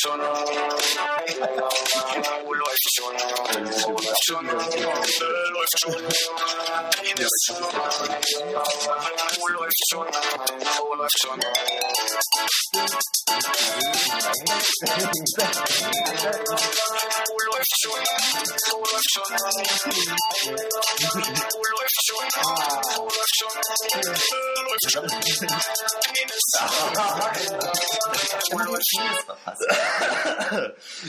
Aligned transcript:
schon. 0.00 0.20
Oh, 0.20 0.24
läuft 2.52 2.88
schon. 2.94 3.14
Oh, 3.86 3.92
läuft 3.92 4.24
schon. 4.26 4.48
Äh, 4.48 4.54
läuft 5.52 5.78
schon. 5.80 5.94
Penis. 7.02 7.34
Oh, 7.50 7.90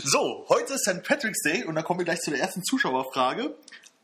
So, 0.04 0.45
heute 0.49 0.73
ist 0.73 0.85
St. 0.85 1.04
Patrick's 1.04 1.41
Day 1.44 1.63
und 1.63 1.76
dann 1.76 1.84
kommen 1.84 1.99
wir 1.99 2.05
gleich 2.05 2.20
zu 2.20 2.31
der 2.31 2.40
ersten 2.40 2.63
Zuschauerfrage. 2.63 3.55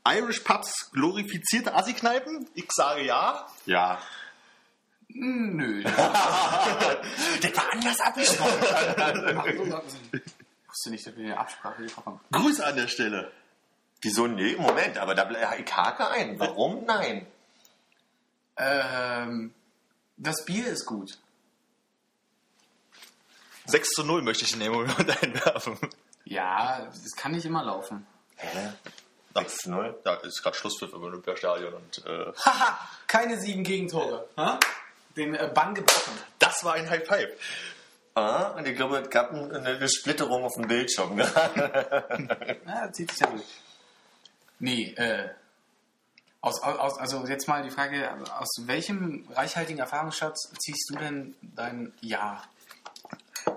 Irish 0.07 0.39
Pubs 0.39 0.91
glorifizierte 0.91 1.73
Assi-Kneipen? 1.75 2.47
Ich 2.53 2.67
sage 2.71 3.03
ja. 3.03 3.47
Ja. 3.65 3.99
Nö. 5.09 5.83
Das 7.41 7.55
war 7.55 7.71
anders 7.71 7.99
abgesprochen. 7.99 8.53
Ich 10.11 10.21
wusste 10.67 10.89
nicht, 10.89 11.05
dass 11.05 11.15
wir 11.15 11.25
eine 11.25 11.37
Absprache 11.37 11.83
getroffen 11.83 12.05
haben. 12.05 12.19
Grüße 12.31 12.65
an 12.65 12.75
der 12.75 12.87
Stelle. 12.87 13.31
Wieso? 14.01 14.27
Nee, 14.27 14.55
Moment, 14.57 14.97
aber 14.97 15.13
da 15.15 15.29
ich 15.57 15.75
hake 15.75 16.09
ein. 16.09 16.39
Warum? 16.39 16.85
Nein. 16.85 17.27
Ähm, 18.57 19.53
das 20.17 20.43
Bier 20.45 20.67
ist 20.67 20.85
gut. 20.85 21.17
6 23.65 23.89
zu 23.89 24.03
0 24.03 24.21
möchte 24.21 24.45
ich 24.45 24.53
in 24.53 24.59
dem 24.61 24.71
Moment 24.73 25.23
einwerfen. 25.23 25.77
Ja, 26.25 26.85
das 26.85 27.11
kann 27.15 27.31
nicht 27.33 27.45
immer 27.45 27.63
laufen. 27.63 28.05
Hä? 28.35 28.69
Ja, 29.35 29.41
6-0? 29.41 29.95
Da 30.03 30.15
ist 30.15 30.41
gerade 30.41 30.55
Schlusspfiff 30.55 30.93
im 30.93 31.03
Olympiastadion 31.03 31.73
und 31.73 32.05
äh, 32.05 32.31
Haha, 32.43 32.79
keine 33.07 33.39
sieben 33.39 33.63
Gegentore. 33.63 34.27
Ha? 34.37 34.59
Den 35.15 35.35
äh, 35.35 35.51
Bann 35.53 35.73
gebrochen. 35.75 36.13
das 36.39 36.63
war 36.63 36.73
ein 36.73 36.89
High 36.89 37.05
Five. 37.07 37.29
Ah, 38.15 38.47
und 38.57 38.67
ich 38.67 38.75
glaube, 38.75 38.97
es 38.99 39.09
gab 39.11 39.31
ein- 39.31 39.51
eine 39.51 39.87
Splitterung 39.89 40.43
auf 40.43 40.53
dem 40.55 40.67
Bildschirm. 40.67 41.15
Ne? 41.15 41.31
Ja, 42.65 42.91
zieht 42.91 43.11
sich 43.11 43.19
ja 43.19 43.27
durch. 43.27 43.43
Nee, 44.59 44.93
äh, 44.95 45.29
aus, 46.47 46.61
aus, 46.61 46.97
also 46.97 47.25
jetzt 47.27 47.47
mal 47.47 47.63
die 47.63 47.69
Frage, 47.71 48.09
aus 48.39 48.49
welchem 48.65 49.27
reichhaltigen 49.33 49.79
Erfahrungsschatz 49.79 50.51
ziehst 50.59 50.89
du 50.89 50.97
denn 50.97 51.35
dein 51.41 51.93
Ja? 52.01 52.41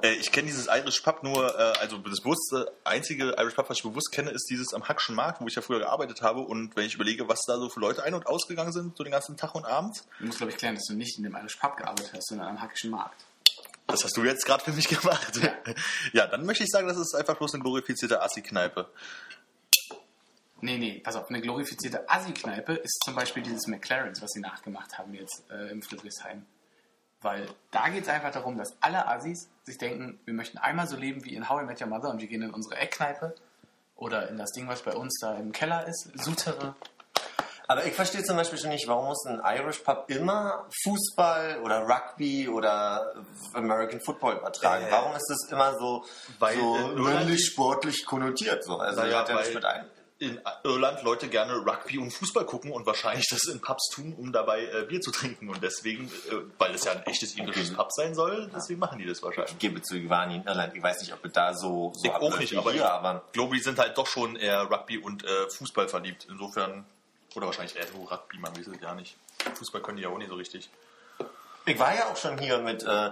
Äh, 0.03 0.13
ich 0.15 0.31
kenne 0.33 0.47
dieses 0.47 0.67
Irish 0.67 1.01
Pub 1.01 1.23
nur, 1.23 1.53
äh, 1.59 1.79
also 1.81 1.99
das 1.99 2.21
bewusste, 2.21 2.73
einzige 2.85 3.35
Irish 3.39 3.55
Pub, 3.55 3.69
was 3.69 3.79
ich 3.79 3.83
bewusst 3.83 4.13
kenne, 4.13 4.31
ist 4.31 4.49
dieses 4.51 4.73
am 4.73 4.89
Hackschen 4.89 5.15
Markt, 5.15 5.41
wo 5.41 5.47
ich 5.47 5.55
ja 5.55 5.63
früher 5.63 5.81
gearbeitet 5.81 6.23
habe. 6.23 6.41
Und 6.41 6.77
wenn 6.77 6.85
ich 6.87 6.95
überlege, 6.95 7.29
was 7.29 7.41
da 7.47 7.59
so 7.59 7.69
für 7.69 7.81
Leute 7.81 8.03
ein- 8.05 8.15
und 8.15 8.27
ausgegangen 8.27 8.73
sind, 8.73 8.97
so 8.97 9.03
den 9.05 9.13
ganzen 9.13 9.37
Tag 9.37 9.55
und 9.55 9.65
Abend, 9.67 10.05
Du 10.19 10.27
musst, 10.27 10.39
glaube 10.39 10.53
ich, 10.53 10.59
klären, 10.59 10.75
dass 10.77 10.85
du 10.85 10.95
nicht 10.95 11.17
in 11.19 11.25
dem 11.25 11.35
Irish 11.37 11.57
Pub 11.57 11.77
gearbeitet 11.77 12.13
hast, 12.15 12.29
sondern 12.29 12.49
am 12.49 12.61
Hackischen 12.61 12.91
Markt. 12.91 13.25
das 13.89 14.05
hast 14.05 14.17
du 14.17 14.25
jetzt 14.25 14.47
gerade 14.47 14.63
für 14.63 14.73
mich 14.73 14.87
gemacht. 15.01 15.41
Ja. 16.13 16.27
dann 16.29 16.47
möchte 16.47 16.63
ich 16.65 16.71
sagen, 16.71 16.87
das 16.87 16.97
ist 16.97 17.15
einfach 17.15 17.37
bloß 17.37 17.55
eine 17.55 17.63
glorifizierte 17.63 18.23
Assi-Kneipe. 18.23 18.89
Nee, 20.61 20.79
nee, 20.79 21.01
pass 21.03 21.17
auf, 21.17 21.29
eine 21.29 21.41
glorifizierte 21.41 22.09
Assi-Kneipe 22.09 22.75
ist 22.75 23.01
zum 23.05 23.15
Beispiel 23.15 23.43
dieses 23.43 23.67
McLarens, 23.67 24.21
was 24.23 24.31
sie 24.31 24.41
nachgemacht 24.41 24.99
haben 24.99 25.15
jetzt 25.15 25.45
äh, 25.51 25.71
im 25.71 25.83
Friedrichshain. 25.83 26.47
Weil 27.23 27.47
da 27.71 27.89
geht 27.89 28.05
es 28.05 28.09
einfach 28.09 28.33
darum, 28.33 28.57
dass 28.57 28.77
alle 28.81 29.07
Assis 29.07 29.49
sich 29.65 29.77
denken, 29.79 30.19
wir 30.25 30.35
möchten 30.35 30.59
einmal 30.59 30.87
so 30.87 30.97
leben 30.97 31.25
wie 31.25 31.35
in 31.35 31.49
How 31.49 31.63
I 31.63 31.65
Met 31.67 31.81
Your 31.81 31.89
Mother 31.89 32.09
und 32.11 32.21
wir 32.21 32.29
gehen 32.29 32.43
in 32.43 32.51
unsere 32.51 32.77
Eckkneipe 32.77 33.35
oder 33.95 34.29
in 34.29 34.39
das 34.39 34.51
Ding, 34.53 34.69
was 34.69 34.83
bei 34.83 34.95
uns 34.95 35.19
da 35.21 35.37
im 35.37 35.53
Keller 35.53 35.87
ist, 35.87 36.11
Sutere. 36.15 36.75
Aber 37.71 37.85
ich 37.85 37.93
verstehe 37.93 38.25
zum 38.25 38.37
Beispiel 38.37 38.59
schon 38.59 38.71
nicht, 38.71 38.89
warum 38.89 39.05
muss 39.05 39.25
ein 39.27 39.41
Irish 39.45 39.79
Pub 39.79 40.07
immer 40.09 40.67
Fußball 40.83 41.61
oder 41.63 41.87
Rugby 41.87 42.49
oder 42.49 43.15
American 43.53 44.01
Football 44.01 44.39
übertragen? 44.39 44.87
Äh, 44.87 44.91
warum 44.91 45.15
ist 45.15 45.29
das 45.29 45.53
immer 45.53 45.79
so, 45.79 46.05
weil 46.41 46.57
so 46.57 46.75
männlich 46.97 47.47
sportlich 47.47 48.05
konnotiert? 48.07 48.65
So? 48.65 48.79
Also 48.79 49.05
ja 49.05 49.21
nicht 49.23 49.33
weil- 49.33 49.55
mit 49.55 49.65
ein. 49.65 49.85
In 50.21 50.39
Irland 50.65 51.03
Leute 51.03 51.29
gerne 51.29 51.55
Rugby 51.55 51.97
und 51.97 52.11
Fußball 52.11 52.45
gucken 52.45 52.71
und 52.73 52.85
wahrscheinlich 52.85 53.27
das 53.31 53.45
in 53.47 53.61
Pubs 53.61 53.89
tun, 53.89 54.15
um 54.19 54.33
dabei 54.33 54.67
äh, 54.67 54.85
Bier 54.87 55.01
zu 55.01 55.11
trinken. 55.11 55.49
Und 55.49 55.63
deswegen, 55.63 56.09
äh, 56.31 56.35
weil 56.59 56.75
es 56.75 56.85
ja 56.85 56.93
ein 56.93 57.03
echtes 57.07 57.37
irisches 57.37 57.71
Okay. 57.71 57.77
Pub 57.77 57.91
sein 57.91 58.15
soll, 58.15 58.51
deswegen 58.55 58.81
machen 58.81 58.99
die 58.99 59.07
das 59.07 59.23
wahrscheinlich. 59.23 59.53
Ich 59.53 59.59
gebe 59.59 59.81
zu, 59.81 59.97
ich 59.97 60.11
war 60.11 60.27
nie 60.27 60.37
in 60.37 60.45
Irland. 60.45 60.77
Ich 60.77 60.83
weiß 60.83 61.01
nicht, 61.01 61.15
ob 61.15 61.25
es 61.25 61.33
da 61.33 61.55
so, 61.55 61.93
so 61.97 62.05
Ich 62.05 62.11
auch 62.13 62.39
nicht, 62.39 62.55
aber, 62.55 62.73
hier, 62.73 62.83
ich 62.83 62.87
aber 62.87 63.25
glaube, 63.33 63.57
die 63.57 63.63
sind 63.63 63.79
halt 63.79 63.97
doch 63.97 64.07
schon 64.07 64.37
eher 64.37 64.71
Rugby 64.71 64.99
und 64.99 65.25
äh, 65.25 65.49
Fußball 65.49 65.89
verliebt. 65.89 66.27
Insofern, 66.29 66.85
oder 67.35 67.47
wahrscheinlich 67.47 67.77
eher 67.77 67.87
Rugby, 67.95 68.39
man 68.39 68.55
weiß 68.55 68.67
es 68.67 68.81
ja 68.81 68.95
nicht. 68.95 69.17
Fußball 69.55 69.81
können 69.81 69.97
die 69.97 70.03
ja 70.03 70.11
auch 70.11 70.19
nicht 70.19 70.29
so 70.29 70.37
richtig. 70.37 70.69
Ich 71.67 71.79
war 71.79 71.95
ja 71.95 72.07
auch 72.11 72.17
schon 72.17 72.39
hier 72.39 72.59
mit 72.59 72.83
äh, 72.83 72.87
einer, 72.89 73.11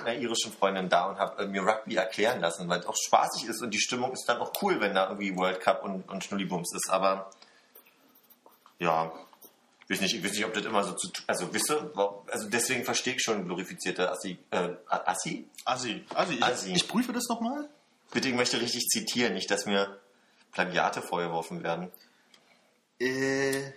einer 0.00 0.14
irischen 0.14 0.52
Freundin 0.52 0.88
da 0.88 1.06
und 1.06 1.18
habe 1.18 1.42
äh, 1.44 1.46
mir 1.46 1.62
Rugby 1.62 1.94
erklären 1.96 2.40
lassen, 2.40 2.68
weil 2.68 2.80
es 2.80 2.86
auch 2.86 2.96
spaßig 2.96 3.44
ist 3.48 3.62
und 3.62 3.70
die 3.72 3.78
Stimmung 3.80 4.12
ist 4.12 4.24
dann 4.28 4.38
auch 4.38 4.52
cool, 4.62 4.80
wenn 4.80 4.94
da 4.94 5.08
irgendwie 5.08 5.36
World 5.36 5.60
Cup 5.60 5.84
und, 5.84 6.08
und 6.08 6.24
Schnullibums 6.24 6.74
ist. 6.74 6.90
Aber 6.90 7.30
ja, 8.78 9.12
ich 9.84 9.90
weiß 9.90 10.00
nicht, 10.00 10.16
ich 10.16 10.24
weiß 10.24 10.32
nicht, 10.32 10.44
ob 10.44 10.54
das 10.54 10.64
immer 10.64 10.82
so 10.82 10.94
zu 10.94 11.08
tun 11.08 11.24
Also, 11.28 11.48
wa- 11.94 12.22
also 12.32 12.48
deswegen 12.48 12.84
verstehe 12.84 13.14
ich 13.14 13.22
schon 13.22 13.44
glorifizierte 13.44 14.10
Assi. 14.10 14.38
Äh, 14.50 14.70
Assi? 14.88 15.46
Assi. 15.64 16.04
Assi. 16.14 16.34
Ich, 16.34 16.42
Assi. 16.44 16.72
ich 16.72 16.88
prüfe 16.88 17.12
das 17.12 17.28
nochmal. 17.28 17.68
Bitte, 18.12 18.28
ich 18.28 18.34
möchte 18.34 18.60
richtig 18.60 18.86
zitieren, 18.88 19.34
nicht, 19.34 19.50
dass 19.50 19.66
mir 19.66 20.00
Plagiate 20.52 21.02
vorgeworfen 21.02 21.62
werden. 21.62 21.92
Äh, 22.98 23.72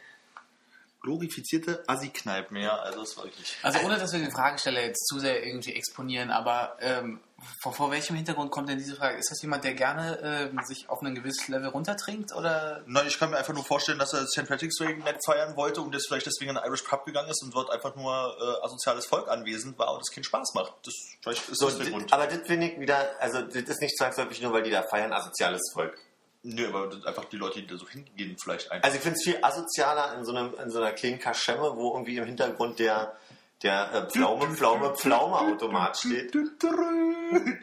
glorifizierte 1.02 1.84
Assi-Kneipen, 1.88 2.58
ja, 2.58 2.76
also 2.76 3.02
das 3.02 3.16
war 3.18 3.24
wirklich. 3.26 3.58
Also 3.64 3.80
ohne, 3.86 3.98
dass 3.98 4.12
wir 4.12 4.20
den 4.20 4.32
Fragesteller 4.32 4.82
jetzt 4.82 5.08
zu 5.08 5.20
sehr 5.20 5.46
irgendwie 5.46 5.74
exponieren, 5.74 6.30
aber 6.30 6.78
ähm, 6.82 7.22
vor, 7.62 7.74
vor 7.74 7.92
welchem 7.92 8.18
Hintergrund 8.18 8.52
kommt 8.52 8.68
denn 8.70 8.78
diese 8.78 8.96
Frage? 8.96 9.18
Ist 9.18 9.32
das 9.32 9.42
jemand, 9.42 9.64
der 9.64 9.74
gerne 9.74 10.20
ähm, 10.22 10.60
sich 10.66 10.90
auf 10.90 11.02
ein 11.02 11.16
gewisses 11.16 11.48
Level 11.48 11.70
runtertrinkt 11.70 12.34
oder 12.36 12.84
Nein, 12.86 13.08
ich 13.08 13.18
kann 13.18 13.30
mir 13.30 13.38
einfach 13.38 13.54
nur 13.54 13.64
vorstellen, 13.64 13.98
dass 13.98 14.14
er 14.14 14.28
St. 14.28 14.46
Patrick's 14.46 14.78
Day 14.78 14.96
nicht 14.96 15.26
feiern 15.26 15.56
wollte 15.56 15.82
und 15.82 15.94
jetzt 15.94 16.08
vielleicht 16.08 16.26
deswegen 16.26 16.52
in 16.52 16.58
einen 16.58 16.68
Irish 16.68 16.84
Pub 16.84 17.06
gegangen 17.06 17.30
ist 17.30 17.42
und 17.44 17.56
dort 17.56 17.72
einfach 17.72 17.96
nur 17.96 18.12
äh, 18.12 18.66
asoziales 18.66 19.06
Volk 19.06 19.30
anwesend 19.30 19.80
war 19.80 19.94
und 19.94 20.02
es 20.02 20.12
keinen 20.12 20.26
Spaß 20.26 20.54
macht. 20.54 20.74
Das 20.84 20.94
vielleicht 21.22 21.48
ist 21.50 21.60
So, 21.60 21.68
das 21.68 21.78
der 21.78 21.92
Grund. 21.92 22.12
aber 22.12 22.28
das 22.28 22.46
finde 22.46 22.68
ich 22.68 22.80
wieder, 22.80 23.10
also 23.20 23.42
das 23.42 23.56
ist 23.56 23.82
nicht 23.82 23.98
zwangsläufig 23.98 24.42
nur, 24.42 24.52
weil 24.52 24.64
die 24.64 24.72
da 24.72 24.84
feiern, 24.84 25.14
asoziales 25.14 25.62
Volk. 25.74 25.98
Nö, 26.44 26.68
aber 26.70 26.90
einfach 27.06 27.26
die 27.26 27.36
Leute, 27.36 27.62
die 27.62 27.68
da 27.68 27.76
so 27.76 27.88
hingehen, 27.88 28.38
vielleicht 28.42 28.72
einfach. 28.72 28.86
Also 28.86 28.98
ich 28.98 29.04
finde 29.04 29.18
es 29.18 29.24
viel 29.24 29.40
asozialer 29.42 30.18
in 30.18 30.24
so, 30.24 30.34
einem, 30.34 30.54
in 30.54 30.70
so 30.70 30.80
einer 30.80 30.94
kleinen 30.94 31.20
Kaschemme, 31.20 31.76
wo 31.76 31.94
irgendwie 31.94 32.18
im 32.18 32.26
Hintergrund 32.26 32.80
der, 32.80 33.18
der 33.62 33.94
äh, 33.94 34.10
Pflaume, 34.10 34.48
Pflaume, 34.56 34.96
Pflaume-Automat 34.96 35.98
steht. 35.98 36.36
Und 36.36 36.52
dann 36.62 37.60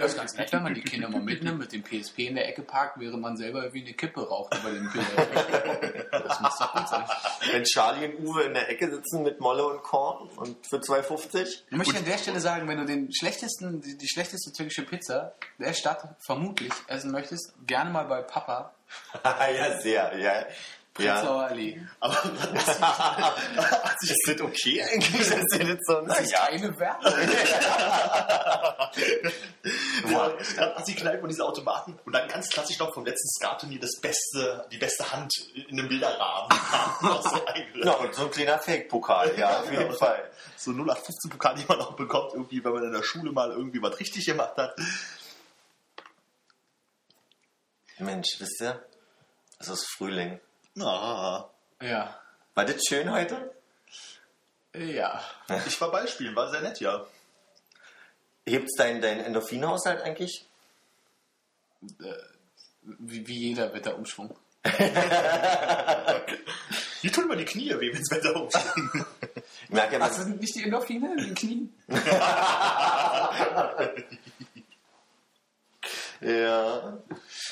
das 0.00 0.12
ist 0.12 0.16
ganz 0.16 0.36
nett, 0.36 0.52
wenn 0.52 0.62
man 0.62 0.74
die 0.74 0.82
Kinder 0.82 1.08
mal 1.08 1.20
mitnimmt, 1.20 1.58
mit 1.58 1.72
dem 1.72 1.82
PSP 1.82 2.28
in 2.28 2.36
der 2.36 2.48
Ecke 2.48 2.62
parkt, 2.62 3.00
während 3.00 3.20
man 3.20 3.36
selber 3.36 3.72
wie 3.74 3.82
eine 3.82 3.94
Kippe 3.94 4.28
raucht 4.28 4.56
über 4.58 4.70
den 4.70 4.88
Kühler. 4.88 5.06
Das 6.26 6.40
muss 6.40 6.58
doch 6.58 6.72
gut 6.72 6.88
sein. 6.88 7.04
wenn 7.52 7.64
Charlie 7.64 8.06
und 8.06 8.26
Uwe 8.26 8.44
in 8.44 8.54
der 8.54 8.68
Ecke 8.68 8.90
sitzen 8.90 9.22
mit 9.22 9.40
Molle 9.40 9.66
und 9.66 9.82
Korn 9.82 10.28
und 10.36 10.66
für 10.66 10.78
2,50. 10.78 11.62
Ich 11.70 11.76
möchte 11.76 11.96
an 11.96 12.04
der 12.04 12.18
Stelle 12.18 12.40
sagen, 12.40 12.68
wenn 12.68 12.78
du 12.78 12.84
den 12.84 13.12
schlechtesten, 13.12 13.80
die, 13.80 13.96
die 13.96 14.08
schlechteste 14.08 14.52
türkische 14.52 14.82
Pizza 14.82 15.34
der 15.58 15.72
Stadt 15.72 16.16
vermutlich 16.24 16.72
essen 16.88 17.12
möchtest, 17.12 17.54
gerne 17.66 17.90
mal 17.90 18.06
bei 18.06 18.22
Papa, 18.22 18.72
ja, 19.24 19.80
sehr, 19.80 20.18
ja. 20.18 20.46
Ja. 20.98 21.14
Prenzlauer 21.14 21.42
Allee. 21.44 21.80
aber 22.00 22.14
Ist 24.00 24.22
das 24.26 24.40
okay 24.40 24.82
eigentlich? 24.82 25.28
dass 25.28 25.58
ihr 25.58 25.76
das 25.76 25.84
so 25.86 26.00
Das 26.02 26.20
ist 26.20 26.32
ja. 26.32 26.46
keine 26.46 26.78
Werbung. 26.78 27.12
ja, 30.10 30.28
gerade 30.54 30.76
Assi-Kneipen 30.76 31.22
und 31.22 31.28
diese 31.28 31.44
Automaten 31.44 31.98
und 32.04 32.12
dann 32.12 32.28
ganz 32.28 32.48
klassisch 32.48 32.78
noch 32.78 32.92
vom 32.94 33.04
letzten 33.04 33.28
Skat-Turnier 33.28 33.80
das 33.80 34.00
beste, 34.00 34.66
die 34.72 34.78
beste 34.78 35.10
Hand 35.12 35.32
in 35.54 35.78
einem 35.78 35.88
Bilderrahmen. 35.88 36.48
so, 37.22 37.40
Ja, 37.82 37.92
und 37.92 38.14
so 38.14 38.24
ein 38.24 38.30
kleiner 38.30 38.58
Fake-Pokal, 38.58 39.38
ja, 39.38 39.60
auf 39.60 39.70
jeden 39.70 39.92
Fall. 39.94 40.30
so 40.56 40.70
0815 40.70 41.30
Pokal, 41.30 41.54
die 41.56 41.64
man 41.68 41.80
auch 41.80 41.94
bekommt, 41.94 42.32
irgendwie, 42.34 42.64
wenn 42.64 42.72
man 42.72 42.84
in 42.84 42.92
der 42.92 43.02
Schule 43.02 43.32
mal 43.32 43.50
irgendwie 43.50 43.82
was 43.82 43.98
richtig 44.00 44.24
gemacht 44.24 44.56
hat. 44.56 44.74
Mensch, 47.98 48.36
wisst 48.38 48.60
ihr? 48.60 48.84
Es 49.58 49.68
ist 49.68 49.86
Frühling. 49.96 50.38
Na, 50.76 51.50
Ja. 51.80 52.14
War 52.54 52.64
das 52.66 52.82
schön 52.86 53.10
heute? 53.10 53.50
Ja. 54.74 55.22
ich 55.66 55.80
war 55.80 55.90
Ballspielen, 55.90 56.36
war 56.36 56.50
sehr 56.50 56.60
nett, 56.60 56.80
ja. 56.80 57.04
Hebt 58.46 58.68
dein, 58.76 59.00
dein 59.00 59.20
Endorphinhaushalt 59.20 60.02
eigentlich? 60.02 60.46
Wie, 62.82 63.26
wie 63.26 63.48
jeder 63.48 63.72
Wetterumschwung. 63.72 64.36
Wie 67.02 67.10
tun 67.10 67.24
immer 67.24 67.36
die 67.36 67.46
Knie 67.46 67.70
weh, 67.80 67.92
wenn 67.92 68.02
das 68.02 68.10
Wetter? 68.10 68.48
Ich 69.64 69.70
merke 69.70 69.98
das 69.98 70.16
sind 70.16 70.40
nicht 70.40 70.54
die 70.54 70.64
Endorphine 70.64 71.12
in 71.12 71.18
den 71.18 71.34
Knien? 71.34 71.74
Ja. 76.20 76.98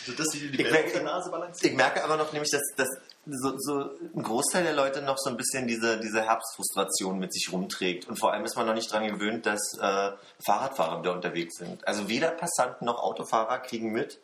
Also, 0.01 0.13
dass 0.17 0.27
die 0.33 0.51
die 0.51 0.63
Ich 0.63 0.71
merke- 0.71 0.93
der 0.93 1.03
Nase 1.03 1.31
balancieren. 1.31 1.71
Ich 1.73 1.77
merke 1.77 2.03
aber 2.05 2.17
noch 2.17 2.33
nämlich, 2.33 2.51
dass, 2.51 2.63
dass 2.77 2.89
so, 3.27 3.55
so 3.59 3.91
ein 4.15 4.23
Großteil 4.23 4.65
der 4.65 4.73
Leute 4.75 5.03
noch 5.03 5.17
so 5.19 5.31
ein 5.31 5.37
bisschen 5.37 5.67
diese, 5.67 5.99
diese 5.99 6.23
Herbstfrustration 6.23 7.19
mit 7.19 7.33
sich 7.33 7.51
rumträgt. 7.53 8.07
Und 8.09 8.19
vor 8.19 8.33
allem 8.33 8.45
ist 8.45 8.57
man 8.57 8.67
noch 8.67 8.75
nicht 8.75 8.91
daran 8.93 9.09
gewöhnt, 9.09 9.47
dass 9.47 9.61
äh, 9.81 10.13
Fahrradfahrer 10.45 11.01
wieder 11.01 11.13
unterwegs 11.13 11.57
sind. 11.57 11.87
Also 11.87 12.09
weder 12.09 12.31
Passanten 12.31 12.85
noch 12.87 13.03
Autofahrer 13.03 13.59
kriegen 13.61 13.93
mit, 13.93 14.21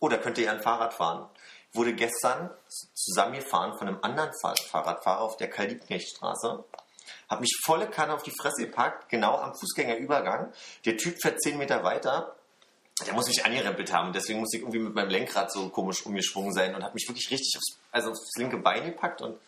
oh, 0.00 0.08
da 0.08 0.16
könnte 0.16 0.42
ja 0.42 0.52
ein 0.52 0.60
Fahrrad 0.62 0.94
fahren. 0.94 1.28
Ich 1.70 1.76
wurde 1.78 1.94
gestern 1.94 2.50
zusammengefahren 2.94 3.76
von 3.78 3.88
einem 3.88 3.98
anderen 4.02 4.30
Fahr- 4.40 4.56
Fahrradfahrer 4.56 5.20
auf 5.20 5.36
der 5.36 5.50
Karl-Liebknecht-Straße. 5.50 6.64
Hab 7.28 7.40
mich 7.40 7.56
volle 7.64 7.86
Kanne 7.88 8.14
auf 8.14 8.22
die 8.22 8.30
Fresse 8.40 8.66
gepackt, 8.66 9.08
genau 9.08 9.36
am 9.36 9.54
Fußgängerübergang. 9.54 10.52
Der 10.84 10.96
Typ 10.96 11.20
fährt 11.20 11.40
10 11.42 11.58
Meter 11.58 11.82
weiter, 11.84 12.34
der 13.06 13.14
muss 13.14 13.26
mich 13.26 13.44
angerempelt 13.44 13.92
haben, 13.92 14.12
deswegen 14.12 14.40
muss 14.40 14.52
ich 14.54 14.60
irgendwie 14.60 14.78
mit 14.78 14.94
meinem 14.94 15.10
Lenkrad 15.10 15.52
so 15.52 15.68
komisch 15.68 16.06
umgeschwungen 16.06 16.52
sein 16.52 16.74
und 16.74 16.84
hat 16.84 16.94
mich 16.94 17.08
wirklich 17.08 17.30
richtig 17.30 17.56
aufs, 17.56 17.78
also 17.90 18.10
aufs 18.10 18.36
linke 18.36 18.56
Bein 18.58 18.84
gepackt 18.84 19.20
und 19.20 19.38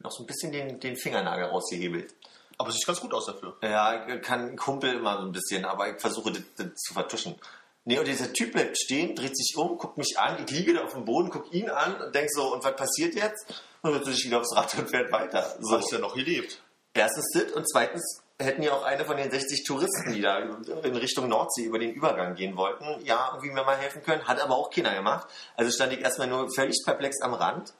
noch 0.00 0.10
so 0.10 0.24
ein 0.24 0.26
bisschen 0.26 0.50
den, 0.50 0.80
den 0.80 0.96
Fingernagel 0.96 1.44
rausgehebelt. 1.46 2.12
Aber 2.58 2.68
es 2.70 2.76
sieht 2.76 2.86
ganz 2.86 3.00
gut 3.00 3.14
aus 3.14 3.26
dafür. 3.26 3.56
Ja, 3.62 4.18
kann 4.18 4.56
Kumpel 4.56 4.94
immer 4.94 5.18
so 5.18 5.26
ein 5.26 5.32
bisschen, 5.32 5.64
aber 5.64 5.94
ich 5.94 6.00
versuche 6.00 6.32
das, 6.32 6.42
das 6.56 6.74
zu 6.74 6.92
vertuschen. 6.94 7.36
Nee, 7.84 7.98
und 7.98 8.06
dieser 8.06 8.32
Typ 8.32 8.52
bleibt 8.52 8.78
stehen, 8.78 9.14
dreht 9.16 9.36
sich 9.36 9.56
um, 9.56 9.76
guckt 9.78 9.98
mich 9.98 10.18
an, 10.18 10.44
ich 10.44 10.50
liege 10.50 10.74
da 10.74 10.84
auf 10.84 10.92
dem 10.92 11.04
Boden, 11.04 11.30
guck 11.30 11.52
ihn 11.52 11.68
an 11.70 12.00
und 12.00 12.14
denk 12.14 12.28
so, 12.32 12.52
und 12.52 12.62
was 12.62 12.76
passiert 12.76 13.14
jetzt? 13.14 13.62
Und 13.82 13.92
dann 13.92 14.04
setzt 14.04 14.16
sich 14.16 14.26
wieder 14.26 14.40
aufs 14.40 14.54
Rad 14.56 14.76
und 14.78 14.88
fährt 14.88 15.10
weiter. 15.10 15.56
Du 15.60 15.66
So. 15.66 15.78
hast 15.78 15.90
ja 15.90 15.98
noch 15.98 16.14
gelebt. 16.14 16.62
Erstens 16.94 17.30
das 17.34 17.52
und 17.52 17.68
zweitens 17.68 18.21
hätten 18.42 18.62
ja 18.62 18.72
auch 18.72 18.84
eine 18.84 19.04
von 19.04 19.16
den 19.16 19.30
60 19.30 19.64
Touristen, 19.64 20.12
die 20.12 20.20
da 20.20 20.38
in 20.38 20.96
Richtung 20.96 21.28
Nordsee 21.28 21.64
über 21.64 21.78
den 21.78 21.92
Übergang 21.92 22.34
gehen 22.34 22.56
wollten, 22.56 23.04
ja, 23.04 23.30
irgendwie 23.32 23.50
mir 23.50 23.64
mal 23.64 23.76
helfen 23.76 24.02
können. 24.02 24.26
Hat 24.26 24.40
aber 24.40 24.56
auch 24.56 24.70
keiner 24.70 24.94
gemacht. 24.94 25.28
Also 25.56 25.70
stand 25.70 25.92
ich 25.92 26.00
erstmal 26.00 26.28
nur 26.28 26.48
völlig 26.54 26.82
perplex 26.84 27.20
am 27.22 27.34
Rand 27.34 27.74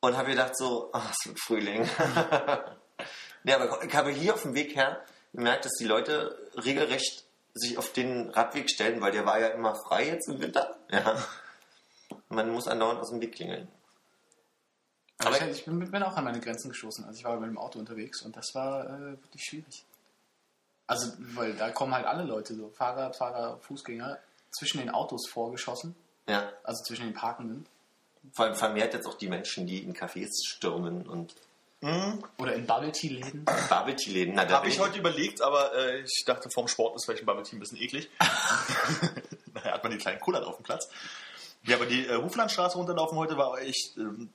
und 0.00 0.16
habe 0.16 0.30
gedacht 0.30 0.56
so, 0.56 0.90
ach, 0.92 1.10
es 1.10 1.26
wird 1.26 1.40
Frühling. 1.40 1.88
ja, 3.44 3.56
aber 3.56 3.84
ich 3.84 3.94
habe 3.94 4.10
hier 4.10 4.34
auf 4.34 4.42
dem 4.42 4.54
Weg 4.54 4.74
her 4.76 5.04
gemerkt, 5.32 5.64
dass 5.64 5.72
die 5.78 5.86
Leute 5.86 6.36
regelrecht 6.64 7.24
sich 7.54 7.78
auf 7.78 7.92
den 7.92 8.30
Radweg 8.30 8.70
stellen, 8.70 9.00
weil 9.00 9.12
der 9.12 9.26
war 9.26 9.38
ja 9.38 9.48
immer 9.48 9.74
frei 9.74 10.06
jetzt 10.06 10.28
im 10.28 10.40
Winter. 10.40 10.76
Ja. 10.90 11.16
Man 12.28 12.50
muss 12.50 12.68
andauernd 12.68 13.00
aus 13.00 13.10
dem 13.10 13.20
Weg 13.20 13.34
klingeln. 13.34 13.68
Aber 15.24 15.36
ich, 15.50 15.58
ich 15.58 15.64
bin, 15.64 15.78
bin 15.90 16.02
auch 16.02 16.16
an 16.16 16.24
meine 16.24 16.40
Grenzen 16.40 16.68
gestoßen. 16.70 17.04
Also 17.04 17.18
ich 17.18 17.24
war 17.24 17.38
mit 17.38 17.48
dem 17.50 17.58
Auto 17.58 17.78
unterwegs 17.78 18.22
und 18.22 18.36
das 18.36 18.54
war 18.54 18.86
äh, 18.86 19.10
wirklich 19.22 19.42
schwierig. 19.44 19.84
Also, 20.86 21.12
weil 21.34 21.54
da 21.54 21.70
kommen 21.70 21.94
halt 21.94 22.06
alle 22.06 22.24
Leute, 22.24 22.54
so 22.54 22.68
Fahrradfahrer, 22.70 23.58
Fußgänger, 23.60 24.18
zwischen 24.50 24.78
den 24.78 24.90
Autos 24.90 25.28
vorgeschossen, 25.28 25.94
Ja. 26.28 26.50
also 26.64 26.82
zwischen 26.82 27.04
den 27.06 27.14
Parkenden. 27.14 27.66
Vor 28.32 28.46
allem 28.46 28.54
vermehrt 28.56 28.92
jetzt 28.94 29.06
auch 29.06 29.14
die 29.14 29.28
Menschen, 29.28 29.66
die 29.66 29.78
in 29.78 29.94
Cafés 29.94 30.28
stürmen 30.48 31.06
und 31.06 31.34
Oder 32.38 32.54
in 32.54 32.66
Bubble-Tea-Läden. 32.66 33.44
Bubble 33.70 33.94
Tea 33.96 34.10
Läden. 34.12 34.34
Na, 34.34 34.44
da 34.44 34.56
Habe 34.56 34.68
ich 34.68 34.80
heute 34.80 34.98
überlegt, 34.98 35.40
aber 35.40 35.72
äh, 35.74 36.00
ich 36.00 36.24
dachte, 36.26 36.50
vorm 36.52 36.66
Sport 36.68 36.96
ist 36.96 37.04
vielleicht 37.06 37.22
ein 37.22 37.26
Bubble 37.26 37.44
Tea 37.44 37.56
ein 37.56 37.60
bisschen 37.60 37.78
eklig. 37.78 38.10
naja, 39.54 39.72
hat 39.72 39.82
man 39.82 39.92
die 39.92 39.98
kleinen 39.98 40.20
Kullern 40.20 40.44
auf 40.44 40.56
dem 40.56 40.64
Platz. 40.64 40.88
Ja, 41.62 41.76
aber 41.76 41.86
die 41.86 42.06
äh, 42.06 42.16
Huflandstraße 42.20 42.76
runterlaufen 42.76 43.16
heute 43.16 43.36
war 43.36 43.58
echt 43.60 43.96
ähm, 43.96 44.30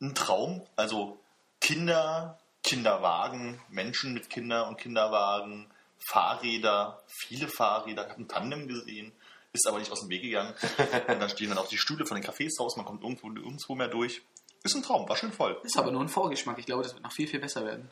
ein 0.00 0.14
Traum. 0.14 0.62
Also 0.76 1.18
Kinder, 1.60 2.38
Kinderwagen, 2.62 3.60
Menschen 3.68 4.14
mit 4.14 4.30
Kinder 4.30 4.68
und 4.68 4.78
Kinderwagen, 4.78 5.70
Fahrräder, 6.10 7.02
viele 7.06 7.48
Fahrräder. 7.48 8.04
Ich 8.04 8.10
habe 8.10 8.22
ein 8.22 8.28
Tandem 8.28 8.68
gesehen, 8.68 9.12
ist 9.52 9.66
aber 9.66 9.78
nicht 9.78 9.90
aus 9.90 10.00
dem 10.00 10.10
Weg 10.10 10.22
gegangen. 10.22 10.54
und 11.08 11.20
dann 11.20 11.30
stehen 11.30 11.48
dann 11.48 11.58
auch 11.58 11.68
die 11.68 11.78
Stühle 11.78 12.06
von 12.06 12.20
den 12.20 12.28
Cafés 12.28 12.60
raus, 12.60 12.76
man 12.76 12.86
kommt 12.86 13.02
irgendwo, 13.02 13.28
irgendwo 13.28 13.74
mehr 13.74 13.88
durch. 13.88 14.22
Ist 14.62 14.74
ein 14.74 14.82
Traum, 14.82 15.08
war 15.08 15.16
schön 15.16 15.32
voll. 15.32 15.60
Ist 15.62 15.78
aber 15.78 15.92
nur 15.92 16.02
ein 16.02 16.08
Vorgeschmack. 16.08 16.58
Ich 16.58 16.66
glaube, 16.66 16.82
das 16.82 16.92
wird 16.92 17.04
noch 17.04 17.12
viel, 17.12 17.28
viel 17.28 17.38
besser 17.38 17.64
werden. 17.64 17.88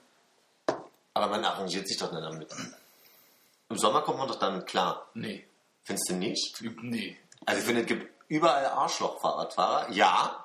Aber 1.14 1.28
man 1.28 1.44
arrangiert 1.44 1.86
sich 1.86 1.96
doch 1.96 2.10
nicht 2.10 2.24
damit. 2.24 2.48
Im 3.68 3.78
Sommer 3.78 4.02
kommt 4.02 4.18
man 4.18 4.28
doch 4.28 4.38
damit 4.38 4.66
klar. 4.66 5.08
Nee. 5.14 5.46
Findest 5.84 6.10
du 6.10 6.14
nicht? 6.14 6.62
Nee. 6.82 7.16
Also 7.46 7.60
ich 7.60 7.66
finde, 7.66 7.82
es 7.82 7.86
gibt 7.86 8.10
überall 8.28 8.66
Arschloch-Fahrradfahrer. 8.66 9.92
Ja. 9.92 10.43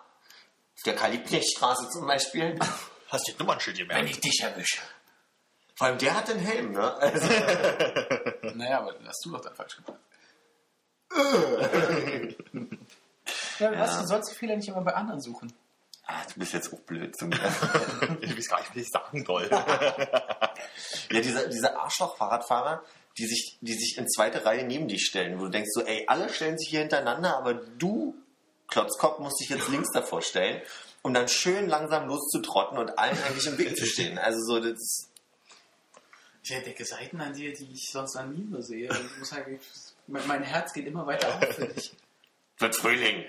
Auf 0.79 0.83
der 0.85 0.95
Karl-Liebknecht-Straße 0.95 1.89
zum 1.89 2.07
Beispiel. 2.07 2.57
Hast 3.09 3.27
du 3.27 3.31
das 3.33 3.39
Nummernschild 3.39 3.77
gemerkt? 3.79 4.23
dich 4.23 4.39
erwische. 4.41 4.77
Vor 5.75 5.87
allem 5.87 5.97
der 5.97 6.15
hat 6.15 6.29
den 6.29 6.39
Helm, 6.39 6.71
ne? 6.71 6.93
Also, 6.93 7.27
Naja, 8.55 8.79
aber 8.79 8.93
das 8.93 9.07
hast 9.07 9.25
du 9.25 9.31
doch 9.31 9.41
dann 9.41 9.55
falsch 9.55 9.75
gemacht. 9.75 9.99
ja, 13.59 13.77
was, 13.77 13.99
du 13.99 14.07
sollst 14.07 14.31
die 14.31 14.35
Fehler 14.35 14.55
nicht 14.55 14.69
immer 14.69 14.81
bei 14.81 14.93
anderen 14.93 15.21
suchen. 15.21 15.51
ah, 16.05 16.21
du 16.33 16.39
bist 16.39 16.53
jetzt 16.53 16.71
auch 16.73 16.79
blöd 16.79 17.17
zu 17.17 17.25
mir. 17.25 17.37
Ich 18.21 18.37
weiß 18.37 18.47
gar 18.47 18.59
nicht, 18.59 18.75
wie 18.75 18.79
ich 18.79 18.89
sagen 18.89 19.25
soll. 19.25 19.49
Ja, 19.49 20.53
diese, 21.21 21.49
diese 21.49 21.77
Arschloch-Fahrradfahrer, 21.77 22.83
die 23.17 23.25
sich, 23.25 23.57
die 23.59 23.73
sich 23.73 23.97
in 23.97 24.07
zweite 24.07 24.45
Reihe 24.45 24.63
neben 24.65 24.87
dich 24.87 25.03
stellen, 25.05 25.39
wo 25.39 25.45
du 25.45 25.49
denkst 25.49 25.71
so, 25.73 25.81
ey, 25.83 26.05
alle 26.07 26.29
stellen 26.29 26.57
sich 26.57 26.69
hier 26.69 26.79
hintereinander, 26.81 27.37
aber 27.37 27.53
du, 27.53 28.15
Klotzkopf, 28.69 29.19
musst 29.19 29.39
dich 29.41 29.49
jetzt 29.49 29.67
links 29.69 29.89
davor 29.93 30.21
stellen, 30.21 30.61
um 31.01 31.13
dann 31.13 31.27
schön 31.27 31.67
langsam 31.67 32.07
loszutrotten 32.07 32.77
und 32.77 32.97
allen 32.97 33.17
eigentlich 33.23 33.47
im 33.47 33.57
Weg 33.57 33.75
zu 33.77 33.85
stehen. 33.85 34.17
Also 34.17 34.39
so, 34.45 34.59
das 34.59 34.71
ist, 34.73 35.09
Ich 36.43 36.51
entdecke 36.51 36.85
Seiten 36.85 37.19
an 37.21 37.33
dir, 37.33 37.53
die 37.53 37.71
ich 37.73 37.89
sonst 37.91 38.15
an 38.15 38.33
nie 38.33 38.43
nur 38.43 38.61
sehe. 38.61 38.89
Und 38.89 39.05
ich 39.05 39.17
muss 39.17 39.29
sagen, 39.29 39.59
mein 40.07 40.27
mein 40.27 40.43
Herz 40.43 40.73
geht 40.73 40.87
immer 40.87 41.05
weiter 41.05 41.27
auf 41.35 41.55
für 41.55 41.67
dich. 41.67 41.93
wird 42.59 42.75
Frühling. 42.75 43.25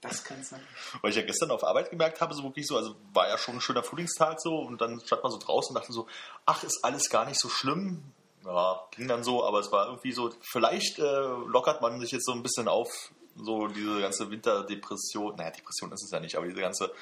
Das 0.00 0.22
kann 0.22 0.42
sein. 0.42 0.60
Weil 1.00 1.10
ich 1.12 1.16
ja 1.16 1.22
gestern 1.22 1.50
auf 1.50 1.64
Arbeit 1.64 1.88
gemerkt 1.88 2.20
habe, 2.20 2.34
so 2.34 2.42
wirklich 2.42 2.66
so, 2.66 2.76
also 2.76 2.94
war 3.14 3.26
ja 3.26 3.38
schon 3.38 3.54
ein 3.54 3.60
schöner 3.62 3.82
Frühlingstag 3.82 4.38
so 4.38 4.58
und 4.58 4.80
dann 4.80 5.00
stand 5.00 5.22
man 5.22 5.32
so 5.32 5.38
draußen 5.38 5.74
und 5.74 5.80
dachte 5.80 5.94
so, 5.94 6.06
ach, 6.44 6.62
ist 6.62 6.84
alles 6.84 7.08
gar 7.08 7.24
nicht 7.24 7.40
so 7.40 7.48
schlimm. 7.48 8.02
Ja, 8.44 8.86
ging 8.90 9.08
dann 9.08 9.24
so, 9.24 9.42
aber 9.46 9.60
es 9.60 9.72
war 9.72 9.86
irgendwie 9.86 10.12
so, 10.12 10.30
vielleicht 10.42 10.98
äh, 10.98 11.02
lockert 11.02 11.80
man 11.80 11.98
sich 12.00 12.12
jetzt 12.12 12.26
so 12.26 12.32
ein 12.32 12.42
bisschen 12.42 12.68
auf, 12.68 13.12
so 13.36 13.66
diese 13.68 14.00
ganze 14.00 14.30
Winterdepression, 14.30 15.36
naja, 15.36 15.50
Depression 15.50 15.92
ist 15.92 16.04
es 16.04 16.10
ja 16.10 16.20
nicht, 16.20 16.36
aber 16.36 16.46
diese 16.46 16.60
ganze, 16.60 16.92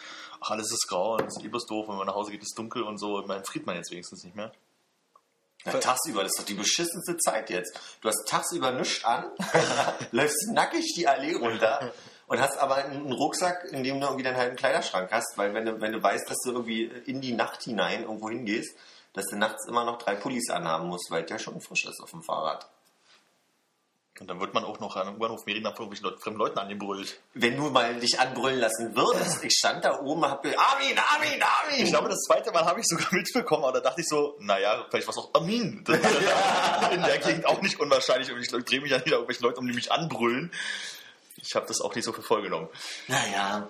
ach, 0.41 0.51
alles 0.51 0.71
ist 0.73 0.87
grau 0.89 1.15
und 1.15 1.27
es 1.27 1.37
ist 1.37 1.51
bloß 1.51 1.67
doof, 1.67 1.89
wenn 1.89 1.97
man 1.97 2.07
nach 2.07 2.15
Hause 2.15 2.33
geht, 2.33 2.43
ist 2.43 2.57
dunkel 2.57 2.83
und 2.83 2.99
so, 2.99 3.23
man 3.27 3.45
friert 3.45 3.67
man 3.67 3.77
jetzt 3.77 3.91
wenigstens 3.91 4.25
nicht 4.25 4.37
mehr. 4.37 4.53
Ja, 5.65 5.73
tagsüber, 5.75 6.23
das 6.25 6.33
ist 6.33 6.41
doch 6.41 6.47
die 6.47 6.55
beschissenste 6.55 7.17
Zeit 7.19 7.49
jetzt. 7.49 7.79
Du 8.01 8.09
hast 8.09 8.27
tagsüber 8.27 8.73
nichts 8.73 9.05
an, 9.05 9.31
läufst 10.11 10.49
nackig 10.51 10.93
die 10.97 11.07
Allee 11.07 11.35
runter 11.35 11.93
und 12.27 12.41
hast 12.41 12.59
aber 12.59 12.77
einen 12.77 13.13
Rucksack, 13.13 13.65
in 13.71 13.85
dem 13.85 14.01
du 14.01 14.07
irgendwie 14.07 14.25
deinen 14.25 14.39
halben 14.39 14.57
Kleiderschrank 14.57 15.11
hast, 15.13 15.39
weil 15.39 15.55
wenn 15.55 15.67
du, 15.67 15.81
wenn 15.81 15.93
du 15.93 16.03
weißt, 16.03 16.29
dass 16.29 16.39
du 16.45 16.51
irgendwie 16.51 16.85
in 16.85 17.21
die 17.21 17.33
Nacht 17.33 17.63
hinein 17.63 18.03
irgendwo 18.03 18.29
hingehst, 18.29 18.77
dass 19.13 19.27
du 19.27 19.37
nachts 19.37 19.69
immer 19.69 19.85
noch 19.85 19.99
drei 19.99 20.17
Pullis 20.17 20.51
anhaben 20.51 20.89
musst, 20.89 21.11
weil 21.11 21.23
der 21.25 21.39
schon 21.39 21.61
frisch 21.61 21.85
ist 21.85 22.01
auf 22.01 22.11
dem 22.11 22.23
Fahrrad. 22.23 22.69
Und 24.21 24.29
dann 24.29 24.41
wird 24.41 24.53
man 24.53 24.65
auch 24.65 24.79
noch 24.79 24.95
an 24.97 25.09
einem 25.09 25.17
U-Bahnhof 25.17 25.47
Merienab 25.47 25.77
von 25.77 25.87
irgendwelchen 25.87 26.05
Leuten, 26.05 26.21
fremden 26.21 26.39
Leuten 26.39 26.59
angebrüllt. 26.59 27.19
Wenn 27.33 27.57
du 27.57 27.71
mal 27.71 27.99
dich 27.99 28.21
anbrüllen 28.21 28.61
lassen 28.61 28.95
würdest, 28.95 29.43
ich 29.43 29.55
stand 29.55 29.85
da 29.85 30.01
oben, 30.01 30.25
hab 30.25 30.45
Armin, 30.45 30.99
Armin, 30.99 31.43
Armin! 31.43 31.85
Ich 31.85 31.91
glaube, 31.91 32.11
das 32.11 32.21
zweite 32.21 32.53
Mal 32.53 32.65
habe 32.65 32.81
ich 32.81 32.87
sogar 32.87 33.09
mitbekommen, 33.11 33.65
aber 33.65 33.81
da 33.81 33.89
dachte 33.89 34.03
ich 34.03 34.09
so, 34.09 34.37
naja, 34.39 34.85
vielleicht 34.91 35.07
war 35.09 35.13
es 35.13 35.19
auch 35.19 35.31
Amin. 35.35 35.85
Das 35.93 35.99
ist 35.99 36.93
in 36.93 37.03
der 37.03 37.19
Gegend 37.19 37.47
auch 37.47 37.63
nicht 37.63 37.81
unwahrscheinlich 37.81 38.31
und 38.31 38.39
ich 38.41 38.49
drehe 38.49 38.81
mich 38.81 38.91
dann 38.91 39.05
wieder 39.05 39.17
irgendwelche 39.17 39.43
Leute 39.43 39.61
um, 39.61 39.67
die 39.67 39.73
mich 39.73 39.91
anbrüllen. 39.91 40.53
Ich 41.37 41.55
habe 41.55 41.67
das 41.67 41.81
auch 41.81 41.95
nicht 41.95 42.05
so 42.05 42.13
für 42.13 42.23
voll 42.23 42.43
genommen. 42.43 42.69
naja, 43.09 43.69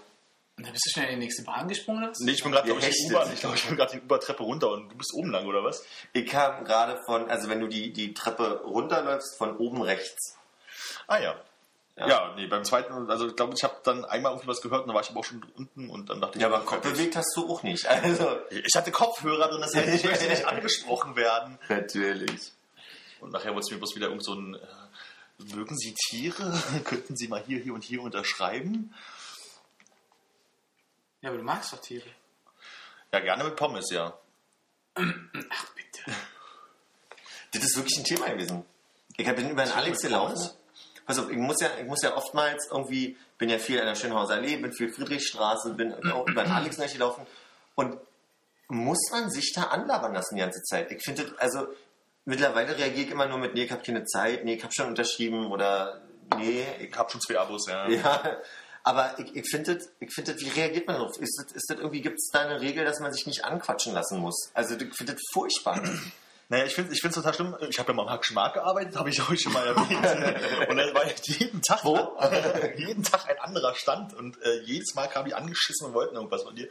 Dann 0.62 0.73
bist 0.73 0.87
du 0.87 0.90
schnell 0.90 1.09
in 1.11 1.21
die 1.21 1.26
nächste 1.26 1.42
Bahn 1.45 1.69
gesprungen? 1.69 2.04
oder? 2.04 2.12
Nee, 2.21 2.33
ich 2.33 2.42
bin 2.42 2.52
gerade, 2.52 2.66
glaube 2.66 2.81
ich. 2.81 3.11
U-Bahn. 3.11 3.33
Ich 3.33 3.40
glaube, 3.40 3.57
ich 3.57 3.66
bin 3.66 3.76
gerade 3.76 3.92
die 3.92 4.00
U-Bahn-Treppe 4.00 4.42
runter 4.42 4.71
und 4.71 4.88
du 4.90 4.97
bist 4.97 5.12
oben 5.14 5.31
lang, 5.31 5.47
oder 5.47 5.64
was? 5.64 5.85
ich 6.12 6.26
kam 6.26 6.64
gerade 6.64 7.00
von, 7.07 7.28
also 7.31 7.49
wenn 7.49 7.61
du 7.61 7.69
die, 7.69 7.92
die 7.92 8.14
Treppe 8.14 8.62
runterläufst, 8.64 9.37
von 9.38 9.57
oben 9.57 9.83
rechts. 9.83 10.37
Ah 11.07 11.19
ja. 11.19 11.35
Ja. 11.97 12.09
Ja, 12.09 12.35
nee, 12.37 12.47
beim 12.47 12.64
zweiten, 12.64 13.11
also 13.11 13.26
ich 13.28 13.37
glaube, 13.37 13.52
ich 13.54 13.62
habe 13.64 13.76
dann 13.85 14.07
einmal 14.07 14.33
irgendwie 14.33 14.49
was 14.49 14.62
gehört 14.62 14.81
und 14.83 14.87
dann 14.88 14.95
war 14.95 15.02
ich 15.02 15.11
aber 15.11 15.21
auch 15.21 15.25
schon 15.25 15.45
unten 15.59 15.90
und 15.90 16.09
dann 16.09 16.23
dachte 16.23 16.38
ich, 16.38 16.42
Ja, 16.42 16.49
aber 16.49 16.61
Kopf 16.64 16.81
bewegt 16.81 17.16
hast 17.16 17.37
du 17.37 17.52
auch 17.52 17.62
nicht. 17.62 17.85
Also, 17.87 18.38
ich 18.50 18.75
hatte 18.75 18.90
Kopfhörer 18.90 19.49
drin, 19.49 19.61
das 19.61 19.75
heißt, 19.75 19.88
ich 19.88 20.04
möchte 20.04 20.26
nicht 20.26 20.45
angesprochen 20.47 21.16
werden. 21.16 21.59
natürlich. 21.69 22.52
Und 23.21 23.33
nachher 23.33 23.50
wurde 23.50 23.61
es 23.61 23.71
mir 23.71 23.76
bloß 23.76 23.95
wieder 23.95 24.07
irgend 24.07 24.25
so 24.25 24.33
ein, 24.35 24.54
äh, 24.54 25.54
mögen 25.54 25.76
Sie 25.76 25.95
Tiere? 25.95 26.59
Könnten 26.85 27.14
Sie 27.14 27.28
mal 27.28 27.42
hier, 27.47 27.59
hier 27.61 27.75
und 27.75 27.85
hier 27.85 28.00
unterschreiben? 28.02 28.95
Ja, 31.23 31.31
aber 31.31 31.38
du 31.38 31.45
magst 31.45 31.73
doch 31.73 31.81
Tiere. 31.81 32.09
Ja, 33.12 33.21
gerne 33.21 33.45
mit 33.45 33.57
Pommes, 33.57 33.91
ja. 33.91 34.12
Ach, 34.95 35.02
bitte. 35.75 36.11
Das 37.52 37.62
ist 37.62 37.76
wirklich 37.76 37.99
ein 37.99 38.05
Thema 38.05 38.29
gewesen. 38.29 38.64
Ich 39.17 39.26
bin 39.35 39.50
über 39.50 39.64
den 39.64 39.73
Alex 39.73 40.02
gelaufen. 40.02 40.50
Also 41.07 41.29
ich 41.31 41.37
muss 41.37 41.61
ja, 41.61 41.69
ich 41.79 41.87
muss 41.87 42.02
ja 42.02 42.17
oftmals 42.17 42.69
irgendwie, 42.71 43.17
bin 43.38 43.49
ja 43.49 43.59
viel 43.59 43.81
an 43.81 43.87
der 43.87 43.95
Schönhauser 43.95 44.35
Allee, 44.35 44.57
bin 44.57 44.73
viel 44.73 44.93
Friedrichstraße, 44.93 45.75
bin 45.75 45.93
auch 46.11 46.26
über 46.26 46.45
den 46.45 46.52
Alex 46.52 46.79
nicht 46.79 46.95
gelaufen 46.95 47.26
und 47.75 47.99
muss 48.69 49.00
man 49.11 49.31
sich 49.31 49.52
da 49.55 49.64
anlabern 49.64 50.14
lassen 50.14 50.37
die 50.37 50.41
ganze 50.41 50.62
Zeit. 50.62 50.91
Ich 50.91 51.02
finde, 51.02 51.35
also 51.38 51.67
mittlerweile 52.25 52.76
reagiere 52.76 53.07
ich 53.07 53.11
immer 53.11 53.26
nur 53.26 53.38
mit, 53.38 53.55
nee, 53.55 53.64
ich 53.64 53.73
habe 53.73 53.83
keine 53.83 54.05
Zeit, 54.05 54.45
nee, 54.45 54.55
ich 54.55 54.62
habe 54.62 54.73
schon 54.75 54.87
unterschrieben 54.87 55.50
oder 55.50 56.00
nee, 56.37 56.64
Ich 56.81 56.97
habe 56.97 57.11
schon 57.11 57.21
zwei 57.21 57.38
Abos, 57.38 57.67
ja. 57.69 57.88
Ja, 57.88 58.37
aber 58.85 59.19
ich, 59.19 59.37
ich 59.37 59.49
finde, 59.49 59.79
ich 60.01 60.12
find 60.12 60.29
wie 60.41 60.49
reagiert 60.49 60.87
man 60.87 60.97
darauf? 60.97 61.17
Ist 61.19 61.39
das, 61.39 61.53
ist 61.53 61.71
das 61.71 61.79
irgendwie, 61.79 62.01
gibt 62.01 62.19
es 62.19 62.31
da 62.33 62.41
eine 62.41 62.61
Regel, 62.61 62.85
dass 62.85 63.01
man 63.01 63.12
sich 63.12 63.27
nicht 63.27 63.45
anquatschen 63.45 63.95
lassen 63.95 64.19
muss? 64.19 64.51
Also 64.55 64.75
ich 64.75 64.95
finde 64.95 65.15
das 65.15 65.23
furchtbar. 65.33 65.83
Naja, 66.49 66.67
ich 66.67 66.75
finde 66.75 66.93
es 66.93 67.15
total 67.15 67.33
schlimm. 67.33 67.57
Ich 67.71 67.79
habe 67.79 67.93
ja 67.93 67.95
mal 67.95 68.03
am 68.03 68.11
Hackschen 68.11 68.35
Markt 68.35 68.57
gearbeitet, 68.57 68.95
habe 68.97 69.09
ich 69.09 69.27
euch 69.27 69.41
schon 69.41 69.55
mal 69.55 69.67
erwähnt. 69.67 70.69
und 70.69 70.77
da 70.77 70.95
war 70.95 71.05
jeden 71.23 71.62
Tag, 71.62 71.83
Wo? 71.83 71.97
jeden 72.77 73.03
Tag 73.03 73.27
ein 73.27 73.39
anderer 73.39 73.75
Stand 73.75 74.12
und 74.12 74.37
äh, 74.43 74.61
jedes 74.61 74.95
Mal 74.95 75.09
kamen 75.09 75.29
die 75.29 75.35
angeschissen 75.35 75.87
und 75.87 75.95
wollten 75.95 76.15
irgendwas 76.15 76.43
von 76.43 76.55
dir. 76.55 76.69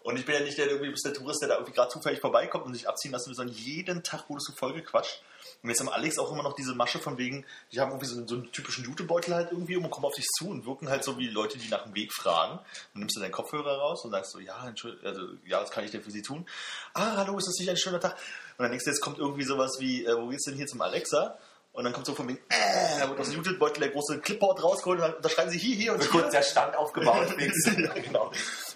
Und 0.00 0.18
ich 0.18 0.24
bin 0.24 0.34
ja 0.34 0.40
nicht 0.40 0.58
der, 0.58 0.66
irgendwie 0.66 0.92
der 0.92 1.14
Tourist, 1.14 1.40
der 1.42 1.48
da 1.48 1.54
irgendwie 1.54 1.74
gerade 1.74 1.90
zufällig 1.90 2.20
vorbeikommt 2.20 2.66
und 2.66 2.74
sich 2.74 2.88
abziehen 2.88 3.12
lassen 3.12 3.28
will, 3.28 3.36
sondern 3.36 3.54
jeden 3.54 4.02
Tag 4.02 4.28
wurdest 4.28 4.48
du 4.48 4.52
voll 4.54 4.72
gequatscht. 4.72 5.22
Und 5.62 5.70
jetzt 5.70 5.80
haben 5.80 5.88
Alex 5.88 6.18
auch 6.18 6.30
immer 6.30 6.44
noch 6.44 6.54
diese 6.54 6.74
Masche 6.74 7.00
von 7.00 7.18
wegen, 7.18 7.44
die 7.72 7.80
haben 7.80 7.90
irgendwie 7.90 8.06
so, 8.06 8.26
so 8.26 8.36
einen 8.36 8.52
typischen 8.52 8.84
Jutebeutel 8.84 9.34
halt 9.34 9.50
irgendwie 9.50 9.76
um 9.76 9.84
und 9.84 9.90
kommen 9.90 10.06
auf 10.06 10.14
dich 10.14 10.26
zu 10.38 10.48
und 10.48 10.64
wirken 10.66 10.88
halt 10.88 11.02
so 11.02 11.18
wie 11.18 11.26
Leute, 11.26 11.58
die 11.58 11.68
nach 11.68 11.82
dem 11.82 11.94
Weg 11.94 12.12
fragen. 12.12 12.60
Dann 12.92 13.00
nimmst 13.00 13.16
du 13.16 13.20
deinen 13.20 13.32
Kopfhörer 13.32 13.78
raus 13.78 14.04
und 14.04 14.12
sagst 14.12 14.30
so, 14.30 14.38
ja, 14.38 14.56
also, 14.56 15.28
ja, 15.44 15.60
was 15.60 15.70
kann 15.70 15.84
ich 15.84 15.90
denn 15.90 16.02
für 16.02 16.12
Sie 16.12 16.22
tun? 16.22 16.46
Ah, 16.94 17.16
hallo, 17.16 17.36
ist 17.38 17.48
das 17.48 17.58
nicht 17.58 17.70
ein 17.70 17.76
schöner 17.76 17.98
Tag? 17.98 18.12
Und 18.56 18.62
dann 18.62 18.70
denkst 18.70 18.84
du, 18.84 18.90
jetzt 18.90 19.00
kommt 19.00 19.18
irgendwie 19.18 19.44
sowas 19.44 19.78
wie, 19.80 20.04
äh, 20.04 20.16
wo 20.16 20.28
geht's 20.28 20.44
denn 20.44 20.54
hier 20.54 20.66
zum 20.66 20.80
Alexa? 20.80 21.38
Und 21.72 21.84
dann 21.84 21.92
kommt 21.92 22.06
so 22.06 22.14
von 22.14 22.28
wegen, 22.28 22.38
äh, 22.48 22.98
da 22.98 23.08
wird 23.08 23.20
aus 23.20 23.28
dem 23.28 23.36
Jutebeutel 23.36 23.80
der 23.80 23.90
große 23.90 24.18
Clipboard 24.20 24.62
rausgeholt 24.62 25.00
und 25.00 25.06
dann 25.06 25.14
unterschreiben 25.14 25.50
sie 25.50 25.58
hier, 25.58 25.76
hier 25.76 25.92
und 25.92 26.02
hier. 26.02 26.10
Kurz 26.10 26.32
der 26.32 26.42
Stand 26.42 26.76
aufgebaut. 26.76 27.34
ja, 27.38 27.92
genau. 27.94 28.32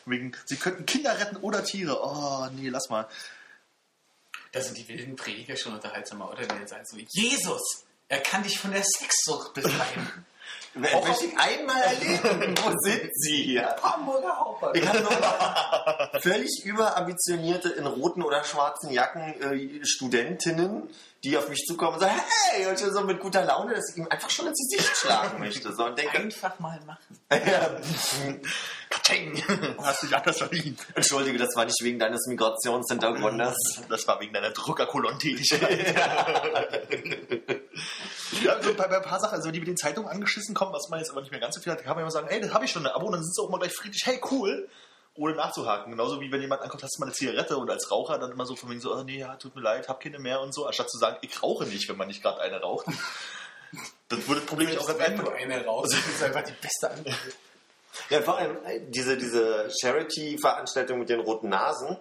Wegen, 0.06 0.32
sie 0.44 0.56
könnten 0.56 0.84
Kinder 0.86 1.18
retten 1.18 1.36
oder 1.38 1.64
Tiere. 1.64 1.98
Oh, 2.00 2.46
nee, 2.56 2.68
lass 2.68 2.90
mal. 2.90 3.08
Da 4.52 4.60
sind 4.60 4.76
die 4.76 4.86
wilden 4.88 5.16
Prediger 5.16 5.56
schon 5.56 5.74
unterhaltsamer, 5.74 6.30
oder? 6.30 6.42
Die 6.46 6.54
jetzt 6.56 6.70
sagen 6.70 6.84
so, 6.84 6.96
Jesus, 7.08 7.84
er 8.08 8.20
kann 8.20 8.42
dich 8.42 8.58
von 8.58 8.70
der 8.72 8.82
Sexsucht 8.84 9.54
befreien. 9.54 10.26
Wer- 10.74 11.02
Möchte 11.06 11.26
ich 11.26 11.36
einmal 11.38 11.82
erleben. 11.82 12.56
Wo 12.62 12.70
sind 12.82 13.10
Sie 13.14 13.42
hier? 13.42 13.76
Hamburger 13.82 14.38
Hauptbahnhof. 14.38 14.76
Ich 14.76 14.86
hatte 14.88 15.02
noch 15.02 16.20
völlig 16.22 16.64
überambitionierte 16.64 17.68
in 17.70 17.86
roten 17.86 18.22
oder 18.22 18.42
schwarzen 18.44 18.90
Jacken 18.90 19.40
äh, 19.42 19.84
Studentinnen, 19.84 20.88
die 21.24 21.38
auf 21.38 21.48
mich 21.48 21.64
zukommen 21.66 21.94
und 21.94 22.00
sagen, 22.00 22.20
hey, 22.50 22.66
und 22.66 22.78
schon 22.78 22.92
so 22.92 23.02
mit 23.02 23.20
guter 23.20 23.44
Laune, 23.44 23.74
dass 23.74 23.90
ich 23.90 23.96
ihm 23.96 24.08
einfach 24.10 24.28
schon 24.28 24.48
ins 24.48 24.58
Gesicht 24.58 24.96
schlagen 24.96 25.38
möchte. 25.38 25.72
So, 25.72 25.84
und 25.84 25.96
denke, 25.96 26.18
Einfach 26.18 26.58
mal 26.58 26.80
machen. 26.84 27.20
ja, 27.30 27.76
Katsching. 28.90 29.40
Hast 29.78 30.02
dich 30.02 30.16
anders 30.16 30.38
verdient. 30.38 30.80
entschuldige, 30.94 31.38
das 31.38 31.54
war 31.54 31.64
nicht 31.64 31.80
wegen 31.82 32.00
deines 32.00 32.26
Migrationshintergrundes. 32.26 33.56
Das 33.88 34.06
war 34.08 34.20
wegen 34.20 34.32
deiner 34.32 34.50
Druckerkolonnentätigkeit. 34.50 35.96
ja, 38.42 38.52
also 38.54 38.74
bei, 38.74 38.88
bei 38.88 38.96
ein 38.96 39.02
paar 39.02 39.20
Sachen, 39.20 39.36
also 39.36 39.52
die 39.52 39.60
mit 39.60 39.68
den 39.68 39.76
Zeitungen 39.76 40.10
angeschissen 40.10 40.56
kommen, 40.56 40.72
was 40.72 40.88
man 40.88 40.98
jetzt 40.98 41.10
aber 41.10 41.20
nicht 41.20 41.30
mehr 41.30 41.40
ganz 41.40 41.54
so 41.54 41.60
viel 41.60 41.72
hat, 41.72 41.84
kann 41.84 41.94
man 41.94 42.02
immer 42.02 42.10
sagen, 42.10 42.26
hey, 42.28 42.40
das 42.40 42.52
habe 42.52 42.64
ich 42.64 42.72
schon 42.72 42.84
ein 42.84 42.92
Abo, 42.92 43.06
und 43.06 43.12
dann 43.12 43.22
sind 43.22 43.34
sie 43.34 43.42
auch 43.42 43.48
mal 43.48 43.58
gleich 43.58 43.72
friedlich, 43.72 44.02
hey, 44.04 44.20
cool, 44.30 44.68
ohne 45.14 45.34
nachzuhaken. 45.34 45.92
Genauso 45.92 46.20
wie 46.20 46.32
wenn 46.32 46.40
jemand 46.40 46.62
ankommt, 46.62 46.82
hast 46.82 46.96
du 46.96 47.00
mal 47.00 47.06
eine 47.06 47.14
Zigarette 47.14 47.56
und 47.56 47.70
als 47.70 47.90
Raucher 47.90 48.18
dann 48.18 48.32
immer 48.32 48.46
so 48.46 48.56
von 48.56 48.70
wegen 48.70 48.80
so, 48.80 48.94
oh 48.94 49.02
nee, 49.02 49.18
ja, 49.18 49.36
tut 49.36 49.54
mir 49.54 49.62
leid, 49.62 49.88
hab 49.88 50.00
keine 50.00 50.18
mehr 50.18 50.40
und 50.40 50.54
so, 50.54 50.66
anstatt 50.66 50.90
zu 50.90 50.98
sagen, 50.98 51.18
ich 51.20 51.42
rauche 51.42 51.64
nicht, 51.66 51.88
wenn 51.88 51.96
man 51.96 52.08
nicht 52.08 52.22
gerade 52.22 52.40
eine 52.40 52.60
raucht. 52.60 52.86
Das 54.08 54.28
würde 54.28 54.42
das 54.42 54.50
Problem 54.50 54.68
nicht 54.68 54.78
auch 54.78 54.86
ganz 54.86 54.98
Wenn 54.98 55.12
einfach. 55.12 55.24
du 55.24 55.30
eine 55.32 55.64
raus, 55.64 55.88
das 55.90 56.06
ist 56.06 56.22
einfach 56.22 56.42
die 56.42 56.52
beste 56.52 56.90
Antwort. 56.90 57.16
Ja, 58.10 58.20
vor 58.20 58.36
allem 58.36 58.58
diese, 58.90 59.16
diese 59.16 59.70
Charity-Veranstaltung 59.80 60.98
mit 60.98 61.08
den 61.08 61.20
roten 61.20 61.48
Nasen 61.48 61.96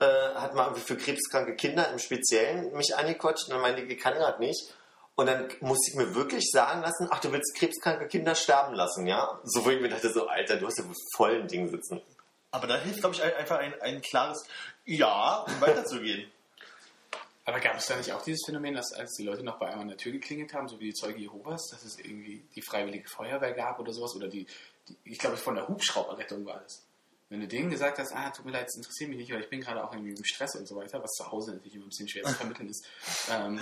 äh, 0.00 0.04
hat 0.34 0.54
mal 0.56 0.64
irgendwie 0.64 0.82
für 0.82 0.96
krebskranke 0.96 1.54
Kinder 1.54 1.88
im 1.92 2.00
Speziellen 2.00 2.72
mich 2.72 2.96
angequatscht 2.96 3.46
und 3.46 3.54
dann 3.54 3.60
meinte 3.60 3.82
ich, 3.82 3.90
ich 3.90 4.00
kann 4.00 4.14
gerade 4.14 4.40
nicht. 4.40 4.74
Und 5.14 5.26
dann 5.26 5.48
musste 5.60 5.90
ich 5.90 5.96
mir 5.96 6.14
wirklich 6.14 6.50
sagen 6.50 6.82
lassen, 6.82 7.08
ach, 7.10 7.20
du 7.20 7.32
willst 7.32 7.54
krebskranke 7.56 8.06
Kinder 8.06 8.34
sterben 8.34 8.74
lassen, 8.74 9.06
ja? 9.06 9.40
So, 9.44 9.64
wo 9.64 9.70
ich 9.70 9.80
mir 9.80 9.88
dachte, 9.88 10.12
so, 10.12 10.26
Alter, 10.26 10.56
du 10.56 10.66
hast 10.66 10.78
ja 10.78 10.84
wohl 10.84 10.94
voll 11.14 11.36
ein 11.36 11.48
Ding 11.48 11.70
sitzen. 11.70 12.02
Aber 12.50 12.66
da 12.66 12.78
hilft, 12.78 13.00
glaube 13.00 13.14
ich, 13.14 13.22
ein- 13.22 13.34
einfach 13.34 13.58
ein, 13.58 13.74
ein 13.80 14.00
klares 14.02 14.46
Ja, 14.84 15.40
um 15.40 15.60
weiterzugehen. 15.60 16.30
Aber 17.44 17.60
gab 17.60 17.76
es 17.76 17.86
da 17.86 17.96
nicht 17.96 18.12
auch 18.12 18.22
dieses 18.22 18.42
Phänomen, 18.44 18.74
dass 18.74 18.92
als 18.92 19.12
die 19.14 19.22
Leute 19.24 19.44
noch 19.44 19.58
bei 19.58 19.68
einem 19.68 19.82
an 19.82 19.88
der 19.88 19.96
Tür 19.96 20.10
geklingelt 20.12 20.52
haben, 20.52 20.66
so 20.68 20.80
wie 20.80 20.86
die 20.86 20.94
Zeuge 20.94 21.20
Jehovas, 21.20 21.68
dass 21.70 21.84
es 21.84 21.96
irgendwie 21.98 22.44
die 22.56 22.62
freiwillige 22.62 23.08
Feuerwehr 23.08 23.52
gab 23.52 23.78
oder 23.78 23.92
sowas? 23.92 24.16
Oder 24.16 24.26
die, 24.26 24.46
die 24.88 24.96
ich 25.04 25.18
glaube, 25.18 25.36
von 25.36 25.54
der 25.54 25.68
Hubschrauberrettung 25.68 26.44
war 26.44 26.58
das. 26.60 26.82
Wenn 27.28 27.40
du 27.40 27.46
denen 27.48 27.70
gesagt 27.70 27.98
hast, 27.98 28.12
ah, 28.12 28.30
tut 28.30 28.46
mir 28.46 28.52
leid, 28.52 28.66
es 28.68 28.76
interessiert 28.76 29.10
mich 29.10 29.18
nicht, 29.18 29.32
weil 29.32 29.40
ich 29.42 29.48
bin 29.48 29.60
gerade 29.60 29.84
auch 29.84 29.92
irgendwie 29.92 30.12
im 30.12 30.24
Stress 30.24 30.56
und 30.56 30.66
so 30.66 30.74
weiter, 30.76 31.00
was 31.02 31.12
zu 31.12 31.30
Hause 31.30 31.52
natürlich 31.52 31.74
immer 31.76 31.86
ein 31.86 31.88
bisschen 31.88 32.08
schwer 32.08 32.24
zu 32.24 32.34
vermitteln 32.34 32.68
ist, 32.68 32.84
ähm, 33.30 33.60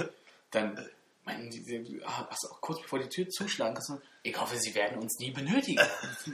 dann 0.50 0.88
meinten 1.24 1.50
die, 1.50 2.00
ah, 2.04 2.28
du 2.40 2.48
auch 2.48 2.60
kurz 2.62 2.80
bevor 2.82 2.98
die 3.00 3.08
Tür 3.08 3.28
zuschlagen 3.28 3.74
kannst, 3.74 3.88
du, 3.90 4.00
ich 4.26 4.40
hoffe, 4.40 4.56
sie 4.56 4.74
werden 4.74 4.98
uns 4.98 5.18
nie 5.18 5.30
benötigen. 5.30 5.84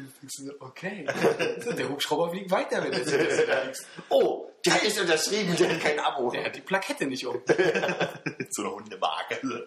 okay. 0.60 1.04
Der 1.76 1.88
Hubschrauber 1.88 2.30
fliegt 2.30 2.50
weiter, 2.50 2.84
wenn 2.84 2.92
du 2.92 3.72
Oh, 4.08 4.48
der 4.64 4.80
nicht 4.82 5.00
unterschrieben, 5.00 5.56
der 5.56 5.72
hat 5.72 5.80
kein 5.80 5.98
Abo. 5.98 6.30
Der 6.30 6.44
hat 6.44 6.54
die 6.54 6.60
Plakette 6.60 7.06
nicht 7.06 7.26
um. 7.26 7.42
so 8.50 8.62
eine 8.62 8.72
Hundemarke. 8.72 9.66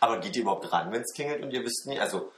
Aber 0.00 0.18
geht 0.18 0.34
ihr 0.34 0.42
überhaupt 0.42 0.72
ran, 0.72 0.90
wenn 0.90 1.02
es 1.02 1.14
klingelt 1.14 1.42
und 1.42 1.52
ihr 1.52 1.62
wisst 1.62 1.86
nicht? 1.86 2.00
Also, 2.00 2.32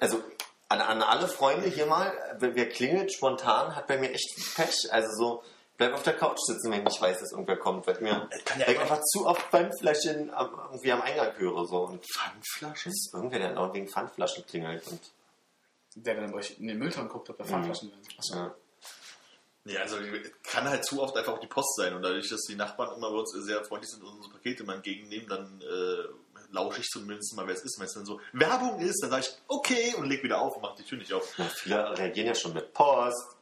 also 0.00 0.24
an, 0.68 0.80
an 0.80 1.02
alle 1.02 1.28
Freunde 1.28 1.68
hier 1.68 1.86
mal, 1.86 2.12
wer 2.40 2.68
klingelt 2.68 3.12
spontan, 3.12 3.76
hat 3.76 3.86
bei 3.86 3.96
mir 3.96 4.10
echt 4.10 4.56
Pech. 4.56 4.92
Also 4.92 5.08
so, 5.16 5.42
bleib 5.78 5.94
auf 5.94 6.02
der 6.02 6.16
Couch 6.16 6.38
sitzen, 6.40 6.70
wenn 6.70 6.80
ich 6.80 6.84
nicht 6.84 7.00
weiß, 7.00 7.20
dass 7.20 7.32
irgendwer 7.32 7.56
kommt, 7.56 7.86
weil 7.86 7.94
ich 7.94 8.00
mir 8.00 8.28
kann 8.44 8.60
ja 8.60 8.66
weil 8.66 8.74
ich 8.74 8.80
einfach- 8.80 9.00
zu 9.02 9.26
oft 9.26 9.40
Pfandflaschen 9.50 10.30
am, 10.34 10.60
irgendwie 10.72 10.92
am 10.92 11.00
Eingang 11.00 11.34
höre. 11.38 11.64
So. 11.66 11.84
Und 11.86 12.04
Pfandflaschen? 12.12 12.92
ist 12.92 13.14
irgendwer, 13.14 13.38
der 13.38 13.54
dauernd 13.54 13.74
wegen 13.74 13.88
Pfandflaschen 13.88 14.44
klingelt. 14.46 14.86
Und, 14.88 15.00
Der 15.94 16.14
dann 16.14 16.30
bei 16.30 16.38
euch 16.38 16.58
in 16.58 16.66
den 16.68 16.78
Müllton 16.78 17.08
guckt, 17.08 17.30
ob 17.30 17.38
da 17.38 17.44
Pfandflaschen 17.44 17.90
sind. 17.90 18.18
Achso. 18.18 18.34
ja. 18.36 18.54
Ja, 19.64 19.80
also 19.82 19.96
kann 20.44 20.66
halt 20.66 20.82
zu 20.86 21.02
oft 21.02 21.14
einfach 21.16 21.34
auch 21.34 21.40
die 21.40 21.46
Post 21.46 21.76
sein. 21.76 21.94
Und 21.94 22.02
dadurch, 22.02 22.28
dass 22.30 22.40
die 22.42 22.54
Nachbarn 22.54 22.96
immer 22.96 23.10
bei 23.10 23.18
uns 23.18 23.32
sehr 23.44 23.62
freundlich 23.64 23.90
sind 23.90 24.02
und 24.02 24.14
unsere 24.14 24.32
Pakete 24.32 24.64
mal 24.64 24.76
entgegennehmen, 24.76 25.28
dann 25.28 25.60
äh, 25.60 26.04
lausche 26.52 26.80
ich 26.80 26.86
zumindest 26.88 27.36
mal, 27.36 27.46
wer 27.46 27.54
es 27.54 27.62
ist. 27.64 27.78
Wenn 27.78 27.84
es 27.86 27.92
dann 27.92 28.06
so 28.06 28.18
Werbung 28.32 28.80
ist, 28.80 29.02
dann 29.02 29.10
sage 29.10 29.26
ich, 29.26 29.36
okay, 29.46 29.94
und 29.98 30.06
leg 30.06 30.22
wieder 30.22 30.40
auf 30.40 30.56
und 30.56 30.62
mach 30.62 30.74
die 30.74 30.84
Tür 30.84 30.96
nicht 30.96 31.12
auf. 31.12 31.34
Na, 31.36 31.44
viele 31.44 31.98
reagieren 31.98 32.28
ja 32.28 32.34
schon 32.34 32.54
mit 32.54 32.72
Post. 32.72 33.36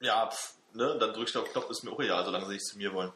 Ja, 0.00 0.28
pff, 0.28 0.54
ne, 0.74 0.96
dann 0.98 1.12
drückst 1.12 1.34
du 1.34 1.40
auf 1.42 1.50
Knopf, 1.52 1.70
ist 1.70 1.82
mir 1.84 1.92
auch 1.92 2.00
egal, 2.00 2.24
solange 2.24 2.46
sie 2.46 2.54
nicht 2.54 2.66
zu 2.66 2.78
mir 2.78 2.92
wollen. 2.92 3.12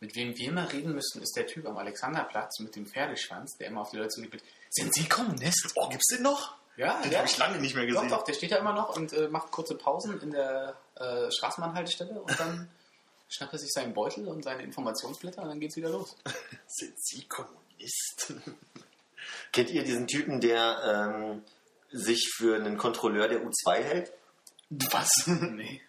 Mit 0.00 0.14
wem 0.14 0.36
wir 0.36 0.52
mal 0.52 0.66
reden 0.66 0.94
müssten, 0.94 1.20
ist 1.22 1.36
der 1.36 1.46
Typ 1.46 1.66
am 1.66 1.76
Alexanderplatz 1.76 2.60
mit 2.60 2.76
dem 2.76 2.86
Pferdeschwanz, 2.86 3.56
der 3.58 3.68
immer 3.68 3.80
auf 3.82 3.90
die 3.90 3.96
Leute 3.96 4.10
zugeht 4.10 4.42
sind 4.70 4.94
Sie 4.94 5.08
Kommunist? 5.08 5.72
Oh, 5.76 5.88
gibt's 5.88 6.08
den 6.08 6.22
noch? 6.22 6.54
Ja, 6.76 7.00
Den 7.02 7.10
ja. 7.10 7.18
habe 7.18 7.28
ich 7.28 7.36
lange 7.38 7.58
nicht 7.58 7.74
mehr 7.74 7.84
Doch, 7.86 7.94
gesehen. 7.94 8.08
doch, 8.10 8.22
der 8.24 8.34
steht 8.34 8.52
da 8.52 8.56
immer 8.56 8.72
noch 8.72 8.96
und 8.96 9.12
äh, 9.12 9.28
macht 9.28 9.50
kurze 9.50 9.74
Pausen 9.74 10.20
in 10.20 10.30
der 10.30 10.76
äh, 10.94 11.30
Straßenbahnhaltestelle 11.30 12.20
und 12.20 12.38
dann 12.38 12.70
schnappt 13.28 13.52
er 13.54 13.58
sich 13.58 13.72
seinen 13.72 13.94
Beutel 13.94 14.28
und 14.28 14.44
seine 14.44 14.62
Informationsblätter 14.62 15.42
und 15.42 15.48
dann 15.48 15.60
geht's 15.60 15.76
wieder 15.76 15.90
los. 15.90 16.16
Sind 16.66 16.94
Sie 17.02 17.24
Kommunist? 17.26 18.34
Kennt 19.52 19.70
ihr 19.70 19.82
diesen 19.82 20.06
Typen, 20.06 20.40
der 20.40 21.10
ähm, 21.12 21.42
sich 21.90 22.30
für 22.36 22.56
einen 22.56 22.76
Kontrolleur 22.78 23.28
der 23.28 23.42
U2 23.42 23.74
hält? 23.74 24.12
Was? 24.70 25.26
nee. 25.26 25.80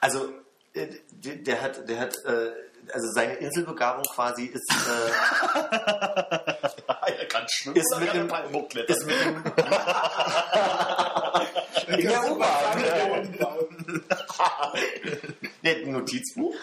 Also, 0.00 0.32
der, 0.74 0.88
der 1.36 1.60
hat, 1.62 1.88
der 1.88 1.98
hat, 2.00 2.14
äh, 2.24 2.50
also 2.92 3.06
seine 3.14 3.34
Inselbegabung 3.34 4.04
quasi 4.14 4.44
ist, 4.46 4.70
äh, 4.70 5.10
er 7.18 7.26
kann 7.28 7.46
schwimmen. 7.48 7.76
Ist 7.76 7.96
mit 7.98 8.08
er 8.08 8.14
dem- 8.14 8.28
Palmen 8.28 8.54
hochklettern? 8.54 8.96
ist 8.96 9.06
mit 9.06 9.20
dem 9.20 9.42
in 11.98 12.08
der 12.08 12.30
U-Bahn. 12.30 13.38
Der 15.62 15.70
hat 15.76 15.82
ein 15.84 15.92
Notizbuch 15.92 16.54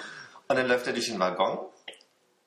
und 0.48 0.56
dann 0.56 0.68
läuft 0.68 0.88
er 0.88 0.94
durch 0.94 1.08
den 1.08 1.20
Waggon 1.20 1.60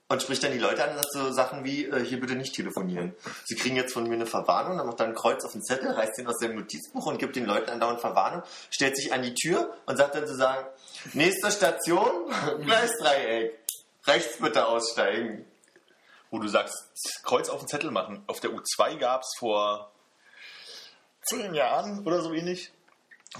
und 0.09 0.23
spricht 0.23 0.43
dann 0.43 0.53
die 0.53 0.59
Leute 0.59 0.85
an 0.85 0.91
und 0.91 0.97
sagt 0.97 1.13
so 1.13 1.33
Sachen 1.33 1.65
wie, 1.65 1.87
äh, 1.87 2.05
hier 2.05 2.21
bitte 2.21 2.35
nicht 2.35 2.55
telefonieren. 2.55 3.15
Sie 3.45 3.55
kriegen 3.55 3.77
jetzt 3.77 3.95
von 3.95 4.05
mir 4.05 4.15
eine 4.15 4.27
Verwarnung, 4.27 4.77
dann 4.77 4.87
macht 4.87 5.01
er 5.01 5.07
ein 5.07 5.15
Kreuz 5.15 5.45
auf 5.45 5.53
den 5.53 5.63
Zettel, 5.63 5.91
reißt 5.91 6.19
den 6.19 6.27
aus 6.27 6.39
seinem 6.39 6.57
Notizbuch 6.57 7.07
und 7.07 7.19
gibt 7.19 7.37
den 7.37 7.47
Leuten 7.47 7.71
andauernd 7.71 8.01
Verwarnung, 8.01 8.43
stellt 8.71 8.97
sich 8.97 9.13
an 9.13 9.23
die 9.23 9.35
Tür 9.35 9.75
und 9.87 9.97
sagt 9.97 10.15
dann 10.15 10.27
sozusagen, 10.27 10.67
nächste 11.15 11.51
Station, 11.51 12.31
Gleisdreieck, 12.63 13.59
rechts 14.07 14.39
bitte 14.39 14.67
aussteigen. 14.67 15.47
wo 16.31 16.39
du 16.39 16.49
sagst, 16.49 16.75
Kreuz 17.23 17.49
auf 17.49 17.61
den 17.61 17.69
Zettel 17.69 17.91
machen. 17.91 18.25
Auf 18.27 18.41
der 18.41 18.51
U2 18.51 18.99
gab 18.99 19.23
es 19.23 19.35
vor 19.39 19.93
zehn 21.23 21.55
Jahren 21.55 22.05
oder 22.05 22.21
so 22.21 22.33
ähnlich 22.33 22.73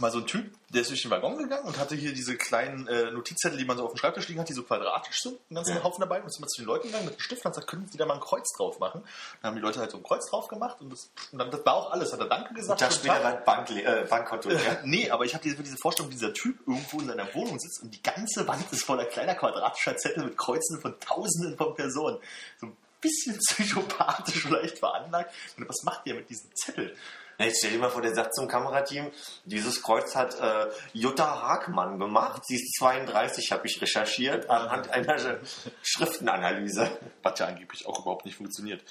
mal 0.01 0.11
so 0.11 0.19
ein 0.19 0.27
Typ, 0.27 0.53
der 0.71 0.83
ist 0.83 0.91
durch 0.91 1.03
den 1.03 1.11
Waggon 1.11 1.39
gegangen 1.39 1.65
und 1.65 1.79
hatte 1.79 1.95
hier 1.95 2.13
diese 2.13 2.37
kleinen 2.37 2.87
äh, 2.89 3.11
Notizzettel, 3.11 3.59
die 3.59 3.65
man 3.65 3.77
so 3.77 3.85
auf 3.85 3.93
dem 3.93 3.97
Schreibtisch 3.97 4.29
liegen 4.29 4.41
hat, 4.41 4.49
die 4.49 4.53
so 4.53 4.63
quadratisch 4.63 5.23
sind, 5.23 5.39
einen 5.49 5.57
ganzen 5.57 5.77
Ja. 5.77 5.85
Haufen 5.85 6.01
dabei 6.01 6.21
und 6.21 6.27
ist 6.27 6.39
immer 6.39 6.49
zu 6.49 6.63
den 6.63 6.67
Leuten 6.67 6.89
gegangen 6.89 7.05
mit 7.05 7.15
einem 7.15 7.21
Stift 7.21 7.45
und 7.45 7.51
hat 7.51 7.55
gesagt, 7.55 7.71
können 7.71 7.89
Sie 7.89 7.99
da 7.99 8.07
mal 8.07 8.15
ein 8.15 8.21
Kreuz 8.21 8.53
drauf 8.57 8.79
machen? 8.81 9.03
Dann 9.41 9.51
haben 9.51 9.57
die 9.57 9.63
Leute 9.63 9.79
halt 9.79 9.91
so 9.91 9.99
ein 9.99 10.03
Kreuz 10.03 10.29
drauf 10.29 10.49
gemacht 10.49 10.81
und 10.81 10.91
das, 10.91 11.11
und 11.33 11.39
dann, 11.39 11.51
das 11.51 11.65
war 11.65 11.75
auch 11.75 11.93
alles. 11.93 12.13
Hat 12.13 12.21
er 12.21 12.29
Danke 12.29 12.55
gesagt. 12.55 12.81
Da 12.81 12.89
guten 12.89 12.99
später 12.99 13.25
ein 13.25 13.45
Bank, 13.45 13.71
äh, 13.71 14.07
Bankkonto. 14.09 14.51
Ja? 14.51 14.59
Nee, 14.85 15.11
aber 15.11 15.25
ich 15.25 15.35
habe 15.35 15.43
diese, 15.43 15.57
diese 15.63 15.77
Vorstellung, 15.77 16.11
dieser 16.11 16.33
Typ 16.33 16.59
irgendwo 16.67 17.01
in 17.01 17.07
seiner 17.07 17.33
Wohnung 17.35 17.59
sitzt 17.59 17.83
und 17.83 17.95
die 17.95 18.03
ganze 18.03 18.47
Wand 18.47 18.71
ist 18.73 18.85
voller 18.85 19.05
kleiner 19.05 19.35
quadratischer 19.35 19.97
Zettel 19.97 20.25
mit 20.25 20.37
Kreuzen 20.37 20.81
von 20.81 20.99
Tausenden 21.01 21.57
von 21.57 21.75
Personen. 21.75 22.19
So 22.61 22.73
bisschen 23.05 23.39
psychopathisch 23.49 24.43
vielleicht 24.43 24.79
veranlagt. 24.79 25.33
Und 25.57 25.69
was 25.69 25.83
macht 25.85 26.07
ihr 26.07 26.15
mit 26.15 26.29
diesem 26.29 26.51
Zettel? 26.55 26.97
Jetzt 27.39 27.59
stell 27.59 27.73
dir 27.73 27.79
mal 27.79 27.91
vor, 27.91 28.03
der 28.03 28.15
sagt 28.15 28.35
zum 28.35 28.49
Kamerateam, 28.49 29.11
dieses 29.45 29.83
Kreuz 29.83 30.15
hat 30.15 30.39
äh, 30.39 30.69
Jutta 30.93 31.43
Hagmann 31.43 31.99
gemacht. 31.99 32.43
Sie 32.47 32.55
ist 32.55 32.77
32, 32.79 33.51
habe 33.53 33.67
ich 33.67 33.81
recherchiert, 33.81 34.49
anhand 34.49 34.91
einer 34.91 35.41
Schriftenanalyse. 35.83 36.91
Was 37.23 37.39
ja 37.39 37.47
angeblich 37.47 37.87
auch 37.87 38.01
überhaupt 38.01 38.25
nicht 38.25 38.37
funktioniert. 38.37 38.83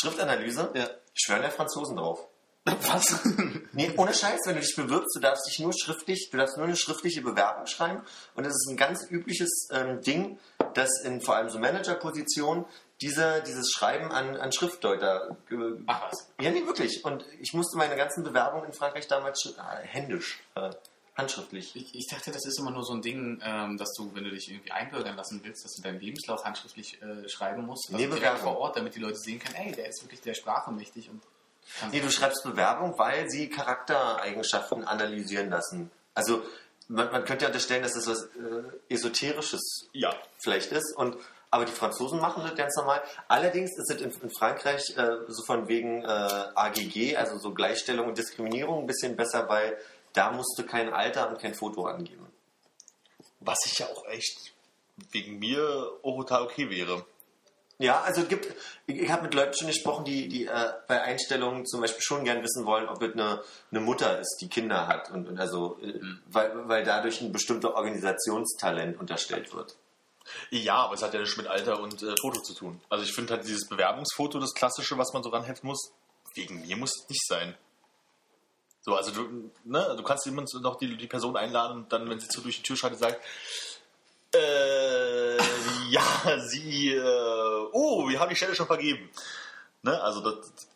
Schriftenanalyse? 0.00 0.70
Ja. 0.74 0.88
Schwören 1.14 1.42
der 1.42 1.50
Franzosen 1.50 1.96
drauf. 1.96 2.26
Was? 2.64 3.20
Nee, 3.72 3.92
ohne 3.96 4.12
Scheiß, 4.12 4.40
wenn 4.44 4.56
du 4.56 4.60
dich 4.60 4.76
bewirbst, 4.76 5.14
du 5.14 5.20
darfst 5.20 5.46
dich 5.48 5.58
nur 5.60 5.72
schriftlich, 5.72 6.28
du 6.30 6.36
darfst 6.36 6.56
nur 6.56 6.66
eine 6.66 6.76
schriftliche 6.76 7.22
Bewerbung 7.22 7.66
schreiben. 7.66 8.02
Und 8.34 8.44
das 8.44 8.52
ist 8.52 8.68
ein 8.68 8.76
ganz 8.76 9.06
übliches 9.08 9.68
ähm, 9.72 10.00
Ding, 10.02 10.38
dass 10.74 11.02
in 11.02 11.20
vor 11.20 11.36
allem 11.36 11.48
so 11.48 11.58
Managerpositionen 11.58 12.66
diese, 13.00 13.42
dieses 13.46 13.70
Schreiben 13.70 14.10
an, 14.10 14.36
an 14.36 14.52
Schriftdeuter. 14.52 15.36
ge- 15.48 15.78
Ach 15.86 16.02
was. 16.10 16.30
Ja, 16.40 16.50
nee, 16.50 16.66
wirklich. 16.66 17.04
Und 17.04 17.24
ich 17.40 17.52
musste 17.54 17.76
meine 17.76 17.96
ganzen 17.96 18.24
Bewerbungen 18.24 18.66
in 18.66 18.72
Frankreich 18.72 19.06
damals 19.06 19.44
äh, 19.46 19.86
händisch, 19.86 20.40
äh, 20.56 20.70
handschriftlich. 21.16 21.74
Ich, 21.76 21.94
ich 21.94 22.06
dachte, 22.08 22.30
das 22.32 22.44
ist 22.46 22.58
immer 22.58 22.70
nur 22.70 22.84
so 22.84 22.92
ein 22.94 23.02
Ding, 23.02 23.40
ähm, 23.44 23.76
dass 23.76 23.92
du, 23.94 24.10
wenn 24.14 24.24
du 24.24 24.30
dich 24.30 24.50
irgendwie 24.50 24.70
einbürgern 24.72 25.16
lassen 25.16 25.40
willst, 25.44 25.64
dass 25.64 25.74
du 25.74 25.82
deinen 25.82 26.00
Lebenslauf 26.00 26.44
handschriftlich 26.44 27.00
äh, 27.02 27.28
schreiben 27.28 27.66
musst. 27.66 27.90
Nee, 27.90 27.98
direkt 27.98 28.16
Bewerbung. 28.16 28.42
vor 28.42 28.58
Ort, 28.58 28.76
damit 28.76 28.94
die 28.94 29.00
Leute 29.00 29.16
sehen 29.18 29.38
können, 29.40 29.54
ey, 29.56 29.72
der 29.72 29.88
ist 29.88 30.02
wirklich 30.02 30.20
der 30.20 30.34
Sprache 30.34 30.70
mächtig. 30.72 31.08
Und 31.10 31.22
Nee, 31.92 32.00
du 32.00 32.10
schreibst 32.10 32.44
Bewerbung, 32.44 32.98
weil 32.98 33.28
sie 33.28 33.50
Charaktereigenschaften 33.50 34.84
analysieren 34.84 35.50
lassen. 35.50 35.90
Also 36.14 36.42
man, 36.88 37.10
man 37.12 37.24
könnte 37.24 37.44
ja 37.44 37.48
unterstellen, 37.48 37.82
dass 37.82 37.92
das 37.94 38.06
was 38.06 38.22
äh, 38.24 38.94
Esoterisches 38.94 39.88
Ja. 39.92 40.14
vielleicht 40.38 40.72
ist. 40.72 40.96
Und, 40.96 41.16
aber 41.50 41.64
die 41.64 41.72
Franzosen 41.72 42.20
machen 42.20 42.42
das 42.42 42.54
ganz 42.54 42.76
normal. 42.76 43.02
Allerdings 43.26 43.76
ist 43.78 43.90
es 43.90 44.00
in, 44.00 44.10
in 44.22 44.30
Frankreich 44.30 44.96
äh, 44.96 45.16
so 45.28 45.42
von 45.44 45.68
wegen 45.68 46.02
äh, 46.02 46.06
AGG, 46.06 47.16
also 47.16 47.38
so 47.38 47.54
Gleichstellung 47.54 48.08
und 48.08 48.18
Diskriminierung, 48.18 48.80
ein 48.80 48.86
bisschen 48.86 49.16
besser, 49.16 49.48
weil 49.48 49.78
da 50.12 50.30
musst 50.30 50.58
du 50.58 50.64
kein 50.64 50.92
Alter 50.92 51.28
und 51.28 51.38
kein 51.38 51.54
Foto 51.54 51.86
angeben. 51.86 52.26
Was 53.40 53.58
ich 53.66 53.78
ja 53.78 53.86
auch 53.86 54.06
echt 54.08 54.52
wegen 55.12 55.38
mir 55.38 55.92
auch 56.02 56.16
total 56.18 56.42
okay 56.42 56.68
wäre. 56.70 57.04
Ja, 57.80 58.00
also 58.00 58.22
es 58.22 58.28
gibt, 58.28 58.52
ich, 58.86 59.08
habe 59.08 59.22
mit 59.22 59.34
Leuten 59.34 59.54
schon 59.54 59.68
gesprochen, 59.68 60.04
die, 60.04 60.28
die 60.28 60.46
äh, 60.46 60.72
bei 60.88 61.00
Einstellungen 61.00 61.64
zum 61.64 61.80
Beispiel 61.80 62.02
schon 62.02 62.24
gern 62.24 62.42
wissen 62.42 62.66
wollen, 62.66 62.88
ob 62.88 63.00
es 63.00 63.12
eine, 63.12 63.40
eine 63.70 63.80
Mutter 63.80 64.18
ist, 64.18 64.38
die 64.40 64.48
Kinder 64.48 64.88
hat. 64.88 65.12
Und, 65.12 65.28
und 65.28 65.38
also, 65.38 65.78
äh, 65.80 66.00
weil, 66.26 66.68
weil 66.68 66.82
dadurch 66.82 67.20
ein 67.20 67.30
bestimmter 67.30 67.76
Organisationstalent 67.76 68.98
unterstellt 68.98 69.54
wird. 69.54 69.76
Ja, 70.50 70.76
aber 70.76 70.94
es 70.94 71.02
hat 71.02 71.14
ja 71.14 71.20
nichts 71.20 71.36
mit 71.36 71.46
Alter 71.46 71.80
und 71.80 72.02
äh, 72.02 72.14
Foto 72.20 72.40
zu 72.40 72.54
tun. 72.54 72.80
Also 72.88 73.04
ich 73.04 73.12
finde 73.12 73.34
halt 73.34 73.44
dieses 73.44 73.68
Bewerbungsfoto, 73.68 74.38
das 74.38 74.54
klassische, 74.54 74.98
was 74.98 75.12
man 75.12 75.22
so 75.22 75.30
ranheften 75.30 75.68
muss, 75.68 75.92
wegen 76.34 76.60
mir 76.62 76.76
muss 76.76 76.92
es 76.96 77.08
nicht 77.08 77.26
sein. 77.26 77.56
So, 78.82 78.94
also 78.94 79.10
du, 79.10 79.50
ne, 79.64 79.94
du 79.96 80.02
kannst 80.02 80.24
jemand 80.26 80.50
noch 80.62 80.76
die, 80.76 80.96
die 80.96 81.06
Person 81.06 81.36
einladen 81.36 81.78
und 81.78 81.92
dann, 81.92 82.08
wenn 82.08 82.20
sie 82.20 82.28
zu 82.28 82.40
durch 82.40 82.56
die 82.56 82.62
Tür 82.62 82.76
schaltet, 82.76 83.00
sagt, 83.00 83.22
äh, 84.34 85.36
ja, 85.90 86.38
sie, 86.46 86.92
äh, 86.92 87.68
oh, 87.72 88.08
wir 88.08 88.20
haben 88.20 88.30
die 88.30 88.36
Stelle 88.36 88.54
schon 88.54 88.66
vergeben. 88.66 89.10
Ne, 89.82 90.00
also 90.02 90.20
das, 90.20 90.68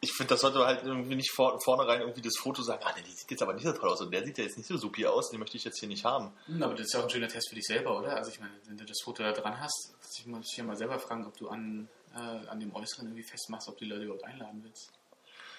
ich 0.00 0.12
finde, 0.12 0.34
das 0.34 0.40
sollte 0.42 0.64
halt 0.64 0.84
irgendwie 0.84 1.16
nicht 1.16 1.32
vor, 1.32 1.60
vornherein 1.60 2.00
irgendwie 2.00 2.22
das 2.22 2.36
Foto 2.38 2.62
sagen, 2.62 2.82
ah, 2.84 2.92
nee, 2.96 3.02
die 3.02 3.10
sieht 3.10 3.30
jetzt 3.30 3.42
aber 3.42 3.54
nicht 3.54 3.64
so 3.64 3.72
toll 3.72 3.90
aus 3.90 4.00
und 4.00 4.12
der 4.12 4.24
sieht 4.24 4.38
ja 4.38 4.44
jetzt 4.44 4.56
nicht 4.56 4.68
so 4.68 4.76
supi 4.76 5.06
aus, 5.06 5.30
den 5.30 5.40
möchte 5.40 5.56
ich 5.56 5.64
jetzt 5.64 5.80
hier 5.80 5.88
nicht 5.88 6.04
haben. 6.04 6.32
Hm, 6.46 6.62
aber 6.62 6.74
das 6.74 6.86
ist 6.86 6.94
ja 6.94 7.00
auch 7.00 7.04
ein 7.04 7.10
schöner 7.10 7.28
Test 7.28 7.48
für 7.48 7.56
dich 7.56 7.66
selber, 7.66 7.98
oder? 7.98 8.16
Also 8.16 8.30
ich 8.30 8.38
meine, 8.38 8.52
wenn 8.66 8.76
du 8.76 8.84
das 8.84 8.98
Foto 9.02 9.24
da 9.24 9.32
dran 9.32 9.60
hast, 9.60 9.94
ich 10.18 10.26
muss 10.26 10.46
dich 10.46 10.56
ja 10.56 10.64
mal 10.64 10.76
selber 10.76 10.98
fragen, 11.00 11.26
ob 11.26 11.36
du 11.36 11.48
an, 11.48 11.88
äh, 12.14 12.18
an 12.18 12.60
dem 12.60 12.74
Äußeren 12.74 13.06
irgendwie 13.06 13.24
festmachst, 13.24 13.68
ob 13.68 13.76
du 13.78 13.84
die 13.84 13.90
Leute 13.90 14.04
überhaupt 14.04 14.24
einladen 14.24 14.62
willst. 14.62 14.92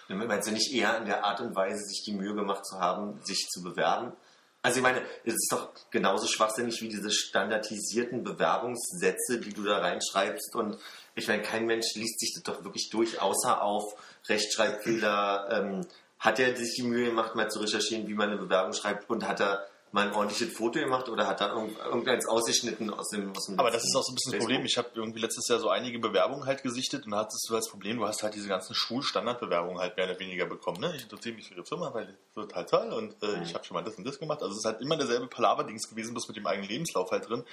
Meinst 0.08 0.47
du 0.47 0.54
nicht 0.54 0.73
eher 0.73 0.97
an 0.97 1.06
der 1.06 1.23
Art 1.23 1.39
und 1.41 1.56
Weise, 1.56 1.84
sich 1.84 2.04
die 2.04 2.13
Mühe 2.13 2.34
gemacht 2.34 2.65
zu 2.65 2.80
haben, 2.80 3.19
sich 3.23 3.47
zu 3.49 3.62
bewerben? 3.62 4.13
Also 4.62 4.78
ich 4.78 4.84
meine, 4.84 5.02
es 5.24 5.36
ist 5.36 5.52
doch 5.52 5.69
genauso 5.89 6.28
schwachsinnig 6.28 6.82
wie 6.82 6.89
diese 6.89 7.12
standardisierten 7.12 8.24
Bewerbungssätze, 8.24 9.39
die 9.39 9.54
du 9.54 9.63
da 9.63 9.78
reinschreibst. 9.78 10.54
Und 10.56 10.78
ich 11.15 11.28
meine, 11.30 11.43
kein 11.43 11.65
Mensch 11.65 11.95
liest 11.95 12.19
sich 12.19 12.34
das 12.34 12.43
doch 12.43 12.63
wirklich 12.65 12.89
durch, 12.89 13.22
außer 13.22 13.62
auf 13.62 13.95
Rechtschreibfehler. 14.28 15.48
Ähm, 15.52 15.88
hat 16.19 16.39
er 16.39 16.56
sich 16.58 16.76
die 16.76 16.84
Mühe 16.84 17.06
gemacht, 17.06 17.36
mal 17.36 17.50
zu 17.50 17.60
recherchieren, 17.60 18.08
wie 18.08 18.13
man 18.13 18.30
eine 18.30 18.38
Bewerbung 18.38 18.74
schreibt? 18.74 19.10
Und 19.10 19.26
hat 19.26 19.39
er 19.39 19.65
mal 19.91 20.08
ein 20.08 20.13
ordentliches 20.13 20.56
Foto 20.56 20.80
gemacht 20.80 21.10
oder 21.10 21.25
hat 21.28 21.41
irgend- 21.41 21.78
irgendeins 21.80 22.28
ausgeschnitten 22.28 22.93
aus 22.93 23.10
dem, 23.10 23.32
aus 23.36 23.47
dem 23.47 23.60
Aber 23.60 23.71
das 23.71 23.84
ist 23.84 23.95
auch 23.95 24.04
so 24.04 24.12
ein 24.12 24.15
bisschen 24.15 24.32
das? 24.34 24.39
Problem. 24.39 24.63
Ich 24.65 24.78
habe 24.78 24.89
irgendwie 24.93 25.19
letztes 25.19 25.47
Jahr 25.47 25.60
so 25.60 25.69
einige 25.69 25.97
Bewerbungen 25.99 26.45
halt 26.45 26.62
gesichtet 26.62 27.06
und 27.06 27.12
da 27.12 27.17
hattest 27.19 27.47
du 27.49 27.54
das 27.54 27.67
Problem, 27.69 27.97
du 27.97 28.06
hast 28.06 28.21
halt 28.21 28.36
diese 28.36 28.47
ganzen 28.47 28.75
Schulstandardbewerbungen 28.75 29.80
halt 29.80 29.97
mehr 29.97 30.06
oder 30.10 30.19
weniger 30.19 30.45
bekommen. 30.45 30.80
Ne? 30.80 30.93
Ich 30.95 31.04
interessiere 31.04 31.36
mich 31.36 31.47
für 31.47 31.56
ihre 31.56 31.65
Firma, 31.65 31.91
weil 31.93 32.15
total 32.36 32.65
toll 32.65 32.93
und 32.93 33.21
äh, 33.23 33.41
ich 33.43 33.54
habe 33.56 33.63
schon 33.65 33.75
mal 33.75 33.84
das 33.84 33.95
und 33.95 34.06
das 34.06 34.19
gemacht. 34.19 34.41
Also 34.41 34.52
es 34.54 34.60
ist 34.60 34.65
halt 34.65 34.82
immer 34.82 34.95
derselbe 34.97 35.28
Palaver-Dings 35.28 35.89
gewesen, 35.89 36.13
bloß 36.13 36.28
mit 36.28 36.38
dem 36.38 36.45
eigenen 36.45 36.69
Lebenslauf 36.69 37.10
halt 37.12 37.28
drin. 37.28 37.43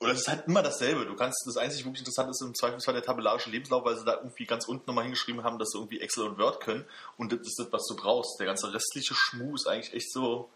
Oder 0.00 0.12
es 0.12 0.20
ist 0.22 0.28
halt 0.28 0.46
immer 0.48 0.62
dasselbe. 0.62 1.04
Du 1.06 1.14
kannst, 1.14 1.44
das 1.46 1.56
einzig 1.56 1.84
wirklich 1.84 2.00
interessant 2.00 2.30
ist 2.30 2.42
im 2.42 2.54
Zweifelsfall 2.54 2.94
der 2.94 3.02
tabellarische 3.02 3.50
Lebenslauf, 3.50 3.84
weil 3.84 3.96
sie 3.96 4.04
da 4.04 4.14
irgendwie 4.16 4.44
ganz 4.44 4.66
unten 4.66 4.84
nochmal 4.86 5.04
hingeschrieben 5.04 5.44
haben, 5.44 5.58
dass 5.58 5.70
sie 5.70 5.78
irgendwie 5.78 6.00
Excel 6.00 6.24
und 6.24 6.38
Word 6.38 6.60
können 6.60 6.84
und 7.16 7.32
das 7.32 7.40
ist 7.40 7.58
das, 7.58 7.70
was 7.70 7.86
du 7.86 7.96
brauchst. 7.96 8.38
Der 8.40 8.46
ganze 8.46 8.72
restliche 8.72 9.14
Schmuh 9.14 9.54
ist 9.54 9.66
eigentlich 9.68 9.92
echt 9.94 10.10
so. 10.12 10.48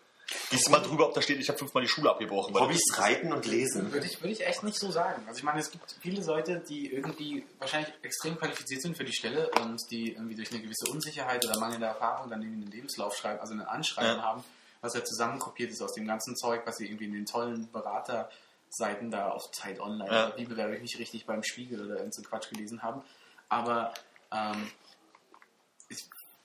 Gehst 0.51 0.69
mal 0.71 0.81
drüber, 0.81 1.07
ob 1.09 1.15
da 1.15 1.23
steht, 1.23 1.41
ich 1.41 1.49
habe 1.49 1.59
fünfmal 1.59 1.83
die 1.83 1.89
Schule 1.89 2.11
abgebrochen. 2.11 2.55
Hobbys 2.55 2.83
das- 2.91 3.01
reiten 3.01 3.33
und 3.33 3.47
lesen. 3.47 3.93
Würde 3.93 4.07
ich, 4.07 4.21
würde 4.21 4.33
ich 4.33 4.47
echt 4.47 4.63
nicht 4.63 4.79
so 4.79 4.91
sagen. 4.91 5.23
Also 5.27 5.39
ich 5.39 5.45
meine, 5.45 5.61
es 5.61 5.71
gibt 5.71 5.97
viele 6.01 6.23
Leute, 6.23 6.63
die 6.69 6.93
irgendwie 6.93 7.47
wahrscheinlich 7.59 7.93
extrem 8.03 8.37
qualifiziert 8.39 8.83
sind 8.83 8.97
für 8.97 9.05
die 9.05 9.13
Stelle 9.15 9.51
und 9.63 9.81
die 9.91 10.13
irgendwie 10.13 10.35
durch 10.37 10.51
eine 10.53 10.61
gewisse 10.61 10.91
Unsicherheit 10.91 11.45
oder 11.47 11.59
mangelnde 11.59 11.87
Erfahrung 11.87 12.29
dann 12.31 12.43
irgendwie 12.43 12.63
einen 12.65 12.73
Lebenslauf 12.73 13.17
schreiben, 13.17 13.41
also 13.41 13.55
ein 13.55 13.61
Anschreiben 13.63 14.19
Ja. 14.19 14.23
haben, 14.23 14.45
was 14.83 14.95
halt 14.95 15.09
zusammenkopiert 15.09 15.71
ist 15.71 15.81
aus 15.83 15.95
dem 15.95 16.07
ganzen 16.07 16.37
Zeug, 16.37 16.63
was 16.67 16.77
sie 16.77 16.87
irgendwie 16.87 17.07
in 17.07 17.13
den 17.15 17.27
tollen 17.27 17.71
Beraterseiten 17.73 19.11
da 19.11 19.31
auf 19.31 19.51
Zeit 19.53 19.81
Online, 19.81 20.11
Ja. 20.11 20.27
oder 20.29 20.37
wie 20.39 20.45
bewerbe 20.45 20.75
ich 20.77 20.83
mich 20.83 20.99
richtig 20.99 21.27
beim 21.27 21.43
Spiegel 21.43 21.85
oder 21.85 21.97
irgend 21.99 22.15
so 22.15 22.23
Quatsch 22.23 22.51
gelesen 22.51 22.83
haben. 22.83 23.03
Aber 23.49 23.95
ähm, 24.31 24.71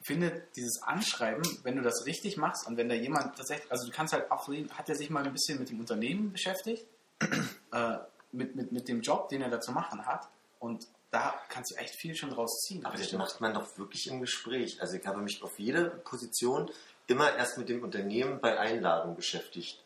finde, 0.05 0.45
dieses 0.55 0.81
Anschreiben, 0.81 1.43
wenn 1.63 1.75
du 1.75 1.81
das 1.81 2.05
richtig 2.05 2.37
machst 2.37 2.67
und 2.67 2.77
wenn 2.77 2.89
da 2.89 2.95
jemand 2.95 3.35
tatsächlich, 3.37 3.71
also 3.71 3.85
du 3.85 3.91
kannst 3.91 4.13
halt 4.13 4.31
auch 4.31 4.45
sehen, 4.45 4.69
hat 4.77 4.89
er 4.89 4.95
sich 4.95 5.09
mal 5.09 5.23
ein 5.25 5.31
bisschen 5.33 5.59
mit 5.59 5.69
dem 5.69 5.79
Unternehmen 5.79 6.31
beschäftigt, 6.31 6.85
äh, 7.71 7.97
mit, 8.31 8.55
mit, 8.55 8.71
mit 8.71 8.87
dem 8.87 9.01
Job, 9.01 9.29
den 9.29 9.41
er 9.41 9.49
da 9.49 9.59
zu 9.61 9.71
machen 9.71 10.05
hat 10.05 10.27
und 10.59 10.87
da 11.11 11.35
kannst 11.49 11.71
du 11.71 11.75
echt 11.75 11.95
viel 11.95 12.15
schon 12.15 12.31
draus 12.31 12.61
ziehen. 12.61 12.83
Aber 12.85 12.97
das 12.97 13.11
macht 13.13 13.39
man 13.39 13.53
doch 13.53 13.77
wirklich 13.77 14.07
im 14.07 14.19
Gespräch. 14.19 14.81
Also 14.81 14.97
ich 14.97 15.05
habe 15.05 15.21
mich 15.21 15.43
auf 15.43 15.59
jede 15.59 15.85
Position 15.91 16.71
immer 17.05 17.35
erst 17.35 17.59
mit 17.59 17.69
dem 17.69 17.83
Unternehmen 17.83 18.39
bei 18.41 18.57
Einladung 18.57 19.15
beschäftigt. 19.15 19.83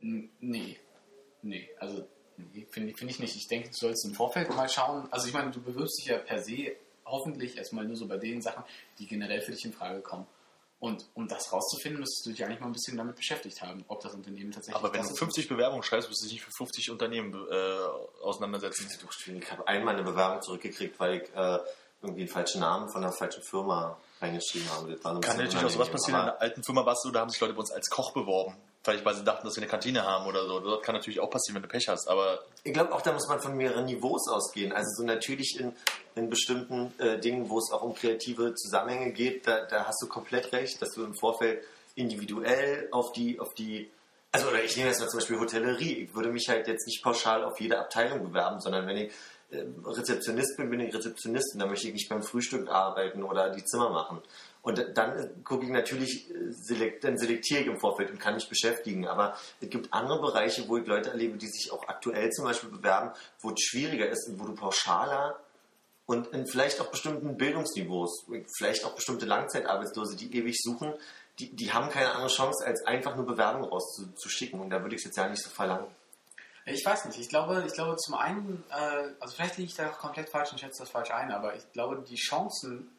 N- 0.00 0.30
Nee, 0.40 0.78
nee, 1.42 1.68
also 1.78 2.08
nee, 2.36 2.66
finde 2.70 2.92
find 2.94 3.10
ich 3.10 3.18
nicht. 3.20 3.36
Ich 3.36 3.46
denke, 3.48 3.68
du 3.70 3.74
sollst 3.76 4.04
im 4.04 4.14
Vorfeld 4.14 4.50
mal 4.50 4.68
schauen. 4.68 5.06
Also 5.12 5.28
ich 5.28 5.32
meine, 5.34 5.50
du 5.52 5.60
bewirbst 5.60 5.98
dich 6.00 6.06
ja 6.06 6.18
per 6.18 6.42
se 6.42 6.72
hoffentlich 7.08 7.56
erstmal 7.56 7.84
nur 7.84 7.96
so 7.96 8.06
bei 8.06 8.16
den 8.16 8.42
Sachen, 8.42 8.64
die 8.98 9.06
generell 9.06 9.40
für 9.40 9.52
dich 9.52 9.64
in 9.64 9.72
Frage 9.72 10.00
kommen. 10.00 10.26
Und 10.80 11.06
um 11.14 11.26
das 11.26 11.52
rauszufinden, 11.52 12.00
müsstest 12.00 12.24
du 12.24 12.30
dich 12.30 12.44
eigentlich 12.44 12.60
mal 12.60 12.66
ein 12.66 12.72
bisschen 12.72 12.96
damit 12.96 13.16
beschäftigt 13.16 13.62
haben, 13.62 13.84
ob 13.88 14.00
das 14.00 14.14
Unternehmen 14.14 14.52
tatsächlich. 14.52 14.76
Aber 14.76 14.92
wenn 14.92 15.00
das 15.00 15.08
du 15.08 15.14
ist. 15.14 15.18
50 15.18 15.48
Bewerbungen 15.48 15.82
schreibst, 15.82 16.08
wirst 16.08 16.22
du 16.22 16.26
dich 16.26 16.34
nicht 16.34 16.44
für 16.44 16.52
50 16.52 16.90
Unternehmen 16.90 17.34
äh, 17.34 18.22
auseinandersetzen. 18.22 18.86
Ich 19.40 19.50
habe 19.50 19.66
einmal 19.66 19.94
eine 19.94 20.04
Bewerbung 20.04 20.40
zurückgekriegt, 20.40 21.00
weil 21.00 21.22
ich 21.22 21.34
äh, 21.34 21.58
irgendwie 22.00 22.22
einen 22.22 22.28
falschen 22.28 22.60
Namen 22.60 22.88
von 22.90 23.02
einer 23.02 23.12
falschen 23.12 23.42
Firma 23.42 23.98
reingeschrieben 24.20 24.70
habe. 24.70 24.92
Das 24.92 25.04
war 25.04 25.14
ein 25.16 25.20
Kann 25.20 25.36
natürlich 25.36 25.64
auch 25.64 25.70
sowas 25.70 25.90
passieren. 25.90 26.20
In 26.20 26.26
der 26.26 26.40
alten 26.40 26.62
Firma 26.62 26.86
warst 26.86 27.04
du, 27.04 27.10
da 27.10 27.20
haben 27.20 27.30
sich 27.30 27.40
Leute 27.40 27.54
bei 27.54 27.60
uns 27.60 27.72
als 27.72 27.90
Koch 27.90 28.12
beworben. 28.12 28.54
Vielleicht, 28.84 29.04
weil 29.04 29.14
sie 29.14 29.24
dachten, 29.24 29.46
dass 29.46 29.56
wir 29.56 29.62
eine 29.62 29.70
Kantine 29.70 30.04
haben 30.04 30.26
oder 30.26 30.46
so. 30.46 30.60
Das 30.60 30.82
kann 30.82 30.94
natürlich 30.94 31.20
auch 31.20 31.30
passieren, 31.30 31.56
wenn 31.56 31.62
du 31.62 31.68
Pech 31.68 31.88
hast. 31.88 32.08
Aber 32.08 32.44
Ich 32.62 32.72
glaube 32.72 32.92
auch, 32.92 33.02
da 33.02 33.12
muss 33.12 33.28
man 33.28 33.40
von 33.40 33.56
mehreren 33.56 33.84
Niveaus 33.84 34.28
ausgehen. 34.28 34.72
Also 34.72 34.88
so 34.96 35.04
natürlich 35.04 35.58
in, 35.58 35.72
in 36.14 36.30
bestimmten 36.30 36.92
äh, 36.98 37.18
Dingen, 37.18 37.50
wo 37.50 37.58
es 37.58 37.70
auch 37.72 37.82
um 37.82 37.94
kreative 37.94 38.54
Zusammenhänge 38.54 39.12
geht, 39.12 39.46
da, 39.46 39.66
da 39.66 39.84
hast 39.86 40.00
du 40.02 40.06
komplett 40.06 40.52
recht, 40.52 40.80
dass 40.80 40.90
du 40.94 41.04
im 41.04 41.14
Vorfeld 41.14 41.64
individuell 41.96 42.88
auf 42.92 43.12
die, 43.12 43.40
auf 43.40 43.52
die, 43.54 43.90
also 44.30 44.48
oder 44.48 44.62
ich 44.62 44.76
nehme 44.76 44.88
jetzt 44.88 45.00
mal 45.00 45.08
zum 45.08 45.18
Beispiel 45.18 45.40
Hotellerie. 45.40 46.04
Ich 46.04 46.14
würde 46.14 46.30
mich 46.30 46.48
halt 46.48 46.68
jetzt 46.68 46.86
nicht 46.86 47.02
pauschal 47.02 47.44
auf 47.44 47.60
jede 47.60 47.78
Abteilung 47.78 48.28
bewerben, 48.28 48.60
sondern 48.60 48.86
wenn 48.86 48.96
ich 48.96 49.12
äh, 49.50 49.64
Rezeptionist 49.84 50.56
bin, 50.56 50.70
bin 50.70 50.80
ich 50.80 50.94
Rezeptionistin, 50.94 51.58
dann 51.58 51.68
möchte 51.68 51.88
ich 51.88 51.94
nicht 51.94 52.08
beim 52.08 52.22
Frühstück 52.22 52.68
arbeiten 52.68 53.22
oder 53.22 53.50
die 53.50 53.64
Zimmer 53.64 53.90
machen. 53.90 54.22
Und 54.68 54.98
dann 54.98 55.42
gucke 55.44 55.64
ich 55.64 55.70
natürlich, 55.70 56.30
äh, 56.30 56.34
selekt, 56.50 57.02
dann 57.02 57.16
selektiere 57.16 57.62
ich 57.62 57.66
im 57.68 57.80
Vorfeld 57.80 58.10
und 58.10 58.20
kann 58.20 58.34
mich 58.34 58.50
beschäftigen. 58.50 59.08
Aber 59.08 59.34
es 59.62 59.70
gibt 59.70 59.94
andere 59.94 60.20
Bereiche, 60.20 60.68
wo 60.68 60.76
ich 60.76 60.86
Leute 60.86 61.08
erlebe, 61.08 61.38
die 61.38 61.46
sich 61.46 61.72
auch 61.72 61.88
aktuell 61.88 62.28
zum 62.32 62.44
Beispiel 62.44 62.68
bewerben, 62.68 63.12
wo 63.40 63.48
es 63.48 63.62
schwieriger 63.62 64.06
ist 64.10 64.28
und 64.28 64.38
wo 64.38 64.44
du 64.44 64.54
pauschaler 64.54 65.40
und 66.04 66.26
in 66.34 66.46
vielleicht 66.46 66.82
auch 66.82 66.88
bestimmten 66.88 67.38
Bildungsniveaus, 67.38 68.26
vielleicht 68.58 68.84
auch 68.84 68.94
bestimmte 68.94 69.24
Langzeitarbeitslose, 69.24 70.16
die 70.16 70.36
ewig 70.36 70.60
suchen, 70.60 70.92
die, 71.38 71.48
die 71.56 71.72
haben 71.72 71.88
keine 71.88 72.12
andere 72.12 72.28
Chance, 72.28 72.66
als 72.66 72.84
einfach 72.84 73.16
nur 73.16 73.24
Bewerbung 73.24 73.64
rauszuschicken. 73.64 74.60
Und 74.60 74.68
da 74.68 74.82
würde 74.82 74.96
ich 74.96 75.00
es 75.00 75.06
jetzt 75.06 75.16
ja 75.16 75.30
nicht 75.30 75.42
so 75.42 75.48
verlangen. 75.48 75.86
Ich 76.66 76.84
weiß 76.84 77.06
nicht. 77.06 77.18
Ich 77.18 77.30
glaube, 77.30 77.64
ich 77.66 77.72
glaube 77.72 77.96
zum 77.96 78.16
einen, 78.16 78.62
äh, 78.68 79.12
also 79.18 79.34
vielleicht 79.34 79.56
liege 79.56 79.70
ich 79.70 79.76
da 79.76 79.88
komplett 79.88 80.28
falsch 80.28 80.52
und 80.52 80.60
schätze 80.60 80.82
das 80.82 80.90
falsch 80.90 81.10
ein, 81.10 81.32
aber 81.32 81.56
ich 81.56 81.72
glaube, 81.72 82.04
die 82.06 82.16
Chancen, 82.16 82.90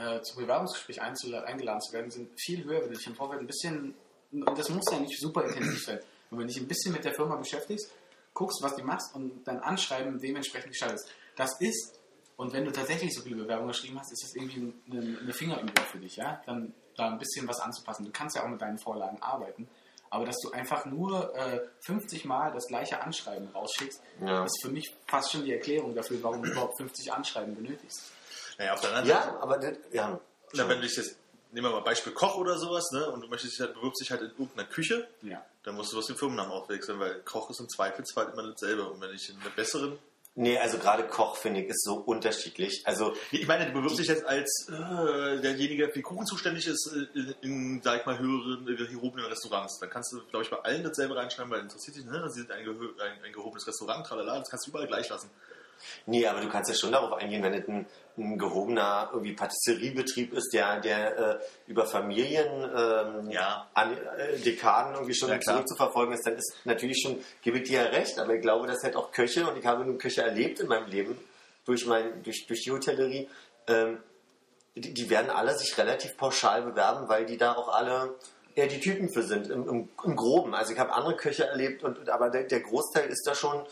äh, 0.00 0.20
zum 0.22 0.42
Bewerbungsgespräch 0.42 1.00
eingeladen 1.02 1.80
zu 1.80 1.92
werden, 1.92 2.10
sind 2.10 2.28
viel 2.40 2.64
höher, 2.64 2.80
wenn 2.82 2.90
du 2.90 2.96
dich 2.96 3.06
im 3.06 3.14
Vorfeld 3.14 3.40
ein 3.40 3.46
bisschen, 3.46 3.94
und 4.32 4.58
das 4.58 4.68
muss 4.68 4.84
ja 4.90 4.98
nicht 4.98 5.18
super 5.20 5.44
intensiv 5.44 5.82
sein, 5.84 6.00
wenn 6.30 6.38
du 6.40 6.46
dich 6.46 6.58
ein 6.58 6.66
bisschen 6.68 6.92
mit 6.92 7.04
der 7.04 7.14
Firma 7.14 7.36
beschäftigst, 7.36 7.90
guckst, 8.32 8.62
was 8.62 8.74
die 8.76 8.82
machst 8.82 9.14
und 9.14 9.44
dein 9.44 9.60
Anschreiben 9.60 10.18
dementsprechend 10.18 10.70
gestaltest. 10.72 11.08
Das 11.36 11.50
ist, 11.60 12.00
und 12.36 12.52
wenn 12.52 12.64
du 12.64 12.72
tatsächlich 12.72 13.14
so 13.14 13.22
viele 13.22 13.36
Bewerbungen 13.36 13.68
geschrieben 13.68 13.98
hast, 14.00 14.10
ist 14.12 14.24
das 14.24 14.34
irgendwie 14.34 14.72
eine, 14.90 15.18
eine 15.20 15.32
Fingerübung 15.32 15.72
für 15.90 15.98
dich, 15.98 16.16
ja? 16.16 16.42
Dann 16.46 16.74
da 16.96 17.08
ein 17.10 17.18
bisschen 17.18 17.46
was 17.46 17.60
anzupassen. 17.60 18.04
Du 18.04 18.10
kannst 18.12 18.34
ja 18.36 18.44
auch 18.44 18.48
mit 18.48 18.60
deinen 18.60 18.78
Vorlagen 18.78 19.20
arbeiten. 19.22 19.68
Aber 20.10 20.24
dass 20.26 20.36
du 20.42 20.50
einfach 20.52 20.84
nur 20.86 21.34
äh, 21.36 21.60
50 21.86 22.24
Mal 22.24 22.52
das 22.52 22.66
gleiche 22.68 23.00
Anschreiben 23.02 23.48
rausschickst, 23.48 24.00
Ja. 24.20 24.44
ist 24.44 24.60
für 24.62 24.70
mich 24.70 24.92
fast 25.08 25.32
schon 25.32 25.44
die 25.44 25.52
Erklärung 25.52 25.92
dafür, 25.94 26.22
warum 26.22 26.42
du 26.42 26.50
überhaupt 26.52 26.76
50 26.76 27.12
Anschreiben 27.12 27.54
benötigst. 27.56 28.12
Naja, 28.58 28.74
auf 28.74 28.80
der 28.80 28.90
anderen 28.94 29.06
Seite, 29.08 29.28
Ja, 29.28 29.40
aber 29.40 29.58
das, 29.58 29.72
ja. 29.92 30.20
na, 30.54 30.68
wenn 30.68 30.80
du 30.80 30.86
dich 30.86 30.96
jetzt, 30.96 31.16
nehmen 31.52 31.66
wir 31.68 31.72
mal 31.72 31.80
Beispiel 31.80 32.12
Koch 32.12 32.36
oder 32.36 32.56
sowas, 32.58 32.90
ne, 32.92 33.08
und 33.10 33.20
du 33.20 33.28
möchtest 33.28 33.54
dich 33.54 33.60
halt, 33.60 33.74
bewirbst 33.74 34.00
dich 34.00 34.10
halt 34.10 34.22
in 34.22 34.30
irgendeiner 34.30 34.68
Küche, 34.68 35.06
Ja. 35.22 35.44
dann 35.64 35.74
musst 35.76 35.92
du 35.92 35.96
was 35.98 36.06
den 36.06 36.16
Firmennamen 36.16 36.52
aufwechseln, 36.52 36.98
weil 37.00 37.20
Koch 37.22 37.50
ist 37.50 37.60
im 37.60 37.68
Zweifelsfall 37.68 38.30
immer 38.32 38.42
dasselbe. 38.48 38.88
Und 38.88 39.00
wenn 39.00 39.14
ich 39.14 39.28
in 39.30 39.40
einer 39.40 39.50
besseren 39.50 39.98
Nee, 40.36 40.58
also 40.58 40.78
gerade 40.78 41.04
Koch, 41.06 41.36
finde 41.36 41.60
ich, 41.60 41.68
ist 41.68 41.84
so 41.84 41.94
unterschiedlich. 41.94 42.82
Also, 42.86 43.14
Ich 43.30 43.46
meine, 43.46 43.66
du 43.66 43.72
bewirbst 43.72 44.00
dich 44.00 44.08
jetzt 44.08 44.24
als 44.26 44.66
äh, 44.68 45.40
derjenige, 45.40 45.84
der 45.86 45.92
für 45.94 46.02
Kuchen 46.02 46.26
zuständig 46.26 46.66
ist, 46.66 46.92
äh, 46.92 47.06
in, 47.16 47.34
in, 47.42 47.82
sag 47.84 48.00
ich 48.00 48.06
mal, 48.06 48.18
höheren, 48.18 48.66
äh, 48.66 48.74
gehobenen 48.74 49.26
Restaurants. 49.26 49.78
Dann 49.78 49.90
kannst 49.90 50.12
du, 50.12 50.20
glaube 50.30 50.42
ich, 50.42 50.50
bei 50.50 50.58
allen 50.58 50.82
dasselbe 50.82 51.14
reinschreiben, 51.14 51.52
weil 51.52 51.60
interessiert 51.60 51.96
dich, 51.98 52.04
ne? 52.06 52.28
Sie 52.30 52.40
sind 52.40 52.50
ein, 52.50 52.66
ein, 52.68 53.24
ein 53.24 53.32
gehobenes 53.32 53.64
Restaurant, 53.64 54.04
tralala, 54.04 54.40
das 54.40 54.50
kannst 54.50 54.66
du 54.66 54.70
überall 54.70 54.88
gleich 54.88 55.08
lassen. 55.08 55.30
Nee, 56.06 56.26
aber 56.26 56.40
du 56.40 56.48
kannst 56.48 56.70
ja 56.70 56.76
schon 56.76 56.92
darauf 56.92 57.12
eingehen, 57.14 57.42
wenn 57.42 57.54
es 57.54 57.68
ein, 57.68 57.86
ein 58.16 58.38
gehobener 58.38 59.10
irgendwie 59.12 59.32
Patisseriebetrieb 59.32 60.32
ist, 60.32 60.52
der, 60.52 60.80
der 60.80 61.18
äh, 61.18 61.38
über 61.66 61.86
Familien 61.86 62.46
ähm, 62.62 63.30
Ja. 63.30 63.68
an, 63.74 63.96
äh, 64.18 64.38
Dekaden 64.38 64.94
irgendwie 64.94 65.14
schon 65.14 65.30
Ja, 65.30 65.40
zurückzuverfolgen 65.40 66.14
ist, 66.14 66.26
dann 66.26 66.36
ist 66.36 66.54
natürlich 66.64 67.00
schon, 67.02 67.18
gebe 67.42 67.58
ich 67.58 67.68
dir 67.68 67.82
ja 67.82 67.88
recht, 67.90 68.18
aber 68.18 68.34
ich 68.34 68.42
glaube, 68.42 68.66
dass 68.66 68.82
halt 68.82 68.96
auch 68.96 69.10
Köche, 69.12 69.48
und 69.48 69.58
ich 69.58 69.66
habe 69.66 69.84
nun 69.84 69.98
Köche 69.98 70.22
erlebt 70.22 70.60
in 70.60 70.68
meinem 70.68 70.88
Leben, 70.88 71.18
durch, 71.64 71.86
mein, 71.86 72.22
durch, 72.22 72.46
durch 72.46 72.62
die 72.62 72.70
Hotellerie, 72.70 73.28
ähm, 73.68 73.98
die, 74.76 74.92
die 74.92 75.10
werden 75.10 75.30
alle 75.30 75.56
sich 75.56 75.76
relativ 75.78 76.16
pauschal 76.16 76.62
bewerben, 76.62 77.08
weil 77.08 77.26
die 77.26 77.36
da 77.36 77.54
auch 77.54 77.68
alle 77.68 78.14
eher 78.54 78.66
die 78.66 78.80
Typen 78.80 79.08
für 79.08 79.22
sind, 79.22 79.48
im, 79.50 79.68
im, 79.68 79.88
im 80.04 80.16
Groben. 80.16 80.54
Also 80.54 80.72
ich 80.72 80.78
habe 80.78 80.92
andere 80.92 81.16
Köche 81.16 81.46
erlebt, 81.46 81.82
und, 81.82 82.08
aber 82.08 82.30
der, 82.30 82.44
der 82.44 82.60
Großteil 82.60 83.08
ist 83.08 83.26
da 83.26 83.34
schon 83.34 83.64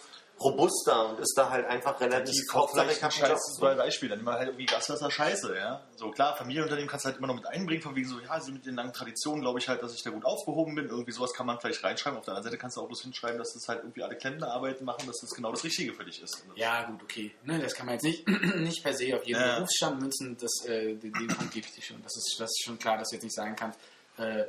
robuster 0.45 1.09
und 1.11 1.21
ist 1.21 1.35
da 1.37 1.51
halt 1.51 1.67
einfach 1.67 2.01
relativ 2.01 2.35
hab 2.53 2.75
einen 2.77 2.91
Job. 2.91 3.39
zwei 3.39 3.75
Beispiele. 3.75 4.11
Dann 4.11 4.21
immer 4.21 4.33
halt 4.35 4.49
irgendwie 4.49 4.67
Gastwasser 4.67 5.11
scheiße, 5.11 5.57
ja. 5.57 5.81
So 5.97 6.11
klar, 6.11 6.37
Familienunternehmen 6.37 6.89
kannst 6.91 7.05
du 7.05 7.09
halt 7.11 7.19
immer 7.19 7.29
noch 7.29 7.35
mit 7.35 7.47
einbringen, 7.47 7.83
von 7.83 7.95
wegen 7.95 8.09
so, 8.09 8.21
ja, 8.21 8.41
sie 8.41 8.53
mit 8.53 8.67
den 8.67 8.75
langen 8.75 8.93
Traditionen 8.93 9.43
glaube 9.43 9.59
ich 9.59 9.69
halt, 9.69 9.83
dass 9.83 9.95
ich 9.95 10.03
da 10.03 10.11
gut 10.11 10.25
aufgehoben 10.25 10.75
bin. 10.75 10.89
Irgendwie 10.89 11.13
sowas 11.13 11.33
kann 11.33 11.47
man 11.47 11.59
vielleicht 11.61 11.83
reinschreiben. 11.83 12.19
Auf 12.19 12.25
der 12.25 12.35
anderen 12.35 12.45
Seite 12.51 12.59
kannst 12.59 12.77
du 12.77 12.81
auch 12.83 12.87
bloß 12.87 13.03
hinschreiben, 13.03 13.39
dass 13.39 13.53
das 13.55 13.69
halt 13.69 13.81
irgendwie 13.83 14.03
alle 14.03 14.17
Klempnerarbeiten 14.17 14.85
machen, 14.85 15.07
dass 15.07 15.21
das 15.21 15.31
genau 15.31 15.51
das 15.51 15.65
Richtige 15.65 15.93
für 15.95 16.05
dich 16.05 16.23
ist. 16.23 16.45
Ja, 16.55 16.85
gut, 16.85 17.03
okay. 17.03 17.35
Ne, 17.45 17.59
das 17.59 17.75
kann 17.75 17.87
man 17.87 17.95
jetzt 17.95 18.05
nicht, 18.05 18.27
nicht 18.57 18.83
per 18.83 18.95
se 18.95 19.17
auf 19.17 19.25
jeden 19.25 19.41
Ja. 19.41 19.57
Berufsstand 19.57 20.01
münzen. 20.01 20.37
Das, 20.41 20.65
äh, 20.67 20.95
den, 20.95 21.13
den 21.13 21.29
Punkt 21.29 21.53
gebe 21.53 21.67
ich 21.67 21.75
dir 21.75 21.83
schon. 21.83 22.03
Das 22.03 22.17
ist, 22.17 22.37
das 22.39 22.51
ist 22.51 22.65
schon 22.65 22.79
klar, 22.79 22.99
dass 22.99 23.09
du 23.09 23.17
jetzt 23.17 23.25
nicht 23.25 23.35
sagen 23.35 23.55
kannst, 23.57 23.79
äh, 24.19 24.45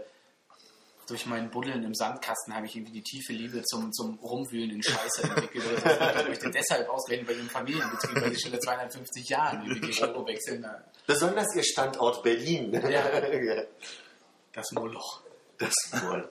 durch 1.07 1.25
mein 1.25 1.49
Buddeln 1.49 1.83
im 1.83 1.93
Sandkasten 1.93 2.55
habe 2.55 2.65
ich 2.65 2.75
irgendwie 2.75 2.93
die 2.93 3.03
tiefe 3.03 3.33
Liebe 3.33 3.63
zum, 3.63 3.91
zum 3.91 4.17
Rumwühlen 4.19 4.71
in 4.71 4.83
Scheiße 4.83 5.23
entwickelt. 5.23 5.63
Oder 5.65 5.79
so. 5.79 5.99
Habe 5.99 6.31
ich 6.31 6.39
denn 6.39 6.51
deshalb 6.51 6.89
ausgerechnet 6.89 7.27
bei 7.27 7.33
dem 7.33 7.49
Familienbetrieb, 7.49 8.21
weil 8.21 8.29
die 8.29 8.39
schon 8.39 8.51
seit 8.51 8.63
250 8.63 9.29
Jahren 9.29 9.65
irgendwie 9.65 9.91
die 9.91 10.01
Euro 10.01 10.27
wechseln. 10.27 10.65
Besonders 11.05 11.55
ihr 11.55 11.63
Standort 11.63 12.23
Berlin. 12.23 12.73
Ja. 12.89 13.03
Das 14.55 14.71
Moloch. 14.71 15.21
Das 15.57 15.73
wohl. 16.03 16.29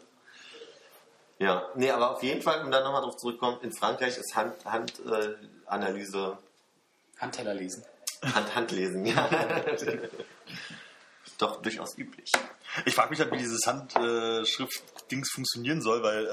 Ja, 1.41 1.69
nee, 1.75 1.91
aber 1.91 2.13
auf 2.13 2.23
jeden 2.23 2.41
Fall, 2.41 2.65
um 2.65 2.71
da 2.71 2.85
nochmal 2.85 3.03
drauf 3.03 3.17
zurückzukommen, 3.17 3.59
in 3.63 3.73
Frankreich 3.73 4.17
ist 4.17 4.37
Hand, 4.37 4.55
Handanalyse, 4.65 6.39
äh, 6.39 7.21
Handteller 7.21 7.55
lesen. 7.55 7.85
Hand, 8.23 8.55
Handlesen, 8.55 9.05
ja. 9.05 9.29
Doch 11.43 11.61
durchaus 11.61 11.99
üblich. 11.99 12.31
Ich 12.85 12.95
frage 12.95 13.11
mich 13.11 13.21
halt, 13.21 13.33
wie 13.33 13.39
dieses 13.39 13.67
Handschrift-Dings 13.67 15.31
funktionieren 15.31 15.83
soll, 15.83 16.03
weil 16.03 16.29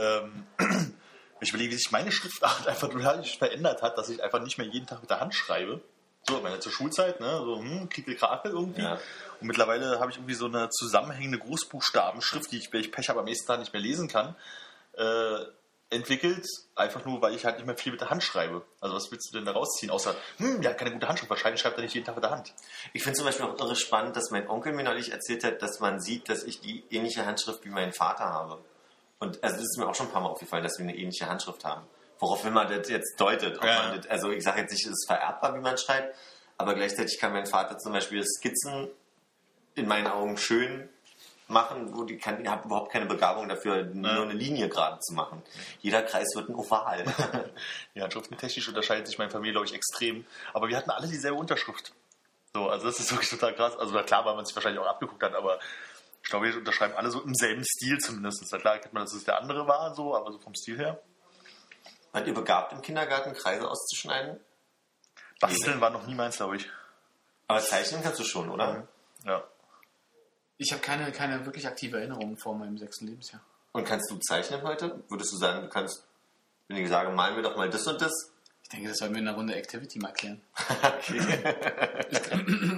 ähm, 0.59 0.95
ich 1.41 1.49
überlege, 1.49 1.71
wie 1.71 1.77
sich 1.77 1.91
meine 1.91 2.11
Schriftart 2.11 2.67
einfach 2.67 2.89
total 2.89 3.23
verändert 3.23 3.81
hat, 3.81 3.97
dass 3.97 4.09
ich 4.09 4.23
einfach 4.23 4.41
nicht 4.41 4.57
mehr 4.57 4.67
jeden 4.67 4.85
Tag 4.85 5.01
mit 5.01 5.09
der 5.09 5.19
Hand 5.19 5.33
schreibe. 5.33 5.81
So, 6.27 6.41
meine, 6.41 6.59
zur 6.59 6.71
Schulzeit, 6.71 7.19
ne, 7.21 7.41
so, 7.43 7.57
hm, 7.57 7.89
Krakel 7.89 8.51
irgendwie. 8.51 8.81
Ja. 8.81 8.99
Und 9.39 9.47
mittlerweile 9.47 9.99
habe 9.99 10.11
ich 10.11 10.17
irgendwie 10.17 10.35
so 10.35 10.45
eine 10.45 10.69
zusammenhängende 10.69 11.39
Großbuchstabenschrift, 11.39 12.51
die 12.51 12.57
ich, 12.57 12.71
wenn 12.71 12.81
ich 12.81 12.91
Pech 12.91 13.09
habe, 13.09 13.19
am 13.19 13.25
nächsten 13.25 13.47
Tag 13.47 13.59
nicht 13.59 13.73
mehr 13.73 13.81
lesen 13.81 14.07
kann, 14.07 14.35
äh, 14.93 15.45
entwickelt, 15.91 16.45
einfach 16.75 17.03
nur, 17.05 17.21
weil 17.21 17.33
ich 17.33 17.45
halt 17.45 17.55
nicht 17.57 17.65
mehr 17.65 17.75
viel 17.77 17.91
mit 17.91 18.01
der 18.01 18.09
Hand 18.11 18.21
schreibe. 18.23 18.63
Also 18.79 18.95
was 18.95 19.11
willst 19.11 19.33
du 19.33 19.37
denn 19.37 19.45
da 19.45 19.53
rausziehen, 19.53 19.91
außer, 19.91 20.15
hm, 20.37 20.61
der 20.61 20.71
hat 20.71 20.77
keine 20.77 20.91
gute 20.91 21.07
Handschrift, 21.07 21.29
wahrscheinlich 21.29 21.61
schreibt 21.61 21.77
er 21.77 21.83
nicht 21.83 21.93
jeden 21.95 22.05
Tag 22.05 22.15
mit 22.15 22.23
der 22.23 22.31
Hand. 22.31 22.53
Ich 22.93 23.01
finde 23.03 23.17
zum 23.17 23.25
Beispiel 23.25 23.45
auch 23.45 23.57
irre 23.59 23.75
spannend, 23.75 24.15
dass 24.15 24.29
mein 24.29 24.47
Onkel 24.47 24.73
mir 24.73 24.83
neulich 24.83 25.11
erzählt 25.11 25.43
hat, 25.43 25.61
dass 25.61 25.79
man 25.79 25.99
sieht, 25.99 26.29
dass 26.29 26.43
ich 26.43 26.61
die 26.61 26.83
ähnliche 26.91 27.25
Handschrift 27.25 27.65
wie 27.65 27.69
mein 27.69 27.91
Vater 27.91 28.25
habe. 28.25 28.59
Und 29.19 29.43
also 29.43 29.55
das 29.57 29.65
ist 29.65 29.77
mir 29.77 29.87
auch 29.87 29.95
schon 29.95 30.07
ein 30.07 30.11
paar 30.11 30.21
Mal 30.21 30.29
aufgefallen, 30.29 30.63
dass 30.63 30.77
wir 30.77 30.83
eine 30.83 30.95
ähnliche 30.95 31.27
Handschrift 31.27 31.65
haben. 31.65 31.85
Woraufhin 32.19 32.53
man 32.53 32.67
das 32.69 32.87
jetzt 32.89 33.19
deutet. 33.19 33.57
Ob 33.57 33.63
Ja. 33.63 33.83
man 33.89 33.97
das, 33.97 34.07
also 34.07 34.29
ich 34.31 34.43
sage 34.43 34.61
jetzt 34.61 34.71
nicht, 34.71 34.85
es 34.85 34.91
ist 34.91 35.07
vererbbar, 35.07 35.55
wie 35.55 35.59
man 35.59 35.77
schreibt, 35.77 36.15
aber 36.57 36.75
gleichzeitig 36.75 37.17
kann 37.19 37.33
mein 37.33 37.45
Vater 37.47 37.77
zum 37.79 37.93
Beispiel 37.93 38.23
Skizzen 38.23 38.89
in 39.75 39.87
meinen 39.87 40.07
Augen 40.07 40.37
schön 40.37 40.89
machen, 41.49 41.95
wo 41.95 42.03
die 42.03 42.17
kann, 42.17 42.41
ich 42.41 42.47
habe 42.47 42.65
überhaupt 42.65 42.91
keine 42.91 43.05
Begabung 43.05 43.49
dafür, 43.49 43.83
nur 43.83 44.23
eine 44.23 44.33
Linie 44.33 44.69
gerade 44.69 44.99
zu 44.99 45.13
machen. 45.13 45.41
Jeder 45.81 46.03
Kreis 46.03 46.27
wird 46.35 46.49
ein 46.49 46.55
Oval. 46.55 47.03
Die 47.95 48.01
Handschriften 48.01 48.37
technisch 48.37 48.67
unterscheiden 48.67 49.05
sich 49.05 49.17
meine 49.17 49.31
Familie, 49.31 49.53
glaube 49.53 49.67
ich, 49.67 49.73
extrem. 49.73 50.25
Aber 50.53 50.69
wir 50.69 50.77
hatten 50.77 50.91
alle 50.91 51.07
dieselbe 51.07 51.37
Unterschrift. 51.37 51.93
So, 52.53 52.69
also 52.69 52.85
das 52.87 52.99
ist 52.99 53.11
wirklich 53.11 53.29
total 53.29 53.55
krass. 53.55 53.77
Also 53.77 53.99
klar, 54.03 54.25
weil 54.25 54.35
man 54.35 54.45
sich 54.45 54.55
wahrscheinlich 54.55 54.81
auch 54.81 54.87
abgeguckt 54.87 55.21
hat, 55.23 55.35
aber 55.35 55.59
ich 56.23 56.29
glaube, 56.29 56.47
wir 56.47 56.57
unterschreiben 56.57 56.93
alle 56.95 57.09
so 57.09 57.21
im 57.21 57.33
selben 57.33 57.63
Stil 57.63 57.97
zumindest. 57.97 58.47
Na 58.51 58.57
klar 58.59 58.77
kennt 58.79 58.93
man, 58.93 59.03
dass 59.03 59.13
es 59.13 59.23
der 59.23 59.39
andere 59.39 59.67
war, 59.67 59.95
so, 59.95 60.15
aber 60.15 60.31
so 60.31 60.39
vom 60.39 60.53
Stil 60.53 60.77
her. 60.77 61.01
Wart 62.11 62.27
ihr 62.27 62.33
begabt 62.33 62.73
im 62.73 62.81
Kindergarten, 62.81 63.33
Kreise 63.33 63.69
auszuschneiden? 63.69 64.39
Basteln 65.39 65.79
war 65.79 65.89
noch 65.89 66.05
nie 66.05 66.15
meins, 66.15 66.37
glaube 66.37 66.57
ich. 66.57 66.69
Aber 67.47 67.61
zeichnen 67.61 68.03
kannst 68.03 68.19
du 68.19 68.23
schon, 68.23 68.49
oder? 68.49 68.87
Ja. 69.25 69.43
Ich 70.61 70.73
habe 70.73 70.81
keine, 70.81 71.09
keine 71.13 71.45
wirklich 71.45 71.65
aktive 71.65 71.97
Erinnerung 71.97 72.37
vor 72.37 72.53
meinem 72.53 72.77
sechsten 72.77 73.07
Lebensjahr. 73.07 73.41
Und 73.71 73.85
kannst 73.85 74.11
du 74.11 74.17
zeichnen 74.17 74.61
heute? 74.61 75.01
Würdest 75.07 75.31
du 75.31 75.37
sagen, 75.37 75.61
du 75.61 75.69
kannst, 75.69 76.03
wenn 76.67 76.77
ich 76.77 76.89
sage, 76.89 77.11
malen 77.11 77.37
wir 77.37 77.43
doch 77.43 77.55
mal 77.55 77.69
das 77.69 77.87
und 77.87 78.01
das? 78.01 78.11
Ich 78.63 78.69
denke, 78.69 78.89
das 78.89 78.97
sollten 78.97 79.15
wir 79.15 79.21
in 79.21 79.27
einer 79.29 79.37
Runde 79.37 79.55
Activity 79.55 79.99
mal 79.99 80.11
klären. 80.11 80.41
okay. 80.83 81.55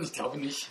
Ich 0.04 0.14
glaube 0.14 0.38
nicht. 0.38 0.70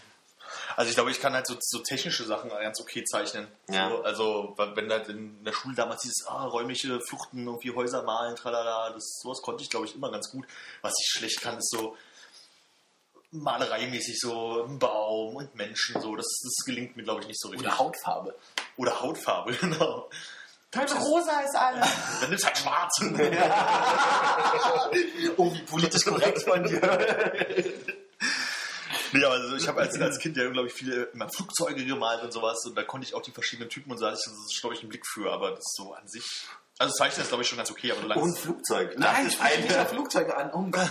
Also 0.76 0.88
ich 0.88 0.94
glaube, 0.94 1.10
ich 1.10 1.20
kann 1.20 1.34
halt 1.34 1.48
so, 1.48 1.56
so 1.58 1.80
technische 1.80 2.24
Sachen 2.24 2.48
ganz 2.48 2.80
okay 2.80 3.04
zeichnen. 3.04 3.48
Ja. 3.68 3.90
So, 3.90 4.02
also 4.02 4.54
wenn 4.74 4.90
halt 4.90 5.08
in 5.08 5.42
der 5.44 5.52
Schule 5.52 5.74
damals 5.74 6.02
dieses 6.02 6.26
ah, 6.28 6.46
räumliche 6.46 7.00
Fluchten, 7.00 7.44
irgendwie 7.44 7.74
Häuser 7.74 8.04
malen, 8.04 8.36
tralala, 8.36 8.92
das, 8.92 9.18
sowas 9.20 9.42
konnte 9.42 9.64
ich, 9.64 9.70
glaube 9.70 9.86
ich, 9.86 9.96
immer 9.96 10.12
ganz 10.12 10.30
gut. 10.30 10.46
Was 10.80 10.94
ich 11.00 11.10
schlecht 11.10 11.40
kann, 11.40 11.58
ist 11.58 11.70
so 11.70 11.96
malereimäßig 13.32 14.18
so 14.18 14.64
ein 14.64 14.78
Baum 14.78 15.36
und 15.36 15.54
Menschen, 15.54 16.00
so 16.00 16.16
das, 16.16 16.26
das 16.42 16.64
gelingt 16.64 16.96
mir, 16.96 17.04
glaube 17.04 17.20
ich, 17.22 17.28
nicht 17.28 17.40
so 17.40 17.48
richtig. 17.48 17.68
Oder 17.68 17.78
Hautfarbe. 17.78 18.34
Oder 18.76 19.00
Hautfarbe, 19.00 19.52
genau. 19.60 20.10
rosa 20.76 21.40
ist 21.40 21.56
alles. 21.56 21.88
Dann 22.20 22.30
nimmst 22.30 22.46
halt 22.46 22.58
schwarz. 22.58 23.00
Oh, 25.36 25.52
wie 25.54 25.62
politisch 25.62 26.04
korrekt 26.04 26.42
von 26.42 26.64
dir. 26.64 26.80
nee, 29.12 29.24
aber 29.24 29.34
also 29.34 29.56
ich 29.56 29.68
habe 29.68 29.80
als, 29.80 29.98
als 30.00 30.18
Kind 30.18 30.36
ja, 30.36 30.48
glaube 30.50 30.68
ich, 30.68 30.74
viele 30.74 31.04
immer 31.04 31.28
Flugzeuge 31.28 31.84
gemalt 31.84 32.22
und 32.22 32.32
sowas 32.32 32.64
und 32.66 32.76
da 32.76 32.82
konnte 32.82 33.06
ich 33.06 33.14
auch 33.14 33.22
die 33.22 33.30
verschiedenen 33.30 33.70
Typen 33.70 33.92
und 33.92 33.98
so 33.98 34.06
hatte 34.06 34.18
ich, 34.18 34.24
das 34.24 34.34
ist, 34.34 34.60
glaube 34.60 34.74
ich, 34.74 34.80
einen 34.80 34.90
Blick 34.90 35.06
für, 35.06 35.32
aber 35.32 35.52
das 35.52 35.64
so 35.76 35.94
an 35.94 36.06
sich. 36.08 36.24
Also 36.78 36.94
Zeichnen 36.94 37.22
ist, 37.22 37.28
glaube 37.28 37.42
ich, 37.42 37.48
schon 37.48 37.58
ganz 37.58 37.70
okay, 37.70 37.92
aber 37.92 38.16
Und 38.16 38.38
Flugzeug. 38.38 38.98
Nein, 38.98 39.26
ich 39.26 39.28
ist 39.28 39.34
spreche 39.34 39.62
nicht 39.62 39.78
auf 39.78 39.90
Flugzeuge 39.90 40.36
an. 40.36 40.50
Oh 40.52 40.64
Gott, 40.70 40.90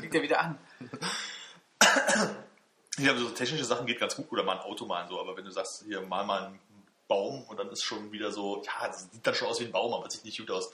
liegt 0.00 0.14
er 0.14 0.22
wieder 0.22 0.40
an. 0.40 0.58
Ja, 2.98 3.10
aber 3.10 3.20
so 3.20 3.28
technische 3.28 3.64
Sachen 3.64 3.86
geht 3.86 4.00
ganz 4.00 4.16
gut 4.16 4.32
oder 4.32 4.42
mal 4.42 4.56
ein 4.56 4.64
Auto 4.64 4.86
malen 4.86 5.08
so, 5.08 5.20
aber 5.20 5.36
wenn 5.36 5.44
du 5.44 5.50
sagst, 5.50 5.84
hier 5.86 6.00
mal 6.00 6.24
mal 6.24 6.46
einen 6.46 6.60
Baum 7.08 7.42
und 7.44 7.58
dann 7.58 7.68
ist 7.70 7.82
schon 7.82 8.10
wieder 8.10 8.32
so, 8.32 8.62
ja, 8.64 8.88
das 8.88 9.10
sieht 9.12 9.26
dann 9.26 9.34
schon 9.34 9.48
aus 9.48 9.60
wie 9.60 9.66
ein 9.66 9.72
Baum, 9.72 9.92
aber 9.92 10.10
sieht 10.10 10.24
nicht 10.24 10.38
gut 10.38 10.50
aus. 10.50 10.72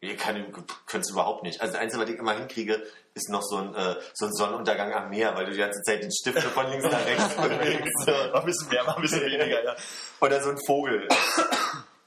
Nee, 0.00 0.14
kann, 0.14 0.50
könntest 0.86 1.10
du 1.10 1.14
überhaupt 1.14 1.42
nicht. 1.42 1.60
Also 1.60 1.74
das 1.74 1.82
Einzige, 1.82 2.02
was 2.02 2.08
ich 2.08 2.18
immer 2.18 2.34
hinkriege, 2.34 2.82
ist 3.12 3.28
noch 3.28 3.42
so 3.42 3.56
ein, 3.56 3.74
äh, 3.74 3.96
so 4.14 4.26
ein 4.26 4.32
Sonnenuntergang 4.32 4.94
am 4.94 5.10
Meer, 5.10 5.34
weil 5.34 5.44
du 5.44 5.52
die 5.52 5.58
ganze 5.58 5.82
Zeit 5.82 6.02
den 6.02 6.12
Stift 6.12 6.40
von 6.40 6.70
links 6.70 6.84
nach 6.84 7.04
rechts 7.04 7.34
bewegst. 7.36 8.08
Ein 8.08 8.44
bisschen 8.46 8.68
mehr, 8.70 8.84
mal 8.84 8.94
ein 8.94 9.02
bisschen 9.02 9.20
weniger, 9.20 9.62
ja. 9.62 9.76
Oder 10.20 10.42
so 10.42 10.50
ein 10.50 10.58
Vogel. 10.66 11.06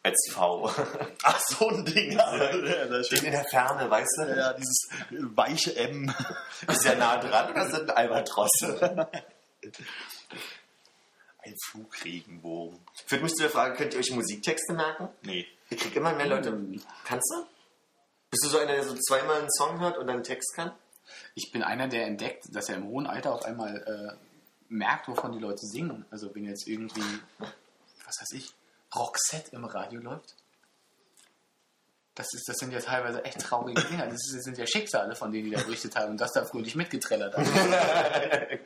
Als 0.04 0.30
V. 0.32 0.70
Ach, 1.24 1.40
so 1.40 1.70
ein 1.70 1.86
Ding. 1.86 2.12
Ja, 2.12 2.38
Den 2.38 3.26
in 3.26 3.32
der 3.32 3.46
Ferne, 3.46 3.90
weißt 3.90 4.18
du? 4.18 4.36
ja 4.38 4.52
dieses 4.54 4.90
weiche 5.10 5.76
M. 5.78 6.14
Ist 6.68 6.84
ja 6.84 6.96
nah 6.96 7.18
dran 7.18 7.52
oder 7.52 7.72
sind 7.72 7.90
Albatrosse? 7.90 9.08
Ein 11.46 11.56
Flugregenbogen. 11.66 12.80
Führt 13.06 13.24
mich 13.24 13.34
zu 13.34 13.44
der 13.44 13.50
Frage, 13.50 13.76
könnt 13.76 13.94
ihr 13.94 14.00
euch 14.00 14.12
Musiktexte 14.12 14.74
merken? 14.74 15.10
Nee. 15.24 15.46
Ich 15.70 15.78
krieg 15.78 15.96
immer 15.96 16.14
mehr 16.14 16.28
Leute. 16.28 16.58
Kannst 17.06 17.30
du? 17.34 17.46
Bist 18.30 18.46
du 18.46 18.50
so 18.50 18.58
einer, 18.60 18.74
der 18.74 18.84
so 18.84 18.96
zweimal 18.96 19.40
einen 19.40 19.52
Song 19.52 19.80
hört 19.80 19.98
und 19.98 20.08
dann 20.08 20.18
einen 20.18 20.24
Text 20.24 20.54
kann? 20.56 20.72
Ich 21.36 21.52
bin 21.52 21.64
einer, 21.64 21.88
der 21.88 22.08
entdeckt, 22.08 22.46
dass 22.52 22.70
er 22.70 22.76
im 22.76 22.88
hohen 22.88 23.08
Alter 23.08 23.34
auf 23.34 23.44
einmal 23.44 23.76
äh, 23.78 24.16
merkt, 24.70 25.08
wovon 25.08 25.34
die 25.34 25.40
Leute 25.40 25.66
singen. 25.66 26.06
Also 26.12 26.34
wenn 26.34 26.46
jetzt 26.46 26.68
irgendwie, 26.68 27.04
was 27.40 28.22
weiß 28.22 28.32
ich, 28.34 28.54
Roxette 28.96 29.56
im 29.56 29.66
Radio 29.66 30.02
läuft. 30.02 30.36
Das, 32.16 32.28
ist, 32.34 32.48
das 32.48 32.58
sind 32.58 32.72
ja 32.72 32.80
teilweise 32.80 33.26
echt 33.26 33.40
traurige 33.40 33.82
Dinge. 33.82 34.06
Das, 34.06 34.14
ist, 34.14 34.36
das 34.36 34.44
sind 34.44 34.58
ja 34.58 34.68
Schicksale, 34.68 35.16
von 35.16 35.32
denen 35.32 35.46
die 35.46 35.56
da 35.56 35.62
berichtet 35.62 35.96
haben. 35.96 36.12
Und 36.12 36.22
das 36.22 36.32
da 36.32 36.46
fröhlich 36.46 36.76
mitgetrellert 36.76 37.36
haben. 37.36 37.48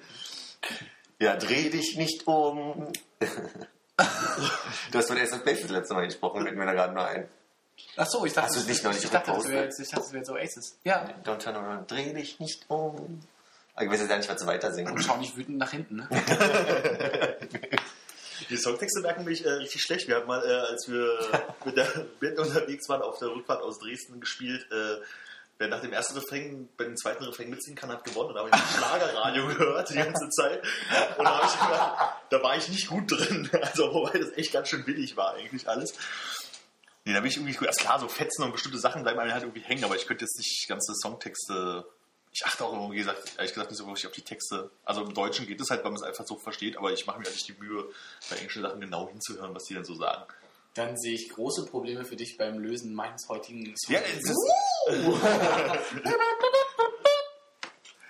Ja, 1.20 1.36
dreh 1.36 1.70
dich 1.70 1.98
nicht 1.98 2.28
um. 2.28 2.92
du 3.20 4.98
hast 4.98 5.08
von 5.08 5.18
Ace 5.18 5.34
of 5.34 5.44
Base 5.44 5.63
das 5.63 5.72
letzte 5.72 5.96
Mal 5.96 6.06
gesprochen, 6.06 6.44
fällt 6.44 6.56
mir 6.56 6.66
da 6.66 6.74
gerade 6.74 6.94
nur 6.94 7.08
ein. 7.08 7.28
Ach 7.96 8.06
so, 8.08 8.24
ich 8.26 8.34
dachte, 8.34 8.50
Hast 8.50 8.56
du 8.56 8.60
es 8.62 8.68
nicht 8.68 8.84
neulich 8.84 9.04
ich 9.04 9.10
dachte, 9.10 9.32
das 9.32 9.48
wäre 9.48 9.68
ich 9.68 9.90
dachte, 9.90 9.96
das 9.96 10.12
wäre 10.12 10.18
jetzt 10.18 10.28
so 10.28 10.36
Aces. 10.36 10.78
Ja. 10.84 11.10
Don't 11.24 11.40
turn 11.40 11.56
around, 11.56 11.90
dreh 11.90 12.13
dich 12.13 12.40
nicht 12.40 12.70
um. 12.70 13.22
Aber 13.74 13.86
ich 13.86 13.92
weiß 13.92 14.00
jetzt 14.00 14.10
gar 14.10 14.18
nicht, 14.18 14.30
was 14.30 14.40
du 14.40 14.46
weiter 14.46 14.72
singen. 14.74 14.92
Und 14.92 15.04
schau 15.04 15.18
nicht 15.18 15.36
wütend 15.36 15.58
nach 15.58 15.72
hinten. 15.72 15.96
Ne? 15.96 16.08
Die 18.50 18.58
Songtexte 18.58 19.02
merken 19.02 19.23
mich 19.23 19.45
äh, 19.45 19.50
richtig 19.50 19.82
schlecht. 19.82 20.08
Wir 20.08 20.17
haben 20.17 20.28
mal, 20.28 20.43
äh, 20.43 20.54
als 20.54 20.88
wir 20.88 21.19
mit 21.65 21.78
der 21.78 22.06
Band 22.19 22.39
unterwegs 22.39 22.88
waren, 22.89 23.02
auf 23.02 23.19
der 23.19 23.30
Rückfahrt 23.30 23.62
aus 23.62 23.80
Dresden 23.80 24.19
gespielt. 24.19 24.65
Äh, 24.71 25.02
wer 25.58 25.67
nach 25.67 25.82
dem 25.82 25.93
ersten 25.93 26.17
Refrain 26.17 26.69
bei 26.78 26.84
dem 26.84 26.95
zweiten 26.97 27.23
Refrain 27.23 27.50
mitsingen 27.50 27.78
kann, 27.78 27.91
hat 27.91 28.04
gewonnen. 28.04 28.30
Und 28.30 28.36
da 28.36 28.41
habe 28.41 28.50
ich 28.54 28.78
Schlagerradio 28.78 29.47
gehört 29.58 29.89
die 29.89 29.95
ganze 29.95 30.30
Zeit. 30.30 30.63
Und 31.17 31.26
da, 31.26 31.41
ich 31.43 31.60
gedacht, 31.60 32.13
da 32.30 32.43
war 32.43 32.58
ich 32.58 32.69
nicht 32.69 32.88
gut 32.88 33.12
drin. 33.12 33.50
Also, 33.62 33.93
wobei 33.93 34.17
das 34.19 34.32
echt 34.38 34.54
ganz 34.54 34.69
schön 34.69 34.86
billig 34.86 35.17
war, 35.17 35.34
eigentlich 35.34 35.67
alles. 35.67 35.93
Nee, 37.06 37.13
da 37.13 37.19
bin 37.19 37.30
ich 37.30 37.38
irgendwie 37.38 37.54
gut. 37.54 37.69
Ist 37.69 37.80
klar, 37.80 38.00
so 38.00 38.08
Fetzen 38.08 38.43
und 38.43 38.52
bestimmte 38.52 38.80
Sachen 38.80 39.04
bleiben 39.04 39.19
einem 39.19 39.34
halt 39.34 39.43
irgendwie 39.43 39.62
hängen, 39.62 39.84
aber 39.84 39.95
ich 39.95 40.06
könnte 40.06 40.26
jetzt 40.26 40.38
nicht 40.38 40.67
ganze 40.67 40.93
Songtexte. 40.93 41.86
Ich 42.39 42.45
achte 42.45 42.65
auch 42.65 42.73
immer, 42.73 42.91
wie 42.91 42.97
gesagt, 42.97 43.34
ehrlich 43.38 43.52
gesagt 43.52 43.71
nicht 43.71 43.80
so 43.80 43.88
wirklich 43.88 44.06
auf 44.06 44.12
die 44.12 44.21
Texte. 44.21 44.69
Also 44.86 45.02
im 45.02 45.15
Deutschen 45.15 45.47
geht 45.47 45.60
es 45.60 45.71
halt, 45.71 45.84
weil 45.84 45.89
man 45.89 46.00
es 46.00 46.06
einfach 46.06 46.28
so 46.28 46.36
versteht, 46.36 46.78
aber 46.78 46.93
ich 46.93 47.08
mache 47.08 47.17
mir 47.17 47.26
halt 47.26 47.34
nicht 47.34 47.47
die 47.47 47.54
Mühe, 47.54 47.86
bei 48.30 48.36
englischen 48.36 48.62
Sachen 48.62 48.80
genau 48.80 49.10
hinzuhören, 49.10 49.56
was 49.56 49.63
die 49.63 49.73
denn 49.73 49.86
so 49.86 49.95
sagen. 49.95 50.23
Dann 50.76 50.95
sehe 50.97 51.15
ich 51.15 51.30
große 51.30 51.65
Probleme 51.65 52.06
für 52.06 52.15
dich 52.15 52.38
beim 52.38 52.60
Lösen 52.60 52.93
meines 52.93 53.28
heutigen 53.28 53.76
Songs. 53.76 53.88
Ja, 53.89 54.02
es 54.02 54.23
ist. 54.23 54.52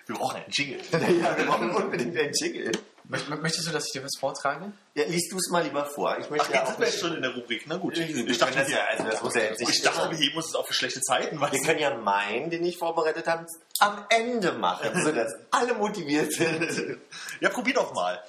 Wir 0.08 0.16
brauchen 0.16 0.38
einen 0.38 0.52
Jingle. 0.52 0.80
ja, 1.22 1.38
wir 1.38 1.46
brauchen 1.46 1.70
unbedingt 1.72 2.18
einen 2.18 2.34
Jingle. 2.34 2.72
Möcht- 3.10 3.30
Möchtest 3.42 3.68
du, 3.68 3.72
dass 3.72 3.86
ich 3.88 3.94
dir 3.94 4.04
was 4.04 4.18
vortrage? 4.20 4.72
Ja, 4.94 5.06
liest 5.06 5.32
du 5.32 5.38
es 5.38 5.50
mal 5.50 5.64
lieber 5.64 5.86
vor. 5.86 6.18
Ich 6.20 6.30
möchte 6.30 6.48
Ach, 6.50 6.54
ja 6.54 6.60
jetzt 6.62 6.64
auch 6.64 6.72
sind 6.72 6.80
wir 6.80 6.88
jetzt 6.88 7.00
schon 7.00 7.16
in 7.16 7.22
der 7.22 7.34
Rubrik. 7.36 7.64
Na 7.68 7.78
gut. 7.78 7.98
Ich, 7.98 8.10
Ich 8.16 8.38
dachte, 8.38 8.58
das 8.60 8.70
ja, 8.72 8.80
also 8.90 9.04
das 9.06 9.22
muss 9.24 9.34
ja 9.36 9.42
jetzt 9.44 9.60
nicht 9.60 9.70
ich 9.70 9.82
dachte, 9.82 10.10
wir 10.12 10.18
heben 10.18 10.36
uns 10.36 10.48
das 10.48 10.56
auch 10.56 10.66
für 10.68 10.74
schlechte 10.74 11.00
Zeiten. 11.02 11.40
Wir 11.40 11.62
können 11.64 11.80
ja 11.80 11.96
meinen, 11.98 12.50
den 12.50 12.66
ich 12.66 12.78
vorbereitet 12.78 13.28
habe, 13.28 13.46
am 13.80 14.06
Ende 14.10 14.52
machen, 14.54 14.90
sodass 15.04 15.34
alle 15.52 15.74
motiviert 15.76 16.34
sind. 16.34 16.98
Ja, 17.40 17.50
probier 17.50 17.76
doch 17.76 17.94
mal. 17.94 18.22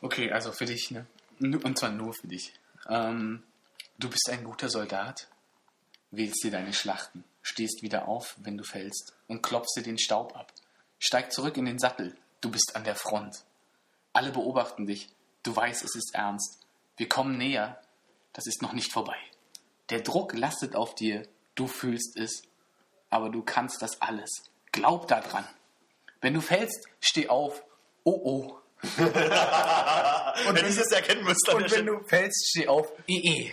Okay, 0.00 0.32
also 0.32 0.50
für 0.52 0.64
dich, 0.66 0.90
ne? 0.90 1.06
Und 1.40 1.78
zwar 1.78 1.90
nur 1.90 2.12
für 2.12 2.26
dich. 2.26 2.52
Ähm, 2.88 3.42
du 3.98 4.08
bist 4.10 4.28
ein 4.30 4.42
guter 4.42 4.68
Soldat, 4.68 5.28
wählst 6.10 6.42
dir 6.42 6.50
deine 6.50 6.72
Schlachten, 6.72 7.22
stehst 7.42 7.82
wieder 7.82 8.08
auf, 8.08 8.34
wenn 8.38 8.56
du 8.56 8.64
fällst 8.64 9.12
und 9.28 9.42
klopfst 9.42 9.76
dir 9.76 9.82
den 9.84 9.98
Staub 9.98 10.36
ab. 10.36 10.52
Steig 11.04 11.32
zurück 11.32 11.56
in 11.56 11.64
den 11.64 11.80
Sattel, 11.80 12.16
du 12.42 12.48
bist 12.48 12.76
an 12.76 12.84
der 12.84 12.94
Front. 12.94 13.42
Alle 14.12 14.30
beobachten 14.30 14.86
dich, 14.86 15.08
du 15.42 15.54
weißt, 15.54 15.82
es 15.82 15.96
ist 15.96 16.14
ernst. 16.14 16.64
Wir 16.96 17.08
kommen 17.08 17.36
näher, 17.36 17.82
das 18.32 18.46
ist 18.46 18.62
noch 18.62 18.72
nicht 18.72 18.92
vorbei. 18.92 19.16
Der 19.90 19.98
Druck 19.98 20.32
lastet 20.32 20.76
auf 20.76 20.94
dir, 20.94 21.26
du 21.56 21.66
fühlst 21.66 22.16
es, 22.16 22.42
aber 23.10 23.30
du 23.30 23.42
kannst 23.42 23.82
das 23.82 24.00
alles. 24.00 24.30
Glaub 24.70 25.08
daran. 25.08 25.44
Wenn 26.20 26.34
du 26.34 26.40
fällst, 26.40 26.86
steh 27.00 27.28
auf. 27.28 27.64
Oh 28.04 28.20
oh. 28.22 28.58
Und 28.82 30.54
wenn 30.54 30.66
ich 30.66 30.76
das 30.76 30.92
erkennen 30.92 31.24
müsste, 31.24 31.56
Und 31.56 31.68
wenn 31.72 31.86
du 31.86 31.98
fällst, 32.04 32.50
steh 32.50 32.68
auf. 32.68 32.92
EE. 33.08 33.52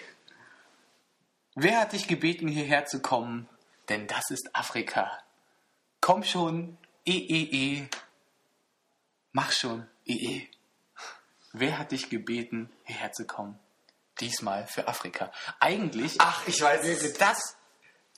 Wer 1.56 1.80
hat 1.80 1.94
dich 1.94 2.08
gebeten, 2.08 2.48
hierher 2.48 2.86
zu 2.86 3.02
kommen? 3.02 3.50
Denn 3.90 4.06
das 4.06 4.30
ist 4.30 4.52
Afrika. 4.54 5.18
Komm 6.00 6.24
schon, 6.24 6.78
EEE. 7.13 7.88
Mach 9.32 9.52
schon, 9.52 9.88
EE. 10.06 10.48
Wer 11.54 11.80
hat 11.80 11.91
dich 11.91 12.10
gebeten, 12.10 12.69
hierher 12.86 13.12
zu 13.12 13.26
kommen? 13.26 13.58
Diesmal 14.19 14.67
für 14.67 14.88
Afrika. 14.88 15.32
Eigentlich 15.60 16.15
Ach, 16.19 16.45
ich 16.48 16.62
weiß 16.62 16.86
es. 16.86 17.13
das 17.13 17.56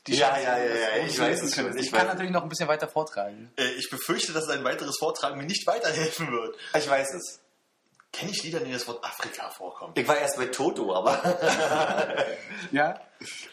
die 0.07 0.15
Ja, 0.15 0.29
Chance, 0.29 0.43
ja, 0.43 0.57
ja, 0.57 0.97
ja, 0.97 1.05
ich 1.05 1.19
weiß 1.19 1.43
es 1.43 1.55
schon, 1.55 1.77
ich 1.77 1.85
Ich 1.85 1.91
kann 1.91 2.07
natürlich 2.07 2.31
noch 2.31 2.41
ein 2.43 2.49
bisschen 2.49 2.67
weiter 2.67 2.87
vortragen. 2.89 3.53
Äh, 3.55 3.69
ich 3.73 3.89
befürchte, 3.89 4.33
dass 4.33 4.49
ein 4.49 4.63
weiteres 4.63 4.97
Vortragen 4.97 5.37
mir 5.37 5.45
nicht 5.45 5.65
weiterhelfen 5.67 6.31
wird. 6.31 6.57
Ich 6.75 6.89
weiß 6.89 7.13
es. 7.13 7.39
Kenne 8.11 8.31
ich 8.31 8.43
Lieder, 8.43 8.57
in 8.57 8.65
denen 8.65 8.73
das 8.77 8.87
Wort 8.87 9.03
Afrika 9.05 9.49
vorkommt? 9.51 9.97
Ich 9.97 10.05
war 10.07 10.17
erst 10.17 10.35
bei 10.37 10.47
Toto, 10.47 10.93
aber 10.93 11.23
Ja, 12.71 12.99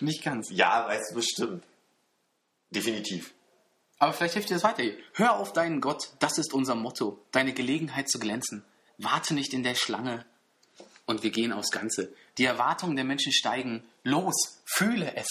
nicht 0.01 0.25
ganz. 0.25 0.49
ja, 0.51 0.87
weißt 0.89 1.11
du 1.13 1.15
bestimmt. 1.17 1.65
Definitiv. 2.71 3.35
Aber 3.99 4.13
vielleicht 4.13 4.35
hilft 4.35 4.51
dir 4.51 4.55
das 4.55 4.65
weiter. 4.65 4.85
Hör 5.15 5.37
auf 5.37 5.53
deinen 5.53 5.81
Gott, 5.81 6.11
das 6.21 6.39
ist 6.39 6.53
unser 6.53 6.75
Motto. 6.75 7.25
Deine 7.33 7.53
Gelegenheit 7.53 8.09
zu 8.09 8.19
glänzen. 8.19 8.65
Warte 8.97 9.35
nicht 9.35 9.53
in 9.53 9.63
der 9.63 9.75
Schlange. 9.75 10.25
Und 11.07 11.23
wir 11.23 11.31
gehen 11.31 11.53
aufs 11.53 11.71
Ganze. 11.71 12.13
Die 12.37 12.45
Erwartungen 12.45 12.97
der 12.97 13.05
Menschen 13.05 13.33
steigen. 13.33 13.83
Los, 14.05 14.61
fühle 14.67 15.17
es. 15.17 15.27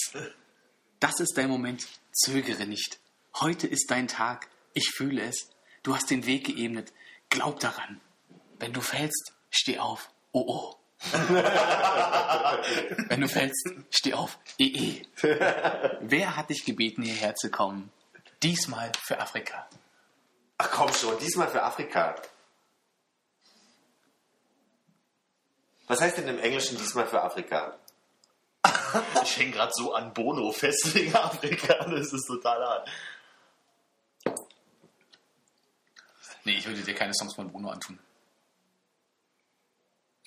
Das 1.00 1.20
ist 1.20 1.38
dein 1.38 1.50
Moment. 1.50 1.88
Zögere 2.12 2.66
nicht. 2.66 3.00
Heute 3.40 3.68
ist 3.68 3.92
dein 3.92 4.08
Tag. 4.08 4.48
Ich 4.74 4.90
fühle 4.90 5.22
es. 5.22 5.50
Du 5.84 5.96
hast 5.96 6.10
den 6.10 6.26
Weg 6.26 6.46
geebnet. 6.46 6.92
Glaub 7.30 7.60
daran. 7.60 8.02
Wenn 8.60 8.74
du 8.74 8.82
fällst, 8.82 9.34
steh 9.52 9.80
auf. 9.80 10.10
Oh 10.32 10.46
oh. 10.48 10.76
Wenn 13.08 13.22
du 13.22 13.30
fällst, 13.30 13.70
steh 13.92 14.16
auf. 14.16 14.40
EE. 14.58 15.04
Wer 16.02 16.36
hat 16.36 16.50
dich 16.50 16.66
gebeten, 16.66 17.04
hierher 17.04 17.36
zu 17.36 17.52
kommen? 17.52 17.92
Diesmal 18.44 18.92
für 19.04 19.20
Afrika. 19.20 19.68
Ach 20.58 20.72
komm 20.72 20.94
schon, 20.94 21.18
diesmal 21.20 21.50
für 21.50 21.64
Afrika. 21.64 22.16
Was 25.88 26.02
heißt 26.02 26.18
denn 26.18 26.28
im 26.28 26.40
Englischen 26.40 26.78
diesmal 26.78 27.08
für 27.08 27.22
Afrika? 27.22 27.78
Ich 29.24 29.38
hänge 29.38 29.52
gerade 29.52 29.72
so 29.76 29.94
an 29.94 30.14
Bono 30.14 30.52
fest 30.52 30.94
wegen 30.94 31.14
Afrika. 31.16 31.74
Das 31.86 32.14
ist 32.14 32.26
total 32.26 32.66
hart. 32.66 32.90
Nee, 36.46 36.54
ich 36.54 36.66
würde 36.66 36.82
dir 36.82 36.96
keine 36.96 37.14
Songs 37.14 37.36
von 37.36 37.52
Bruno 37.52 37.70
antun. 37.70 38.00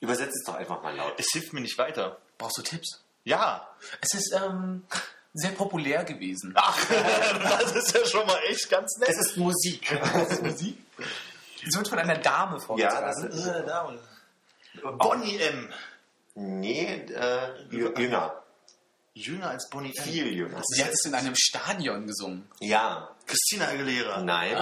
Übersetzt 0.00 0.36
es 0.36 0.44
doch 0.44 0.54
einfach 0.54 0.82
mal 0.82 0.94
laut. 0.94 1.14
Es 1.18 1.26
hilft 1.32 1.54
mir 1.54 1.62
nicht 1.62 1.78
weiter. 1.78 2.20
Brauchst 2.36 2.58
du 2.58 2.62
Tipps? 2.62 3.02
Ja. 3.24 3.66
Es 4.02 4.14
ist 4.14 4.34
ähm, 4.34 4.84
sehr 5.32 5.52
populär 5.52 6.04
gewesen. 6.04 6.52
Ach, 6.56 6.78
das 7.60 7.72
ist 7.76 7.94
ja 7.96 8.04
schon 8.06 8.26
mal 8.26 8.38
echt 8.48 8.68
ganz 8.70 8.96
nett. 8.98 9.08
Es 9.10 9.18
ist 9.18 9.36
Musik. 9.36 9.90
Musik? 10.42 10.78
Es 11.66 11.76
wird 11.76 11.88
von 11.88 11.98
einer 11.98 12.18
Dame 12.18 12.52
ja, 12.52 12.56
das 12.56 12.64
vorgetragen. 12.64 13.28
ist, 13.28 13.46
Äh, 13.46 13.66
Dame. 13.66 13.98
Bonnie 14.98 15.36
M. 15.38 15.72
nee, 16.34 16.86
äh, 16.86 17.66
jü- 17.70 17.98
jünger. 17.98 18.42
Jünger 19.14 19.50
als 19.50 19.68
Bonnie 19.68 19.92
M. 19.96 20.04
Viel 20.04 20.32
jünger. 20.32 20.62
Sie 20.64 20.82
hat 20.84 20.90
es 20.92 21.04
in 21.04 21.14
einem 21.14 21.34
Stadion 21.36 22.06
gesungen. 22.06 22.48
Ja. 22.60 23.10
Christina 23.26 23.66
Aguilera. 23.68 24.22
Nein. 24.22 24.56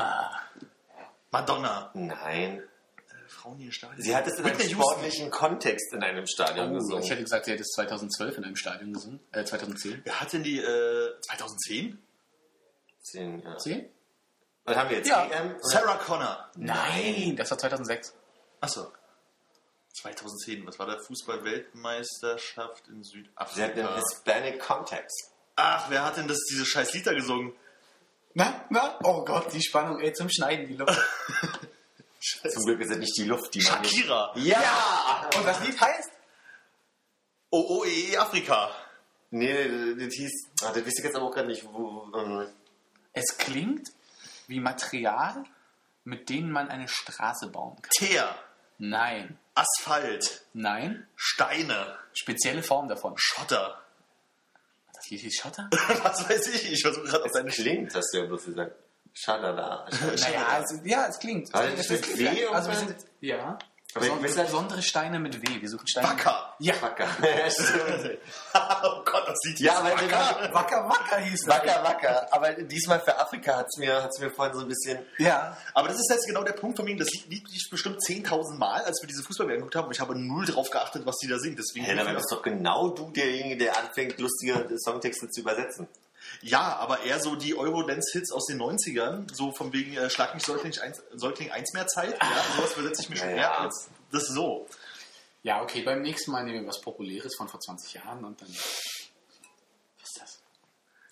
Madonna. 1.30 1.90
Nein. 1.94 2.62
Frauen, 3.28 3.58
die 3.58 3.66
in 3.66 3.72
Stadion. 3.72 4.00
Sie 4.02 4.14
hat 4.16 4.26
es 4.26 4.34
in 4.34 4.44
einem 4.44 4.52
Whitney 4.58 4.70
Houston. 4.70 4.82
sportlichen 4.82 5.30
Kontext 5.30 5.92
in 5.92 6.02
einem 6.02 6.26
Stadion 6.26 6.66
Oh, 6.70 6.72
ich 6.72 6.78
gesungen. 6.78 7.02
hätte 7.04 7.22
gesagt, 7.22 7.44
sie 7.46 7.52
hat 7.52 7.60
es 7.60 7.68
2012 7.68 8.38
in 8.38 8.44
einem 8.44 8.56
Stadion 8.56 8.92
gesungen. 8.92 9.20
Äh, 9.32 9.44
2010. 9.44 10.00
Wer 10.04 10.20
hat 10.20 10.32
denn 10.32 10.42
die, 10.42 10.58
äh, 10.58 11.20
2010? 11.20 11.98
Zehn, 13.02 13.42
ja. 13.42 13.56
10? 13.56 13.88
Was 14.64 14.76
haben 14.76 14.90
wir 14.90 14.98
jetzt? 14.98 15.08
Ja. 15.08 15.24
EM? 15.26 15.56
Sarah 15.62 15.96
Connor. 15.96 16.50
Nein, 16.56 17.36
das 17.36 17.50
war 17.50 17.58
2006. 17.58 18.14
Achso. 18.60 18.92
2010, 19.94 20.66
was 20.66 20.78
war 20.78 20.86
der 20.86 21.00
Fußball-Weltmeisterschaft 21.00 22.86
in 22.88 23.02
Sie 23.02 23.24
hat 23.36 23.54
Südafrika? 23.54 23.88
einen 23.88 23.96
Hispanic 23.96 24.60
Context. 24.60 25.30
Ach, 25.56 25.90
wer 25.90 26.04
hat 26.04 26.16
denn 26.18 26.28
das, 26.28 26.38
diese 26.50 26.64
scheiß 26.66 26.92
Lieder 26.94 27.14
gesungen? 27.14 27.52
Na, 28.34 28.64
na? 28.70 28.98
Oh 29.02 29.24
Gott, 29.24 29.52
die 29.52 29.62
Spannung, 29.62 29.98
ey, 30.00 30.12
zum 30.12 30.28
Schneiden, 30.30 30.68
die 30.68 30.74
Luft. 30.76 30.96
Zum 32.20 32.64
Glück 32.64 32.80
ist 32.80 32.90
es 32.90 32.98
nicht 32.98 33.16
die 33.16 33.24
Luft, 33.24 33.54
die 33.54 33.62
man. 33.62 33.84
Shakira. 33.84 34.32
Ja! 34.36 35.30
Und 35.36 35.46
das 35.46 35.60
Lied 35.64 35.80
heißt? 35.80 36.10
OOE 37.50 38.18
Afrika. 38.18 38.70
Nee, 39.30 39.94
das 39.94 40.14
hieß, 40.14 40.32
ah, 40.62 40.72
das 40.72 40.84
wisst 40.84 40.98
ihr 40.98 41.04
jetzt 41.04 41.16
aber 41.16 41.26
auch 41.26 41.34
gerade 41.34 41.48
nicht, 41.48 41.64
wo, 41.64 42.10
ähm, 42.16 42.48
Es 43.12 43.36
klingt 43.36 43.88
wie 44.46 44.60
Material, 44.60 45.44
mit 46.04 46.28
denen 46.30 46.50
man 46.50 46.68
eine 46.68 46.88
Straße 46.88 47.48
bauen 47.48 47.76
kann. 47.80 47.90
Teer, 47.98 48.34
Nein. 48.78 49.38
Asphalt, 49.54 50.46
Nein. 50.52 51.06
Steine, 51.16 51.98
Spezielle 52.14 52.62
Form 52.62 52.88
davon. 52.88 53.14
Schotter. 53.16 53.82
Das 54.94 55.04
hier 55.06 55.18
hieß 55.18 55.34
Schotter? 55.36 55.68
Was 56.02 56.28
weiß 56.28 56.46
ich, 56.54 56.72
ich 56.72 56.82
versuche 56.82 57.04
gerade 57.04 57.24
auf 57.24 57.26
es 57.26 57.32
deine 57.32 57.50
klingt, 57.50 57.94
hast 57.94 58.12
du 58.14 58.18
ja 58.18 58.24
bloß 58.26 58.44
gesagt. 58.44 58.76
Schalala. 59.20 59.86
Naja, 60.20 60.46
also, 60.52 60.76
ja, 60.84 61.06
es 61.08 61.18
klingt. 61.18 61.52
Also, 61.54 61.74
es 61.76 61.90
ist- 61.90 62.18
W 62.18 62.46
also, 62.46 62.70
wir 62.70 62.76
sind, 62.76 62.96
ja. 63.20 63.58
Aber 63.94 64.04
ich 64.04 64.22
weiß 64.22 64.36
halt- 64.36 64.46
besondere 64.48 64.82
Steine 64.82 65.18
mit 65.18 65.40
W. 65.42 65.60
Wir 65.62 65.68
suchen 65.68 65.88
Steine. 65.88 66.06
Wacker. 66.08 66.54
Ja. 66.60 66.74
Wacker. 66.80 67.06
Ja, 67.22 68.82
oh 68.84 69.02
Gott, 69.04 69.26
das 69.26 69.38
sieht 69.42 69.60
Ja, 69.60 69.78
aber 69.78 69.90
wacker. 69.92 70.50
Wacker, 70.52 70.88
Wacker 70.88 71.16
hieß 71.18 71.40
das. 71.46 71.54
Wacker, 71.56 71.82
wacker. 71.82 72.26
Aber 72.30 72.52
diesmal 72.52 73.00
für 73.00 73.18
Afrika 73.18 73.56
hat 73.56 73.66
es 73.68 73.78
mir, 73.78 74.02
hat's 74.02 74.18
mir 74.20 74.30
vorhin 74.30 74.54
so 74.54 74.60
ein 74.60 74.68
bisschen. 74.68 74.98
Ja. 75.16 75.56
Aber 75.74 75.88
das 75.88 75.96
ist 75.96 76.10
jetzt 76.10 76.26
genau 76.26 76.44
der 76.44 76.52
Punkt 76.52 76.76
von 76.76 76.84
mir. 76.84 76.96
Das 76.96 77.08
Lied 77.28 77.48
lief 77.48 77.70
bestimmt 77.70 77.98
10.000 78.06 78.56
Mal, 78.58 78.82
als 78.84 79.00
wir 79.02 79.08
diese 79.08 79.22
Fußball 79.22 79.46
geguckt 79.46 79.74
haben. 79.74 79.86
Und 79.86 79.94
ich 79.94 80.00
habe 80.00 80.14
null 80.18 80.44
drauf 80.46 80.70
geachtet, 80.70 81.06
was 81.06 81.16
die 81.16 81.26
da 81.28 81.38
singt. 81.38 81.58
Deswegen 81.58 81.86
Hey, 81.86 81.96
dann 81.96 82.14
bist 82.14 82.30
doch 82.30 82.42
genau 82.42 82.90
du 82.90 83.10
derjenige, 83.10 83.56
der 83.56 83.76
anfängt, 83.78 84.18
lustige 84.20 84.68
Songtexte 84.78 85.28
zu 85.30 85.40
übersetzen. 85.40 85.88
Ja, 86.42 86.76
aber 86.76 87.02
eher 87.02 87.20
so 87.20 87.36
die 87.36 87.56
Eurodance-Hits 87.56 88.32
aus 88.32 88.46
den 88.46 88.60
90ern. 88.60 89.32
So 89.34 89.52
von 89.52 89.72
wegen 89.72 89.96
äh, 89.96 90.10
Schlag 90.10 90.34
mich 90.34 90.44
Säugling 90.44 90.78
1, 90.78 91.02
Säugling 91.14 91.50
1 91.50 91.72
mehr 91.74 91.86
Zeit. 91.86 92.16
Ja, 92.20 92.44
sowas 92.56 92.76
übersetze 92.76 93.02
ich 93.02 93.10
mir 93.10 93.16
schon 93.16 93.30
Ja, 93.30 93.36
eher 93.36 93.60
als 93.60 93.88
das 94.12 94.26
so. 94.28 94.66
Ja, 95.42 95.62
okay, 95.62 95.82
beim 95.82 96.02
nächsten 96.02 96.30
Mal 96.30 96.44
nehmen 96.44 96.62
wir 96.62 96.68
was 96.68 96.80
Populäres 96.80 97.34
von 97.36 97.48
vor 97.48 97.60
20 97.60 97.94
Jahren 97.94 98.24
und 98.24 98.40
dann. 98.40 98.48
Was 98.48 100.08
ist 100.08 100.20
das? 100.20 100.38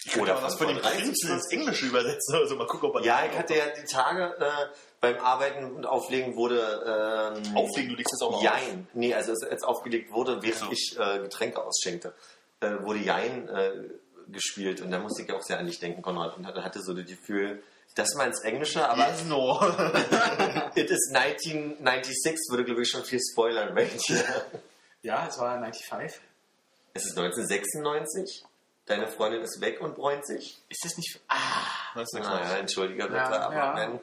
Ich 0.04 0.16
Oder 0.16 0.42
was 0.42 0.56
von 0.56 0.68
den 0.68 0.78
30 0.78 1.02
Prinzen 1.02 1.30
ins 1.32 1.50
Englische 1.50 1.86
übersetzen. 1.86 2.34
Also 2.34 2.56
mal 2.56 2.66
gucken, 2.66 2.88
ob 2.88 2.94
man 2.94 3.04
Ja, 3.04 3.24
ich 3.30 3.36
hatte 3.36 3.54
ja 3.56 3.66
die 3.68 3.84
Tage 3.84 4.36
äh, 4.38 4.66
beim 5.00 5.18
Arbeiten 5.18 5.64
und 5.74 5.86
Auflegen 5.86 6.36
wurde. 6.36 7.34
Ähm, 7.44 7.56
Auflegen, 7.56 7.90
du 7.90 7.96
legst 7.96 8.12
das 8.12 8.22
auch 8.26 8.30
mal 8.32 8.36
auf. 8.38 8.42
Jein. 8.42 8.88
Nee, 8.94 9.14
also 9.14 9.32
als, 9.32 9.42
als 9.44 9.62
aufgelegt 9.62 10.12
wurde, 10.12 10.42
während 10.42 10.58
So. 10.58 10.70
ich 10.70 10.96
äh, 10.98 11.18
Getränke 11.20 11.62
ausschenkte, 11.62 12.14
äh, 12.60 12.70
wurde 12.82 13.00
Jein 13.00 13.48
äh, 13.48 13.72
gespielt. 14.28 14.80
Und 14.80 14.90
da 14.90 14.98
musste 14.98 15.22
ich 15.22 15.32
auch 15.32 15.42
sehr 15.42 15.58
an 15.58 15.66
dich 15.66 15.78
denken, 15.78 16.02
Konrad. 16.02 16.36
Und 16.36 16.46
hatte, 16.46 16.82
so 16.82 16.92
das 16.94 17.06
Gefühl, 17.06 17.62
das 17.94 18.14
mal 18.14 18.26
ins 18.26 18.40
Englische, 18.40 18.86
aber 18.88 19.08
Yes, 19.08 19.24
no. 19.24 19.54
it 20.74 20.90
is 20.90 21.10
1996, 21.14 22.50
würde 22.50 22.64
glaube 22.64 22.82
ich 22.82 22.90
schon 22.90 23.04
viel 23.04 23.20
spoilern, 23.20 23.74
weil 23.74 23.88
Ja, 25.02 25.26
es 25.28 25.38
war 25.38 25.52
95. 25.60 26.20
Es 26.94 27.04
ist 27.06 27.16
1996. 27.18 28.44
Deine 28.86 29.08
Freundin 29.08 29.42
ist 29.42 29.60
weg 29.60 29.80
und 29.80 29.96
bräunt 29.96 30.24
sich. 30.26 30.58
Ist 30.68 30.84
das 30.84 30.96
nicht. 30.96 31.20
Ah! 31.28 31.36
Das 31.94 32.04
ist 32.04 32.14
nichts 32.14 32.28
Naja, 32.28 32.46
Neues. 32.48 32.58
entschuldige 32.60 33.02
bitte, 33.04 33.16
Ja, 33.16 33.40
aber 33.40 33.54
ja. 33.54 33.76
wenn, 33.76 34.00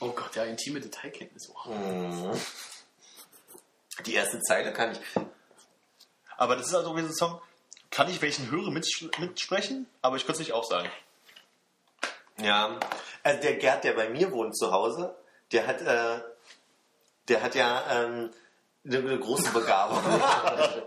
Oh 0.00 0.10
Gott, 0.10 0.34
ja, 0.34 0.44
intime 0.44 0.80
Detailkenntnis. 0.80 1.50
Oh. 1.66 1.70
mh, 1.70 2.36
die 4.06 4.14
erste 4.14 4.40
Zeile 4.40 4.72
kann 4.72 4.92
ich. 4.92 4.98
Aber 6.36 6.56
das 6.56 6.66
ist 6.68 6.74
also 6.74 6.96
wie 6.96 7.02
so 7.02 7.06
ein 7.08 7.14
Song, 7.14 7.40
kann 7.92 8.10
ich 8.10 8.20
welchen 8.22 8.50
höre 8.50 8.68
mitsch- 8.70 9.16
mitsprechen, 9.20 9.86
aber 10.00 10.16
ich 10.16 10.22
könnte 10.26 10.40
es 10.42 10.48
nicht 10.48 10.52
auch 10.52 10.64
sagen. 10.64 10.88
Ja, 12.38 12.78
also 13.22 13.40
der 13.40 13.54
Gerd, 13.56 13.84
der 13.84 13.92
bei 13.92 14.08
mir 14.08 14.32
wohnt 14.32 14.56
zu 14.56 14.72
Hause, 14.72 15.14
der 15.52 15.66
hat, 15.66 15.80
äh, 15.82 16.20
der 17.28 17.42
hat 17.42 17.54
ja 17.54 17.84
ähm, 17.90 18.30
eine, 18.84 18.98
eine 18.98 19.18
große 19.20 19.52
Begabung. 19.52 20.00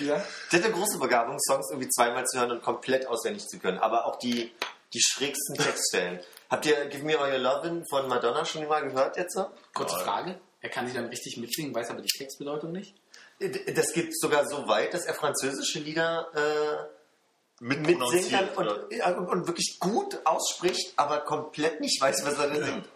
Ja. 0.00 0.22
Der 0.52 0.60
hat 0.60 0.64
eine 0.66 0.74
große 0.74 0.98
Begabung, 0.98 1.36
Songs 1.40 1.70
irgendwie 1.70 1.88
zweimal 1.90 2.24
zu 2.24 2.38
hören 2.38 2.52
und 2.52 2.62
komplett 2.62 3.06
auswendig 3.06 3.46
zu 3.48 3.58
können. 3.58 3.78
Aber 3.78 4.06
auch 4.06 4.16
die, 4.16 4.52
die 4.94 5.00
schrägsten 5.00 5.56
Textstellen. 5.56 6.20
Habt 6.48 6.64
ihr 6.66 6.86
Give 6.86 7.04
Me 7.04 7.18
All 7.18 7.30
Your 7.32 7.38
Lovin' 7.38 7.84
von 7.90 8.08
Madonna 8.08 8.44
schon 8.44 8.66
mal 8.66 8.80
gehört 8.80 9.16
jetzt? 9.16 9.34
so? 9.34 9.46
Kurze. 9.74 9.96
Frage. 9.98 10.40
Er 10.60 10.70
kann 10.70 10.86
sie 10.86 10.94
dann 10.94 11.06
richtig 11.06 11.36
mitsingen, 11.36 11.74
weiß 11.74 11.90
aber 11.90 12.00
die 12.00 12.08
Textbedeutung 12.16 12.72
nicht. 12.72 12.94
Das 13.38 13.92
geht 13.92 14.18
sogar 14.18 14.48
so 14.48 14.66
weit, 14.66 14.94
dass 14.94 15.04
er 15.04 15.14
französische 15.14 15.78
Lieder 15.78 16.28
äh, 16.34 17.64
mitsingt 17.64 18.32
dann 18.32 18.48
und, 18.50 18.92
ja, 18.92 19.16
und, 19.16 19.28
und 19.28 19.46
wirklich 19.46 19.78
gut 19.78 20.18
ausspricht, 20.24 20.92
aber 20.96 21.20
komplett 21.20 21.80
nicht 21.80 22.00
weiß, 22.00 22.24
was 22.24 22.38
er 22.38 22.48
da 22.48 22.64
singt. 22.64 22.88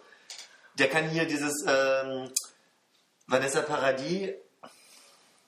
Der 0.78 0.88
kann 0.88 1.08
hier 1.10 1.26
dieses 1.26 1.64
ähm, 1.66 2.30
Vanessa 3.26 3.62
Paradis, 3.62 4.30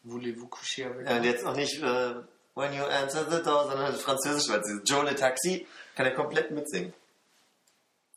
Voulez-vous 0.04 0.48
coucher 0.48 0.90
avec 0.90 1.08
äh, 1.08 1.26
jetzt 1.26 1.44
noch 1.44 1.56
nicht 1.56 1.82
äh, 1.82 2.14
When 2.54 2.72
you 2.72 2.84
answer 2.84 3.24
the 3.28 3.42
door, 3.42 3.68
sondern 3.68 3.94
französisch, 3.96 4.48
weil 4.48 4.62
sie 4.64 4.80
Joe 4.84 5.04
Le 5.04 5.16
Taxi, 5.16 5.66
kann 5.96 6.06
er 6.06 6.14
komplett 6.14 6.52
mitsingen. 6.52 6.92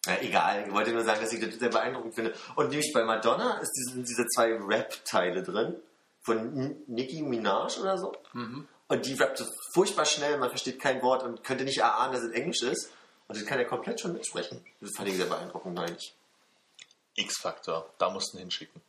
Ja, 0.06 0.18
egal, 0.22 0.66
ich 0.68 0.74
wollte 0.74 0.92
nur 0.92 1.04
sagen, 1.04 1.22
dass 1.22 1.34
ich 1.34 1.40
das 1.40 1.58
sehr 1.58 1.70
beeindruckend 1.70 2.14
finde. 2.14 2.34
Und 2.56 2.70
nämlich 2.70 2.92
bei 2.94 3.04
Madonna 3.04 3.58
ist 3.60 3.72
diese, 3.72 3.96
sind 3.96 4.08
diese 4.08 4.28
zwei 4.28 4.54
Rap-Teile 4.54 5.42
drin, 5.42 5.76
von 6.28 6.76
Nicki 6.88 7.22
Minaj 7.22 7.80
oder 7.80 7.98
so. 7.98 8.14
Und 8.90 9.06
die 9.06 9.14
rappt 9.16 9.38
so 9.38 9.46
furchtbar 9.74 10.06
schnell, 10.06 10.38
man 10.38 10.50
versteht 10.50 10.80
kein 10.80 11.02
Wort 11.02 11.24
und 11.24 11.44
könnte 11.44 11.64
nicht 11.64 11.80
erahnen, 11.80 12.14
dass 12.14 12.24
es 12.24 12.32
Englisch 12.32 12.62
ist. 12.62 12.92
Und 13.28 13.38
das 13.38 13.46
kann 13.46 13.60
er 13.60 13.66
komplett 13.66 14.00
schon 14.00 14.14
mitsprechen. 14.14 14.64
Das 14.82 14.92
fand 14.96 15.10
ich 15.10 15.16
sehr 15.16 15.26
beeindruckend, 15.26 15.76
neulich. 15.76 16.14
X-Factor, 17.16 17.90
da 17.98 18.10
mussten 18.10 18.38
hinschicken. 18.38 18.82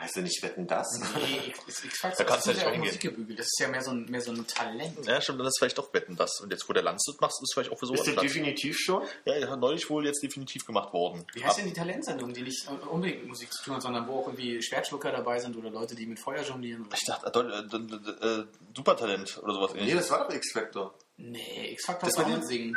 Weißt 0.00 0.16
du 0.16 0.22
nicht, 0.22 0.42
wetten 0.42 0.66
das? 0.66 0.86
Nee, 0.98 1.52
X-Factor 1.66 2.24
Da 2.24 2.32
kannst 2.32 2.46
ist 2.46 2.46
du 2.46 2.50
ja 2.50 2.56
nicht 2.56 2.66
auch 2.66 2.72
hingehen. 2.72 2.86
Musikgebügel. 2.86 3.36
Das 3.36 3.46
ist 3.46 3.60
ja 3.60 3.68
mehr 3.68 3.82
so 3.82 3.90
ein, 3.90 4.06
mehr 4.06 4.20
so 4.20 4.32
ein 4.32 4.46
Talent. 4.46 5.06
Ja, 5.06 5.20
stimmt, 5.20 5.40
dann 5.40 5.46
ist 5.46 5.58
vielleicht 5.58 5.76
doch 5.76 5.92
Wetten 5.92 6.16
das. 6.16 6.40
Und 6.40 6.50
jetzt, 6.50 6.68
wo 6.68 6.72
der 6.72 6.82
Landshut 6.82 7.20
machst, 7.20 7.38
ist 7.42 7.52
vielleicht 7.52 7.70
auch 7.70 7.78
für 7.78 7.86
sowas 7.86 8.00
Ist 8.06 8.16
das 8.16 8.22
definitiv 8.22 8.78
schon? 8.78 9.02
Ja, 9.26 9.36
ja, 9.36 9.56
neulich 9.56 9.88
wohl 9.90 10.06
jetzt 10.06 10.22
definitiv 10.22 10.64
gemacht 10.64 10.92
worden. 10.92 11.26
Wie 11.34 11.44
heißt 11.44 11.58
denn 11.58 11.66
die 11.66 11.72
Talentsendung, 11.72 12.32
die 12.32 12.42
nicht 12.42 12.66
unbedingt 12.90 13.20
mit 13.20 13.28
Musik 13.28 13.52
zu 13.52 13.62
tun 13.62 13.74
hat, 13.74 13.82
sondern 13.82 14.08
wo 14.08 14.20
auch 14.20 14.26
irgendwie 14.28 14.62
Schwertschlucker 14.62 15.12
dabei 15.12 15.38
sind 15.38 15.56
oder 15.56 15.70
Leute, 15.70 15.94
die 15.94 16.06
mit 16.06 16.18
Feuer 16.18 16.42
jonglieren? 16.42 16.88
Ich 16.94 17.04
dachte, 17.06 17.38
äh, 17.38 17.76
äh, 17.76 18.26
äh, 18.26 18.40
äh, 18.40 18.46
Supertalent 18.74 19.38
oder 19.42 19.54
sowas 19.54 19.72
Nee, 19.74 19.80
ähnliches. 19.80 20.08
das 20.08 20.10
war 20.10 20.26
doch 20.26 20.34
X-Factor. 20.34 20.94
Nee, 21.18 21.72
X-Factor 21.72 22.08
ist 22.08 22.18
auch 22.18 22.26
mit 22.26 22.46
Singen. 22.46 22.74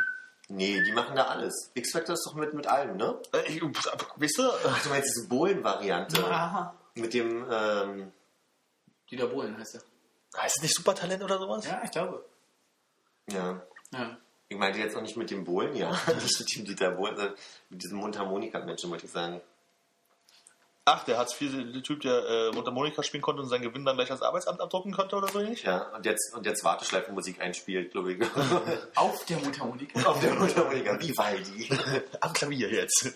Nee, 0.48 0.82
die 0.82 0.92
machen 0.92 1.16
da 1.16 1.24
alles. 1.28 1.70
X-Factor 1.72 2.12
ist 2.12 2.26
doch 2.26 2.34
mit, 2.34 2.52
mit 2.52 2.66
allem, 2.66 2.98
ne? 2.98 3.18
Äh, 3.32 3.50
ich, 3.50 3.62
weißt 3.62 4.38
du, 4.38 4.50
Ach, 4.66 4.82
du 4.82 4.88
meinst 4.90 5.08
diese 5.16 5.26
Bohlen-Variante. 5.28 6.22
Aha. 6.22 6.74
Mit 6.94 7.14
dem, 7.14 7.46
ähm, 7.50 8.12
Dieter 9.10 9.26
Bohlen 9.26 9.56
heißt 9.58 9.76
er. 9.76 9.82
heißt 10.40 10.56
es 10.56 10.62
nicht 10.62 10.74
Supertalent 10.74 11.22
oder 11.22 11.38
sowas? 11.38 11.66
Ja, 11.66 11.82
ich 11.84 11.90
glaube. 11.90 12.24
ja. 13.30 13.62
Ja. 13.92 14.16
Ich 14.48 14.58
meinte 14.58 14.78
jetzt 14.78 14.94
auch 14.96 15.02
nicht 15.02 15.16
mit 15.16 15.30
dem 15.30 15.44
Bohlen, 15.44 15.74
ja. 15.74 15.90
nicht 16.14 16.38
mit 16.38 16.56
dem 16.56 16.64
Dieter 16.64 16.90
Bohlen, 16.92 17.16
sondern 17.16 17.34
mit 17.70 17.82
diesem 17.82 17.98
Mundharmonika-Menschen, 17.98 18.90
wollte 18.90 19.06
ich 19.06 19.12
sagen. 19.12 19.40
Ach, 20.86 21.02
der 21.04 21.16
Hartz 21.16 21.40
IV, 21.40 21.72
der 21.72 21.82
Typ, 21.82 22.02
der 22.02 22.26
äh, 22.28 22.52
Mundharmonika 22.52 23.02
spielen 23.02 23.22
konnte 23.22 23.40
und 23.40 23.48
seinen 23.48 23.62
Gewinn 23.62 23.86
dann 23.86 23.96
gleich 23.96 24.10
als 24.10 24.20
Arbeitsamt 24.20 24.60
abdrucken 24.60 24.92
konnte 24.92 25.16
oder 25.16 25.28
so 25.28 25.40
ähnlich? 25.40 25.62
Ja, 25.62 25.94
und 25.96 26.04
jetzt, 26.04 26.34
und 26.34 26.44
jetzt 26.44 26.62
Warteschleifenmusik 26.62 27.40
einspielt, 27.40 27.92
glaube 27.92 28.12
ich. 28.12 28.22
Auf 28.94 29.24
der 29.24 29.38
Mundharmonika. 29.38 30.02
Auf 30.08 30.20
der 30.20 30.34
Mundharmonika, 30.34 31.00
Vivaldi. 31.00 31.70
Am 32.20 32.32
Klavier 32.34 32.70
jetzt. 32.70 33.14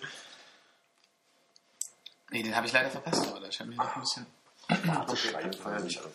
Nee, 2.31 2.43
den 2.43 2.55
habe 2.55 2.67
ich 2.67 2.73
leider 2.73 2.91
verpasst, 2.91 3.27
aber 3.27 3.41
da 3.41 3.51
scheint 3.51 3.71
mir 3.71 3.77
noch 3.77 3.95
ein 3.97 4.01
bisschen. 4.03 4.27
Warteschleifen 4.69 5.53
feiern 5.55 5.85
nicht 5.85 6.01
an. 6.03 6.13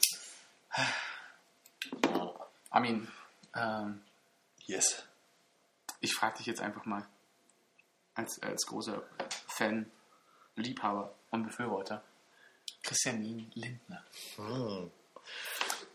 Armin, 2.70 3.08
ähm, 3.56 4.02
Yes. 4.66 5.04
ich 6.00 6.14
frage 6.14 6.38
dich 6.38 6.48
jetzt 6.48 6.62
einfach 6.62 6.86
mal, 6.86 7.06
als, 8.16 8.42
als 8.42 8.66
großer 8.66 9.04
Fan, 9.48 9.92
Liebhaber 10.56 11.14
und 11.32 11.44
Befürworter, 11.48 12.04
Christian 12.84 13.22
Lindner. 13.56 14.04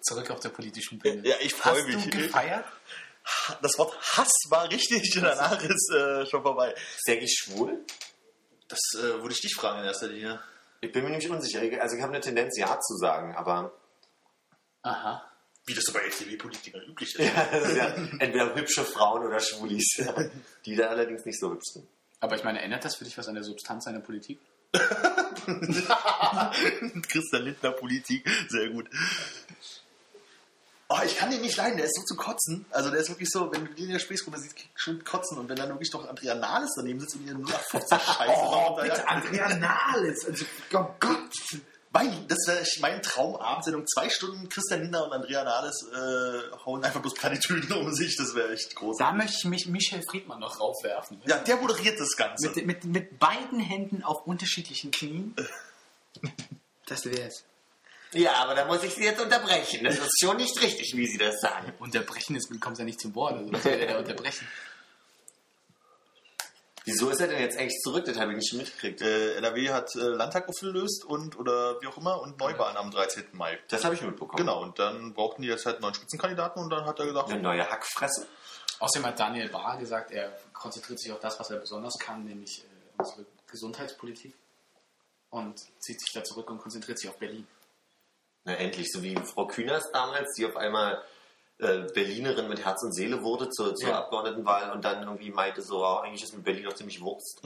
Zurück 0.01 0.31
auf 0.31 0.41
der 0.41 0.49
politischen 0.51 0.99
Bühne. 0.99 1.27
Ja, 1.27 1.37
ich 1.41 1.55
freu 1.55 1.79
Hast 1.79 1.87
mich. 1.87 2.05
du 2.05 2.11
gefeiert? 2.11 2.67
Das 3.61 3.77
Wort 3.79 3.95
Hass 4.17 4.33
war 4.49 4.69
richtig 4.71 5.13
danach 5.21 5.63
ist 5.63 5.93
äh, 5.93 6.25
schon 6.27 6.43
vorbei. 6.43 6.73
Ist 6.73 7.07
der 7.07 7.17
eigentlich 7.17 7.37
schwul? 7.39 7.85
Das 8.69 8.79
äh, 8.97 9.21
würde 9.21 9.33
ich 9.33 9.41
dich 9.41 9.55
fragen 9.55 9.81
in 9.81 9.87
erster 9.87 10.09
Linie. 10.09 10.41
Ich 10.81 10.93
bin 10.93 11.03
mir 11.03 11.11
nämlich 11.11 11.29
unsicher. 11.31 11.63
Ich- 11.63 11.81
Also 11.81 11.97
ich 11.97 12.03
habe 12.03 12.13
eine 12.13 12.21
Tendenz, 12.21 12.57
ja 12.59 12.79
zu 12.81 12.97
sagen, 12.97 13.35
aber 13.35 13.73
Aha. 14.83 15.25
Wie 15.67 15.75
das 15.75 15.85
so 15.85 15.93
bei 15.93 16.01
FDP-Politikern 16.01 16.83
üblich 16.83 17.15
ist. 17.15 17.19
ja, 17.35 17.47
das 17.51 17.69
ist 17.71 17.77
ja 17.77 17.87
entweder 18.21 18.55
hübsche 18.55 18.85
Frauen 18.85 19.27
oder 19.27 19.39
Schwulis, 19.41 19.85
die 20.65 20.77
da 20.77 20.87
allerdings 20.89 21.25
nicht 21.27 21.39
so 21.41 21.51
hübsch 21.51 21.73
sind. 21.75 21.87
Aber 22.21 22.37
ich 22.37 22.45
meine, 22.45 22.61
ändert 22.63 22.85
das 22.85 22.97
für 22.97 23.05
dich 23.05 23.19
was 23.19 23.29
an 23.29 23.35
der 23.35 23.45
Substanz 23.45 23.85
seiner 23.85 24.01
Politik? 24.01 24.39
Christian 27.09 27.43
Lindner 27.45 27.73
Politik, 27.73 28.29
sehr 28.49 28.69
gut. 28.71 28.89
Oh, 30.99 31.05
ich 31.05 31.17
kann 31.17 31.31
den 31.31 31.41
nicht 31.41 31.57
leiden, 31.57 31.77
der 31.77 31.87
ist 31.87 31.97
so 31.97 32.03
zu 32.03 32.17
kotzen. 32.17 32.65
Also 32.71 32.91
der 32.91 33.01
ist 33.01 33.09
wirklich 33.09 33.29
so, 33.31 33.53
wenn 33.53 33.67
du 33.67 33.75
den 33.75 33.87
in 33.87 33.93
der 33.93 33.99
Späßgruppe 33.99 34.39
siehst, 34.39 34.57
schon 34.75 35.03
kotzen. 35.05 35.39
Und 35.39 35.49
wenn 35.49 35.57
dann 35.57 35.69
wirklich 35.71 35.93
noch 35.93 36.09
Andrea 36.09 36.35
Nahles 36.35 36.73
daneben 36.77 37.01
sitzt 37.01 37.17
und 37.17 37.27
ihr 37.27 37.35
nur 37.35 37.49
50 37.49 38.03
Scheiße 38.03 38.33
Oh, 38.37 38.77
macht, 38.77 38.83
bitte. 38.83 39.09
Andrea 39.09 39.55
Nahles. 39.57 40.27
Also, 40.27 40.45
oh 40.75 40.87
Gott. 41.01 41.31
Mein, 41.91 42.29
das 42.29 42.39
wäre 42.47 42.65
mein 42.81 43.01
Traumabendsendung. 43.03 43.87
Zwei 43.87 44.11
Stunden 44.11 44.49
Christian 44.51 44.83
Lindner 44.83 45.07
und 45.07 45.13
Andrea 45.13 45.43
Nahles 45.43 45.87
äh, 45.91 46.57
hauen 46.67 46.85
einfach 46.85 47.01
bloß 47.01 47.15
Plattitüden 47.15 47.73
um 47.73 47.93
sich. 47.95 48.15
Das 48.17 48.35
wäre 48.35 48.53
echt 48.53 48.75
groß. 48.77 48.99
Da 48.99 49.13
möchte 49.13 49.37
ich 49.39 49.45
mich 49.47 49.67
Michel 49.69 50.03
Friedmann 50.09 50.39
noch 50.39 50.61
raufwerfen. 50.61 51.21
Ja, 51.27 51.39
der 51.39 51.57
moderiert 51.57 51.99
das 51.99 52.15
Ganze. 52.17 52.51
Mit, 52.51 52.67
mit, 52.67 52.85
mit 52.85 53.19
beiden 53.19 53.59
Händen 53.61 54.03
auf 54.03 54.27
unterschiedlichen 54.27 54.91
Knien. 54.91 55.35
Das 56.87 57.05
wär's. 57.05 57.45
Ja, 58.13 58.33
aber 58.37 58.55
da 58.55 58.65
muss 58.65 58.83
ich 58.83 58.95
Sie 58.95 59.05
jetzt 59.05 59.21
unterbrechen. 59.21 59.85
Das 59.85 59.99
ist 59.99 60.19
schon 60.21 60.37
nicht 60.37 60.61
richtig, 60.63 60.97
wie 60.97 61.07
Sie 61.07 61.19
das 61.19 61.41
sagen. 61.41 61.73
Unterbrechen 61.79 62.37
ist, 62.37 62.49
kommt 62.61 62.79
ja 62.79 62.85
nicht 62.85 63.01
zum 63.01 63.15
Wort. 63.15 63.35
Also, 63.35 63.53
was 63.53 63.63
soll 63.63 63.77
der 63.77 63.93
da 63.93 63.99
unterbrechen? 63.99 64.49
Wieso 66.85 67.11
ist 67.11 67.21
er 67.21 67.27
denn 67.29 67.41
jetzt 67.41 67.59
eigentlich 67.59 67.79
zurück? 67.83 68.07
Das 68.07 68.17
habe 68.17 68.33
ich 68.33 68.39
nicht 68.39 68.55
mitgekriegt. 68.55 69.03
äh, 69.03 69.35
NRW 69.35 69.69
hat 69.71 69.95
äh, 69.95 69.99
Landtag 69.99 70.49
aufgelöst 70.49 71.05
und 71.05 71.39
oder 71.39 71.79
wie 71.83 71.87
auch 71.87 71.99
immer 71.99 72.23
und 72.23 72.39
Neuwahlen 72.39 72.79
am 72.79 72.91
13. 72.91 73.25
Mai. 73.33 73.59
Das 73.69 73.85
habe 73.85 73.95
ich 73.95 74.01
mitbekommen. 74.01 74.39
Genau, 74.39 74.63
und 74.63 74.79
dann 74.79 75.13
brauchten 75.13 75.43
die 75.43 75.49
jetzt 75.49 75.67
halt 75.67 75.83
neuen 75.83 75.93
Spitzenkandidaten 75.93 76.63
und 76.63 76.71
dann 76.71 76.87
hat 76.87 76.99
er 76.99 77.05
gesagt, 77.07 77.31
Eine 77.31 77.43
neue 77.43 77.69
Hackfresse. 77.69 78.27
Außerdem 78.79 79.07
hat 79.07 79.21
Daniel 79.21 79.51
Bahr 79.51 79.77
gesagt, 79.77 80.13
er 80.13 80.33
konzentriert 80.55 80.99
sich 80.99 81.13
auf 81.13 81.21
das, 81.21 81.39
was 81.39 81.51
er 81.51 81.59
besonders 81.59 81.99
kann, 81.99 82.25
nämlich 82.25 82.65
äh, 82.65 82.67
unsere 82.97 83.27
Gesundheitspolitik. 83.51 84.35
Und 85.29 85.59
zieht 85.81 86.01
sich 86.01 86.11
da 86.15 86.25
zurück 86.25 86.49
und 86.49 86.57
konzentriert 86.59 86.99
sich 86.99 87.11
auf 87.11 87.19
Berlin. 87.19 87.47
Na, 88.49 88.55
endlich, 88.55 88.91
so 88.91 89.03
wie 89.03 89.15
Frau 89.17 89.47
Kühners 89.47 89.91
damals, 89.93 90.33
die 90.37 90.47
auf 90.47 90.57
einmal 90.57 91.03
äh, 91.59 91.81
Berlinerin 91.93 92.49
mit 92.49 92.65
Herz 92.65 92.83
und 92.83 92.93
Seele 92.95 93.23
wurde 93.23 93.51
zur, 93.51 93.75
zur 93.75 93.91
Ja. 93.91 93.99
Abgeordnetenwahl 93.99 94.71
und 94.73 94.83
dann 94.85 95.03
irgendwie 95.03 95.31
meinte, 95.31 95.61
so, 95.61 95.85
oh, 95.85 95.99
eigentlich 95.99 96.23
ist 96.23 96.33
mir 96.35 96.43
Berlin 96.43 96.65
doch 96.65 96.73
ziemlich 96.75 97.01
Wurst. 97.03 97.43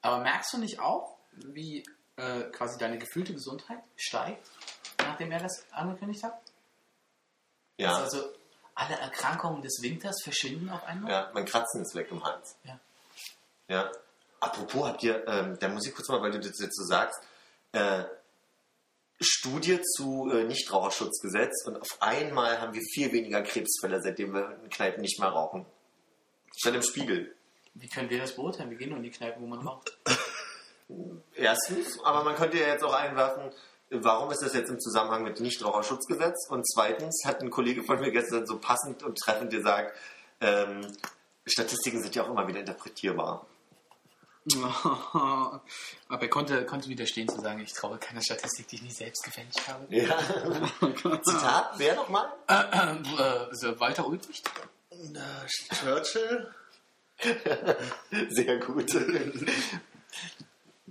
Aber 0.00 0.18
merkst 0.18 0.52
du 0.52 0.58
nicht 0.58 0.78
auch, 0.78 1.16
wie 1.32 1.84
äh, 2.16 2.42
quasi 2.52 2.78
deine 2.78 2.98
gefühlte 2.98 3.32
Gesundheit 3.32 3.78
steigt, 3.96 4.46
nachdem 4.98 5.32
er 5.32 5.40
das 5.40 5.64
angekündigt 5.72 6.22
hat? 6.22 6.40
Ja, 7.76 7.96
Also 7.96 8.22
alle 8.76 8.94
Erkrankungen 8.96 9.60
des 9.62 9.80
Winters 9.82 10.22
verschwinden 10.22 10.70
auf 10.70 10.84
einmal? 10.84 11.10
ja, 11.10 11.30
mein 11.34 11.44
Kratzen 11.46 11.82
ist 11.82 11.96
weg 11.96 12.08
im 12.12 12.22
Hals. 12.22 12.56
Ja. 12.62 12.78
Ja. 13.68 13.90
Apropos, 14.38 14.86
habt 14.86 15.02
ihr, 15.02 15.26
ähm, 15.26 15.58
da 15.58 15.68
muss 15.68 15.86
ich 15.86 15.94
kurz 15.94 16.08
mal, 16.10 16.20
weil 16.22 16.30
du 16.30 16.38
das 16.38 16.60
jetzt 16.60 16.76
so 16.76 16.84
sagst, 16.84 17.18
äh, 17.72 18.04
Studie 19.20 19.80
zu 19.80 20.30
äh, 20.30 20.44
Nichtraucherschutzgesetz 20.44 21.66
und 21.66 21.80
auf 21.80 21.96
einmal 22.00 22.60
haben 22.60 22.74
wir 22.74 22.82
viel 22.82 23.12
weniger 23.12 23.42
Krebsfälle, 23.42 24.00
seitdem 24.02 24.34
wir 24.34 24.58
in 24.62 24.70
Kneipen 24.70 25.00
nicht 25.02 25.20
mehr 25.20 25.28
rauchen. 25.28 25.66
Statt 26.56 26.74
im 26.74 26.82
Spiegel. 26.82 27.34
Wie 27.74 27.88
können 27.88 28.10
wir 28.10 28.20
das 28.20 28.36
beurteilen? 28.36 28.70
Wir 28.70 28.76
gehen 28.76 28.90
nur 28.90 28.98
in 28.98 29.04
die 29.04 29.10
Kneipen, 29.10 29.42
wo 29.42 29.46
man 29.46 29.66
raucht. 29.66 29.96
Erstens, 31.34 31.98
aber 32.04 32.24
man 32.24 32.36
könnte 32.36 32.58
ja 32.58 32.68
jetzt 32.68 32.84
auch 32.84 32.92
einwerfen, 32.92 33.50
warum 33.90 34.30
ist 34.30 34.42
das 34.42 34.54
jetzt 34.54 34.70
im 34.70 34.78
Zusammenhang 34.78 35.24
mit 35.24 35.40
Nichtraucherschutzgesetz? 35.40 36.48
Und 36.50 36.68
zweitens 36.68 37.22
hat 37.24 37.40
ein 37.40 37.50
Kollege 37.50 37.82
von 37.82 37.98
mir 38.00 38.10
gestern 38.10 38.46
so 38.46 38.58
passend 38.58 39.02
und 39.02 39.18
treffend 39.18 39.50
gesagt, 39.50 39.96
ähm, 40.40 40.86
Statistiken 41.46 42.02
sind 42.02 42.14
ja 42.14 42.24
auch 42.24 42.30
immer 42.30 42.46
wieder 42.46 42.60
interpretierbar. 42.60 43.46
Aber 45.12 45.62
er 46.22 46.28
konnte, 46.28 46.66
konnte 46.66 46.88
widerstehen 46.88 47.28
zu 47.28 47.40
sagen, 47.40 47.60
ich 47.60 47.72
traue 47.72 47.96
keiner 47.98 48.20
Statistik, 48.20 48.68
die 48.68 48.76
ich 48.76 48.82
nicht 48.82 48.96
selbst 48.96 49.24
gefälscht 49.24 49.66
habe. 49.66 49.86
Ja. 49.88 50.18
Zitat, 51.22 51.72
wer 51.78 51.94
nochmal? 51.94 52.30
Äh, 52.48 52.54
äh, 52.54 53.22
also 53.50 53.80
Walter 53.80 54.06
Ulbricht? 54.06 54.50
äh, 54.90 55.74
Churchill? 55.74 56.54
Sehr 58.28 58.58
gut. 58.58 58.90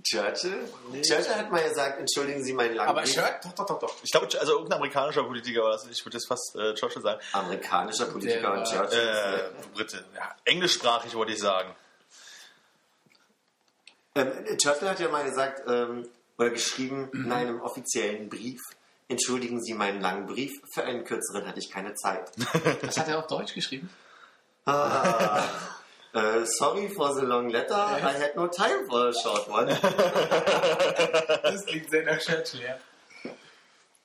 Churchill? 0.02 0.68
Churchill 1.02 1.34
hat 1.34 1.50
mal 1.50 1.62
gesagt, 1.66 2.00
entschuldigen 2.00 2.42
Sie 2.42 2.52
meinen 2.52 2.74
langen 2.74 2.90
Aber. 2.90 3.06
Shirt? 3.06 3.36
Doch, 3.44 3.52
doch, 3.52 3.66
doch, 3.66 3.78
doch. 3.78 3.94
Ich 4.02 4.10
glaube, 4.10 4.26
also 4.38 4.52
irgendein 4.52 4.78
amerikanischer 4.78 5.22
Politiker 5.22 5.62
war 5.62 5.72
das. 5.72 5.86
Ich 5.86 6.04
würde 6.04 6.16
jetzt 6.16 6.26
fast 6.26 6.56
äh, 6.56 6.74
Churchill 6.74 7.02
sagen. 7.02 7.20
Amerikanischer 7.32 8.06
Politiker 8.06 8.40
Der 8.40 8.52
und 8.52 8.64
Churchill. 8.64 8.98
Äh, 8.98 9.66
Brite. 9.74 10.04
Ja, 10.14 10.34
englischsprachig 10.44 11.14
wollte 11.14 11.32
ich 11.32 11.38
sagen. 11.38 11.74
Ähm, 14.14 14.32
Churchill 14.58 14.88
hat 14.88 15.00
ja 15.00 15.08
mal 15.08 15.24
gesagt, 15.24 15.62
ähm, 15.68 16.06
oder 16.38 16.50
geschrieben 16.50 17.10
in 17.12 17.32
einem 17.32 17.60
offiziellen 17.60 18.28
Brief, 18.28 18.60
entschuldigen 19.08 19.62
Sie 19.62 19.74
meinen 19.74 20.00
langen 20.00 20.26
Brief, 20.26 20.52
für 20.72 20.84
einen 20.84 21.04
kürzeren 21.04 21.46
hatte 21.46 21.60
ich 21.60 21.70
keine 21.70 21.94
Zeit. 21.94 22.30
Das 22.82 22.98
hat 22.98 23.08
er 23.08 23.18
auf 23.18 23.26
Deutsch 23.26 23.54
geschrieben. 23.54 23.90
Ah, 24.66 25.42
äh, 26.12 26.44
sorry 26.44 26.88
for 26.88 27.14
the 27.14 27.22
long 27.22 27.50
letter, 27.50 27.76
I 27.76 28.00
had 28.00 28.36
no 28.36 28.46
time 28.48 28.86
for 28.88 29.08
a 29.08 29.12
short 29.12 29.48
one. 29.48 29.66
Das 31.42 31.66
klingt 31.66 31.90
sehr 31.90 32.04
nach 32.04 32.18
Churchill, 32.18 32.62
ja. 32.62 32.78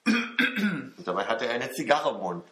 Und 0.05 1.07
dabei 1.07 1.26
hatte 1.26 1.45
er 1.45 1.53
eine 1.53 1.72
Zigarre 1.72 2.10
im 2.16 2.18
Mund. 2.18 2.43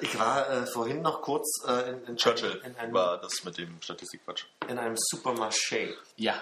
Ich 0.00 0.16
war 0.18 0.48
äh, 0.48 0.66
vorhin 0.66 1.02
noch 1.02 1.20
kurz 1.22 1.64
äh, 1.66 1.90
in, 1.90 2.04
in, 2.04 2.16
Churchill 2.16 2.60
in, 2.64 2.76
einem, 2.76 2.92
war 2.94 3.18
das 3.20 3.42
mit 3.44 3.58
dem 3.58 3.80
Statistikquatsch. 3.82 4.44
in 4.68 4.78
einem 4.78 4.94
Supermarché 4.96 5.94
Ja. 6.16 6.40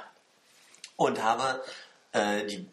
und 0.96 1.22
habe 1.22 1.62
äh, 2.12 2.44
die, 2.46 2.68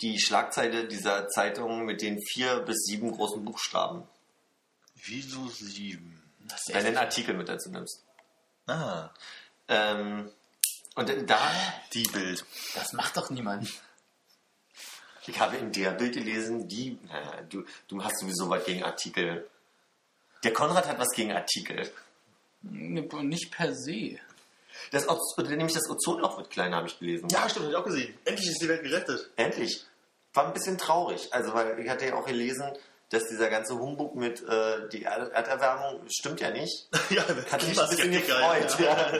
die 0.00 0.20
Schlagzeile 0.20 0.86
dieser 0.86 1.26
Zeitung 1.28 1.84
mit 1.84 2.00
den 2.00 2.20
vier 2.22 2.60
bis 2.60 2.84
sieben 2.84 3.10
großen 3.12 3.44
Buchstaben, 3.44 4.06
Wieso 5.04 5.48
sieben? 5.48 6.22
Wenn 6.68 6.84
du 6.84 6.90
den 6.92 6.96
Artikel 6.98 7.34
mit 7.34 7.48
dazu 7.48 7.70
nimmst. 7.70 8.04
Ah, 8.68 9.10
Ähm, 9.66 10.30
und 10.94 11.08
da, 11.28 11.38
die 11.92 12.04
Bild. 12.04 12.44
das 12.74 12.92
macht 12.92 13.16
doch 13.16 13.30
niemand. 13.30 13.68
ich 15.26 15.40
habe 15.40 15.56
in 15.56 15.72
der 15.72 15.90
Bild 15.92 16.14
gelesen, 16.14 16.68
die, 16.68 16.98
naja, 17.08 17.42
du, 17.48 17.64
du 17.88 18.04
hast 18.04 18.20
sowieso 18.20 18.48
was 18.48 18.64
gegen 18.64 18.84
Artikel. 18.84 19.48
Der 20.44 20.52
Konrad 20.52 20.86
hat 20.86 20.98
was 20.98 21.10
gegen 21.14 21.32
Artikel. 21.32 21.90
Nicht 22.62 23.50
per 23.50 23.74
se. 23.74 24.18
Das, 24.90 25.08
Oz- 25.08 25.36
nämlich 25.38 25.72
das 25.74 25.88
Ozonloch 25.88 26.38
wird 26.38 26.50
kleiner, 26.50 26.76
habe 26.76 26.88
ich 26.88 26.98
gelesen. 26.98 27.28
Ja, 27.30 27.48
stimmt, 27.48 27.66
hab 27.66 27.70
ich 27.72 27.76
auch 27.78 27.84
gesehen. 27.84 28.14
Endlich 28.24 28.48
ist 28.50 28.62
die 28.62 28.68
Welt 28.68 28.82
gerettet. 28.82 29.30
Endlich. 29.36 29.84
War 30.34 30.46
ein 30.46 30.52
bisschen 30.54 30.78
traurig. 30.78 31.28
Also, 31.32 31.52
weil 31.54 31.78
ich 31.78 31.88
hatte 31.88 32.06
ja 32.06 32.14
auch 32.14 32.26
gelesen, 32.26 32.72
dass 33.10 33.24
dieser 33.28 33.50
ganze 33.50 33.78
Humbug 33.78 34.14
mit 34.14 34.42
äh, 34.48 34.88
die 34.90 35.02
Erd- 35.02 35.32
Erderwärmung 35.32 36.00
stimmt 36.10 36.40
ja 36.40 36.50
nicht. 36.50 36.88
ja, 37.10 37.22
Hat 37.50 37.66
mich 37.66 37.78
ein 37.80 37.88
bisschen 37.90 38.10
gefreut. 38.12 38.78
Ja. 38.80 39.12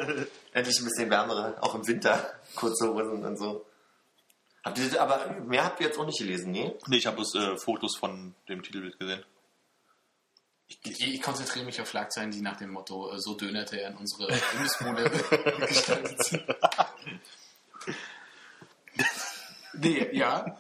Endlich 0.53 0.79
ein 0.81 0.85
bisschen 0.85 1.11
wärmere, 1.11 1.57
auch 1.63 1.75
im 1.75 1.87
Winter, 1.87 2.33
kurze 2.57 2.89
Hosen 2.89 3.25
und 3.25 3.37
so. 3.37 3.65
Habt 4.65 4.79
ihr, 4.79 5.01
aber 5.03 5.33
mehr 5.47 5.65
habt 5.65 5.81
ihr 5.81 5.89
jetzt 5.89 5.99
auch 5.99 6.07
nicht 6.07 6.19
gelesen, 6.19 6.53
nee? 6.53 6.73
Nee, 6.87 6.97
ich 6.99 7.07
habe 7.07 7.17
bloß 7.17 7.35
äh, 7.35 7.57
Fotos 7.59 7.97
von 7.99 8.35
dem 8.49 8.63
Titelbild 8.63 8.99
gesehen. 8.99 9.23
Ich, 10.85 11.15
ich 11.15 11.23
konzentriere 11.23 11.65
mich 11.65 11.81
auf 11.81 11.89
Schlagzeilen, 11.89 12.31
die 12.31 12.41
nach 12.41 12.57
dem 12.57 12.71
Motto 12.71 13.13
äh, 13.13 13.19
so 13.19 13.35
dönerte 13.35 13.81
er 13.81 13.91
in 13.91 13.97
unsere 13.97 14.29
Imbissbude 14.55 15.11
gestaltet 15.67 16.25
sind. 16.25 16.45
Nee, 19.75 20.11
ja. 20.13 20.59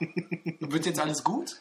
Wird 0.60 0.86
jetzt 0.86 0.98
alles 0.98 1.22
gut? 1.22 1.60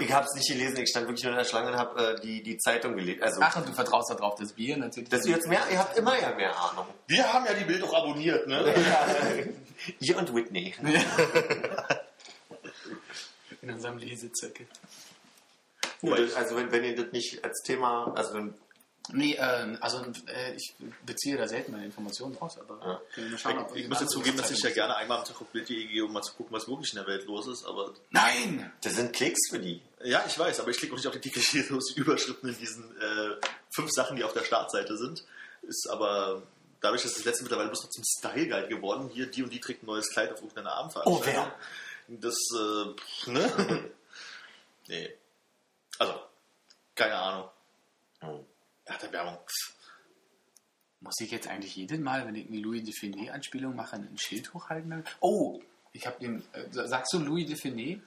Ich 0.00 0.12
habe 0.12 0.26
es 0.26 0.34
nicht 0.34 0.48
gelesen, 0.48 0.78
ich 0.78 0.88
stand 0.88 1.06
wirklich 1.06 1.22
nur 1.22 1.32
in 1.32 1.38
der 1.38 1.44
Schlange 1.44 1.68
und 1.70 1.76
habe 1.76 2.16
äh, 2.16 2.20
die, 2.20 2.42
die 2.42 2.56
Zeitung 2.58 2.96
gelesen. 2.96 3.22
Also, 3.22 3.40
Ach, 3.42 3.54
und 3.56 3.68
du 3.68 3.72
vertraust 3.72 4.10
darauf, 4.10 4.34
dass 4.34 4.56
wir 4.56 4.76
natürlich. 4.76 5.08
dass 5.08 5.24
ihr 5.26 5.36
jetzt 5.36 5.46
mehr, 5.46 5.62
ihr 5.70 5.78
habt 5.78 5.96
immer 5.96 6.18
ja 6.18 6.34
mehr 6.34 6.52
Ahnung. 6.58 6.86
Wir 7.06 7.32
haben 7.32 7.44
ja 7.46 7.54
die 7.54 7.64
Bild 7.64 7.84
auch 7.84 7.94
abonniert, 7.94 8.46
ne? 8.48 9.54
ihr 10.00 10.16
und 10.16 10.34
Whitney. 10.34 10.74
in 13.62 13.70
unserem 13.70 13.98
Lesezirkel. 13.98 14.66
Also 16.36 16.56
wenn, 16.56 16.72
wenn 16.72 16.84
ihr 16.84 16.96
das 16.96 17.12
nicht 17.12 17.44
als 17.44 17.62
Thema, 17.62 18.12
also 18.14 18.34
wenn 18.34 18.54
Nee, 19.12 19.34
äh, 19.34 19.76
also 19.80 20.04
äh, 20.26 20.54
ich 20.54 20.74
beziehe 21.04 21.36
da 21.36 21.48
selten 21.48 21.72
meine 21.72 21.86
Informationen 21.86 22.36
raus, 22.36 22.58
aber 22.60 22.74
Ja. 22.86 23.00
können 23.12 23.26
wir 23.26 23.30
mal 23.32 23.38
schauen, 23.38 23.58
ob 23.58 23.74
Ich, 23.74 23.84
ich 23.86 24.00
ja 24.00 24.06
zugeben, 24.06 24.36
dass 24.36 24.50
ich 24.50 24.62
ja 24.62 24.70
gerne 24.70 24.94
einmal 24.96 25.18
am 25.18 25.24
Tag 25.24 25.40
auf 25.40 25.48
Bild.de 25.48 25.86
gehe, 25.86 26.04
um 26.04 26.12
mal 26.12 26.22
zu 26.22 26.34
gucken, 26.34 26.52
was 26.52 26.68
wirklich 26.68 26.92
in 26.92 26.98
der 26.98 27.06
Welt 27.08 27.24
los 27.26 27.48
ist. 27.48 27.64
Aber 27.64 27.92
Nein! 28.10 28.70
das 28.82 28.94
sind 28.96 29.12
Klicks 29.12 29.48
für 29.50 29.58
die. 29.58 29.80
ja, 30.04 30.22
ich 30.28 30.38
weiß, 30.38 30.60
aber 30.60 30.70
ich 30.70 30.76
klicke 30.76 30.92
auch 30.92 30.96
nicht 30.98 31.08
auf 31.08 31.14
die 31.18 31.20
dicke 31.20 31.40
Überschriften 31.96 32.50
in 32.50 32.58
diesen 32.58 32.84
äh, 33.00 33.36
fünf 33.74 33.90
Sachen, 33.90 34.16
die 34.16 34.22
auf 34.22 34.32
der 34.32 34.44
Startseite 34.44 34.96
sind. 34.96 35.24
Ist 35.62 35.88
aber 35.90 36.42
dadurch, 36.80 37.02
dass 37.02 37.14
das 37.14 37.24
letzte 37.24 37.42
mittlerweile 37.42 37.68
bloß 37.68 37.82
noch 37.82 37.90
zum 37.90 38.04
Style 38.04 38.46
Guide 38.46 38.68
geworden. 38.68 39.10
Hier, 39.12 39.26
die 39.26 39.42
und 39.42 39.52
die 39.52 39.60
trägt 39.60 39.82
ein 39.82 39.86
neues 39.86 40.10
Kleid 40.10 40.30
auf 40.32 40.38
irgendeiner 40.38 40.74
Abendveranstaltung. 40.74 41.22
Oh, 41.22 41.26
wer? 41.26 41.54
Das, 42.20 42.36
äh, 42.54 43.30
ne? 43.30 43.90
nee. 44.88 45.10
Also, 46.00 46.14
keine 46.94 47.14
Ahnung. 47.14 47.50
Hm. 48.20 48.46
Ja, 48.88 48.96
der 48.96 49.12
Werbung. 49.12 49.38
Muss 51.00 51.20
ich 51.20 51.30
jetzt 51.30 51.46
eigentlich 51.46 51.76
jedes 51.76 51.98
Mal, 52.00 52.26
wenn 52.26 52.34
ich 52.34 52.48
eine 52.48 52.58
Louis 52.58 52.82
de 52.82 52.92
Finet-Anspielung 52.92 53.76
mache, 53.76 53.96
ein 53.96 54.18
Schild 54.18 54.52
hochhalten? 54.54 55.04
Oh, 55.20 55.60
ich 55.92 56.06
habe 56.06 56.18
den. 56.18 56.42
Äh, 56.52 56.68
sagst 56.70 57.12
du 57.12 57.18
Louis 57.18 57.46
de 57.46 57.56
Finet? 57.56 58.02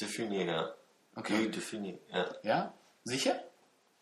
Definier, 0.00 0.44
ja. 0.44 0.74
Okay. 1.14 1.50
Definier, 1.50 1.98
ja. 2.08 2.34
Ja? 2.42 2.74
Sicher? 3.04 3.38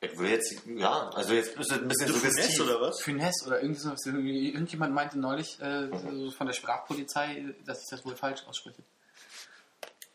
Ich 0.00 0.16
will 0.16 0.30
jetzt, 0.30 0.62
ja, 0.66 1.10
also 1.10 1.34
jetzt 1.34 1.58
ist 1.58 1.72
es 1.72 1.78
ein 1.78 1.88
bisschen 1.88 2.14
Finesse 2.14 2.30
suggestiv. 2.30 2.60
oder 2.60 2.80
was? 2.80 3.02
Finesse 3.02 3.46
oder 3.46 3.60
irgendwie 3.60 3.80
so. 3.80 3.92
Irgendjemand 4.10 4.94
meinte 4.94 5.18
neulich 5.18 5.60
äh, 5.60 5.88
so 5.90 6.30
von 6.30 6.46
der 6.46 6.54
Sprachpolizei, 6.54 7.54
dass 7.66 7.82
ich 7.82 7.88
das 7.90 8.04
wohl 8.06 8.16
falsch 8.16 8.46
ausspreche. 8.46 8.82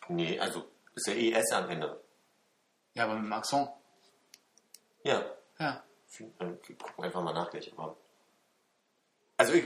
Nee, 0.07 0.39
also 0.39 0.65
ist 0.95 1.07
ja 1.07 1.13
ES 1.13 1.51
am 1.51 1.69
Ende. 1.69 2.01
Ja, 2.95 3.03
aber 3.05 3.15
mit 3.15 3.25
dem 3.25 3.33
Accent. 3.33 3.69
Ja, 5.03 5.23
Ja. 5.59 5.83
dann 6.39 6.59
gucken 6.61 6.93
wir 6.97 7.03
einfach 7.05 7.21
mal 7.21 7.33
nach 7.33 7.49
gleich. 7.51 7.71
Aber 7.73 7.95
also 9.37 9.51
ich, 9.51 9.65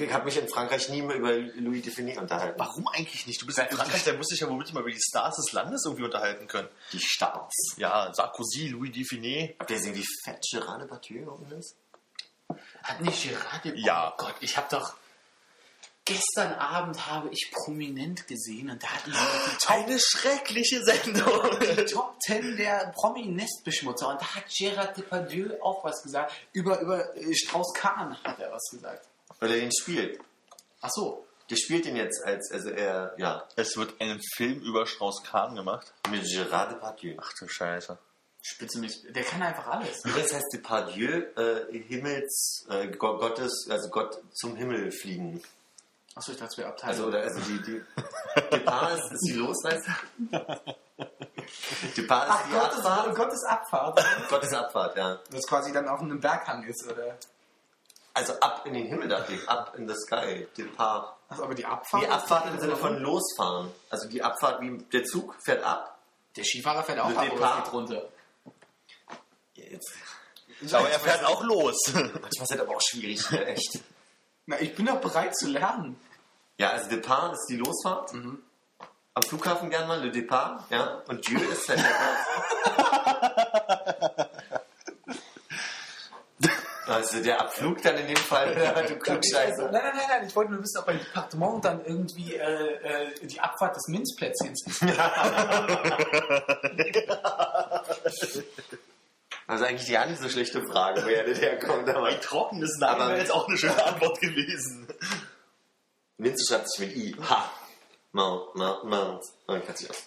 ich 0.00 0.12
habe 0.14 0.24
mich 0.24 0.38
in 0.38 0.48
Frankreich 0.48 0.88
nie 0.88 1.02
mehr 1.02 1.16
über 1.16 1.32
Louis 1.36 1.82
Defini 1.84 2.16
unterhalten. 2.16 2.58
Warum 2.58 2.88
eigentlich 2.88 3.26
nicht? 3.26 3.42
Du 3.42 3.44
bist 3.46 3.58
in 3.58 3.68
Frankreich, 3.68 4.02
da 4.04 4.14
musst 4.14 4.30
du 4.30 4.34
dich 4.34 4.40
ja 4.40 4.48
womit 4.48 4.72
mal 4.72 4.80
über 4.80 4.90
die 4.90 4.98
Stars 4.98 5.36
des 5.36 5.52
Landes 5.52 5.84
irgendwie 5.84 6.04
unterhalten 6.04 6.46
können. 6.46 6.68
Die 6.92 7.00
Stars. 7.00 7.52
Ja, 7.76 8.10
Sarkozy, 8.14 8.68
Louis 8.68 8.90
Dufiné. 8.92 9.56
Habt 9.58 9.70
ihr 9.70 9.76
gesehen, 9.76 9.94
wie 9.94 10.06
fett 10.24 10.42
Gerard 10.50 10.80
Depardieu 10.80 11.36
ist? 11.58 11.76
Hat 12.82 13.00
nicht 13.02 13.28
gerade. 13.28 13.76
Ja. 13.78 14.10
Oh 14.14 14.16
Gott, 14.16 14.36
ich 14.40 14.56
habe 14.56 14.68
doch. 14.70 14.94
Gestern 16.14 16.52
Abend 16.54 17.06
habe 17.06 17.28
ich 17.30 17.50
prominent 17.52 18.26
gesehen 18.26 18.68
und 18.70 18.82
da 18.82 18.88
hatten 18.88 19.12
sie 19.12 19.18
die 19.18 19.56
Top, 19.58 19.70
Eine 19.70 19.98
schreckliche 20.00 20.82
Sendung. 20.84 21.50
die 21.60 21.84
Top 21.84 22.16
10 22.26 22.56
der 22.56 22.92
Promi-Nestbeschmutzer. 22.96 24.08
Und 24.08 24.20
da 24.20 24.34
hat 24.34 24.44
Gerard 24.56 24.96
Depardieu 24.96 25.50
auch 25.62 25.84
was 25.84 26.02
gesagt. 26.02 26.32
Über, 26.52 26.80
über 26.80 27.16
äh, 27.16 27.32
Strauß-Kahn 27.34 28.16
hat 28.24 28.38
er 28.40 28.50
was 28.52 28.68
gesagt. 28.72 29.06
Weil 29.38 29.52
er 29.52 29.58
ihn 29.58 29.70
spielt. 29.72 30.20
Ach 30.80 30.90
so. 30.90 31.26
Der 31.48 31.56
spielt 31.56 31.86
ihn 31.86 31.96
jetzt 31.96 32.24
als, 32.24 32.50
also 32.52 32.70
er, 32.70 33.14
ja, 33.18 33.44
Es 33.56 33.76
wird 33.76 34.00
ein 34.00 34.20
Film 34.36 34.60
über 34.62 34.86
Strauß-Kahn 34.86 35.54
gemacht. 35.56 35.92
mit 36.10 36.24
Gerard 36.24 36.72
Depardieu. 36.72 37.16
Ach 37.20 37.32
du 37.38 37.48
Scheiße. 37.48 37.98
Spitze 38.42 38.78
mich. 38.78 39.02
Der 39.10 39.22
kann 39.22 39.42
einfach 39.42 39.66
alles. 39.66 40.04
Übrigens 40.04 40.32
heißt 40.32 40.46
Depardieu 40.54 41.22
äh, 41.36 41.78
Himmels, 41.88 42.66
äh, 42.70 42.86
Go- 42.88 43.18
Gottes, 43.18 43.66
also 43.68 43.88
Gott 43.90 44.18
zum 44.32 44.56
Himmel 44.56 44.90
fliegen. 44.92 45.42
Achso, 46.14 46.32
ich 46.32 46.38
dachte, 46.38 46.50
es 46.52 46.58
wäre 46.58 46.68
Abteilung. 46.68 46.96
Also, 46.96 47.06
oder, 47.06 47.22
also 47.22 47.40
die, 47.40 47.62
die 47.62 47.82
Depart 48.52 48.98
ist, 48.98 49.12
ist 49.12 49.26
die 49.28 49.32
Losreise. 49.32 49.94
Depart 51.96 52.28
ist 52.28 52.50
die 52.50 52.56
Abfahrt. 52.56 53.16
Gottes 53.16 53.44
Abfahrt. 53.44 54.04
Gottes 54.28 54.52
Abfahrt, 54.52 54.96
ja. 54.96 55.18
Das 55.30 55.46
quasi 55.46 55.72
dann 55.72 55.88
auf 55.88 56.00
einem 56.00 56.20
Berghang 56.20 56.64
ist, 56.64 56.84
oder? 56.90 57.16
Also 58.12 58.34
ab 58.40 58.62
in 58.66 58.74
den 58.74 58.86
Himmel 58.86 59.08
dachte 59.08 59.34
ich, 59.34 59.48
up 59.48 59.74
in 59.76 59.88
the 59.88 59.94
sky, 59.94 60.48
Depart. 60.58 61.16
Achso, 61.28 61.44
aber 61.44 61.54
die 61.54 61.64
Abfahrt. 61.64 62.02
Die 62.02 62.08
Abfahrt 62.08 62.46
im 62.46 62.58
Sinne 62.58 62.76
von 62.76 62.98
losfahren. 62.98 63.70
Also 63.88 64.08
die 64.08 64.22
Abfahrt, 64.22 64.60
wie 64.60 64.78
der 64.92 65.04
Zug 65.04 65.36
fährt 65.40 65.62
ab. 65.62 65.96
Der 66.36 66.44
Skifahrer 66.44 66.82
fährt 66.82 66.98
auch 66.98 67.06
ab, 67.16 67.24
es 67.24 67.64
geht 67.64 67.72
runter. 67.72 68.02
Jetzt. 69.54 69.92
Aber 70.72 70.90
er 70.90 71.00
fährt 71.00 71.24
auch 71.24 71.42
los. 71.44 71.76
Manchmal 71.94 72.28
ist 72.30 72.50
das 72.50 72.60
aber 72.60 72.76
auch 72.76 72.80
schwierig, 72.82 73.30
echt. 73.32 73.80
Na, 74.50 74.60
ich 74.60 74.74
bin 74.74 74.84
doch 74.86 75.00
bereit 75.00 75.36
zu 75.36 75.46
lernen. 75.46 75.96
Ja, 76.58 76.70
also 76.70 76.90
Depart 76.90 77.34
ist 77.34 77.46
die 77.48 77.56
Losfahrt. 77.56 78.12
Am 78.12 79.22
Flughafen 79.22 79.70
gern 79.70 79.86
mal, 79.86 80.04
Le 80.04 80.10
Depart, 80.10 80.64
ja. 80.70 81.02
Und 81.06 81.24
Dieu 81.28 81.38
ist 81.38 81.68
halt 81.68 81.78
Also 86.88 87.22
der 87.22 87.40
Abflug 87.40 87.80
dann 87.82 87.98
in 87.98 88.08
dem 88.08 88.16
Fall, 88.16 88.52
du 88.88 88.98
Klugscheiße. 88.98 89.62
Nein, 89.62 89.72
nein, 89.72 89.92
nein, 89.94 90.06
nein, 90.08 90.26
ich 90.26 90.34
wollte 90.34 90.50
nur 90.50 90.60
wissen, 90.60 90.80
ob 90.80 90.86
bei 90.86 90.94
Departement 90.94 91.64
dann 91.64 91.84
irgendwie 91.84 92.34
äh, 92.34 92.42
äh, 92.42 93.26
die 93.26 93.38
Abfahrt 93.38 93.76
des 93.76 93.86
Minzplätzchens 93.86 94.66
ist. 94.72 94.82
Also 99.50 99.64
eigentlich 99.64 99.86
die 99.86 99.92
gar 99.92 100.06
nicht 100.06 100.20
so 100.22 100.28
schlechte 100.28 100.62
Frage, 100.64 101.02
woher 101.02 101.24
das 101.24 101.40
herkommt. 101.40 101.88
Aber 101.88 102.06
Ein 102.06 102.20
trockenes 102.20 102.76
Nein 102.78 102.90
Aber- 102.90 103.08
wäre 103.08 103.18
jetzt 103.18 103.32
auch 103.32 103.48
eine 103.48 103.58
schöne 103.58 103.84
Antwort 103.84 104.20
gewesen. 104.20 104.86
Minze 106.18 106.44
schreibt 106.46 106.70
sich 106.70 106.86
mit 106.86 106.96
I. 106.96 107.16
Ha. 107.28 107.50
Mount, 108.12 108.54
Mount, 108.54 108.84
Mount. 108.84 109.24
Man 109.46 109.64
kann 109.66 109.74
sich 109.76 109.90
aus. 109.90 110.06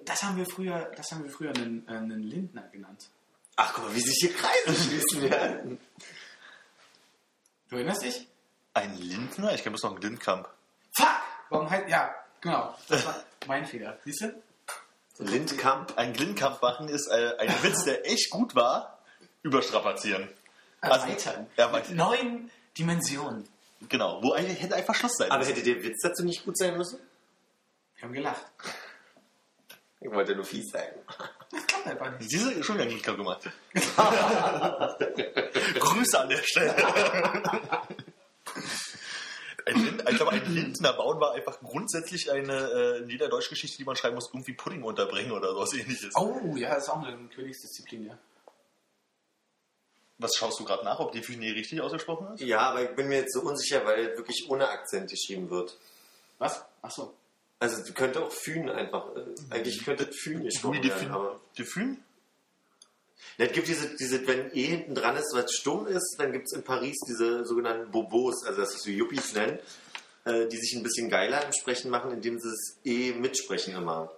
Das 0.00 0.22
haben 0.22 0.36
wir 0.36 0.44
früher, 0.44 0.92
das 0.96 1.10
haben 1.12 1.24
wir 1.24 1.30
früher 1.30 1.54
einen, 1.54 1.88
äh, 1.88 1.92
einen 1.92 2.22
Lindner 2.22 2.68
genannt. 2.70 3.08
Ach, 3.56 3.72
guck 3.72 3.84
mal, 3.86 3.94
wie 3.94 4.00
sich 4.00 4.16
hier 4.20 4.34
Kreise 4.34 4.74
schließen 4.74 5.22
werden. 5.22 5.80
Du 7.70 7.76
erinnerst 7.76 8.02
dich? 8.02 8.26
Ein 8.74 8.94
Lindner? 8.98 9.54
Ich 9.54 9.62
kenne 9.62 9.72
bloß 9.72 9.84
noch 9.84 9.92
einen 9.92 10.02
Lindkamp. 10.02 10.48
Fuck! 10.98 11.08
Warum 11.48 11.70
halt, 11.70 11.88
ja, 11.88 12.14
genau. 12.42 12.76
Das 12.88 13.06
war 13.06 13.24
mein 13.46 13.64
Fehler. 13.64 13.96
Siehst 14.04 14.20
du? 14.22 14.42
Lindkamp. 15.18 15.96
Ein 15.96 16.14
Lindkamp 16.14 16.60
machen 16.62 16.88
ist 16.88 17.08
äh, 17.08 17.34
ein 17.38 17.48
Witz, 17.62 17.84
der 17.84 18.06
echt 18.10 18.30
gut 18.30 18.54
war, 18.54 18.98
überstrapazieren. 19.42 20.28
Also, 20.80 21.06
Erweitern. 21.06 21.46
erweitern. 21.56 21.96
Mit 21.96 21.98
neuen 21.98 22.50
Dimensionen. 22.76 23.48
Genau, 23.88 24.22
wo 24.22 24.32
eigentlich 24.32 24.60
hätte 24.62 24.74
einfach 24.74 24.94
Schluss 24.94 25.16
sein 25.16 25.30
Aber 25.30 25.38
müssen. 25.40 25.54
hätte 25.54 25.62
der 25.64 25.82
Witz 25.82 26.00
dazu 26.02 26.24
nicht 26.24 26.44
gut 26.44 26.56
sein 26.58 26.76
müssen? 26.76 26.98
Wir 27.96 28.02
haben 28.04 28.12
gelacht. 28.12 28.44
Ich 30.00 30.10
wollte 30.10 30.34
nur 30.34 30.44
fies 30.44 30.70
sein. 30.70 30.88
Das 31.50 31.66
klappt 31.66 31.86
einfach 31.86 32.10
nicht. 32.18 32.30
Diese 32.30 32.52
ist 32.52 32.66
schon 32.66 32.76
wieder 32.76 32.84
nicht 32.86 33.02
klar 33.02 33.16
gemacht. 33.16 33.48
Grüße 35.80 36.20
an 36.20 36.28
der 36.28 36.42
Stelle. 36.42 36.74
Ein 39.66 40.02
ich 40.10 40.16
glaube, 40.16 40.32
ein 40.32 40.54
Lindner 40.54 40.92
bauen 40.92 41.20
war 41.20 41.32
einfach 41.32 41.58
grundsätzlich 41.60 42.30
eine, 42.30 42.52
äh, 42.52 42.98
in 43.02 43.08
jeder 43.08 43.28
Deutschgeschichte, 43.28 43.78
die 43.78 43.84
man 43.84 43.96
schreiben 43.96 44.14
muss, 44.14 44.28
irgendwie 44.32 44.52
Pudding 44.52 44.82
unterbringen 44.82 45.32
oder 45.32 45.52
sowas 45.52 45.72
ähnliches. 45.72 46.14
Oh, 46.16 46.54
ja, 46.56 46.74
das 46.74 46.84
ist 46.84 46.90
auch 46.90 47.02
eine 47.02 47.28
Königsdisziplin, 47.28 48.06
ja. 48.06 48.18
Was 50.18 50.36
schaust 50.36 50.60
du 50.60 50.64
gerade 50.64 50.84
nach, 50.84 51.00
ob 51.00 51.12
die 51.12 51.22
Finet 51.22 51.56
richtig 51.56 51.80
ausgesprochen 51.80 52.34
ist? 52.34 52.40
Ja, 52.42 52.70
aber 52.70 52.82
ich 52.82 52.94
bin 52.94 53.08
mir 53.08 53.18
jetzt 53.18 53.34
so 53.34 53.40
unsicher, 53.40 53.84
weil 53.84 54.16
wirklich 54.16 54.48
ohne 54.48 54.68
Akzent 54.68 55.10
geschrieben 55.10 55.50
wird. 55.50 55.76
Was? 56.38 56.64
Achso. 56.82 57.14
Also 57.58 57.82
du 57.84 57.92
könnte 57.94 58.22
auch 58.22 58.30
Fühn 58.30 58.68
einfach, 58.68 59.16
äh, 59.16 59.24
eigentlich 59.50 59.84
könnte 59.84 60.10
Fühn 60.12 60.40
Louis 60.40 60.54
gesprochen 60.54 60.82
de 60.82 60.90
werden, 60.90 61.10
aber... 61.10 61.40
Fün? 61.54 62.04
Ja, 63.38 63.46
es 63.46 63.52
gibt 63.52 63.68
diese, 63.68 63.96
diese, 63.96 64.26
wenn 64.26 64.50
E 64.54 64.64
hinten 64.64 64.94
dran 64.94 65.16
ist, 65.16 65.34
was 65.34 65.52
stumm 65.52 65.86
ist, 65.86 66.16
dann 66.18 66.32
gibt 66.32 66.46
es 66.46 66.52
in 66.52 66.62
Paris 66.62 66.96
diese 67.08 67.44
sogenannten 67.44 67.90
Bobos, 67.90 68.44
also 68.46 68.60
das, 68.60 68.74
was 68.74 68.86
wir 68.86 68.94
Yuppies 68.94 69.34
nennen, 69.34 69.58
äh, 70.24 70.46
die 70.46 70.56
sich 70.56 70.74
ein 70.76 70.82
bisschen 70.82 71.10
geiler 71.10 71.44
im 71.44 71.52
Sprechen 71.52 71.90
machen, 71.90 72.12
indem 72.12 72.38
sie 72.38 72.48
das 72.48 72.78
E 72.84 73.12
mitsprechen 73.12 73.74
immer. 73.74 74.12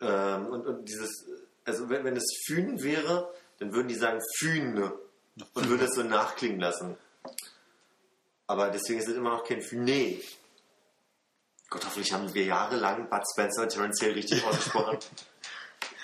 Ähm, 0.00 0.46
und, 0.46 0.66
und 0.66 0.88
dieses, 0.88 1.26
also 1.64 1.88
wenn, 1.88 2.04
wenn 2.04 2.16
es 2.16 2.42
Fühn 2.46 2.82
wäre, 2.82 3.32
dann 3.58 3.72
würden 3.72 3.88
die 3.88 3.96
sagen 3.96 4.20
Fühne 4.36 4.92
und 5.54 5.68
würden 5.68 5.86
es 5.86 5.94
so 5.94 6.02
nachklingen 6.02 6.60
lassen. 6.60 6.96
Aber 8.46 8.70
deswegen 8.70 9.00
ist 9.00 9.08
es 9.08 9.16
immer 9.16 9.30
noch 9.30 9.44
kein 9.44 9.60
Füne. 9.60 10.20
Gott, 11.68 11.84
hoffentlich 11.84 12.12
haben 12.12 12.32
wir 12.32 12.44
jahrelang 12.44 13.10
Bud 13.10 13.22
Spencer 13.30 13.62
und 13.62 13.68
Terence 13.68 14.00
Hill 14.00 14.12
richtig 14.12 14.44
ausgesprochen. 14.46 14.98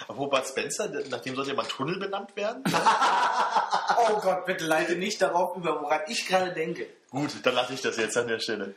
Bud 0.08 0.46
Spencer, 0.46 0.88
nachdem 1.10 1.34
sollte 1.34 1.50
ja 1.50 1.56
mal 1.56 1.62
ein 1.62 1.68
Tunnel 1.68 1.98
benannt 1.98 2.34
werden. 2.36 2.62
Oh 4.06 4.20
Gott, 4.20 4.44
bitte 4.44 4.64
leite 4.66 4.96
nicht 4.96 5.20
darauf 5.22 5.56
über, 5.56 5.80
woran 5.80 6.00
ich 6.08 6.26
gerade 6.26 6.52
denke. 6.52 6.86
Gut, 7.10 7.30
dann 7.42 7.54
lasse 7.54 7.72
ich 7.74 7.80
das 7.80 7.96
jetzt 7.96 8.16
an 8.16 8.26
der 8.28 8.38
Stelle. 8.38 8.74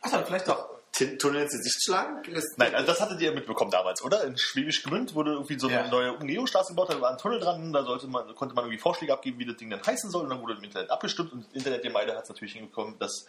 Achso, 0.00 0.22
vielleicht 0.24 0.48
doch. 0.48 0.68
Tunnel 1.18 1.42
ins 1.42 1.52
Gesicht 1.52 1.82
schlagen? 1.84 2.22
Nein, 2.56 2.74
also 2.74 2.86
das 2.86 3.00
hattet 3.00 3.20
ihr 3.20 3.32
mitbekommen 3.32 3.70
damals, 3.70 4.02
oder? 4.02 4.24
In 4.24 4.36
Schwäbisch 4.38 4.82
Gmünd 4.82 5.14
wurde 5.14 5.32
irgendwie 5.32 5.58
so 5.58 5.66
eine 5.68 5.76
Ja. 5.76 5.88
neue 5.88 6.12
Umgehungsstraße 6.14 6.72
gebaut, 6.72 6.90
da 6.90 7.00
war 7.00 7.10
ein 7.10 7.18
Tunnel 7.18 7.40
dran, 7.40 7.72
da 7.72 7.84
sollte 7.84 8.06
man, 8.06 8.34
konnte 8.34 8.54
man 8.54 8.64
irgendwie 8.64 8.80
Vorschläge 8.80 9.12
abgeben, 9.12 9.38
wie 9.38 9.46
das 9.46 9.56
Ding 9.56 9.70
dann 9.70 9.82
heißen 9.84 10.10
soll, 10.10 10.24
und 10.24 10.30
dann 10.30 10.40
wurde 10.42 10.54
im 10.54 10.64
Internet 10.64 10.90
abgestimmt 10.90 11.32
und 11.32 11.46
Internetgemeinde 11.54 12.14
hat 12.16 12.24
es 12.24 12.28
natürlich 12.28 12.52
hingekommen, 12.54 12.98
dass 12.98 13.26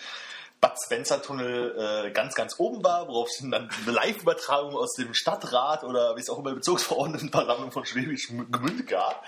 Bad 0.61 0.77
Spencer 0.85 1.21
Tunnel 1.23 2.05
äh, 2.05 2.11
ganz, 2.11 2.35
ganz 2.35 2.59
oben 2.59 2.83
war, 2.83 3.07
worauf 3.07 3.27
es 3.29 3.39
dann 3.39 3.53
eine 3.53 3.91
Live-Übertragung 3.91 4.75
aus 4.75 4.93
dem 4.93 5.15
Stadtrat 5.15 5.83
oder 5.83 6.15
wie 6.15 6.21
es 6.21 6.29
auch 6.29 6.37
immer 6.37 6.53
Bezirksverordnetenversammlung 6.53 7.71
von 7.71 7.83
Schwäbisch 7.83 8.27
Gmünd 8.27 8.85
gab, 8.85 9.25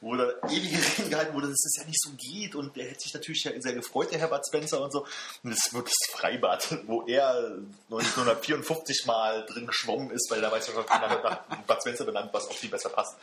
wo 0.00 0.16
dann 0.16 0.32
ewige 0.50 0.76
Reden 0.76 1.10
gehalten 1.10 1.34
wurde, 1.34 1.46
dass 1.46 1.64
es 1.64 1.76
ja 1.76 1.84
nicht 1.84 2.02
so 2.02 2.10
geht 2.18 2.56
und 2.56 2.74
der 2.74 2.86
hätte 2.86 3.02
sich 3.02 3.14
natürlich 3.14 3.42
sehr 3.42 3.72
gefreut, 3.72 4.10
der 4.10 4.18
Herr 4.18 4.28
Bad 4.28 4.44
Spencer 4.48 4.82
und 4.82 4.92
so. 4.92 5.06
Und 5.44 5.54
das 5.54 5.72
wird 5.72 5.86
das 5.86 6.10
Freibad, 6.10 6.76
wo 6.86 7.02
er 7.06 7.56
1954 7.90 9.06
mal 9.06 9.46
drin 9.46 9.68
geschwommen 9.68 10.10
ist, 10.10 10.28
weil 10.32 10.40
damals 10.40 10.66
schon 10.66 10.74
nach 10.74 11.38
Bad 11.68 11.82
Spencer 11.82 12.04
benannt, 12.04 12.30
was 12.32 12.48
auch 12.48 12.54
viel 12.54 12.70
besser 12.70 12.88
passt. 12.88 13.16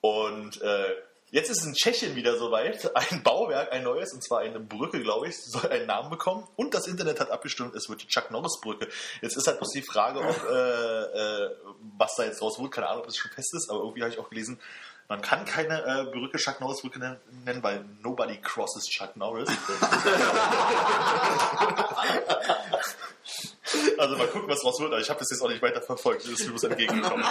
Und 0.00 0.62
äh, 0.62 0.94
jetzt 1.30 1.50
ist 1.50 1.64
in 1.64 1.74
Tschechien 1.74 2.14
wieder 2.14 2.36
soweit. 2.36 2.94
Ein 2.94 3.22
Bauwerk, 3.22 3.72
ein 3.72 3.84
neues, 3.84 4.12
und 4.12 4.22
zwar 4.22 4.40
eine 4.40 4.60
Brücke, 4.60 5.00
glaube 5.00 5.28
ich, 5.28 5.36
soll 5.36 5.70
einen 5.70 5.86
Namen 5.86 6.10
bekommen. 6.10 6.46
Und 6.56 6.74
das 6.74 6.86
Internet 6.86 7.20
hat 7.20 7.30
abgestimmt, 7.30 7.74
es 7.74 7.88
wird 7.88 8.02
die 8.02 8.08
Chuck 8.08 8.30
Norris 8.30 8.60
Brücke. 8.60 8.88
Jetzt 9.20 9.36
ist 9.36 9.46
halt 9.46 9.58
bloß 9.58 9.72
die 9.72 9.82
Frage, 9.82 10.20
ob, 10.20 10.50
äh, 10.50 10.54
äh, 10.54 11.50
was 11.98 12.14
da 12.16 12.24
jetzt 12.24 12.42
raus 12.42 12.60
wird. 12.60 12.72
Keine 12.72 12.88
Ahnung, 12.88 13.02
ob 13.02 13.08
es 13.08 13.16
schon 13.16 13.30
fest 13.30 13.54
ist, 13.54 13.70
aber 13.70 13.80
irgendwie 13.80 14.02
habe 14.02 14.12
ich 14.12 14.18
auch 14.18 14.30
gelesen, 14.30 14.60
man 15.08 15.22
kann 15.22 15.44
keine 15.44 15.84
äh, 15.84 16.04
Brücke 16.10 16.36
Chuck 16.36 16.60
Norris 16.60 16.80
Brücke 16.80 16.98
nennen, 16.98 17.62
weil 17.62 17.84
nobody 18.02 18.40
crosses 18.40 18.86
Chuck 18.86 19.16
Norris. 19.16 19.48
also 23.98 24.16
mal 24.16 24.26
gucken, 24.26 24.48
was 24.48 24.64
raus 24.64 24.80
wird. 24.80 24.92
Aber 24.92 25.00
ich 25.00 25.08
habe 25.08 25.20
das 25.20 25.30
jetzt 25.30 25.42
auch 25.42 25.48
nicht 25.48 25.62
weiter 25.62 25.80
verfolgt. 25.80 26.24
Das 26.24 26.30
ist 26.30 26.44
mir 26.44 26.50
bloß 26.50 26.64
entgegengekommen. 26.64 27.24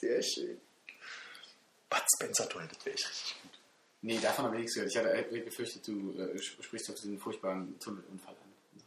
wäre 0.00 0.22
schön. 0.22 0.58
Bud 1.90 2.02
Spencer 2.16 2.46
das 2.46 2.54
wäre 2.84 2.94
echt 2.94 3.08
richtig 3.08 3.36
gut. 3.42 3.50
Nee, 4.02 4.18
davon 4.20 4.44
habe 4.46 4.56
ich 4.56 4.60
nichts 4.62 4.74
gehört. 4.74 4.90
Ich 4.92 4.96
hatte 4.98 5.12
echt 5.12 5.44
gefürchtet, 5.44 5.86
du 5.86 6.12
äh, 6.18 6.36
sp- 6.38 6.62
sprichst 6.62 6.88
auf 6.90 6.96
diesen 6.96 7.18
furchtbaren 7.18 7.78
Tunnelunfall 7.80 8.34
an. 8.34 8.82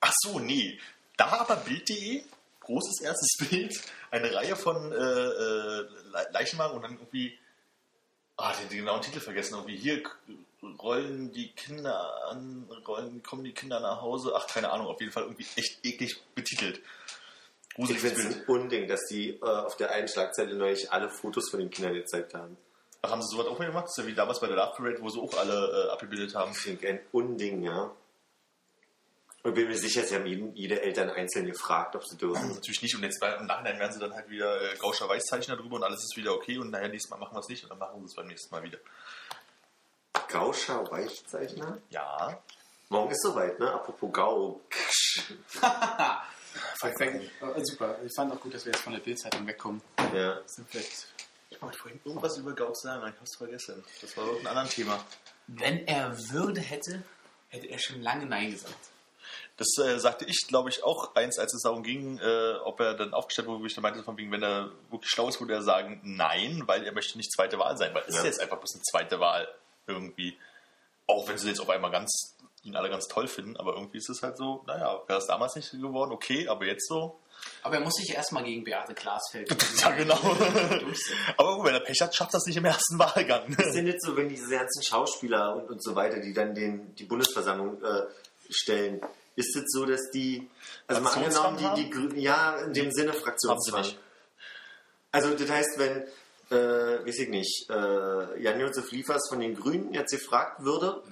Ach 0.00 0.12
so, 0.22 0.38
nee. 0.38 0.78
Da 1.16 1.26
aber 1.40 1.56
Bild.de, 1.56 2.22
großes 2.60 3.00
erstes 3.02 3.36
Bild, 3.50 3.74
eine 4.10 4.32
Reihe 4.34 4.54
von 4.56 4.92
äh, 4.92 4.94
äh, 4.96 5.80
Le- 6.12 6.28
Leichenwagen 6.32 6.76
und 6.76 6.82
dann 6.82 6.92
irgendwie, 6.92 7.36
ah, 8.36 8.52
den, 8.54 8.68
den 8.68 8.78
genauen 8.78 9.02
Titel 9.02 9.20
vergessen, 9.20 9.54
irgendwie 9.54 9.76
hier 9.76 10.02
rollen 10.78 11.32
die 11.32 11.50
Kinder 11.52 12.28
an, 12.30 12.68
rollen, 12.86 13.22
kommen 13.22 13.44
die 13.44 13.52
Kinder 13.52 13.80
nach 13.80 14.00
Hause, 14.00 14.32
ach, 14.36 14.46
keine 14.46 14.70
Ahnung, 14.70 14.86
auf 14.86 15.00
jeden 15.00 15.12
Fall 15.12 15.24
irgendwie 15.24 15.46
echt 15.56 15.84
eklig 15.84 16.20
betitelt. 16.34 16.80
Ich 17.76 17.86
Gruseliges 17.86 18.02
finde 18.02 18.20
es 18.20 18.34
Bild. 18.36 18.48
ein 18.48 18.54
Unding, 18.54 18.88
dass 18.88 19.00
die 19.10 19.30
äh, 19.30 19.42
auf 19.42 19.76
der 19.76 19.90
einen 19.90 20.06
Schlagzeile 20.08 20.54
neulich 20.54 20.92
alle 20.92 21.08
Fotos 21.08 21.50
von 21.50 21.58
den 21.60 21.70
Kindern 21.70 21.94
gezeigt 21.94 22.34
haben. 22.34 22.56
Ach, 23.02 23.10
haben 23.10 23.20
sie 23.22 23.34
sowas 23.34 23.48
auch 23.48 23.58
mal 23.58 23.66
gemacht? 23.66 23.84
Das 23.84 23.98
ist 23.98 24.04
ja 24.04 24.06
wie 24.08 24.14
damals 24.14 24.40
bei 24.40 24.46
der 24.46 24.56
Love 24.56 24.74
Parade, 24.76 24.98
wo 25.00 25.10
sie 25.10 25.20
auch 25.20 25.36
alle 25.36 25.88
äh, 25.88 25.90
abgebildet 25.90 26.34
haben. 26.34 26.52
Ich 26.52 26.58
finde 26.58 26.88
ein 26.88 27.00
Unding, 27.12 27.62
ja. 27.62 27.90
Und 29.42 29.54
bin 29.54 29.68
mir 29.68 29.76
sicher, 29.76 30.02
sie 30.04 30.14
haben 30.14 30.24
jeden, 30.24 30.54
jede 30.56 30.80
Eltern 30.80 31.10
einzeln 31.10 31.44
gefragt, 31.46 31.94
ob 31.96 32.04
sie 32.06 32.16
dürfen. 32.16 32.54
Natürlich 32.54 32.80
nicht 32.80 32.94
und 32.94 33.02
jetzt 33.02 33.22
im 33.22 33.46
Nachhinein 33.46 33.78
werden 33.78 33.92
sie 33.92 33.98
dann 33.98 34.14
halt 34.14 34.30
wieder 34.30 34.62
äh, 34.62 34.76
Gauscher 34.78 35.06
Weißzeichner 35.06 35.56
drüber 35.56 35.76
und 35.76 35.84
alles 35.84 36.02
ist 36.02 36.16
wieder 36.16 36.32
okay 36.32 36.56
und 36.56 36.70
naja, 36.70 36.88
nächstes 36.88 37.10
Mal 37.10 37.18
machen 37.18 37.34
wir 37.34 37.40
es 37.40 37.48
nicht 37.48 37.62
und 37.64 37.70
dann 37.70 37.78
machen 37.78 38.00
sie 38.00 38.06
es 38.06 38.14
beim 38.14 38.26
nächsten 38.26 38.54
Mal 38.54 38.62
wieder. 38.62 38.78
Gauscher 40.28 40.90
Weichzeichner? 40.90 41.78
Ja, 41.90 42.40
Morgen 42.88 43.10
ist 43.10 43.22
soweit, 43.22 43.58
ne? 43.58 43.72
Apropos 43.72 44.10
Gau. 44.12 44.60
Perfekt. 46.80 47.30
Äh, 47.40 47.64
super. 47.64 47.96
Ich 48.04 48.12
fand 48.14 48.32
auch 48.32 48.40
gut, 48.40 48.54
dass 48.54 48.64
wir 48.64 48.72
jetzt 48.72 48.82
von 48.82 48.92
der 48.92 49.00
Bildzeitung 49.00 49.46
wegkommen. 49.46 49.80
Ja. 50.14 50.38
Sind 50.46 50.68
vielleicht 50.70 51.08
Ich 51.50 51.60
wollte 51.62 51.78
vorhin 51.78 52.00
irgendwas 52.04 52.36
über 52.38 52.52
Gauss 52.54 52.82
sagen, 52.82 53.00
aber 53.02 53.10
ich 53.12 53.18
hab's 53.20 53.36
vergessen. 53.36 53.84
Das 54.00 54.16
war 54.16 54.26
irgendein 54.26 54.48
anderes 54.56 54.74
Thema. 54.74 55.04
Wenn 55.46 55.86
er 55.86 56.16
Würde 56.30 56.60
hätte, 56.60 57.02
hätte 57.48 57.66
er 57.66 57.78
schon 57.78 58.00
lange 58.02 58.26
Nein 58.26 58.50
gesagt. 58.50 58.74
Das 59.56 59.68
äh, 59.78 59.98
sagte 59.98 60.24
ich, 60.24 60.46
glaube 60.48 60.68
ich, 60.68 60.82
auch 60.82 61.14
eins, 61.14 61.38
als 61.38 61.54
es 61.54 61.62
darum 61.62 61.82
ging, 61.82 62.18
äh, 62.18 62.54
ob 62.64 62.80
er 62.80 62.94
dann 62.94 63.14
aufgestellt 63.14 63.46
wurde, 63.48 63.62
wo 63.62 63.66
ich 63.66 63.74
dann 63.74 63.82
meinte, 63.82 64.02
von 64.02 64.16
wegen, 64.16 64.30
wenn 64.32 64.42
er 64.42 64.70
wirklich 64.90 65.10
schlau 65.10 65.28
ist, 65.28 65.40
würde 65.40 65.54
er 65.54 65.62
sagen, 65.62 66.00
nein, 66.02 66.62
weil 66.66 66.84
er 66.84 66.92
möchte 66.92 67.16
nicht 67.18 67.32
zweite 67.32 67.58
Wahl 67.58 67.76
sein, 67.76 67.94
weil 67.94 68.02
es 68.06 68.14
Ja. 68.14 68.20
ist 68.20 68.26
jetzt 68.26 68.40
einfach 68.40 68.58
bloß 68.58 68.74
eine 68.74 68.82
zweite 68.82 69.20
Wahl 69.20 69.48
irgendwie. 69.86 70.36
Auch 71.06 71.28
wenn 71.28 71.38
sie 71.38 71.48
jetzt 71.48 71.60
auf 71.60 71.70
einmal 71.70 71.90
ganz, 71.90 72.33
ihn 72.64 72.76
alle 72.76 72.90
ganz 72.90 73.06
toll 73.06 73.28
finden, 73.28 73.56
aber 73.56 73.74
irgendwie 73.74 73.98
ist 73.98 74.08
es 74.08 74.22
halt 74.22 74.36
so, 74.36 74.64
naja, 74.66 75.02
wäre 75.06 75.18
es 75.18 75.26
damals 75.26 75.54
nicht 75.54 75.70
geworden, 75.70 76.12
okay, 76.12 76.48
aber 76.48 76.64
jetzt 76.64 76.88
so. 76.88 77.20
Aber 77.62 77.76
er 77.76 77.80
muss 77.82 77.94
sich 77.94 78.14
erstmal 78.14 78.42
gegen 78.44 78.64
Beate 78.64 78.94
Glasfeld. 78.94 79.54
Ja, 79.80 79.90
genau. 79.90 80.18
aber 81.36 81.64
wenn 81.64 81.74
er 81.74 81.80
Pech 81.80 82.00
hat, 82.00 82.14
schafft 82.14 82.32
das 82.32 82.46
nicht 82.46 82.56
im 82.56 82.64
ersten 82.64 82.98
Wahlgang. 82.98 83.52
Ist 83.52 83.74
denn 83.74 83.86
jetzt 83.86 84.04
so, 84.04 84.16
wenn 84.16 84.28
diese 84.28 84.48
ganzen 84.48 84.82
Schauspieler 84.82 85.56
und, 85.56 85.70
und 85.70 85.82
so 85.82 85.94
weiter, 85.94 86.20
die 86.20 86.32
dann 86.32 86.54
den, 86.54 86.94
die 86.94 87.04
Bundesversammlung 87.04 87.82
äh, 87.82 88.02
stellen, 88.48 89.00
ist 89.36 89.54
es 89.56 89.64
so, 89.66 89.84
dass 89.84 90.10
die, 90.10 90.48
also 90.86 91.02
mal 91.02 91.12
angenommen, 91.12 91.58
die, 91.58 91.82
die 91.82 91.90
Grünen, 91.90 92.18
ja, 92.18 92.56
in 92.60 92.72
dem 92.72 92.92
Sinne 92.92 93.12
Fraktionszwang. 93.12 93.86
Also 95.10 95.34
das 95.34 95.50
heißt, 95.50 95.78
wenn, 95.78 96.04
äh, 96.50 97.06
weiß 97.06 97.18
ich 97.18 97.28
nicht, 97.28 97.68
äh, 97.68 98.42
Jan-Josef 98.42 98.90
Liefers 98.90 99.28
von 99.28 99.40
den 99.40 99.54
Grünen 99.54 99.92
jetzt 99.92 100.12
gefragt 100.12 100.64
würde, 100.64 101.02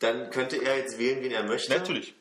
dann 0.00 0.30
könnte 0.30 0.56
er 0.56 0.76
jetzt 0.78 0.98
wählen, 0.98 1.22
wen 1.22 1.30
er 1.30 1.44
möchte. 1.44 1.72
Natürlich. 1.72 2.14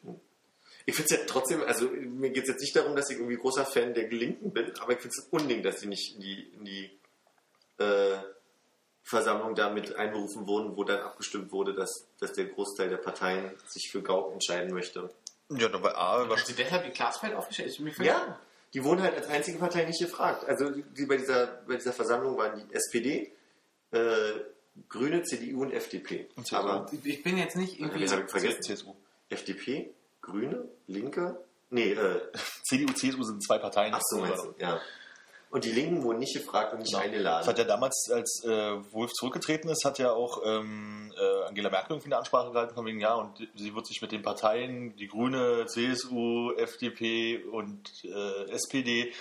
Ich 0.85 0.95
finde 0.95 1.13
es 1.13 1.19
ja 1.19 1.25
trotzdem, 1.27 1.61
also 1.63 1.89
mir 1.89 2.29
geht 2.29 2.43
es 2.43 2.49
jetzt 2.49 2.61
nicht 2.61 2.75
darum, 2.75 2.95
dass 2.95 3.09
ich 3.09 3.17
irgendwie 3.17 3.37
großer 3.37 3.65
Fan 3.65 3.93
der 3.93 4.09
Linken 4.09 4.51
bin, 4.51 4.71
aber 4.79 4.93
ich 4.93 4.99
finde 4.99 5.15
es 5.17 5.25
ein 5.25 5.29
Unding, 5.31 5.63
dass 5.63 5.79
sie 5.81 5.87
nicht 5.87 6.15
in 6.15 6.21
die, 6.21 6.41
in 6.53 6.65
die 6.65 6.99
äh, 7.77 8.17
Versammlung 9.03 9.55
damit 9.55 9.95
einberufen 9.95 10.47
wurden, 10.47 10.75
wo 10.75 10.83
dann 10.83 10.99
abgestimmt 10.99 11.51
wurde, 11.51 11.73
dass, 11.73 12.07
dass 12.19 12.33
der 12.33 12.45
Großteil 12.45 12.89
der 12.89 12.97
Parteien 12.97 13.53
sich 13.65 13.89
für 13.91 14.01
Gauck 14.01 14.33
entscheiden 14.33 14.73
möchte. 14.73 15.09
Ja, 15.49 15.67
dabei 15.67 15.95
A, 15.95 16.27
Hat 16.27 16.45
sie 16.45 16.53
deshalb 16.53 16.85
die 16.85 16.91
Glasfeld 16.91 17.33
aufgestellt? 17.33 17.79
Ja, 17.99 18.39
die 18.73 18.83
wurden 18.83 19.01
halt 19.01 19.15
als 19.15 19.27
einzige 19.27 19.57
Partei 19.57 19.85
nicht 19.85 19.99
gefragt. 19.99 20.45
Also 20.47 20.69
die 20.69 21.05
bei 21.05 21.17
dieser, 21.17 21.47
bei 21.67 21.75
dieser 21.75 21.93
Versammlung 21.93 22.37
waren 22.37 22.59
die 22.59 22.75
SPD, 22.75 23.31
äh, 23.91 24.31
Grüne, 24.87 25.23
CDU 25.23 25.61
und 25.63 25.71
FDP. 25.71 26.27
Und 26.35 26.47
CSU. 26.47 26.55
Aber 26.57 26.85
Ich 27.03 27.23
bin 27.23 27.37
jetzt 27.37 27.55
nicht 27.57 27.79
irgendwie. 27.79 28.01
Wen 28.01 28.11
habe 28.11 28.23
ich 28.25 28.31
vergessen? 28.31 28.61
CSU. 28.63 28.93
FDP, 29.29 29.91
Grüne, 30.21 30.67
Linke, 30.87 31.39
nee, 31.69 31.91
äh, 31.93 32.21
CDU, 32.63 32.93
CSU 32.93 33.23
sind 33.23 33.43
zwei 33.43 33.57
Parteien. 33.59 33.93
ach 33.93 34.01
so 34.03 34.17
meinst 34.19 34.43
du, 34.43 34.53
ja. 34.59 34.79
Und 35.51 35.65
die 35.65 35.71
Linken 35.71 36.03
wurden 36.03 36.19
nicht 36.19 36.35
gefragt 36.35 36.73
und 36.73 36.79
nicht 36.79 36.91
Genau. 36.91 37.03
eingeladen. 37.03 37.39
Das 37.39 37.47
hat 37.47 37.57
ja 37.57 37.63
damals, 37.63 38.07
als 38.13 38.43
äh, 38.45 38.49
Wolf 38.93 39.11
zurückgetreten 39.13 39.67
ist, 39.71 39.83
hat 39.83 39.97
ja 39.97 40.11
auch 40.11 40.43
ähm, 40.45 41.11
äh, 41.19 41.47
Angela 41.47 41.71
Merkel 41.71 41.93
irgendwie 41.93 42.09
eine 42.09 42.17
Ansprache 42.17 42.51
gehalten 42.51 42.75
von 42.75 42.85
wegen, 42.85 42.99
ja, 42.99 43.15
und 43.15 43.47
sie 43.55 43.73
wird 43.73 43.87
sich 43.87 43.99
mit 44.01 44.11
den 44.11 44.21
Parteien, 44.21 44.95
die 44.97 45.07
Grüne, 45.07 45.65
CSU, 45.65 46.53
FDP 46.55 47.43
und 47.51 47.89
äh, 48.03 48.51
SPD 48.51 49.11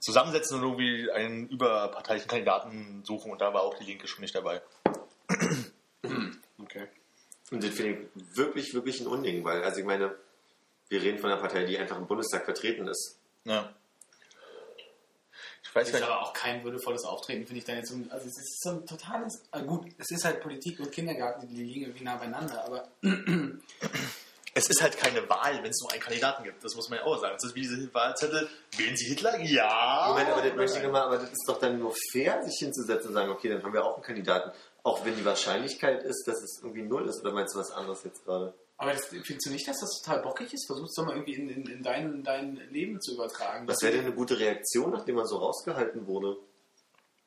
zusammensetzen 0.00 0.58
und 0.58 0.64
irgendwie 0.64 1.08
einen 1.12 1.48
überparteilichen 1.48 2.28
Kandidaten 2.28 3.02
suchen 3.04 3.30
und 3.30 3.40
da 3.40 3.54
war 3.54 3.62
auch 3.62 3.74
die 3.78 3.84
Linke 3.84 4.08
schon 4.08 4.22
nicht 4.22 4.34
dabei. 4.34 4.60
Und 7.50 7.62
das 7.62 7.70
finde 7.74 7.92
ich 8.16 8.36
wirklich, 8.36 8.74
wirklich 8.74 9.00
ein 9.00 9.06
Unding, 9.06 9.44
weil, 9.44 9.62
also 9.62 9.78
ich 9.80 9.86
meine, 9.86 10.14
wir 10.88 11.02
reden 11.02 11.18
von 11.18 11.30
einer 11.30 11.40
Partei, 11.40 11.64
die 11.64 11.78
einfach 11.78 11.96
im 11.96 12.06
Bundestag 12.06 12.44
vertreten 12.44 12.86
ist. 12.88 13.18
Ja. 13.44 13.72
Ich 15.62 15.74
weiß 15.74 15.86
Das 15.88 15.94
ist 15.94 16.00
nicht. 16.00 16.10
aber 16.10 16.22
auch 16.22 16.32
kein 16.32 16.64
würdevolles 16.64 17.04
Auftreten, 17.04 17.44
finde 17.46 17.58
ich 17.58 17.64
da 17.64 17.74
jetzt. 17.74 17.88
so 17.90 17.96
ein- 17.96 18.10
Also 18.10 18.26
es 18.26 18.38
ist 18.38 18.62
so 18.62 18.70
ein 18.70 18.86
totales. 18.86 19.42
äh, 19.52 19.62
gut, 19.62 19.86
es 19.98 20.10
ist 20.10 20.24
halt 20.24 20.40
Politik 20.40 20.80
und 20.80 20.90
Kindergarten, 20.92 21.46
die 21.48 21.56
liegen 21.62 21.82
irgendwie 21.82 22.04
nah 22.04 22.16
beieinander, 22.16 22.64
aber 22.64 22.88
Es 24.54 24.70
ist 24.70 24.80
halt 24.80 24.96
keine 24.96 25.28
Wahl, 25.28 25.62
wenn 25.62 25.70
es 25.70 25.82
nur 25.82 25.92
einen 25.92 26.00
Kandidaten 26.00 26.42
gibt. 26.42 26.64
Das 26.64 26.74
muss 26.74 26.88
man 26.88 26.98
ja 27.00 27.04
auch 27.04 27.20
sagen. 27.20 27.36
Es 27.36 27.44
ist 27.44 27.54
wie 27.54 27.60
diese 27.60 27.92
Wahlzettel. 27.92 28.48
Wählen 28.78 28.96
Sie 28.96 29.04
Hitler? 29.04 29.38
Ja. 29.42 30.08
Ich 30.08 30.14
meine, 30.14 30.32
aber 30.32 30.40
das 30.40 30.54
möchte 30.56 30.78
ich 30.78 30.84
immer, 30.84 31.02
aber 31.02 31.18
das 31.18 31.28
ist 31.28 31.44
doch 31.46 31.60
dann 31.60 31.78
nur 31.78 31.94
fair, 32.10 32.42
sich 32.42 32.56
hinzusetzen 32.60 33.08
und 33.08 33.14
sagen, 33.14 33.28
okay, 33.30 33.50
dann 33.50 33.62
haben 33.62 33.74
wir 33.74 33.84
auch 33.84 33.96
einen 33.96 34.02
Kandidaten. 34.02 34.50
Auch 34.86 35.04
wenn 35.04 35.16
die 35.16 35.24
Wahrscheinlichkeit 35.24 36.04
ist, 36.04 36.28
dass 36.28 36.40
es 36.40 36.60
irgendwie 36.62 36.84
null 36.84 37.08
ist, 37.08 37.20
oder 37.22 37.32
meinst 37.32 37.56
du 37.56 37.58
was 37.58 37.72
anderes 37.72 38.04
jetzt 38.04 38.24
gerade? 38.24 38.54
Aber 38.76 38.92
das, 38.92 39.06
findest 39.06 39.46
du 39.46 39.50
nicht, 39.50 39.66
dass 39.66 39.80
das 39.80 40.00
total 40.00 40.22
bockig 40.22 40.54
ist? 40.54 40.64
Versuch's 40.68 40.94
doch 40.94 41.04
mal 41.04 41.16
irgendwie 41.16 41.34
in, 41.34 41.48
in, 41.48 41.66
in 41.66 41.82
dein, 41.82 42.22
dein 42.22 42.54
Leben 42.70 43.00
zu 43.00 43.14
übertragen. 43.14 43.66
Was 43.66 43.82
wäre 43.82 43.94
denn 43.94 44.04
eine 44.04 44.14
gute 44.14 44.38
Reaktion, 44.38 44.92
nachdem 44.92 45.16
man 45.16 45.26
so 45.26 45.38
rausgehalten 45.38 46.06
wurde? 46.06 46.36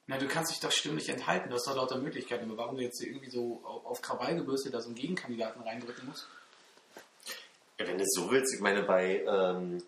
Na, 0.07 0.17
du 0.17 0.29
kannst 0.29 0.53
dich 0.53 0.61
doch 0.61 0.71
stimmlich 0.71 1.09
enthalten. 1.09 1.49
Du 1.49 1.55
hast 1.55 1.67
doch 1.67 1.75
lauter 1.75 1.97
Möglichkeiten. 1.97 2.45
Aber 2.45 2.59
warum 2.59 2.77
du 2.77 2.81
jetzt 2.81 3.01
hier 3.01 3.09
irgendwie 3.11 3.29
so 3.29 3.61
auf, 3.65 4.01
Krawall 4.01 4.37
gebürstet 4.37 4.73
da 4.73 4.79
so 4.79 4.87
einen 4.87 4.95
Gegenkandidaten 4.95 5.61
reindrücken 5.61 6.07
musst? 6.07 6.29
Ja, 7.77 7.87
wenn 7.87 7.97
du 7.97 8.05
es 8.05 8.13
so 8.15 8.31
willst, 8.31 8.53
ich 8.53 8.61
meine, 8.61 8.83
bei, 8.83 9.21
ähm, 9.27 9.83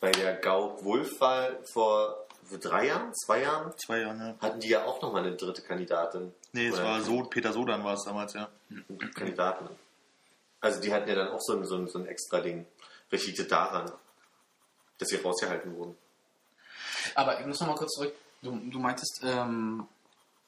bei 0.00 0.10
der 0.10 0.34
Gauck-Wolf-Wahl 0.34 1.60
vor, 1.72 2.26
vor 2.44 2.58
drei 2.58 2.86
Jahren, 2.86 3.14
zwei 3.14 3.42
Jahren, 3.42 3.72
Zwei 3.78 4.00
Jahre, 4.00 4.16
ne? 4.16 4.36
hatten 4.40 4.60
die 4.60 4.68
ja 4.68 4.84
auch 4.84 5.00
nochmal 5.00 5.24
eine 5.24 5.36
dritte 5.36 5.62
Kandidatin. 5.62 6.34
Nee, 6.52 6.68
es 6.68 6.74
Oder 6.74 6.84
war 6.84 7.00
so, 7.02 7.22
Peter 7.24 7.52
Sodan 7.52 7.84
war 7.84 7.94
es 7.94 8.04
damals, 8.04 8.34
ja. 8.34 8.48
Kandidaten. 9.14 9.68
Also 10.60 10.80
die 10.80 10.92
hatten 10.92 11.08
ja 11.08 11.14
dann 11.14 11.28
auch 11.28 11.40
so 11.40 11.56
ein, 11.56 11.64
so 11.64 11.76
ein, 11.76 11.88
so 11.88 11.98
ein 11.98 12.06
extra 12.06 12.40
Ding. 12.40 12.66
Vielleicht 13.08 13.26
liegt 13.26 13.38
es 13.40 13.48
daran, 13.48 13.90
dass 14.98 15.08
sie 15.08 15.16
rausgehalten 15.16 15.76
wurden. 15.76 15.96
Aber 17.14 17.40
ich 17.40 17.46
muss 17.46 17.60
noch 17.60 17.68
mal 17.68 17.74
kurz 17.74 17.92
zurück. 17.94 18.14
Du, 18.42 18.50
du 18.50 18.78
meintest, 18.78 19.20
ähm, 19.24 19.86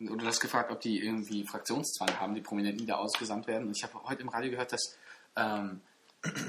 oder 0.00 0.16
du 0.16 0.26
hast 0.26 0.40
gefragt, 0.40 0.70
ob 0.70 0.80
die 0.80 1.04
irgendwie 1.04 1.46
Fraktionszwang 1.46 2.18
haben, 2.18 2.34
die 2.34 2.40
Prominenten, 2.40 2.78
die 2.78 2.86
da 2.86 2.96
ausgesandt 2.96 3.46
werden. 3.46 3.68
Und 3.68 3.76
ich 3.76 3.82
habe 3.82 4.02
heute 4.04 4.22
im 4.22 4.28
Radio 4.28 4.50
gehört, 4.50 4.72
dass, 4.72 4.96
ähm, 5.36 5.80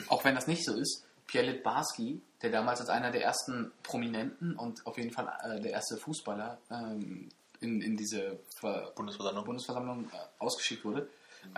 auch 0.07 0.23
wenn 0.23 0.35
das 0.35 0.47
nicht 0.47 0.65
so 0.65 0.73
ist, 0.75 1.05
Pierre 1.27 1.47
Litbarski, 1.47 2.21
der 2.45 2.51
damals 2.51 2.79
als 2.79 2.89
einer 2.89 3.11
der 3.11 3.23
ersten 3.23 3.71
Prominenten 3.81 4.55
und 4.55 4.85
auf 4.85 4.97
jeden 4.97 5.11
Fall 5.11 5.27
äh, 5.43 5.59
der 5.59 5.71
erste 5.71 5.97
Fußballer 5.97 6.59
ähm, 6.69 7.29
in, 7.59 7.81
in 7.81 7.97
diese 7.97 8.39
Ver 8.59 8.91
Bundesversammlung. 8.95 9.45
Bundesversammlung 9.45 10.05
äh, 10.05 10.17
ausgeschickt 10.37 10.85
wurde, 10.85 11.09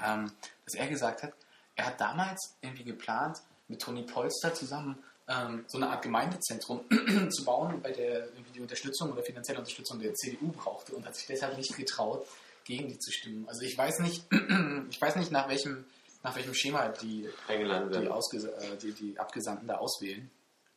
ähm, 0.01 0.31
dass 0.63 0.75
er 0.75 0.87
gesagt 0.87 1.23
hat, 1.23 1.33
er 1.75 1.87
hat 1.87 1.99
damals 1.99 2.55
irgendwie 2.61 2.85
geplant, 2.85 3.41
mit 3.67 3.81
Toni 3.81 4.03
Polster 4.03 4.53
zusammen 4.53 4.97
ähm, 5.27 5.65
so 5.67 5.77
eine 5.77 5.89
Art 5.89 6.01
Gemeindezentrum 6.03 6.85
zu 7.29 7.43
bauen, 7.43 7.81
bei 7.81 7.91
der 7.91 8.27
irgendwie 8.27 8.53
die 8.53 8.61
Unterstützung 8.61 9.11
oder 9.11 9.23
finanzielle 9.23 9.59
Unterstützung 9.59 9.99
der 9.99 10.13
CDU 10.13 10.53
brauchte 10.53 10.95
und 10.95 11.05
hat 11.05 11.17
sich 11.17 11.27
deshalb 11.27 11.57
nicht 11.57 11.75
getraut, 11.75 12.25
gegen 12.63 12.87
die 12.87 12.97
zu 12.97 13.11
stimmen. 13.11 13.45
Also 13.49 13.63
ich 13.63 13.77
weiß 13.77 13.99
nicht, 13.99 14.23
ich 14.89 15.01
weiß 15.01 15.17
nicht 15.17 15.31
nach 15.31 15.49
welchem 15.49 15.85
nach 16.23 16.35
welchem 16.35 16.53
Schema 16.53 16.87
die 16.89 17.29
die, 17.49 18.47
äh, 18.47 18.77
die, 18.81 18.93
die 18.93 19.19
Abgesandten 19.19 19.67
da 19.67 19.75
auswählen. 19.75 20.29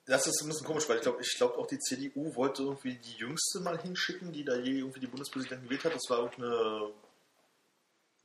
Das 0.07 0.27
ist 0.27 0.43
ein 0.43 0.49
bisschen 0.49 0.67
komisch, 0.67 0.89
weil 0.89 0.97
ich 0.97 1.03
glaube, 1.03 1.23
ich 1.23 1.37
glaube 1.37 1.59
auch 1.59 1.67
die 1.67 1.79
CDU 1.79 2.35
wollte 2.35 2.63
irgendwie 2.63 2.97
die 2.97 3.17
Jüngste 3.17 3.61
mal 3.61 3.81
hinschicken, 3.81 4.33
die 4.33 4.45
da 4.45 4.57
je 4.57 4.79
irgendwie 4.79 5.01
die 5.01 5.07
Bundespräsidentin 5.07 5.69
gewählt 5.69 5.85
hat. 5.85 5.95
Das 5.95 6.09
war 6.09 6.19
irgendeine, 6.19 6.91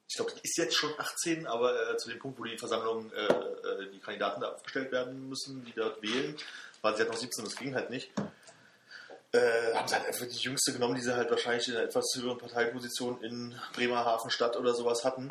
ich 0.10 0.16
glaube, 0.16 0.32
die 0.32 0.42
ist 0.44 0.58
jetzt 0.58 0.76
schon 0.76 0.94
18, 0.98 1.46
aber 1.48 1.92
äh, 1.92 1.98
zu 1.98 2.10
dem 2.10 2.20
Punkt, 2.20 2.40
wo 2.40 2.44
die 2.44 2.58
Versammlung, 2.58 3.12
äh, 3.12 3.26
äh, 3.26 3.92
die 3.92 4.00
Kandidaten 4.00 4.42
da 4.42 4.54
aufgestellt 4.54 4.92
werden 4.92 5.30
müssen, 5.30 5.64
die 5.66 5.74
dort 5.74 6.02
wählen, 6.02 6.36
war 6.82 6.94
sie 6.94 7.00
halt 7.02 7.12
noch 7.12 7.18
17, 7.18 7.44
das 7.44 7.56
ging 7.56 7.76
halt 7.76 7.90
nicht. 7.90 8.12
Äh, 9.32 9.74
haben 9.74 9.88
sie 9.88 9.96
halt 9.96 10.08
einfach 10.08 10.26
die 10.26 10.38
jüngste 10.38 10.72
genommen, 10.72 10.96
die 10.96 11.02
sie 11.02 11.14
halt 11.14 11.30
wahrscheinlich 11.30 11.68
in 11.68 11.76
einer 11.76 11.84
etwas 11.84 12.06
höheren 12.16 12.38
Parteiposition 12.38 13.22
in 13.22 13.54
Bremerhaven 13.74 14.32
Stadt 14.32 14.56
oder 14.56 14.74
sowas 14.74 15.04
hatten. 15.04 15.30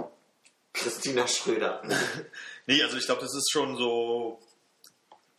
Christina 0.74 1.26
Schröder. 1.26 1.82
Nee, 2.66 2.82
also 2.82 2.96
ich 2.96 3.04
glaube, 3.04 3.20
das 3.20 3.34
ist 3.34 3.50
schon 3.50 3.76
so. 3.76 4.40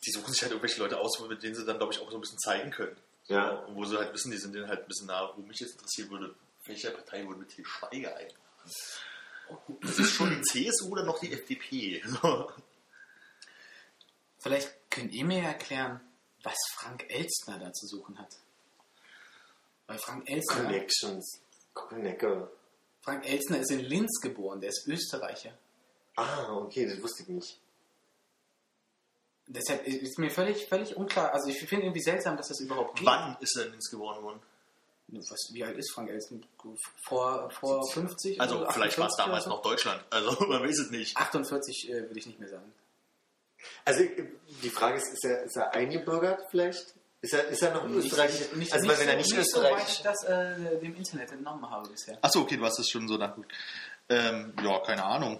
Die 0.05 0.11
suchen 0.11 0.31
sich 0.31 0.41
halt 0.41 0.51
irgendwelche 0.51 0.79
Leute 0.79 0.99
aus, 0.99 1.19
mit 1.27 1.41
denen 1.41 1.55
sie 1.55 1.65
dann, 1.65 1.77
glaube 1.77 1.93
ich, 1.93 1.99
auch 1.99 2.09
so 2.09 2.17
ein 2.17 2.21
bisschen 2.21 2.39
zeigen 2.39 2.71
können. 2.71 2.97
Ja. 3.27 3.51
Und 3.51 3.75
wo 3.75 3.85
sie 3.85 3.97
halt 3.97 4.13
wissen, 4.13 4.31
die 4.31 4.37
sind 4.37 4.53
denen 4.53 4.67
halt 4.67 4.81
ein 4.81 4.87
bisschen 4.87 5.07
nah. 5.07 5.31
Wo 5.35 5.41
mich 5.41 5.59
jetzt 5.59 5.73
interessieren 5.73 6.11
würde, 6.11 6.35
welche 6.65 6.91
Partei 6.91 7.25
wohl 7.25 7.37
mit 7.37 7.49
Til 7.49 7.65
Schweiger 7.65 8.15
ein? 8.15 8.27
Das 9.81 9.99
ist 9.99 10.11
schon 10.11 10.29
die 10.29 10.41
CSU 10.41 10.89
oder 10.89 11.03
noch 11.03 11.19
die 11.19 11.31
FDP? 11.31 12.01
So. 12.05 12.51
Vielleicht 14.39 14.73
könnt 14.89 15.13
ihr 15.13 15.25
mir 15.25 15.41
erklären, 15.41 15.99
was 16.43 16.57
Frank 16.75 17.05
Elstner 17.09 17.59
da 17.59 17.71
zu 17.73 17.87
suchen 17.87 18.17
hat. 18.19 18.37
Weil 19.87 19.97
Frank 19.97 20.29
Elstner, 20.29 20.63
Connections. 20.63 21.41
Konecke. 21.73 22.49
Frank 23.01 23.27
Elstner 23.27 23.59
ist 23.59 23.71
in 23.71 23.81
Linz 23.81 24.19
geboren, 24.21 24.61
der 24.61 24.69
ist 24.69 24.87
Österreicher. 24.87 25.57
Ah, 26.15 26.53
okay, 26.53 26.87
das 26.87 27.01
wusste 27.01 27.23
ich 27.23 27.29
nicht. 27.29 27.59
Deshalb 29.47 29.85
ist 29.85 30.17
mir 30.17 30.31
völlig, 30.31 30.67
völlig 30.67 30.95
unklar. 30.95 31.33
Also 31.33 31.49
ich 31.49 31.59
finde 31.59 31.85
irgendwie 31.85 32.01
seltsam, 32.01 32.35
dass 32.35 32.47
das 32.47 32.59
überhaupt 32.59 32.97
geht. 32.97 33.05
Wann 33.05 33.37
ist 33.41 33.55
er 33.57 33.65
denn 33.65 33.73
ins 33.73 33.89
geboren 33.91 34.23
worden? 34.23 34.39
Was, 35.07 35.49
wie 35.53 35.63
alt 35.63 35.77
ist 35.77 35.91
Frank 35.93 36.09
Elstner? 36.09 36.39
Vor, 37.03 37.51
vor 37.51 37.87
50? 37.91 38.41
Also 38.41 38.59
oder 38.59 38.71
vielleicht 38.71 38.97
war 38.97 39.07
es 39.07 39.13
48 39.13 39.17
oder 39.17 39.25
damals 39.25 39.43
so? 39.43 39.49
noch 39.51 39.61
Deutschland. 39.61 40.03
Also 40.09 40.45
man 40.47 40.63
weiß 40.63 40.79
es 40.79 40.89
nicht. 40.89 41.15
48 41.15 41.89
äh, 41.89 42.09
will 42.09 42.17
ich 42.17 42.25
nicht 42.25 42.39
mehr 42.39 42.49
sagen. 42.49 42.73
Also 43.83 44.03
die 44.63 44.69
Frage 44.69 44.97
ist, 44.97 45.13
ist 45.13 45.25
er, 45.25 45.43
ist 45.43 45.55
er 45.55 45.73
eingebürgert 45.73 46.43
vielleicht? 46.49 46.95
Ist 47.21 47.33
er, 47.33 47.47
ist 47.47 47.61
er 47.61 47.73
noch 47.73 47.85
in 47.85 47.95
Österreich? 47.95 48.53
Nicht, 48.55 48.73
also 48.73 48.87
weil 48.87 48.99
wenn 48.99 49.09
er 49.09 49.15
nicht 49.17 49.29
so, 49.29 49.37
nicht 49.37 49.49
so 49.51 49.61
weit 49.61 49.73
Österreich... 49.73 49.89
ich 49.89 50.01
das 50.03 50.23
äh, 50.25 50.79
dem 50.79 50.95
Internet 50.95 51.31
entnommen 51.31 51.69
habe 51.69 51.89
bisher. 51.89 52.17
Achso, 52.21 52.41
okay, 52.41 52.57
du 52.57 52.65
hast 52.65 52.79
es 52.79 52.89
schon 52.89 53.07
so 53.07 53.17
nachgeguckt. 53.17 53.51
Ähm, 54.09 54.53
ja, 54.63 54.79
keine 54.79 55.03
Ahnung. 55.03 55.39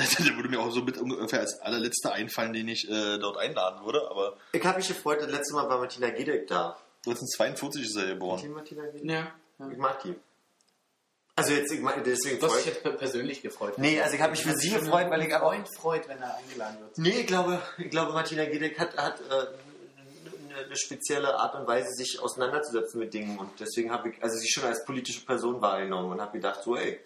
Der 0.18 0.36
würde 0.36 0.48
mir 0.48 0.60
auch 0.60 0.70
so 0.70 0.82
mit 0.82 0.98
ungefähr 0.98 1.40
als 1.40 1.60
allerletzter 1.60 2.12
einfallen, 2.12 2.52
den 2.52 2.68
ich 2.68 2.88
äh, 2.88 3.18
dort 3.18 3.36
einladen 3.38 3.84
würde, 3.84 4.08
aber 4.10 4.36
ich 4.52 4.64
habe 4.64 4.78
mich 4.78 4.88
gefreut, 4.88 5.20
das 5.20 5.30
letzte 5.30 5.54
Mal 5.54 5.68
war 5.68 5.78
Martina 5.78 6.10
Gedek 6.10 6.46
da. 6.46 6.76
1942 7.06 7.82
ist 7.82 7.96
er 7.96 8.06
geboren. 8.08 8.52
Martina 8.52 8.84
Gedek? 8.86 9.04
Ja. 9.04 9.32
ja. 9.58 9.68
Ich 9.70 9.78
mag 9.78 10.02
die. 10.02 10.14
Also 11.36 11.52
jetzt, 11.54 11.72
ich 11.72 11.80
mag, 11.80 12.02
deswegen 12.04 12.38
Du 12.38 12.46
hast 12.46 12.56
dich 12.56 12.62
freut... 12.64 12.66
jetzt 12.74 12.82
per- 12.82 12.92
persönlich 12.92 13.40
gefreut. 13.40 13.78
Nee, 13.78 14.00
also 14.00 14.14
ich 14.14 14.20
habe 14.20 14.32
mich 14.32 14.42
für 14.42 14.54
sie 14.56 14.70
gefreut, 14.70 15.08
weil 15.10 15.22
ich. 15.22 15.32
Freund 15.32 15.66
freut, 15.74 16.08
wenn 16.08 16.20
er 16.20 16.36
eingeladen 16.36 16.80
wird. 16.80 16.98
Nee, 16.98 17.20
ich 17.20 17.26
glaube, 17.26 17.62
ich 17.78 17.88
glaube 17.90 18.12
Martina 18.12 18.44
Gedek 18.44 18.78
hat, 18.78 18.96
hat 18.98 19.20
äh, 19.20 19.32
eine, 19.32 20.64
eine 20.66 20.76
spezielle 20.76 21.34
Art 21.34 21.54
und 21.54 21.66
Weise, 21.66 21.88
sich 21.92 22.20
auseinanderzusetzen 22.20 23.00
mit 23.00 23.14
Dingen. 23.14 23.38
Und 23.38 23.48
deswegen 23.58 23.90
habe 23.90 24.10
ich, 24.10 24.22
also 24.22 24.36
sie 24.36 24.48
schon 24.50 24.64
als 24.64 24.84
politische 24.84 25.24
Person 25.24 25.62
wahrgenommen 25.62 26.12
und 26.12 26.20
habe 26.20 26.32
gedacht, 26.32 26.62
so, 26.62 26.76
ey, 26.76 27.00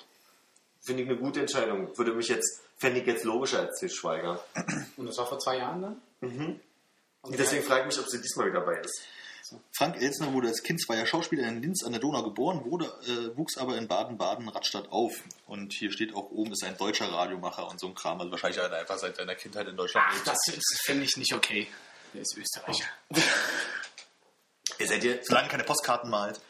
finde 0.84 1.03
ich 1.05 1.09
eine 1.09 1.18
gute 1.18 1.40
Entscheidung. 1.40 1.97
Würde 1.97 2.12
mich 2.14 2.26
jetzt, 2.28 2.62
fände 2.77 3.01
ich 3.01 3.07
jetzt 3.07 3.25
logischer 3.25 3.61
als 3.61 3.79
Til 3.79 3.91
Schweiger. 3.91 4.45
Und 4.97 5.07
das 5.07 5.18
war 5.18 5.27
vor 5.27 5.39
zwei 5.39 5.59
Jahren 5.59 5.83
dann? 5.83 6.03
Mhm. 6.20 6.61
Und 7.22 7.39
Deswegen 7.39 7.62
frage 7.62 7.83
ich 7.83 7.87
mich, 7.97 7.99
ob 7.99 8.09
sie 8.09 8.20
diesmal 8.20 8.49
wieder 8.49 8.61
dabei 8.61 8.81
ist. 8.81 9.03
Frank 9.77 10.01
Elsner 10.01 10.33
wurde 10.33 10.49
als 10.49 10.62
Kind 10.62 10.81
zweier 10.81 11.07
Schauspieler 11.07 11.47
in 11.47 11.61
Linz 11.62 11.85
an 11.85 11.93
der 11.93 12.01
Donau 12.01 12.22
geboren, 12.22 12.64
wurde, 12.64 12.87
äh, 13.07 13.37
wuchs 13.37 13.59
aber 13.59 13.77
in 13.77 13.89
Baden-Baden-Radstadt 13.89 14.91
auf. 14.91 15.12
Und 15.47 15.72
hier 15.72 15.93
steht 15.93 16.14
auch 16.14 16.31
oben, 16.31 16.53
ist 16.53 16.64
ein 16.64 16.77
deutscher 16.77 17.12
Radiomacher 17.12 17.68
und 17.68 17.79
so 17.79 17.87
ein 17.87 17.95
Kram. 17.95 18.20
Also 18.20 18.33
wahrscheinlich 18.33 18.59
hat 18.59 18.72
er 18.72 18.79
einfach 18.79 18.99
seit 18.99 19.16
seiner 19.16 19.35
Kindheit 19.35 19.68
in 19.68 19.77
Deutschland 19.77 20.07
Ach, 20.11 20.25
das, 20.25 20.39
das 20.47 20.81
finde 20.83 21.05
ich 21.05 21.16
nicht 21.16 21.35
okay. 21.35 21.66
Der 22.14 22.22
ist 22.22 22.37
Österreicher. 22.37 22.87
Ihr 24.79 24.87
seid 24.87 25.05
ihr, 25.05 25.20
Solange 25.22 25.49
keine 25.49 25.64
Postkarten 25.64 26.11
malt. 26.11 26.41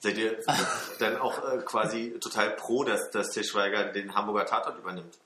seid 0.00 0.18
ihr 0.18 0.38
dann 0.98 1.16
auch 1.16 1.38
äh, 1.50 1.58
quasi 1.64 2.14
total 2.20 2.50
pro, 2.56 2.84
dass, 2.84 3.10
dass 3.10 3.30
Til 3.30 3.44
Schweiger 3.44 3.84
den 3.92 4.14
Hamburger 4.14 4.46
Tatort 4.46 4.78
übernimmt? 4.78 5.18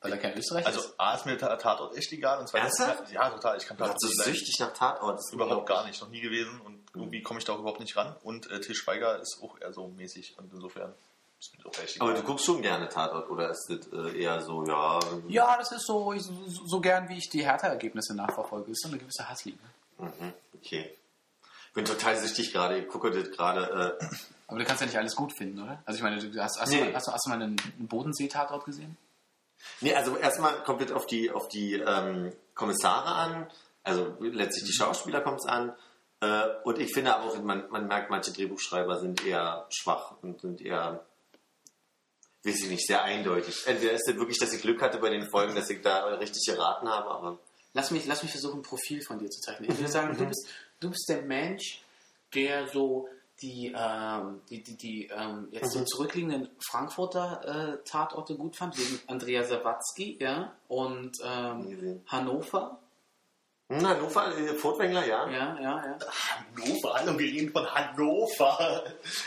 Weil 0.00 0.12
er 0.12 0.18
kein 0.18 0.36
Österreicher 0.36 0.66
Also 0.66 0.80
ist. 0.80 0.94
A 1.00 1.14
ist 1.14 1.26
mir 1.26 1.36
der 1.36 1.58
Tatort 1.58 1.96
echt 1.96 2.12
egal. 2.12 2.38
Und 2.38 2.48
zweitens, 2.48 2.78
Ernsthaft? 2.78 3.12
Ja, 3.12 3.30
total. 3.30 3.56
Ich 3.56 3.66
kann 3.66 3.76
Du 3.76 3.84
Tatort 3.84 4.00
so 4.00 4.06
nicht 4.08 4.22
süchtig 4.24 4.56
nach 4.60 4.72
Tatort. 4.72 5.20
Überhaupt 5.32 5.66
gar 5.68 5.86
nicht, 5.86 6.00
noch 6.00 6.08
nie 6.10 6.20
gewesen 6.20 6.60
und 6.60 6.84
irgendwie 6.94 7.22
komme 7.22 7.38
ich 7.40 7.44
da 7.44 7.54
auch 7.54 7.58
überhaupt 7.58 7.80
nicht 7.80 7.96
ran. 7.96 8.14
Und 8.22 8.50
äh, 8.50 8.60
Til 8.60 8.74
Schweiger 8.74 9.18
ist 9.20 9.38
auch 9.42 9.58
eher 9.60 9.72
so 9.72 9.88
mäßig 9.88 10.36
und 10.38 10.52
insofern 10.52 10.94
ist 11.38 11.56
mir 11.58 11.66
auch 11.66 11.78
echt 11.82 12.00
Aber 12.00 12.10
egal. 12.10 12.22
du 12.22 12.26
guckst 12.28 12.44
schon 12.46 12.62
gerne 12.62 12.88
Tatort 12.88 13.28
oder 13.30 13.50
ist 13.50 13.66
das 13.68 13.86
äh, 13.92 14.18
eher 14.22 14.40
so, 14.42 14.64
ja... 14.66 15.00
Ja, 15.28 15.56
das 15.58 15.72
ist 15.72 15.86
so, 15.86 16.12
so, 16.18 16.32
so 16.66 16.80
gern, 16.80 17.08
wie 17.08 17.18
ich 17.18 17.28
die 17.28 17.44
Hertha-Ergebnisse 17.44 18.14
nachverfolge. 18.14 18.68
Das 18.68 18.78
ist 18.78 18.82
so 18.82 18.88
eine 18.88 18.98
gewisse 18.98 19.28
Hassliebe. 19.28 19.62
Mhm, 19.98 20.32
okay. 20.54 20.94
Bin 21.74 21.84
total 21.84 22.16
süchtig 22.16 22.52
gerade. 22.52 22.78
Ich 22.78 22.88
gucke 22.88 23.10
das 23.10 23.30
gerade. 23.30 23.98
Äh, 24.00 24.06
Aber 24.46 24.58
du 24.58 24.64
kannst 24.64 24.80
ja 24.80 24.86
nicht 24.86 24.96
alles 24.96 25.14
gut 25.14 25.36
finden, 25.36 25.62
oder? 25.62 25.82
Also 25.84 25.98
ich 25.98 26.02
meine, 26.02 26.18
du 26.18 26.42
hast, 26.42 26.58
hast, 26.58 26.70
Nee. 26.70 26.78
du, 26.78 26.84
mal, 26.86 26.94
hast, 26.94 27.06
du, 27.08 27.12
hast 27.12 27.26
du 27.26 27.30
mal 27.30 27.42
einen 27.42 27.56
Bodensee-Tatort 27.78 28.64
gesehen? 28.64 28.96
Nee, 29.80 29.94
also 29.94 30.16
erstmal 30.16 30.62
kommt 30.64 30.82
es 30.82 30.92
auf 30.92 31.06
die, 31.06 31.30
auf 31.30 31.48
die 31.48 31.74
ähm, 31.74 32.32
Kommissare 32.54 33.14
an. 33.14 33.50
Also 33.82 34.16
letztlich 34.20 34.64
die 34.64 34.72
Schauspieler 34.72 35.20
kommt 35.20 35.40
es 35.40 35.46
an. 35.46 35.74
Äh, 36.20 36.42
und 36.64 36.78
ich 36.78 36.92
finde 36.92 37.14
aber 37.14 37.24
auch, 37.24 37.42
man, 37.42 37.68
man 37.70 37.86
merkt, 37.86 38.10
manche 38.10 38.32
Drehbuchschreiber 38.32 38.98
sind 39.00 39.24
eher 39.24 39.66
schwach 39.70 40.14
und 40.22 40.40
sind 40.40 40.60
eher, 40.60 41.04
weiß 42.44 42.62
ich 42.62 42.68
nicht, 42.68 42.86
sehr 42.86 43.02
eindeutig. 43.02 43.66
Entweder 43.66 43.92
ist 43.92 44.08
es 44.08 44.16
wirklich, 44.16 44.38
dass 44.38 44.52
ich 44.52 44.62
Glück 44.62 44.82
hatte 44.82 44.98
bei 44.98 45.10
den 45.10 45.28
Folgen, 45.30 45.54
dass 45.54 45.70
ich 45.70 45.82
da 45.82 46.04
richtig 46.16 46.44
geraten 46.46 46.88
habe, 46.88 47.10
aber 47.10 47.38
Lass 47.76 47.90
mich, 47.90 48.06
lass 48.06 48.22
mich 48.22 48.32
versuchen, 48.32 48.60
ein 48.60 48.62
Profil 48.62 49.02
von 49.02 49.18
dir 49.18 49.28
zu 49.28 49.38
zeichnen. 49.42 49.70
Ich 49.70 49.76
würde 49.76 49.92
sagen, 49.92 50.16
du 50.16 50.24
bist, 50.24 50.48
du 50.80 50.88
bist 50.88 51.06
der 51.10 51.20
Mensch, 51.20 51.82
der 52.34 52.66
so 52.68 53.06
die, 53.42 53.74
ähm, 53.76 54.40
die, 54.48 54.62
die, 54.62 54.76
die 54.76 55.06
ähm, 55.14 55.48
jetzt 55.50 55.72
so 55.72 55.84
zurückliegenden 55.84 56.48
Frankfurter 56.70 57.74
äh, 57.74 57.84
Tatorte 57.88 58.34
gut 58.36 58.56
fand, 58.56 58.76
wegen 58.78 58.98
Andrea 59.06 59.44
Sawatzki, 59.44 60.18
ja, 60.20 60.52
und 60.68 61.12
ähm. 61.24 62.00
Hannover, 62.06 62.80
Hm, 63.68 63.84
Hannover, 63.84 64.28
äh, 64.38 64.54
Furtwängler, 64.54 65.04
ja. 65.08 65.28
ja, 65.28 65.58
ja, 65.60 65.84
ja. 65.84 65.98
Hannover, 65.98 66.94
hallo, 66.94 67.18
wir 67.18 67.26
reden 67.26 67.50
von 67.50 67.66
Hannover. 67.66 68.84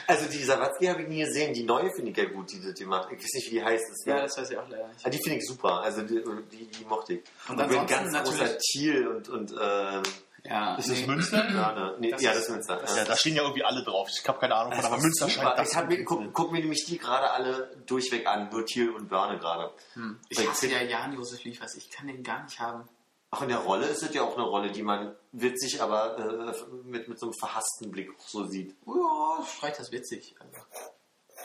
Also 0.08 0.30
die 0.32 0.42
Sawatzki 0.42 0.86
habe 0.86 1.02
ich 1.02 1.10
nie 1.10 1.20
gesehen. 1.26 1.54
Die 1.54 1.64
neue 1.64 1.92
finde 1.92 2.12
ich 2.12 2.18
ja 2.18 2.24
gut, 2.24 2.50
die 2.54 2.74
die 2.74 2.86
macht. 2.86 3.12
Ich 3.12 3.18
weiß 3.20 3.34
nicht, 3.34 3.48
wie 3.48 3.56
die 3.56 3.64
heißt. 3.66 3.84
Das 3.90 4.06
Ja, 4.06 4.22
das 4.22 4.38
weiß 4.38 4.52
ich 4.52 4.58
auch 4.58 4.70
leider 4.70 4.88
nicht. 4.88 5.06
Ah, 5.06 5.10
die 5.10 5.18
finde 5.22 5.40
ich 5.40 5.46
super. 5.46 5.82
Also 5.82 6.04
die, 6.04 6.24
die, 6.54 6.66
die 6.68 6.86
mochte 6.86 7.16
ich. 7.16 7.24
Und 7.50 7.56
Und, 7.56 7.62
ansonsten 7.64 7.88
ganz 8.14 8.14
großer 8.30 8.38
natürlich- 8.44 8.58
Thiel 8.72 9.08
und, 9.10 9.28
und 9.28 9.52
ähm, 9.62 10.04
Ja, 10.50 10.76
Ist 10.76 10.90
das 10.90 11.00
nee. 11.02 11.06
Münster? 11.08 11.48
ja, 11.54 11.74
ne, 11.74 11.96
nee, 12.00 12.10
Das 12.12 12.22
ja, 12.24 12.32
ist- 12.32 12.38
das 12.38 12.44
ist 12.46 12.50
Münster. 12.52 12.76
das- 12.78 12.98
Ja, 12.98 13.06
da 13.06 13.16
stehen 13.16 13.36
ja 13.36 13.44
irgendwie 13.44 13.64
alle 13.64 13.84
drauf. 13.84 14.10
Ich 14.10 14.28
habe 14.28 14.40
keine 14.40 14.56
Ahnung 14.56 14.72
von, 14.74 14.82
Das 14.82 14.92
aber 14.92 15.02
Münster 15.02 15.28
super. 15.30 15.42
scheint 15.46 15.60
das 15.60 15.72
Ich 15.74 15.88
mir, 15.88 16.04
guck, 16.06 16.34
guck 16.34 16.52
mir 16.52 16.60
nämlich 16.60 16.86
die 16.88 16.98
gerade 16.98 17.30
alle 17.32 17.70
durchweg 17.86 18.26
an. 18.28 18.50
Nur 18.50 18.66
Thiel 18.66 18.90
und 18.90 19.08
Börne 19.10 19.38
gerade. 19.38 19.72
Hm. 19.94 20.20
Ich 20.30 20.48
hasse 20.50 20.68
ja 20.68 20.82
Jan-Josef 20.82 21.44
Liefers, 21.44 21.76
ich 21.76 21.90
kann 21.92 22.08
den 22.08 22.24
gar 22.24 22.44
nicht 22.44 22.60
haben. 22.60 22.90
Auch 23.32 23.44
in 23.44 23.50
der 23.50 23.60
Rolle 23.60 23.86
ist 23.86 24.02
es 24.02 24.12
ja 24.16 24.24
auch 24.24 24.34
eine 24.34 24.44
Rolle, 24.44 24.72
die 24.72 24.82
man 24.82 25.16
witzig, 25.34 25.84
aber 25.84 26.18
äh, 26.18 26.54
mit, 26.84 27.08
mit 27.08 27.20
so 27.20 27.28
einem 27.28 27.36
verhassten 27.36 27.92
Blick 27.92 28.10
auch 28.20 28.28
so 28.28 28.46
sieht. 28.46 28.76
Ja, 28.88 29.46
schreit 29.46 29.78
das 29.80 29.92
witzig. 29.92 30.34
Also. 30.40 30.58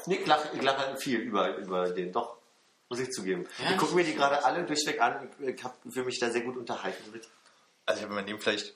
Nee, 0.06 0.14
ich 0.16 0.26
lache, 0.26 0.48
ich 0.54 0.62
lache 0.62 0.96
viel 0.96 1.18
über, 1.20 1.56
über 1.58 1.90
den. 1.90 2.10
Doch, 2.10 2.38
muss 2.88 3.00
ich 3.00 3.10
zugeben. 3.10 3.46
Ja, 3.62 3.72
ich 3.72 3.76
gucke 3.76 3.94
mir 3.94 4.04
die 4.04 4.14
gerade 4.14 4.42
alle 4.46 4.64
durchweg 4.64 4.98
an. 5.02 5.28
Ich, 5.40 5.46
ich 5.48 5.62
habe 5.64 5.74
für 5.90 6.04
mich 6.04 6.18
da 6.18 6.30
sehr 6.30 6.40
gut 6.40 6.56
unterhalten 6.56 7.10
mit. 7.12 7.28
Also 7.86 7.98
ich 7.98 8.02
habe 8.04 8.12
in 8.14 8.16
meinem 8.16 8.26
Leben 8.28 8.40
vielleicht 8.40 8.74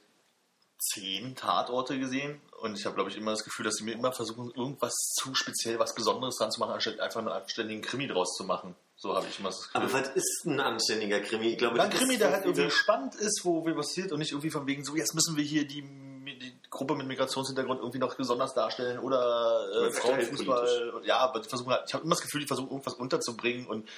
zehn 0.78 1.34
Tatorte 1.34 1.98
gesehen 1.98 2.40
und 2.60 2.78
ich 2.78 2.84
habe, 2.84 2.94
glaube 2.94 3.10
ich, 3.10 3.16
immer 3.16 3.32
das 3.32 3.44
Gefühl, 3.44 3.64
dass 3.64 3.76
sie 3.76 3.84
mir 3.84 3.92
immer 3.92 4.12
versuchen, 4.12 4.50
irgendwas 4.54 4.94
zu 5.14 5.34
speziell, 5.34 5.78
was 5.78 5.94
Besonderes 5.94 6.36
dran 6.36 6.50
zu 6.50 6.60
machen, 6.60 6.72
anstatt 6.72 7.00
einfach 7.00 7.20
einen 7.20 7.28
anständigen 7.28 7.82
Krimi 7.82 8.06
draus 8.06 8.34
zu 8.34 8.44
machen. 8.44 8.74
So 8.96 9.14
habe 9.14 9.26
ich 9.28 9.38
immer 9.38 9.50
das 9.50 9.62
Gefühl. 9.62 9.80
Aber 9.80 9.92
was 9.92 10.08
ist 10.08 10.44
ein 10.44 10.58
anständiger 10.58 11.20
Krimi? 11.20 11.50
Ich 11.50 11.58
glaube, 11.58 11.80
Ein 11.80 11.90
Krimi, 11.90 12.18
der 12.18 12.32
halt 12.32 12.44
irgendwie 12.44 12.70
spannend 12.70 13.14
ist, 13.14 13.44
wo 13.44 13.62
viel 13.62 13.74
passiert 13.74 14.10
und 14.10 14.18
nicht 14.18 14.32
irgendwie 14.32 14.50
von 14.50 14.66
wegen 14.66 14.84
so, 14.84 14.96
jetzt 14.96 15.14
müssen 15.14 15.36
wir 15.36 15.44
hier 15.44 15.66
die, 15.66 15.82
die 15.82 16.60
Gruppe 16.68 16.96
mit 16.96 17.06
Migrationshintergrund 17.06 17.80
irgendwie 17.80 17.98
noch 17.98 18.14
besonders 18.16 18.54
darstellen 18.54 18.98
oder 18.98 19.68
äh, 19.72 19.88
ist 19.88 20.00
Frauenfußball. 20.00 21.02
Ja, 21.04 21.18
aber 21.18 21.40
die 21.40 21.48
versuchen 21.48 21.70
halt, 21.70 21.84
ich 21.86 21.94
habe 21.94 22.04
immer 22.04 22.14
das 22.14 22.22
Gefühl, 22.22 22.40
die 22.40 22.46
versuchen 22.46 22.70
irgendwas 22.70 22.94
unterzubringen 22.94 23.66
und 23.66 23.88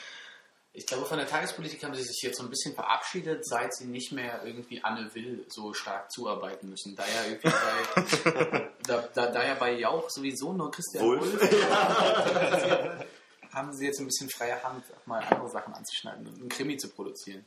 Ich 0.72 0.86
glaube, 0.86 1.04
von 1.04 1.18
der 1.18 1.26
Tagespolitik 1.26 1.82
haben 1.82 1.94
sie 1.94 2.02
sich 2.02 2.22
jetzt 2.22 2.38
so 2.38 2.44
ein 2.44 2.50
bisschen 2.50 2.74
verabschiedet, 2.74 3.44
seit 3.44 3.74
sie 3.74 3.86
nicht 3.86 4.12
mehr 4.12 4.44
irgendwie 4.44 4.82
Anne 4.84 5.12
Will 5.14 5.44
so 5.48 5.74
stark 5.74 6.12
zuarbeiten 6.12 6.70
müssen. 6.70 6.94
Da 6.94 7.04
ja 7.06 7.24
irgendwie 7.24 7.48
bei, 7.48 8.70
da, 8.86 9.08
da, 9.14 9.26
da 9.26 9.44
ja 9.44 9.54
bei 9.54 9.72
Jauch 9.72 10.08
sowieso 10.08 10.52
nur 10.52 10.70
Christian 10.70 11.04
Wolf. 11.04 11.40
Wolf, 11.40 13.06
haben 13.52 13.72
sie 13.72 13.86
jetzt 13.86 13.98
ein 13.98 14.06
bisschen 14.06 14.30
freie 14.30 14.62
Hand, 14.62 14.84
auch 14.96 15.06
mal 15.06 15.22
andere 15.24 15.50
Sachen 15.50 15.74
anzuschneiden 15.74 16.26
und 16.28 16.38
einen 16.38 16.48
Krimi 16.48 16.76
zu 16.76 16.88
produzieren. 16.88 17.44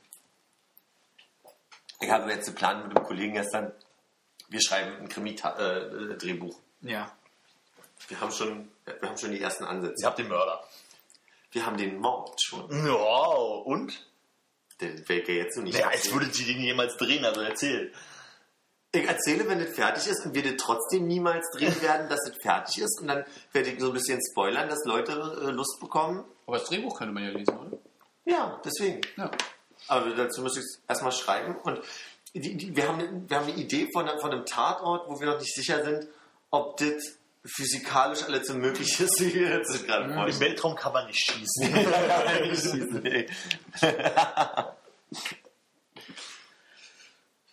Ich 2.01 2.09
habe 2.09 2.30
jetzt 2.30 2.47
den 2.47 2.55
Plan 2.55 2.86
mit 2.86 2.97
einem 2.97 3.05
Kollegen 3.05 3.34
gestern. 3.34 3.71
Wir 4.49 4.61
schreiben 4.61 4.97
ein 4.97 5.07
Krimi-Drehbuch. 5.07 6.59
Ja. 6.82 7.09
wir, 8.09 8.19
haben 8.19 8.32
schon, 8.32 8.69
wir 8.84 9.09
haben 9.09 9.17
schon 9.17 9.32
die 9.32 9.39
ersten 9.39 9.63
ihr 9.63 9.69
Ansätze. 9.69 10.05
habt 10.05 10.19
den 10.19 10.28
Mörder. 10.28 10.61
Wir 11.54 11.66
haben 11.66 11.78
den 11.78 11.99
Mord 11.99 12.41
schon. 12.41 12.70
Ja, 12.86 12.93
und? 12.93 14.08
Den 14.82 15.08
welcher 15.08 15.34
jetzt 15.34 15.56
noch 15.56 15.64
nicht. 15.64 15.78
Ja, 15.78 15.88
als 15.88 16.12
würdet 16.12 16.38
ihr 16.39 16.47
den 16.47 16.64
jemals 16.64 16.97
drehen, 16.97 17.24
also 17.24 17.41
erzähl. 17.41 17.93
Ich 18.91 19.08
erzähle, 19.08 19.47
wenn 19.47 19.60
das 19.60 19.70
fertig 19.76 20.08
ist 20.08 20.26
und 20.26 20.34
wir 20.36 20.43
das 20.43 20.54
trotzdem 20.58 21.08
niemals 21.08 21.45
drehen 21.56 21.80
werden, 21.82 22.10
dass 22.10 22.20
es 22.28 22.38
fertig 22.41 22.84
ist. 22.84 23.01
Und 23.01 23.08
dann 23.08 23.24
werde 23.51 23.70
ich 23.70 23.80
so 23.80 23.88
ein 23.88 23.93
bisschen 23.93 24.20
spoilern, 24.32 24.68
dass 24.68 24.84
Leute 24.86 25.12
äh, 25.12 25.51
Lust 25.51 25.80
bekommen. 25.80 26.26
Aber 26.47 26.58
das 26.58 26.68
Drehbuch 26.68 26.97
könnte 26.97 27.14
man 27.14 27.24
ja 27.24 27.30
lesen, 27.30 27.58
oder? 27.58 27.78
Ja, 28.26 28.62
deswegen. 28.66 29.01
Ja. 29.16 29.32
Aber 29.88 30.10
dazu 30.12 30.41
muss 30.41 30.58
ich 30.58 30.64
es 30.64 30.82
erstmal 30.88 31.12
schreiben. 31.12 31.56
Und 31.64 31.82
die, 32.34 32.58
die, 32.58 32.76
wir, 32.76 32.88
haben, 32.88 33.30
wir 33.30 33.38
haben 33.38 33.47
eine 33.47 33.56
Idee 33.56 33.89
von, 33.93 34.08
von 34.20 34.32
einem 34.32 34.45
Tatort, 34.45 35.08
wo 35.08 35.20
wir 35.20 35.28
noch 35.28 35.39
nicht 35.39 35.54
sicher 35.54 35.84
sind, 35.84 36.08
ob 36.49 36.78
das 36.78 37.18
physikalisch 37.46 38.24
alles 38.24 38.48
so 38.48 38.54
möglich 38.54 39.00
ist, 39.00 39.20
wie 39.20 39.34
wir 39.34 39.58
jetzt 39.58 39.86
gerade 39.86 40.06
Im 40.06 40.14
vorstellen. 40.14 40.52
Weltraum 40.52 40.76
kann 40.76 40.94
man 40.94 41.08
nicht 41.08 41.20
schießen. 41.20 43.02
Nee. 43.04 43.28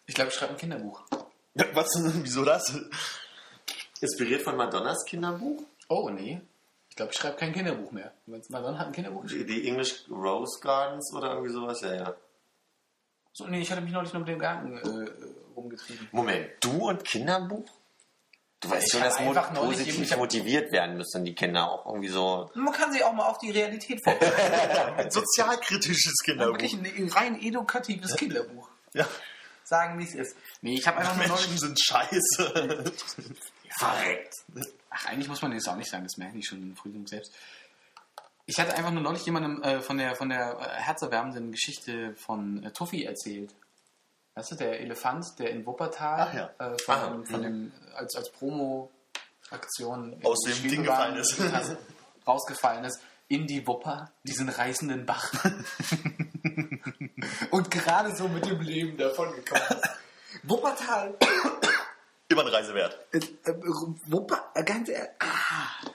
Ich 0.07 0.15
glaube, 0.17 0.31
ich 0.31 0.35
schreibe 0.35 0.55
ein 0.55 0.59
Kinderbuch. 0.59 1.03
Was? 1.73 1.89
Wieso 2.25 2.45
das? 2.45 2.77
Inspiriert 4.01 4.43
von 4.43 4.57
Madonnas 4.57 5.05
Kinderbuch? 5.05 5.63
Oh, 5.89 6.11
nee. 6.11 6.41
Ich 6.89 6.97
glaube, 6.97 7.13
ich 7.13 7.19
schreibe 7.19 7.37
kein 7.37 7.53
Kinderbuch 7.53 7.93
mehr. 7.93 8.13
Madonna 8.27 8.77
hat 8.79 8.89
ein 8.89 8.93
Kinderbuch 8.93 9.23
geschrieben. 9.23 9.47
Die, 9.47 9.61
die 9.63 9.69
English 9.69 10.05
Rose 10.11 10.59
Gardens 10.61 11.15
oder 11.15 11.35
irgendwie 11.35 11.53
sowas? 11.53 11.81
Ja, 11.83 11.95
ja. 11.95 12.15
So, 13.33 13.47
nee, 13.47 13.61
ich 13.61 13.71
hatte 13.71 13.83
mich 13.83 13.93
neulich 13.93 14.13
noch 14.13 14.21
mit 14.21 14.31
dem 14.31 14.41
Garten 14.41 14.79
äh, 14.79 15.11
rumgetrieben. 15.55 16.09
Moment, 16.11 16.51
du 16.61 16.89
und 16.89 17.05
Kinderbuch? 17.05 17.71
Du 18.61 18.69
weißt 18.69 18.87
Ich 18.87 18.93
schon, 18.93 19.03
dass 19.03 19.19
neulich 19.21 19.55
positiv 19.55 20.17
motiviert 20.17 20.71
werden 20.71 20.99
müssen, 20.99 21.25
die 21.25 21.35
Kinder 21.35 21.71
auch 21.71 21.87
irgendwie 21.87 22.09
so. 22.09 22.51
Man 22.55 22.75
kann 22.75 22.93
sich 22.93 23.03
auch 23.03 23.15
mal 23.15 23.25
auf 23.25 23.39
die 23.39 23.51
Realität 23.51 24.03
vorbereiten. 24.05 24.99
Ein 24.99 25.11
sozialkritisches 25.11 26.15
Kinderbuch. 26.23 26.53
Wirklich 26.53 26.75
ein 26.75 27.09
rein 27.09 27.41
edukatives 27.41 28.17
Kinderbuch. 28.17 28.69
Ja. 28.93 29.09
Sagen, 29.65 29.99
wie 29.99 30.05
es 30.05 30.15
ist. 30.15 30.37
Nee, 30.61 30.75
ich 30.75 30.87
habe 30.87 30.99
einfach 30.99 31.17
nur 31.17 31.27
Menschen 31.27 31.47
neulich... 31.47 31.61
sind 31.61 31.81
scheiße. 31.81 32.85
Verreckt. 33.79 34.35
Ach, 34.91 35.07
eigentlich 35.07 35.29
muss 35.29 35.41
man 35.41 35.53
das 35.53 35.67
auch 35.69 35.77
nicht 35.77 35.91
sagen, 35.91 36.05
das 36.05 36.19
merke 36.19 36.37
ich 36.37 36.47
schon 36.47 36.61
in 36.63 36.77
Frühling 36.77 37.07
selbst. 37.07 37.33
Ich 38.45 38.59
hatte 38.59 38.75
einfach 38.75 38.91
nur 38.91 39.03
neulich 39.03 39.25
jemandem 39.25 39.63
äh, 39.63 39.81
von 39.81 39.97
der, 39.97 40.17
von 40.17 40.29
der 40.29 40.59
äh, 40.59 40.83
herzerwärmenden 40.83 41.53
Geschichte 41.53 42.15
von 42.17 42.65
äh, 42.65 42.73
Tuffy 42.73 43.05
erzählt. 43.05 43.55
Weißt 44.41 44.53
du, 44.53 44.57
der 44.57 44.81
Elefant, 44.81 45.39
der 45.39 45.51
in 45.51 45.67
Wuppertal 45.67 46.35
ja. 46.35 46.51
äh, 46.67 46.79
von, 46.79 46.95
Ah, 46.95 47.11
dem, 47.11 47.27
von 47.27 47.43
dem, 47.43 47.73
als, 47.95 48.17
als 48.17 48.33
Promo-Aktion 48.33 50.19
Aus 50.25 50.39
dem 50.47 50.63
Ding 50.71 50.83
gefallen 50.83 51.17
ist. 51.17 51.39
rausgefallen 52.27 52.87
ist, 52.87 53.01
in 53.29 53.47
die 53.47 53.67
Wupper, 53.67 54.11
diesen 54.23 54.49
reißenden 54.49 55.05
Bach. 55.05 55.31
Und 57.51 57.71
gerade 57.71 58.17
so 58.17 58.29
mit 58.29 58.47
dem 58.47 58.63
Leben 58.63 58.97
davon 58.97 59.31
gekommen 59.35 59.61
ist. 59.69 59.91
Wuppertal 60.45 61.19
Immer 62.29 62.41
eine 62.41 62.53
Reise 62.53 62.73
wert. 62.73 62.99
äh, 63.13 63.19
äh, 63.19 63.55
Wupper, 64.07 64.53
äh, 64.55 64.65
ganz 64.65 64.89
ehrlich, 64.89 65.11
ah. 65.19 65.87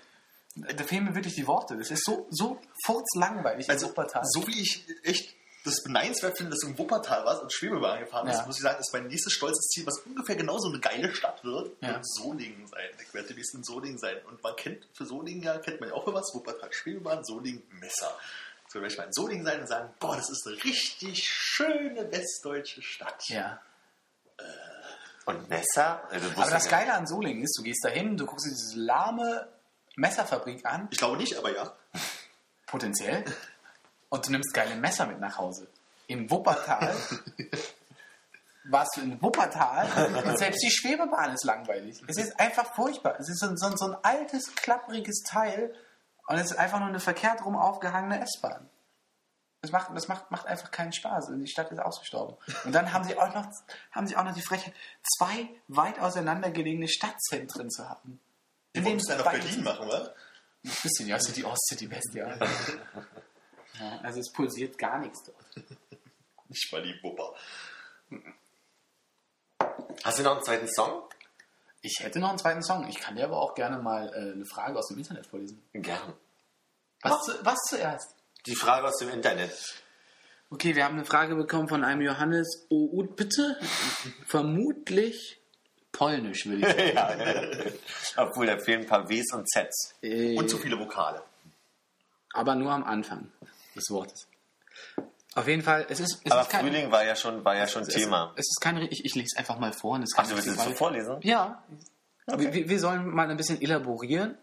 Da 0.76 0.84
fehlen 0.84 1.06
mir 1.06 1.16
wirklich 1.16 1.34
die 1.34 1.48
Worte. 1.48 1.76
Das 1.78 1.89
ist 1.89 2.06
so, 2.06 2.28
so 2.30 2.62
furzlangweilig 2.86 3.68
Also, 3.72 3.88
in 3.88 3.91
Wuppertal. 3.91 4.22
so 4.24 4.46
wie 4.46 4.62
ich 4.62 4.86
echt 5.04 5.34
das 5.66 5.84
beneidenswert 5.84 6.38
finde, 6.38 6.51
dass 6.51 6.59
du 6.61 6.68
in 6.68 6.78
Wuppertal 6.78 7.26
warst 7.26 7.41
und 7.41 7.51
Schwebebahn 7.51 7.99
gefahren 7.99 8.28
bist, 8.28 8.39
Ja. 8.39 8.45
muss 8.45 8.55
ich 8.57 8.61
sagen, 8.63 8.80
ist 8.80 8.93
mein 8.93 9.07
nächstes 9.07 9.34
stolzes 9.34 9.68
Ziel, 9.68 9.86
was 9.86 9.99
ungefähr 10.05 10.36
genauso 10.36 10.70
eine 10.70 10.80
geile 10.80 11.13
Stadt 11.13 11.43
wird, 11.43 11.72
Ja. 11.82 11.89
wird 11.95 12.07
Solingen 12.07 12.68
sein. 12.68 12.88
Ich 13.05 13.13
werde 13.13 13.28
demnächst 13.30 13.53
in 13.55 13.63
Solingen 13.63 13.97
sein. 13.97 14.16
Und 14.30 14.41
man 14.43 14.55
kennt 14.55 14.88
für 14.93 15.05
Solingen 15.05 15.43
ja, 15.43 15.57
kennt 15.57 15.80
man 15.82 15.89
ja 15.89 15.95
auch 15.95 16.05
für 16.05 16.13
was, 16.13 16.32
Wuppertal 16.34 16.72
Schwebebahn, 16.72 17.24
Solingen 17.26 17.63
Messer. 17.80 18.16
So 18.70 18.80
werde 18.82 18.91
ich 18.93 18.97
mal 18.97 19.05
in 19.05 19.13
Solingen 19.13 19.45
sein 19.45 19.59
und 19.61 19.68
sagen, 19.68 19.93
boah, 19.99 20.16
das 20.16 20.30
ist 20.30 20.45
eine 20.47 20.63
richtig 20.63 21.24
schöne 21.28 22.11
westdeutsche 22.11 22.82
Stadt. 22.82 23.24
ja. 23.28 23.59
Und 25.26 25.49
Messer? 25.49 26.03
Also, 26.11 26.28
Aber 26.39 26.51
das 26.51 26.70
Geile 26.70 26.93
an 26.93 27.07
Solingen 27.07 27.43
ist, 27.43 27.57
du 27.57 27.63
gehst 27.63 27.84
dahin, 27.84 28.16
du 28.16 28.26
guckst 28.28 28.45
dir 28.45 28.51
diese 28.51 28.80
lahme 28.80 29.47
Messerfabrik 29.95 30.63
an, 30.66 30.88
Ich 30.91 30.99
glaube 30.99 31.18
nicht, 31.18 31.36
aber 31.38 31.55
ja. 31.55 31.76
potenziell, 32.68 33.24
und 34.16 34.28
du 34.28 34.32
nimmst 34.32 34.53
geile 34.53 34.76
Messer 34.76 35.05
mit 35.05 35.20
nach 35.20 35.38
Hause. 35.38 35.68
In 36.07 36.30
Wuppertal 36.30 36.95
warst 38.66 38.97
du 38.97 39.01
in 39.01 39.22
Wuppertal 39.22 40.24
und 40.26 40.38
selbst 40.38 40.63
die 40.63 40.72
Schwebebahn 40.72 41.34
ist 41.34 41.43
langweilig. 41.43 42.01
Es 42.07 42.18
ist 42.18 42.39
einfach 42.39 42.74
furchtbar. 42.74 43.18
Es 43.20 43.30
ist 43.30 43.39
so, 43.39 43.55
so, 43.55 43.76
so 43.76 43.86
ein 43.91 43.97
altes, 44.03 44.55
klappriges 44.55 45.24
Teil 45.24 45.74
und 46.28 46.38
es 46.38 46.51
ist 46.51 46.57
einfach 46.57 46.80
nur 46.80 46.89
eine 46.89 46.99
verkehrt 46.99 47.45
rum 47.45 47.55
aufgehangene 47.55 48.22
S-Bahn. 48.22 48.70
Das 49.61 49.72
macht, 49.72 49.95
das 49.95 50.07
macht, 50.07 50.30
macht 50.30 50.45
einfach 50.45 50.70
keinen 50.70 50.93
Spaß 50.93 51.30
und 51.30 51.39
die 51.39 51.47
Stadt 51.47 51.72
ist 51.72 51.80
ausgestorben. 51.80 52.38
Und 52.66 52.74
dann 52.74 52.93
haben 52.93 53.03
sie 53.03 53.18
auch 53.18 53.34
noch, 53.34 53.47
haben 53.91 54.05
sie 54.05 54.16
auch 54.16 54.24
noch 54.24 54.34
die 54.34 54.43
Frechheit, 54.43 54.74
zwei 55.18 55.49
weit 55.68 55.99
auseinandergelegene 55.99 56.88
Stadtzentren 56.88 57.72
zu 57.72 57.89
haben. 57.89 58.20
Wir 58.74 58.86
wollen 58.86 58.97
es 58.97 59.07
dann 59.07 59.18
nach 59.18 59.32
Berlin 59.32 59.63
machen, 59.63 59.88
wa? 59.88 60.09
Ein 60.63 60.72
bisschen, 60.84 61.07
ja, 61.07 61.20
City 61.20 61.43
Ost, 61.43 61.68
City 61.68 61.89
West, 61.89 62.13
ja. 62.13 62.38
ja. 63.80 63.99
Also 64.03 64.19
es 64.19 64.32
pulsiert 64.32 64.78
gar 64.78 64.99
nichts 64.99 65.23
dort. 65.23 65.45
Nicht 66.49 66.71
mal 66.71 66.82
die 66.84 66.97
Wupper. 67.03 67.34
Hast 70.03 70.19
du 70.19 70.23
noch 70.23 70.36
einen 70.36 70.43
zweiten 70.43 70.67
Song? 70.67 71.03
Ich 71.82 71.99
hätte 71.99 72.19
noch 72.19 72.30
einen 72.30 72.38
zweiten 72.39 72.63
Song. 72.63 72.88
Ich 72.88 72.99
kann 72.99 73.15
dir 73.15 73.26
aber 73.26 73.38
auch 73.41 73.55
gerne 73.55 73.78
mal 73.80 74.07
äh, 74.09 74.34
eine 74.34 74.45
Frage 74.45 74.78
aus 74.78 74.88
dem 74.88 74.97
Internet 74.97 75.26
vorlesen. 75.26 75.61
Gern. 75.73 76.13
Was, 77.01 77.23
zu, 77.23 77.34
was 77.45 77.57
zuerst? 77.69 78.15
Die 78.45 78.55
Frage 78.55 78.88
aus 78.88 78.97
dem 78.97 79.09
Internet. 79.09 79.51
Okay, 80.49 80.76
wir 80.76 80.86
haben 80.86 80.95
eine 80.95 81.05
Frage 81.05 81.36
bekommen 81.36 81.67
von 81.67 81.84
einem 81.84 82.01
Johannes 82.01 82.67
Oud, 82.69 83.15
bitte. 83.15 83.59
Vermutlich 84.28 85.39
polnisch, 85.91 86.45
würde 86.45 86.67
ich 86.69 86.93
sagen. 86.93 87.19
ja. 87.21 87.71
Obwohl, 88.23 88.45
da 88.47 88.57
fehlen 88.57 88.82
ein 88.82 88.88
paar 88.88 89.09
Ws 89.09 89.34
und 89.34 89.47
Zs. 89.49 89.95
Äh, 90.01 90.38
Und 90.38 90.49
zu 90.49 90.57
viele 90.57 90.78
Vokale. 90.80 91.23
aber 92.34 92.55
nur 92.55 92.71
am 92.71 92.84
Anfang 92.84 93.32
des 93.76 93.89
Wortes. 93.89 94.28
Auf 95.36 95.47
jeden 95.47 95.61
Fall, 95.63 95.86
es 95.89 95.99
ist, 95.99 96.21
es 96.23 96.32
Aber 96.32 96.41
ist 96.43 96.49
kein, 96.49 96.61
Frühling 96.65 96.91
war 96.91 97.03
ja 97.05 97.15
schon, 97.15 97.43
war 97.43 97.55
ja 97.55 97.67
schon 97.67 97.82
es, 97.84 97.89
Thema. 97.89 98.32
Es 98.38 98.45
ist 98.47 98.61
kein, 98.61 98.78
ich, 98.78 99.03
ich 99.03 99.15
lese 99.15 99.38
einfach 99.38 99.59
mal 99.59 99.73
vor. 99.73 99.95
Und 99.95 100.03
es 100.03 100.11
Ach, 100.15 100.26
du 100.28 100.36
willst 100.36 100.47
es 100.47 100.63
so 100.63 100.71
vorlesen? 100.71 101.17
Ja. 101.23 101.61
Wir, 102.28 102.53
wir- 102.53 102.69
wir 102.69 102.80
sollen 102.80 103.09
mal 103.09 103.30
ein 103.30 103.38
bisschen 103.38 103.61
elaborieren, 103.61 104.38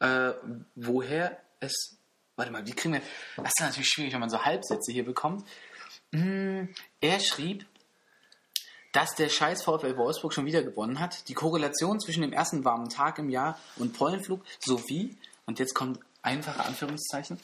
äh, 0.00 0.32
woher 0.74 1.38
es. 1.60 1.96
Warte 2.36 2.50
mal, 2.50 2.66
wie 2.66 2.72
kriegen 2.72 2.94
wir. 2.94 3.02
Das 3.36 3.52
ist 3.56 3.60
natürlich 3.60 3.88
schwierig, 3.88 4.12
wenn 4.14 4.20
man 4.20 4.30
so 4.30 4.42
Halbsätze 4.44 4.90
hier 4.92 5.04
bekommt. 5.04 5.46
Hm, 6.12 6.74
er 7.00 7.20
schrieb, 7.20 7.66
dass 8.92 9.14
der 9.14 9.28
scheiß 9.28 9.62
VfL 9.62 9.96
Wolfsburg 9.96 10.32
schon 10.32 10.46
wieder 10.46 10.62
gewonnen 10.62 11.00
hat. 11.00 11.28
Die 11.28 11.34
Korrelation 11.34 12.00
zwischen 12.00 12.22
dem 12.22 12.32
ersten 12.32 12.64
warmen 12.64 12.88
Tag 12.88 13.18
im 13.18 13.28
Jahr 13.28 13.58
und 13.76 13.92
Pollenflug 13.96 14.42
sowie, 14.58 15.16
und 15.46 15.58
jetzt 15.58 15.74
kommt 15.74 16.00
einfache 16.22 16.64
Anführungszeichen, 16.64 17.38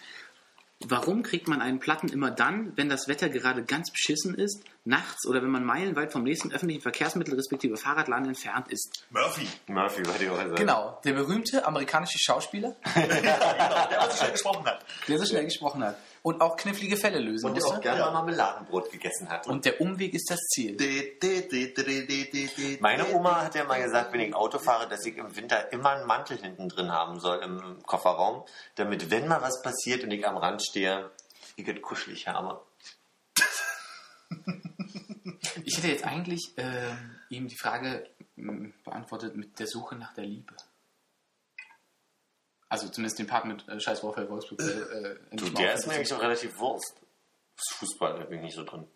Warum 0.87 1.23
kriegt 1.23 1.47
man 1.47 1.61
einen 1.61 1.79
Platten 1.79 2.09
immer 2.09 2.31
dann, 2.31 2.73
wenn 2.77 2.89
das 2.89 3.07
Wetter 3.07 3.29
gerade 3.29 3.63
ganz 3.65 3.91
beschissen 3.91 4.35
ist, 4.35 4.65
nachts 4.85 5.27
oder 5.27 5.43
wenn 5.43 5.51
man 5.51 5.63
meilenweit 5.63 6.11
vom 6.11 6.23
nächsten 6.23 6.53
öffentlichen 6.53 6.81
Verkehrsmittel 6.81 7.35
respektive 7.35 7.77
Fahrradladen 7.77 8.29
entfernt 8.29 8.69
ist? 8.69 9.05
Murphy. 9.11 9.47
Murphy, 9.67 10.07
wollte 10.07 10.25
ich 10.25 10.31
auch 10.31 10.37
sagen. 10.37 10.55
Genau, 10.55 10.99
der 11.05 11.13
berühmte 11.13 11.67
amerikanische 11.67 12.19
Schauspieler, 12.19 12.77
Genau, 12.95 13.07
der, 13.11 13.99
was 13.99 14.19
schnell 14.19 14.33
gesprochen 14.33 14.65
hat. 14.65 14.85
der 15.07 15.19
so 15.19 15.27
schnell 15.27 15.45
gesprochen 15.45 15.85
hat 15.85 15.99
und 16.23 16.41
auch 16.41 16.57
knifflige 16.57 16.97
Fälle 16.97 17.19
lösen 17.19 17.47
Und 17.47 17.55
der 17.55 17.63
musste. 17.63 17.79
auch 17.79 17.83
gerne 17.83 18.01
Ja. 18.01 18.07
mal 18.07 18.13
Marmeladenbrot 18.13 18.91
gegessen 18.93 19.29
hat. 19.29 19.47
Und 19.47 19.65
der 19.65 19.81
Umweg 19.81 20.15
ist 20.15 20.31
das 20.31 20.39
Ziel. 20.49 20.77
Meine 22.81 23.13
Oma 23.15 23.43
hat 23.45 23.55
ja 23.55 23.65
mal 23.65 23.83
gesagt, 23.83 24.13
wenn 24.13 24.21
ich 24.21 24.35
Auto 24.35 24.59
fahre, 24.59 24.89
dass 24.89 25.05
ich 25.07 25.17
im 25.17 25.35
Winter 25.37 25.73
immer 25.73 25.91
einen 25.91 26.07
Mantel 26.07 26.37
hinten 26.39 26.69
drin 26.69 26.91
haben 26.93 27.21
soll 27.21 27.43
im 27.43 27.83
Kofferraum, 27.85 28.45
damit, 28.75 29.11
wenn 29.11 29.29
mal 29.29 29.41
was 29.43 29.63
passiert 29.63 30.05
und 30.05 30.11
ich 30.11 30.27
am 30.27 30.37
Rand 30.37 30.63
stehe, 30.63 31.11
ich 31.57 31.67
es 31.67 31.81
kuschelig 31.83 32.29
habe. 32.29 32.61
Ich 35.65 35.77
hätte 35.77 35.89
jetzt 35.89 36.05
eigentlich 36.05 36.53
ähm, 36.57 37.17
ihm 37.29 37.49
die 37.49 37.57
Frage 37.57 38.09
ähm, 38.37 38.73
beantwortet 38.85 39.37
mit 39.37 39.59
der 39.59 39.67
Suche 39.67 39.97
nach 39.97 40.15
der 40.15 40.25
Liebe. 40.25 40.55
Also 42.71 42.89
zumindest 42.89 43.19
den 43.19 43.27
Part 43.27 43.45
mit 43.45 43.69
äh, 43.69 43.79
Scheiß 43.79 44.03
Wolfgang 44.03 44.31
Wolfsburg. 44.31 44.61
Äh, 44.61 44.65
äh, 44.65 45.17
Du, 45.33 45.45
endlich 45.47 45.53
mal 45.53 45.63
der 45.63 45.75
ist 45.75 45.87
mir 45.87 45.95
eigentlich 45.95 46.15
auch 46.15 46.23
relativ 46.23 46.59
Wurst. 46.59 46.95
Das 47.57 47.77
Fußball, 47.77 48.19
da 48.19 48.25
bin 48.25 48.39
ich 48.39 48.45
nicht 48.45 48.55
so 48.57 48.65
drin. 48.65 48.87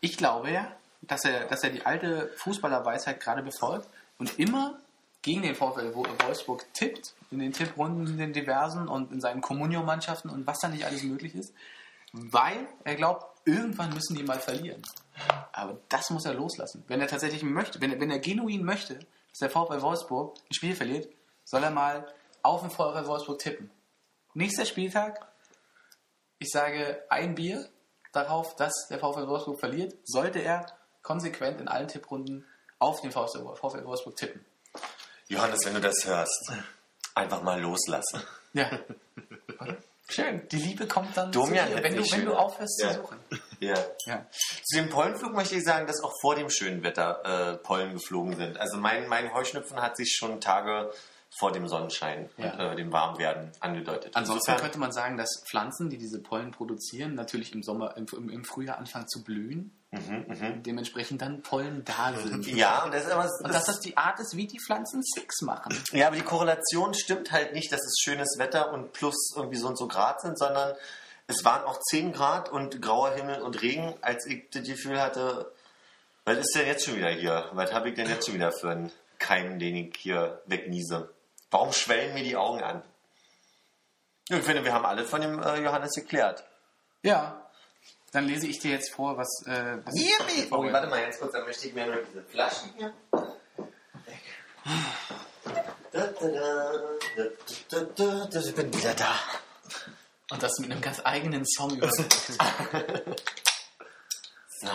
Ich 0.00 0.16
glaube 0.18 0.50
ja, 0.50 0.76
dass 1.00 1.24
er, 1.24 1.46
dass 1.46 1.62
er 1.64 1.70
die 1.70 1.86
alte 1.86 2.30
Fußballerweisheit 2.36 3.20
gerade 3.20 3.42
befolgt 3.42 3.88
und 4.18 4.38
immer 4.38 4.78
gegen 5.22 5.42
den 5.42 5.54
VfL 5.54 5.94
Wo- 5.94 6.06
Wolfsburg 6.24 6.64
tippt, 6.74 7.14
in 7.30 7.38
den 7.38 7.52
Tipprunden, 7.52 8.06
in 8.06 8.18
den 8.18 8.32
diversen 8.32 8.88
und 8.88 9.10
in 9.12 9.20
seinen 9.20 9.40
Communio-Mannschaften 9.40 10.28
und 10.30 10.46
was 10.46 10.58
da 10.60 10.68
nicht 10.68 10.84
alles 10.84 11.02
möglich 11.02 11.34
ist, 11.34 11.52
weil 12.12 12.66
er 12.84 12.94
glaubt, 12.94 13.24
irgendwann 13.46 13.92
müssen 13.94 14.14
die 14.16 14.22
mal 14.22 14.38
verlieren. 14.38 14.82
Aber 15.52 15.78
das 15.88 16.10
muss 16.10 16.24
er 16.26 16.34
loslassen. 16.34 16.84
Wenn 16.88 17.00
er 17.00 17.08
tatsächlich 17.08 17.42
möchte, 17.42 17.80
wenn 17.80 17.92
er, 17.92 18.00
wenn 18.00 18.10
er 18.10 18.18
genuin 18.18 18.64
möchte, 18.64 18.98
dass 19.30 19.38
der 19.40 19.50
VfL 19.50 19.80
Wolfsburg 19.82 20.36
ein 20.50 20.54
Spiel 20.54 20.74
verliert, 20.74 21.08
soll 21.44 21.62
er 21.64 21.70
mal 21.70 22.06
auf 22.46 22.60
den 22.62 22.70
VfL 22.70 23.06
Wolfsburg 23.06 23.38
tippen. 23.38 23.70
Nächster 24.34 24.64
Spieltag, 24.66 25.26
ich 26.38 26.48
sage 26.50 27.02
ein 27.08 27.34
Bier 27.34 27.68
darauf, 28.12 28.54
dass 28.56 28.72
der 28.88 28.98
VfL 28.98 29.26
Wolfsburg 29.26 29.58
verliert, 29.60 29.94
sollte 30.04 30.38
er 30.40 30.66
konsequent 31.02 31.60
in 31.60 31.68
allen 31.68 31.88
Tipprunden 31.88 32.46
auf 32.78 33.00
den 33.00 33.10
VfL 33.10 33.44
VfL 33.54 33.84
Wolfsburg 33.84 34.16
tippen. 34.16 34.44
Johannes, 35.28 35.60
wenn 35.64 35.74
du 35.74 35.80
das 35.80 36.04
hörst, 36.04 36.52
einfach 37.14 37.42
mal 37.42 37.60
loslassen. 37.60 38.22
Ja. 38.52 38.70
Schön. 40.08 40.46
Die 40.52 40.56
Liebe 40.58 40.86
kommt 40.86 41.16
dann 41.16 41.32
Domian 41.32 41.66
zu 41.68 41.74
dir, 41.76 41.82
wenn 41.82 41.96
du, 41.96 42.02
wenn 42.12 42.24
du 42.26 42.34
aufhörst 42.34 42.80
Ja. 42.80 42.92
zu 42.92 43.00
suchen. 43.00 43.18
Ja. 43.58 43.74
Ja. 44.04 44.26
Zu 44.30 44.76
dem 44.76 44.88
Pollenflug 44.88 45.32
möchte 45.32 45.56
ich 45.56 45.64
sagen, 45.64 45.86
dass 45.88 46.00
auch 46.00 46.12
vor 46.20 46.36
dem 46.36 46.48
schönen 46.48 46.84
Wetter 46.84 47.54
äh, 47.54 47.56
Pollen 47.56 47.92
geflogen 47.94 48.36
sind. 48.36 48.58
Also 48.58 48.76
mein, 48.76 49.08
mein 49.08 49.34
Heuschnupfen 49.34 49.82
hat 49.82 49.96
sich 49.96 50.14
schon 50.16 50.40
Tage 50.40 50.92
vor 51.38 51.52
dem 51.52 51.68
Sonnenschein 51.68 52.30
Ja. 52.38 52.52
und 52.54 52.60
äh, 52.60 52.76
dem 52.76 52.92
Warmwerden 52.92 53.52
angedeutet. 53.60 54.16
Ansonsten 54.16 54.50
Insofern- 54.50 54.60
könnte 54.62 54.78
man 54.78 54.92
sagen, 54.92 55.16
dass 55.16 55.42
Pflanzen, 55.48 55.90
die 55.90 55.98
diese 55.98 56.20
Pollen 56.20 56.50
produzieren, 56.50 57.14
natürlich 57.14 57.52
im 57.54 57.62
Sommer, 57.62 57.96
im, 57.96 58.06
im, 58.30 58.44
Frühjahr 58.44 58.78
anfangen 58.78 59.06
zu 59.08 59.22
blühen. 59.22 59.72
Mhm, 59.92 60.62
Dementsprechend 60.62 61.22
dann 61.22 61.42
Pollen 61.42 61.84
da 61.84 62.12
sind. 62.14 62.46
ja, 62.56 62.84
und 62.84 62.92
das 62.92 63.04
ist 63.04 63.10
aber 63.12 63.30
Und 63.44 63.52
dass 63.54 63.64
das 63.64 63.80
die 63.80 63.96
Art 63.96 64.18
ist, 64.20 64.36
wie 64.36 64.46
die 64.46 64.58
Pflanzen 64.58 65.02
Sex 65.02 65.42
machen. 65.42 65.76
Ja, 65.92 66.08
aber 66.08 66.16
die 66.16 66.22
Korrelation 66.22 66.92
stimmt 66.94 67.32
halt 67.32 67.52
nicht, 67.54 67.70
dass 67.72 67.80
es 67.80 67.96
schönes 68.02 68.36
Wetter 68.38 68.72
und 68.72 68.92
plus 68.92 69.32
irgendwie 69.36 69.56
so 69.56 69.68
und 69.68 69.78
so 69.78 69.86
Grad 69.88 70.20
sind, 70.20 70.38
sondern 70.38 70.74
es 71.28 71.44
waren 71.44 71.64
auch 71.64 71.78
10 71.90 72.12
Grad 72.12 72.50
und 72.50 72.80
grauer 72.82 73.12
Himmel 73.14 73.42
und 73.42 73.60
Regen, 73.62 73.94
als 74.00 74.26
ich 74.26 74.48
das 74.50 74.64
Gefühl 74.64 75.00
hatte, 75.00 75.52
was 76.24 76.38
ist 76.38 76.54
denn 76.56 76.66
jetzt 76.66 76.84
schon 76.84 76.96
wieder 76.96 77.10
hier? 77.10 77.48
Was 77.52 77.72
habe 77.72 77.88
ich 77.90 77.94
denn 77.94 78.08
jetzt 78.08 78.26
schon 78.26 78.34
wieder 78.34 78.52
für 78.52 78.70
einen 78.70 78.92
Keim, 79.18 79.58
den 79.58 79.76
ich 79.76 79.96
hier 79.96 80.42
wegniese? 80.46 81.10
Warum 81.50 81.72
schwellen 81.72 82.14
mir 82.14 82.24
die 82.24 82.36
Augen 82.36 82.62
an? 82.62 82.82
Ich 84.28 84.42
finde, 84.42 84.64
wir 84.64 84.72
haben 84.72 84.84
alles 84.84 85.08
von 85.08 85.20
dem 85.20 85.40
äh, 85.40 85.60
Johannes 85.60 85.92
geklärt. 85.92 86.44
Ja. 87.02 87.42
Dann 88.12 88.26
lese 88.26 88.46
ich 88.48 88.58
dir 88.58 88.72
jetzt 88.72 88.92
vor, 88.92 89.16
was. 89.16 89.46
Äh, 89.46 89.78
was 89.84 89.94
Yippie! 89.94 90.48
Oh, 90.50 90.62
warte 90.72 90.88
mal 90.88 91.02
ganz 91.02 91.18
kurz, 91.18 91.32
dann 91.32 91.44
möchte 91.44 91.68
ich 91.68 91.74
mir 91.74 91.86
nur 91.86 92.02
diese 92.02 92.22
Flaschen 92.24 92.70
hier. 92.76 92.92
Da, 95.92 96.06
da, 96.06 96.28
da, 96.28 96.72
da, 97.16 97.24
da, 97.70 97.80
da, 97.94 98.26
da, 98.26 98.40
ich 98.40 98.54
bin 98.54 98.74
wieder 98.74 98.94
da. 98.94 99.14
Und 100.30 100.42
das 100.42 100.58
mit 100.58 100.70
einem 100.70 100.80
ganz 100.80 101.00
eigenen 101.04 101.44
Song 101.46 101.76
über. 101.76 101.90
So. 104.58 104.68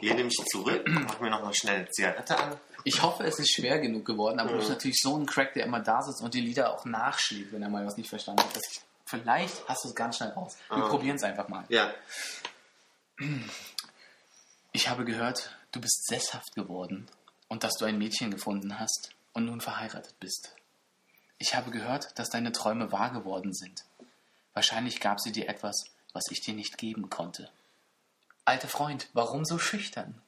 Lehne 0.00 0.24
mich 0.24 0.36
zurück, 0.52 0.84
mach 0.86 1.18
mir 1.18 1.30
nochmal 1.30 1.54
schnell 1.54 1.76
eine 1.76 1.90
Zigarette 1.90 2.38
an. 2.38 2.60
Ich 2.88 3.02
hoffe, 3.02 3.24
es 3.24 3.40
ist 3.40 3.52
schwer 3.52 3.80
genug 3.80 4.04
geworden, 4.04 4.38
aber 4.38 4.50
du 4.52 4.58
bist 4.58 4.68
natürlich 4.70 5.00
so 5.00 5.16
ein 5.18 5.26
Crack, 5.26 5.54
der 5.54 5.64
immer 5.64 5.80
da 5.80 6.00
sitzt 6.02 6.22
und 6.22 6.32
die 6.34 6.40
Lieder 6.40 6.72
auch 6.72 6.84
nachschlägt, 6.84 7.52
wenn 7.52 7.60
er 7.62 7.68
mal 7.68 7.84
was 7.84 7.96
nicht 7.96 8.08
verstanden 8.08 8.44
hat. 8.44 8.54
Das 8.54 8.62
vielleicht 9.06 9.68
hast 9.68 9.82
du 9.84 9.88
es 9.88 9.94
ganz 9.96 10.16
schnell 10.18 10.30
raus. 10.30 10.56
Wir 10.68 10.84
Ah. 10.84 10.88
probieren 10.88 11.16
es 11.16 11.24
einfach 11.24 11.48
mal. 11.48 11.64
Ja. 11.68 11.92
Ich 14.72 14.88
habe 14.88 15.04
gehört, 15.04 15.56
du 15.72 15.80
bist 15.80 16.06
sesshaft 16.06 16.54
geworden 16.54 17.08
und 17.48 17.64
dass 17.64 17.74
du 17.74 17.86
ein 17.86 17.98
Mädchen 17.98 18.30
gefunden 18.30 18.78
hast 18.78 19.10
und 19.32 19.46
nun 19.46 19.60
verheiratet 19.60 20.14
bist. 20.20 20.54
Ich 21.38 21.54
habe 21.54 21.70
gehört, 21.72 22.16
dass 22.18 22.30
deine 22.30 22.52
Träume 22.52 22.92
wahr 22.92 23.10
geworden 23.10 23.52
sind. 23.52 23.84
Wahrscheinlich 24.54 25.00
gab 25.00 25.20
sie 25.20 25.32
dir 25.32 25.48
etwas, 25.48 25.86
was 26.12 26.24
ich 26.30 26.40
dir 26.40 26.54
nicht 26.54 26.78
geben 26.78 27.10
konnte. 27.10 27.50
Alter 28.44 28.68
Freund, 28.68 29.08
warum 29.12 29.44
so 29.44 29.58
schüchtern? 29.58 30.22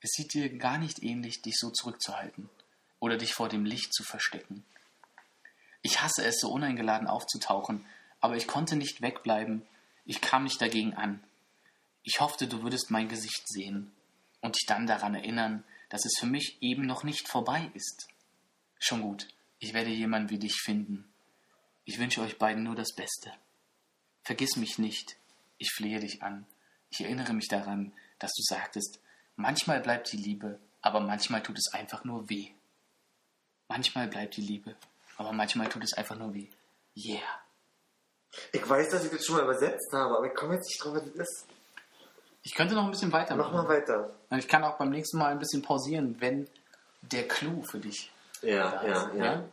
Es 0.00 0.10
sieht 0.12 0.32
dir 0.32 0.48
gar 0.56 0.78
nicht 0.78 1.02
ähnlich, 1.02 1.42
dich 1.42 1.56
so 1.58 1.70
zurückzuhalten 1.70 2.48
oder 3.00 3.16
dich 3.16 3.34
vor 3.34 3.48
dem 3.48 3.64
Licht 3.64 3.92
zu 3.92 4.02
verstecken. 4.02 4.64
Ich 5.82 6.02
hasse 6.02 6.24
es, 6.24 6.40
so 6.40 6.50
uneingeladen 6.50 7.08
aufzutauchen, 7.08 7.84
aber 8.20 8.36
ich 8.36 8.46
konnte 8.46 8.76
nicht 8.76 9.02
wegbleiben. 9.02 9.62
Ich 10.04 10.20
kam 10.20 10.44
nicht 10.44 10.60
dagegen 10.60 10.94
an. 10.94 11.22
Ich 12.02 12.20
hoffte, 12.20 12.46
du 12.46 12.62
würdest 12.62 12.90
mein 12.90 13.08
Gesicht 13.08 13.46
sehen 13.46 13.92
und 14.40 14.56
dich 14.56 14.66
dann 14.66 14.86
daran 14.86 15.14
erinnern, 15.14 15.64
dass 15.90 16.04
es 16.04 16.18
für 16.18 16.26
mich 16.26 16.58
eben 16.62 16.86
noch 16.86 17.04
nicht 17.04 17.28
vorbei 17.28 17.70
ist. 17.74 18.08
Schon 18.78 19.02
gut, 19.02 19.28
ich 19.58 19.74
werde 19.74 19.90
jemanden 19.90 20.30
wie 20.30 20.38
dich 20.38 20.56
finden. 20.62 21.12
Ich 21.84 21.98
wünsche 21.98 22.22
euch 22.22 22.38
beiden 22.38 22.62
nur 22.62 22.74
das 22.74 22.94
Beste. 22.94 23.32
Vergiss 24.22 24.56
mich 24.56 24.78
nicht, 24.78 25.16
ich 25.58 25.70
flehe 25.72 26.00
dich 26.00 26.22
an. 26.22 26.46
Ich 26.90 27.00
erinnere 27.00 27.34
mich 27.34 27.48
daran, 27.48 27.92
dass 28.18 28.32
du 28.32 28.42
sagtest, 28.42 29.00
manchmal 29.40 29.80
bleibt 29.80 30.12
die 30.12 30.16
Liebe, 30.16 30.58
aber 30.82 31.00
manchmal 31.00 31.42
tut 31.42 31.58
es 31.58 31.72
einfach 31.72 32.04
nur 32.04 32.28
weh. 32.28 32.48
Manchmal 33.68 34.08
bleibt 34.08 34.36
die 34.36 34.40
Liebe, 34.42 34.74
aber 35.16 35.32
manchmal 35.32 35.68
tut 35.68 35.84
es 35.84 35.92
einfach 35.94 36.16
nur 36.16 36.34
weh. 36.34 36.48
Yeah. 36.96 37.20
Ich 38.52 38.68
weiß, 38.68 38.90
dass 38.90 39.04
ich 39.04 39.10
das 39.10 39.24
schon 39.24 39.36
mal 39.36 39.44
übersetzt 39.44 39.92
habe, 39.92 40.16
aber 40.16 40.26
ich 40.26 40.34
komme 40.34 40.54
jetzt 40.54 40.66
nicht 40.68 40.82
drauf, 40.82 40.94
was 40.94 41.04
das 41.04 41.14
ist. 41.14 41.46
Ich 42.42 42.54
könnte 42.54 42.74
noch 42.74 42.84
ein 42.84 42.90
bisschen 42.90 43.12
weitermachen. 43.12 43.52
Mach 43.54 43.64
mal 43.64 43.68
weiter. 43.68 44.14
Und 44.30 44.38
Ich 44.38 44.48
kann 44.48 44.64
auch 44.64 44.78
beim 44.78 44.90
nächsten 44.90 45.18
Mal 45.18 45.30
ein 45.32 45.38
bisschen 45.38 45.62
pausieren, 45.62 46.16
wenn 46.20 46.48
der 47.02 47.28
Clou 47.28 47.62
für 47.62 47.78
dich 47.78 48.10
Ja, 48.42 48.82
ja, 48.84 49.02
ist. 49.08 49.14
ja. 49.16 49.44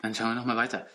Dann 0.00 0.14
schauen 0.14 0.28
wir 0.28 0.34
nochmal 0.34 0.56
weiter. 0.56 0.86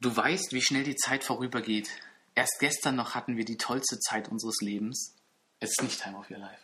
Du 0.00 0.14
weißt, 0.16 0.52
wie 0.52 0.62
schnell 0.62 0.84
die 0.84 0.96
Zeit 0.96 1.24
vorübergeht. 1.24 1.88
Erst 2.34 2.58
gestern 2.60 2.96
noch 2.96 3.14
hatten 3.14 3.36
wir 3.36 3.44
die 3.44 3.58
tollste 3.58 3.98
Zeit 4.00 4.28
unseres 4.28 4.60
Lebens. 4.60 5.14
Es 5.60 5.70
ist 5.70 5.82
nicht 5.82 6.00
Time 6.00 6.16
of 6.18 6.30
Your 6.30 6.38
Life. 6.38 6.62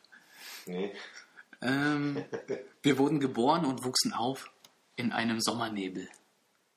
Nee. 0.69 0.93
Ähm, 1.63 2.25
wir 2.83 2.99
wurden 2.99 3.21
geboren 3.21 3.65
und 3.65 3.85
wuchsen 3.85 4.13
auf 4.13 4.51
in 4.97 5.13
einem 5.13 5.41
Sommernebel, 5.41 6.09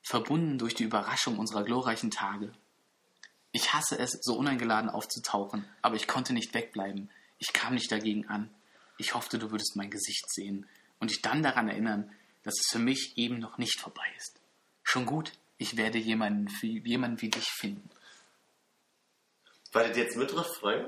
verbunden 0.02 0.58
durch 0.58 0.74
die 0.74 0.84
Überraschung 0.84 1.38
unserer 1.38 1.64
glorreichen 1.64 2.10
Tage. 2.10 2.52
Ich 3.52 3.74
hasse 3.74 3.98
es, 3.98 4.18
so 4.22 4.36
uneingeladen 4.36 4.88
aufzutauchen, 4.88 5.64
aber 5.82 5.96
ich 5.96 6.08
konnte 6.08 6.32
nicht 6.32 6.54
wegbleiben. 6.54 7.10
Ich 7.38 7.52
kam 7.52 7.74
nicht 7.74 7.92
dagegen 7.92 8.26
an. 8.28 8.52
Ich 8.96 9.14
hoffte, 9.14 9.38
du 9.38 9.50
würdest 9.50 9.76
mein 9.76 9.90
Gesicht 9.90 10.24
sehen 10.30 10.66
und 11.00 11.10
dich 11.10 11.20
dann 11.22 11.42
daran 11.42 11.68
erinnern, 11.68 12.10
dass 12.44 12.54
es 12.58 12.70
für 12.70 12.78
mich 12.78 13.18
eben 13.18 13.38
noch 13.38 13.58
nicht 13.58 13.78
vorbei 13.78 14.06
ist. 14.16 14.40
Schon 14.82 15.06
gut, 15.06 15.32
ich 15.58 15.76
werde 15.76 15.98
jemanden 15.98 16.48
wie, 16.60 16.80
jemanden 16.80 17.20
wie 17.20 17.28
dich 17.28 17.48
finden. 17.50 17.90
War 19.72 19.88
das 19.88 19.96
jetzt 19.96 20.16
mit 20.16 20.34
Refrain? 20.36 20.86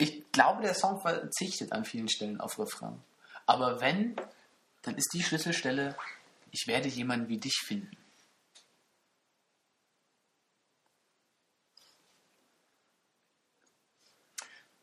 Ich 0.00 0.32
glaube, 0.32 0.62
der 0.62 0.72
Song 0.72 0.98
verzichtet 0.98 1.72
an 1.72 1.84
vielen 1.84 2.08
Stellen 2.08 2.40
auf 2.40 2.58
Refrain. 2.58 3.02
Aber 3.44 3.82
wenn, 3.82 4.16
dann 4.80 4.96
ist 4.96 5.10
die 5.12 5.22
Schlüsselstelle, 5.22 5.94
ich 6.50 6.66
werde 6.66 6.88
jemanden 6.88 7.28
wie 7.28 7.36
dich 7.36 7.60
finden. 7.62 7.94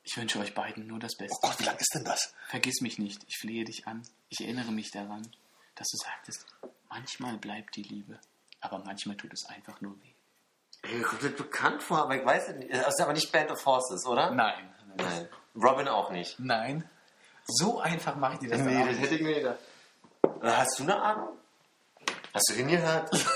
Ich 0.03 0.15
wünsche 0.15 0.37
euch 0.37 0.53
beiden 0.53 0.85
nur 0.85 0.99
das 0.99 1.17
Beste. 1.17 1.35
Oh 1.41 1.47
Gott, 1.47 1.59
wie 1.61 1.65
lang 1.65 1.77
ist 1.77 1.95
denn 1.95 2.05
das? 2.05 2.35
Vergiss 2.47 2.81
mich 2.81 2.99
nicht, 2.99 3.23
ich 3.27 3.37
flehe 3.39 3.65
dich 3.65 3.87
an. 3.87 4.07
Ich 4.29 4.41
erinnere 4.41 4.71
mich 4.71 4.91
daran, 4.91 5.27
dass 5.73 5.87
du 5.89 5.97
sagtest, 5.97 6.45
manchmal 6.89 7.39
bleibt 7.39 7.75
die 7.75 7.83
Liebe, 7.83 8.19
aber 8.59 8.83
manchmal 8.85 9.17
tut 9.17 9.33
es 9.33 9.47
einfach 9.47 9.81
nur 9.81 9.99
weh. 9.99 10.16
Mir 10.93 11.03
kommt 11.03 11.23
das 11.23 11.31
bekannt 11.33 11.83
vor, 11.83 11.99
aber 11.99 12.15
ich 12.15 12.25
weiß 12.25 12.49
es 12.49 12.55
nicht. 12.55 12.73
Das 12.73 12.87
ist 12.89 13.01
aber 13.01 13.13
nicht 13.13 13.31
Band 13.31 13.51
of 13.51 13.65
Horses, 13.65 14.05
oder? 14.05 14.31
Nein. 14.31 14.73
Nein. 14.97 15.27
Robin 15.55 15.87
auch 15.87 16.09
nicht. 16.11 16.39
Nein. 16.39 16.89
So 17.47 17.79
einfach 17.79 18.15
mache 18.15 18.33
ich 18.33 18.39
dir 18.39 18.49
das 18.49 18.59
Nee, 18.61 18.77
das 18.77 18.87
nicht. 18.87 18.99
hätte 19.01 19.15
ich 19.15 19.21
mir 19.21 19.35
gedacht. 19.35 19.59
Äh, 20.41 20.47
Hast 20.51 20.79
du 20.79 20.83
eine 20.83 21.01
Ahnung? 21.01 21.29
Hast 22.33 22.49
du 22.49 22.53
hingehört? 22.55 23.09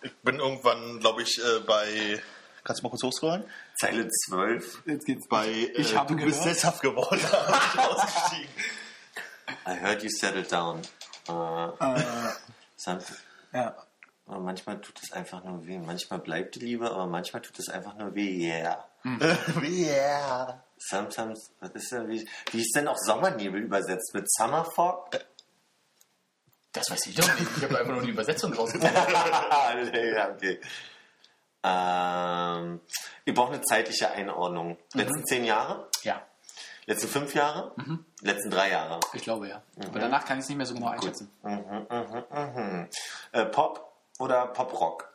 Ich 0.00 0.14
bin 0.18 0.38
irgendwann, 0.38 1.00
glaube 1.00 1.22
ich, 1.22 1.40
äh, 1.40 1.58
bei. 1.66 2.22
Kannst 2.62 2.80
du 2.82 2.84
mal 2.86 2.90
kurz 2.90 3.02
hochscrollen? 3.02 3.42
Zeile 3.80 4.08
12. 4.08 4.82
Jetzt 4.86 5.04
geht's. 5.06 5.26
Bei 5.26 5.48
Ich 5.48 5.92
äh, 5.92 5.96
habe 5.96 6.14
Du 6.14 6.24
bist 6.24 6.38
gehört. 6.38 6.54
sesshaft 6.56 6.82
geworden. 6.82 7.20
Da 7.32 7.42
bin 7.42 7.56
ich 7.74 7.80
ausgestiegen. 7.80 8.48
I 9.66 9.70
heard 9.74 10.00
you 10.04 10.08
settled 10.08 10.52
down. 10.52 10.82
Äh, 11.26 12.32
some- 12.76 13.00
Ja. 13.52 13.74
Aber 14.28 14.40
manchmal 14.40 14.80
tut 14.80 15.00
es 15.02 15.12
einfach 15.12 15.42
nur 15.42 15.66
weh. 15.66 15.78
Manchmal 15.78 16.18
bleibt 16.20 16.54
die 16.56 16.60
Liebe, 16.60 16.90
aber 16.90 17.06
manchmal 17.06 17.40
tut 17.40 17.58
es 17.58 17.68
einfach 17.68 17.96
nur 17.96 18.14
weh. 18.14 18.46
Yeah. 18.46 18.84
yeah. 19.62 20.62
Sometimes, 20.78 21.50
was 21.60 21.70
ist 21.70 21.92
denn, 21.92 22.08
wie, 22.08 22.28
wie 22.52 22.60
ist 22.60 22.76
denn 22.76 22.88
auch 22.88 22.98
Sommernebel 22.98 23.62
übersetzt? 23.62 24.12
Mit 24.12 24.30
Summer 24.30 24.64
Fog? 24.64 25.10
Das 26.72 26.90
weiß 26.90 27.06
ich 27.06 27.14
doch 27.14 27.26
nicht. 27.38 27.56
Ich 27.56 27.64
habe 27.64 27.78
einfach 27.78 27.94
nur 27.94 28.02
die 28.02 28.10
Übersetzung 28.10 28.52
rausgefunden. 28.52 28.94
ja, 30.14 30.30
okay. 30.30 30.60
Ähm, 31.64 32.80
ihr 33.24 33.34
braucht 33.34 33.54
eine 33.54 33.62
zeitliche 33.62 34.10
Einordnung. 34.10 34.76
Letzten 34.92 35.26
zehn 35.26 35.44
Jahre? 35.44 35.88
ja, 36.02 36.22
Letzten 36.86 37.08
fünf 37.08 37.34
Jahre? 37.34 37.74
Letzten 38.22 38.50
drei 38.50 38.70
Jahre? 38.70 39.00
ich 39.12 39.22
glaube 39.22 39.48
ja. 39.48 39.62
Aber 39.86 39.98
danach 39.98 40.24
kann 40.24 40.38
ich 40.38 40.44
es 40.44 40.48
nicht 40.48 40.58
mehr 40.58 40.66
so 40.66 40.74
genau 40.74 40.88
einschätzen. 40.88 41.30
Mhm, 41.42 41.86
mhm, 41.90 42.24
mhm. 42.30 42.88
Äh, 43.32 43.44
Pop 43.46 43.87
oder 44.18 44.46
Pop-Rock? 44.48 45.08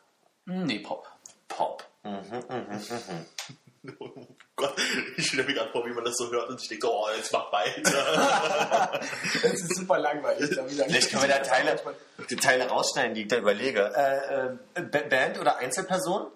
Hm, 0.46 0.64
Nee, 0.66 0.78
Pop. 0.80 1.06
Pop. 1.48 1.84
Mhm, 2.02 2.12
mhm, 2.48 2.66
mhm. 2.70 3.26
Oh 4.00 4.08
Gott, 4.56 4.74
ich 5.16 5.26
stelle 5.26 5.44
mir 5.44 5.54
gerade 5.54 5.70
vor, 5.72 5.84
wie 5.84 5.92
man 5.92 6.04
das 6.04 6.14
so 6.16 6.30
hört 6.30 6.48
und 6.48 6.60
ich 6.60 6.68
denke, 6.68 6.86
oh, 6.90 7.06
jetzt 7.16 7.32
mach 7.32 7.52
weiter. 7.52 9.00
Das 9.42 9.52
ist 9.52 9.76
super 9.76 9.98
langweilig. 9.98 10.48
Vielleicht 10.54 11.10
können 11.10 11.22
wir 11.22 11.28
da 11.28 11.38
Teile, 11.40 11.78
die 12.30 12.36
Teile 12.36 12.68
rausschneiden, 12.68 13.14
die 13.14 13.22
ich 13.22 13.28
da 13.28 13.36
überlege. 13.36 13.92
Äh, 13.94 14.80
äh, 14.80 14.82
Ba- 14.84 15.08
Band 15.08 15.38
oder 15.38 15.56
Einzelperson? 15.58 16.28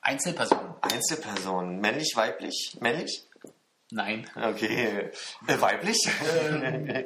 Einzelpersonen. 0.00 0.74
Einzelperson. 0.80 1.78
Männlich, 1.80 2.12
weiblich? 2.16 2.76
Männlich? 2.80 3.26
Nein. 3.94 4.26
Okay. 4.34 5.10
Äh, 5.46 5.60
weiblich? 5.60 5.98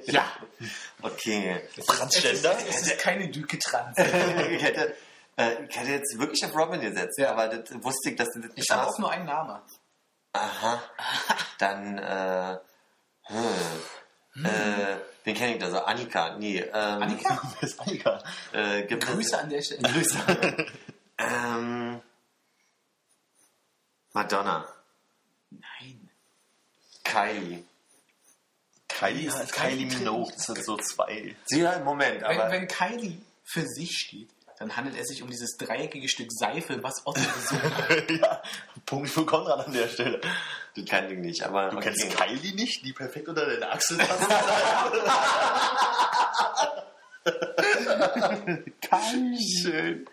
Ja. 0.05 0.25
Okay. 1.03 1.61
Transgender? 1.85 2.57
Es 2.69 2.83
ist 2.87 2.99
keine 3.01 3.29
Düke 3.29 3.59
trans. 3.59 3.99
ich, 4.51 4.63
hätte, 4.63 4.95
äh, 5.37 5.65
ich 5.69 5.77
hätte 5.77 5.91
jetzt 5.91 6.17
wirklich 6.17 6.45
auf 6.45 6.55
Robin 6.55 6.81
gesetzt, 6.81 7.19
Ja. 7.19 7.33
aber 7.33 7.49
das 7.49 7.71
wusste 7.83 8.11
ich, 8.11 8.17
dass 8.17 8.29
du 8.33 8.39
das 8.41 8.51
Ich 8.53 8.57
nicht 8.59 8.71
habe 8.71 8.87
auch 8.87 8.99
nur 9.01 9.11
einen 9.11 9.27
Namen. 9.27 9.61
Aha. 10.33 10.81
Dann, 11.59 11.99
äh, 11.99 12.57
hm. 13.25 14.45
äh, 14.45 14.97
wen 15.25 15.35
kenne 15.35 15.55
ich 15.55 15.59
da 15.61 15.71
so? 15.71 15.81
Annika, 15.81 16.37
nee. 16.39 16.59
Ähm, 16.61 16.73
Annika? 17.03 17.43
Wer 17.61 17.69
ist 17.69 17.81
Annika? 17.81 18.23
Äh, 18.53 18.83
gibt 18.85 19.03
es- 19.03 19.11
Grüße 19.11 19.39
an 19.41 19.51
der 19.51 19.63
Stelle. 19.63 19.83
Grüße. 19.83 20.19
ähm, 21.19 22.01
Madonna. 24.13 24.69
Kylie. 27.11 27.65
Kylie 28.89 29.31
heißt 29.33 29.53
Kylie 29.53 29.87
Kylie 29.89 29.99
Minogue. 29.99 30.33
Das 30.35 30.47
sind 30.47 30.65
so 30.65 30.77
zwei. 30.77 31.35
Sie, 31.47 31.61
ja, 31.61 31.79
Moment, 31.81 32.23
Wenn, 32.23 32.25
aber 32.41 32.51
wenn 32.51 32.69
Kylie 32.69 33.19
für 33.45 33.67
sich 33.67 33.91
steht, 33.93 34.31
dann 34.59 34.75
handelt 34.77 34.97
es 34.99 35.09
sich 35.09 35.23
um 35.23 35.29
dieses 35.29 35.57
dreieckige 35.59 36.09
Stück 36.09 36.29
Seife, 36.33 36.83
was 36.83 37.03
Otto 37.07 37.21
gesungen 37.35 37.77
hat. 37.77 38.11
ja, 38.11 38.43
Punkt 38.87 39.11
für 39.11 39.27
Konrad 39.27 39.67
an 39.67 39.73
der 39.73 39.89
Stelle. 39.89 40.21
das 40.75 40.85
kann 40.87 41.11
ich 41.11 41.19
nicht, 41.19 41.43
aber 41.43 41.69
Du 41.71 41.77
okay. 41.77 41.93
kennst 41.95 42.17
Kylie 42.17 42.55
nicht, 42.55 42.85
die 42.85 42.93
perfekt 42.95 43.29
unter 43.29 43.45
deine 43.47 43.71
Achsel 43.71 43.99
passt? 43.99 44.31
Schön. 49.63 50.07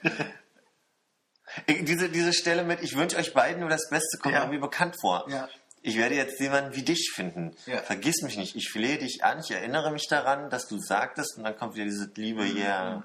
Ich, 1.68 1.86
diese, 1.86 2.10
diese 2.10 2.34
Stelle 2.34 2.64
mit, 2.64 2.82
ich 2.82 2.96
wünsche 2.96 3.16
euch 3.18 3.34
beiden 3.34 3.60
nur 3.62 3.70
das 3.70 3.88
Beste, 3.90 4.18
kommt 4.18 4.34
Ja. 4.34 4.40
mir 4.40 4.46
irgendwie 4.46 4.62
bekannt 4.62 4.96
vor. 5.00 5.26
Ja. 5.30 5.48
Ich 5.86 5.98
werde 5.98 6.16
jetzt 6.16 6.40
jemanden 6.40 6.74
wie 6.76 6.84
dich 6.84 7.12
finden. 7.14 7.54
Ja. 7.66 7.82
Vergiss 7.82 8.22
mich 8.22 8.38
nicht. 8.38 8.56
Ich 8.56 8.70
flehe 8.72 8.98
dich 8.98 9.24
an. 9.24 9.42
Ich 9.44 9.52
erinnere 9.52 9.92
mich 9.92 10.08
daran, 10.10 10.50
dass 10.50 10.68
du 10.70 10.80
sagtest 10.80 11.38
und 11.38 11.44
dann 11.44 11.58
kommt 11.58 11.76
wieder 11.76 11.84
diese 11.84 12.10
Liebe, 12.16 12.46
yeah. 12.46 13.04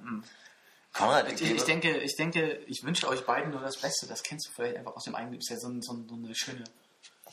Konrad, 0.92 1.30
Ich, 1.32 1.42
ich, 1.42 1.64
denke, 1.64 1.98
ich 1.98 2.14
denke, 2.16 2.60
ich 2.66 2.84
wünsche 2.84 3.08
euch 3.08 3.26
beiden 3.26 3.50
nur 3.50 3.60
das 3.60 3.78
Beste. 3.78 4.06
Das 4.06 4.22
kennst 4.22 4.46
du 4.48 4.52
vielleicht 4.52 4.76
einfach 4.76 4.94
aus 4.94 5.02
dem 5.04 5.16
eigenen. 5.16 5.38
Ist 5.40 5.50
ja 5.50 5.56
so, 5.56 5.68
so, 5.80 6.04
so 6.08 6.14
eine 6.14 6.34
schöne 6.36 6.62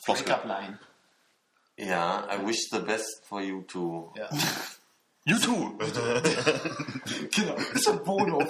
Break-up-Line. 0.05 0.79
ja, 1.77 2.27
I 2.31 2.45
wish 2.45 2.67
the 2.71 2.79
best 2.79 3.23
for 3.27 3.39
you 3.41 3.61
too. 3.61 4.11
Ja. 4.15 4.29
You 5.27 5.39
too. 5.39 5.75
genau. 7.31 7.55
Das 7.55 7.71
ist 7.73 7.87
ein 7.87 8.03
Bono. 8.03 8.37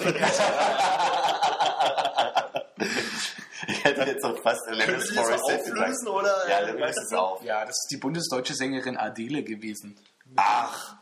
Hätte 3.86 4.02
jetzt 4.10 4.24
auch 4.24 4.38
fast 4.42 4.64
Können 4.66 4.80
Alanis 4.82 5.14
Morissette 5.14 5.62
auflösen 5.62 5.74
gesagt. 5.74 6.08
oder? 6.08 6.48
Ja, 6.48 6.60
löse 6.60 7.00
es 7.00 7.12
auf. 7.12 7.42
ja, 7.42 7.60
das 7.64 7.70
ist 7.70 7.88
die 7.90 7.96
bundesdeutsche 7.96 8.54
Sängerin 8.54 8.96
Adele 8.96 9.42
gewesen. 9.42 9.96
Ach. 10.36 10.96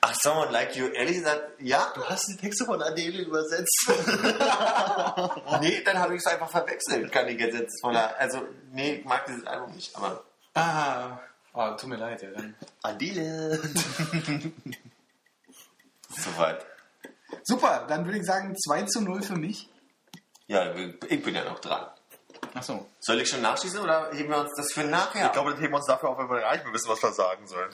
Ach, 0.00 0.14
someone 0.20 0.50
like 0.50 0.76
you. 0.76 0.86
Ehrlich 0.88 1.16
gesagt, 1.16 1.60
ja? 1.60 1.90
Du 1.94 2.04
hast 2.04 2.28
die 2.28 2.36
Texte 2.36 2.64
von 2.64 2.82
Adele 2.82 3.22
übersetzt. 3.22 3.90
Nee, 5.60 5.82
dann 5.84 5.98
habe 5.98 6.14
ich 6.14 6.20
es 6.20 6.26
einfach 6.26 6.50
verwechselt, 6.50 7.10
kann 7.10 7.26
ich 7.28 7.38
jetzt 7.40 7.56
jetzt 7.56 7.80
voller. 7.80 8.14
Also, 8.18 8.42
nee, 8.72 8.96
ich 8.96 9.04
mag 9.04 9.24
dieses 9.26 9.46
Album 9.46 9.74
nicht, 9.74 9.94
aber. 9.96 10.22
Ah. 10.54 11.18
Oh, 11.54 11.70
tut 11.76 11.88
mir 11.88 11.96
leid, 11.96 12.20
ja. 12.22 12.30
Dann. 12.30 12.54
Adele. 12.82 13.58
Soweit. 16.10 16.66
Super, 17.44 17.86
dann 17.88 18.04
würde 18.04 18.18
ich 18.18 18.26
sagen 18.26 18.54
2 18.56 18.82
zu 18.82 19.00
0 19.00 19.22
für 19.22 19.36
mich. 19.36 19.68
Ja, 20.46 20.72
ich 21.08 21.22
bin 21.22 21.34
ja 21.34 21.44
noch 21.44 21.58
dran. 21.60 21.86
Achso. 22.56 22.86
Soll 23.00 23.20
ich 23.20 23.28
schon 23.28 23.42
nachschießen 23.42 23.78
oder 23.80 24.10
heben 24.12 24.30
wir 24.30 24.38
uns 24.38 24.50
das 24.56 24.72
für 24.72 24.84
nachher? 24.84 25.26
Ich 25.26 25.32
glaube, 25.32 25.50
das 25.52 25.60
heben 25.60 25.72
wir 25.72 25.76
uns 25.78 25.86
dafür 25.86 26.10
auf, 26.10 26.18
wenn 26.18 26.28
wir 26.28 26.36
mehr 26.36 26.72
wissen, 26.72 26.88
was 26.88 27.02
wir 27.02 27.12
sagen 27.12 27.46
sollen. 27.46 27.70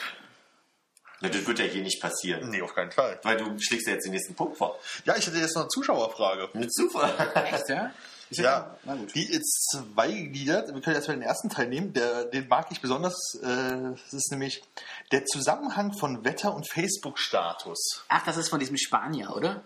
Ja, 1.20 1.28
das 1.28 1.47
wird 1.47 1.59
ja 1.61 1.64
hier 1.66 1.83
nicht 1.83 2.01
passieren. 2.03 2.51
Nee, 2.51 2.62
auf 2.62 2.74
keinen 2.74 2.91
Fall. 2.91 3.20
Weil 3.22 3.37
du 3.37 3.57
schlägst 3.61 3.87
ja 3.87 3.93
jetzt 3.95 4.05
den 4.05 4.12
nächsten 4.12 4.35
Punkt 4.35 4.59
vor. 4.59 4.76
Ja, 5.05 5.16
ich 5.16 5.24
hätte 5.26 5.39
jetzt 5.39 5.55
noch 5.55 5.62
eine 5.62 5.68
Zuschauerfrage. 5.68 6.49
Mit 6.55 6.72
Zufall. 6.74 7.14
Echt, 7.35 7.68
ja? 7.68 7.93
Ich 8.28 8.39
Ja, 8.39 8.76
Na 8.85 8.97
gut. 8.97 9.14
die 9.14 9.30
ist 9.30 9.70
zweigegliedert. 9.70 10.74
Wir 10.74 10.80
können 10.80 10.97
erstmal 10.97 11.16
den 11.18 11.22
ersten 11.22 11.49
Teil 11.49 11.68
nehmen. 11.68 11.93
Der, 11.93 12.24
den 12.24 12.49
mag 12.49 12.66
ich 12.70 12.80
besonders. 12.80 13.14
Äh, 13.41 13.93
das 13.93 14.12
ist 14.12 14.30
nämlich 14.33 14.64
der 15.12 15.24
Zusammenhang 15.26 15.93
von 15.93 16.24
Wetter 16.24 16.55
und 16.55 16.68
Facebook-Status. 16.68 18.05
Ach, 18.09 18.24
das 18.24 18.37
ist 18.39 18.49
von 18.49 18.59
diesem 18.59 18.76
Spanier, 18.76 19.37
oder? 19.37 19.62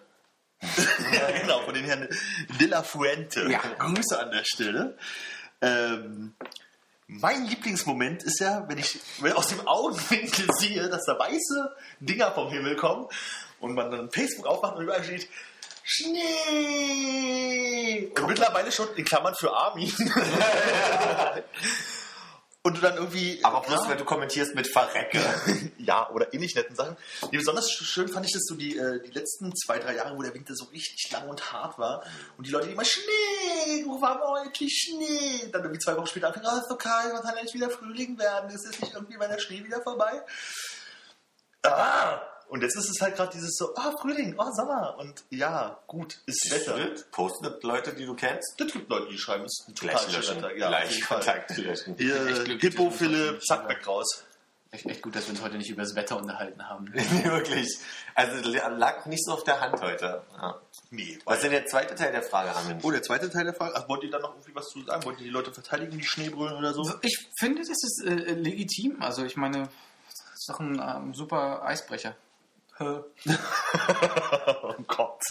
Ja, 0.61 1.31
genau, 1.41 1.63
von 1.63 1.75
den 1.75 1.85
Herrn 1.85 2.09
De 2.61 2.67
La 2.67 2.83
Fuente. 2.83 3.49
Ja. 3.51 3.61
Grüße 3.79 4.19
an 4.19 4.31
der 4.31 4.45
Stelle. 4.45 4.99
Ähm, 5.61 6.35
mein 7.07 7.47
Lieblingsmoment 7.47 8.23
ist 8.25 8.41
ja, 8.41 8.65
wenn 8.69 8.79
ich 8.79 8.99
wenn 9.21 9.33
aus 9.33 9.49
dem 9.49 9.67
Augenwinkel 9.67 10.47
sehe, 10.59 10.89
dass 10.89 11.05
da 11.07 11.19
weiße 11.19 11.77
Dinger 12.01 12.33
vom 12.33 12.51
Himmel 12.51 12.77
kommen 12.77 13.07
und 13.61 13.75
man 13.75 13.91
dann 13.91 14.11
Facebook 14.11 14.47
aufmacht 14.47 14.77
und 14.77 14.85
überall 14.85 15.05
steht 15.05 15.29
Schnee. 15.85 17.31
Und 18.17 18.27
mittlerweile 18.27 18.73
schon 18.73 18.89
in 18.97 19.05
Klammern 19.05 19.35
für 19.39 19.55
Armin. 19.55 19.93
und 22.67 22.77
du 22.77 22.81
dann 22.81 22.97
irgendwie. 22.97 23.39
Aber 23.45 23.61
bloß, 23.61 23.85
ja, 23.85 23.91
wenn 23.91 23.99
du 23.99 24.05
kommentierst 24.05 24.57
mit 24.57 24.67
Verrecke. 24.67 25.21
ja, 25.79 26.11
oder 26.11 26.35
ähnlich 26.35 26.57
netten 26.57 26.75
Sachen. 26.75 26.97
Nee, 27.31 27.39
besonders 27.39 27.71
schön 27.71 28.09
fand 28.09 28.27
ich 28.27 28.33
das 28.33 28.43
so 28.45 28.57
die, 28.57 28.77
äh, 28.77 29.01
die 29.03 29.13
letzten 29.13 29.55
zwei, 29.55 29.79
drei 29.79 29.95
Jahre, 29.95 30.17
wo 30.17 30.23
der 30.23 30.35
Winter 30.35 30.53
so 30.57 30.65
richtig 30.67 31.09
lang 31.13 31.29
und 31.29 31.53
hart 31.53 31.79
war. 31.79 32.03
Und 32.37 32.45
die 32.45 32.51
Leute, 32.51 32.67
die 32.67 32.73
immer 32.73 32.85
Schnee, 32.85 33.85
wo 33.87 34.01
war 34.01 34.21
heute 34.21 34.69
Schnee? 34.69 35.49
Dann 35.53 35.63
irgendwie 35.63 35.79
zwei 35.79 35.97
Wochen 35.97 36.09
später 36.09 36.27
anfangen, 36.27 36.47
oh, 36.53 36.59
ist 36.59 36.69
so 36.69 36.77
kalt, 36.77 37.13
wann 37.13 37.23
kann 37.23 37.37
eigentlich 37.37 37.55
wieder 37.55 37.71
Frühling 37.71 38.19
werden? 38.19 38.51
Ist 38.51 38.67
es 38.67 38.81
nicht 38.81 38.95
irgendwie, 38.95 39.21
wenn 39.21 39.31
der 39.31 39.39
Schnee 39.39 39.63
wieder 39.65 39.81
vorbei? 39.83 40.23
Ah! 41.63 42.21
Und 42.49 42.63
jetzt 42.63 42.77
ist 42.77 42.89
es 42.89 43.01
halt 43.01 43.17
gerade 43.17 43.33
dieses 43.33 43.57
so, 43.57 43.75
ah, 43.75 43.93
Frühling, 44.01 44.35
oh, 44.39 44.51
Sommer. 44.53 44.97
Und 44.99 45.25
ja, 45.31 45.79
gut, 45.87 46.19
ist 46.27 46.51
Wetter. 46.51 46.79
Postet 47.11 47.63
Leute, 47.65 47.93
die 47.93 48.07
du 48.07 48.15
kennst. 48.15 48.55
Das 48.59 48.73
gibt 48.73 48.89
Leute, 48.89 49.09
die 49.11 49.19
schreiben, 49.19 49.45
es 49.45 49.61
ist 49.61 49.69
ein 49.69 49.75
Gleich 49.75 49.97
total 49.97 50.15
löschen. 50.15 50.35
schöner. 50.35 50.57
Ja, 50.57 50.69
Gleich. 50.69 51.01
Kontakt 51.03 51.57
löschen. 51.57 51.97
Hippo, 51.97 52.91
Philipp, 52.91 53.45
zack, 53.45 53.69
weg 53.69 53.87
raus. 53.87 54.25
Echt, 54.73 54.85
echt 54.87 55.03
gut, 55.03 55.15
dass 55.15 55.25
wir 55.27 55.31
uns 55.31 55.43
heute 55.43 55.57
nicht 55.57 55.71
über 55.71 55.83
das 55.83 55.95
Wetter 55.95 56.17
unterhalten 56.17 56.69
haben. 56.69 56.93
Wirklich. 56.93 57.79
Also 58.15 58.49
lag 58.51 59.07
nicht 59.07 59.25
so 59.25 59.33
auf 59.33 59.45
der 59.45 59.61
Hand 59.61 59.81
heute. 59.81 60.23
Ja. 60.37 60.61
Nee. 60.91 61.19
Was 61.25 61.37
ist 61.37 61.45
denn 61.45 61.53
der 61.53 61.67
zweite 61.67 61.95
Teil 61.95 62.13
der 62.13 62.23
Frage, 62.23 62.55
Armin? 62.55 62.79
Oh, 62.83 62.91
der 62.91 63.03
zweite 63.03 63.31
Teil 63.31 63.45
der 63.45 63.55
Frage. 63.55 63.75
Ach, 63.77 63.89
wollt 63.89 64.03
ihr 64.03 64.11
da 64.11 64.19
noch 64.19 64.35
irgendwie 64.35 64.55
was 64.55 64.67
zu 64.67 64.83
sagen? 64.85 65.05
Wollt 65.05 65.19
ihr 65.19 65.25
die 65.25 65.31
Leute 65.31 65.53
verteidigen, 65.53 65.97
die 65.97 66.05
Schneebrüllen 66.05 66.57
oder 66.57 66.75
so? 66.75 66.83
Ich 67.03 67.29
finde, 67.39 67.61
das 67.61 67.71
ist 67.71 68.05
äh, 68.05 68.35
legitim. 68.35 69.01
Also 69.01 69.25
ich 69.25 69.37
meine, 69.37 69.63
das 69.63 70.35
ist 70.35 70.49
doch 70.49 70.61
ein 70.61 70.81
ähm, 70.81 71.15
super 71.15 71.65
Eisbrecher. 71.65 72.15
oh 72.81 74.75
Gott. 74.87 75.23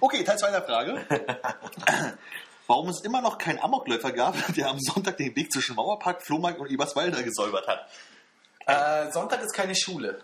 Okay, 0.00 0.24
Teil 0.24 0.38
2 0.38 0.50
der 0.50 0.62
Frage. 0.62 1.06
Warum 2.66 2.88
es 2.88 3.00
immer 3.02 3.20
noch 3.22 3.38
keinen 3.38 3.60
Amokläufer 3.60 4.12
gab, 4.12 4.34
der 4.54 4.68
am 4.68 4.80
Sonntag 4.80 5.16
den 5.18 5.34
Weg 5.36 5.52
zwischen 5.52 5.76
Mauerpark, 5.76 6.22
Flohmarkt 6.22 6.58
und 6.58 6.70
Eberswalder 6.70 7.22
gesäubert 7.22 7.66
hat? 7.68 7.88
Äh, 8.66 9.12
Sonntag 9.12 9.42
ist 9.42 9.52
keine 9.54 9.74
Schule. 9.76 10.20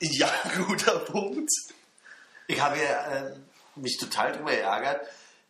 Ja, 0.00 0.30
guter 0.66 1.00
Punkt. 1.00 1.50
Ich 2.46 2.60
habe 2.60 2.76
ja 2.78 3.06
äh, 3.26 3.34
mich 3.74 3.96
total 3.98 4.32
darüber 4.32 4.52
geärgert, 4.52 5.00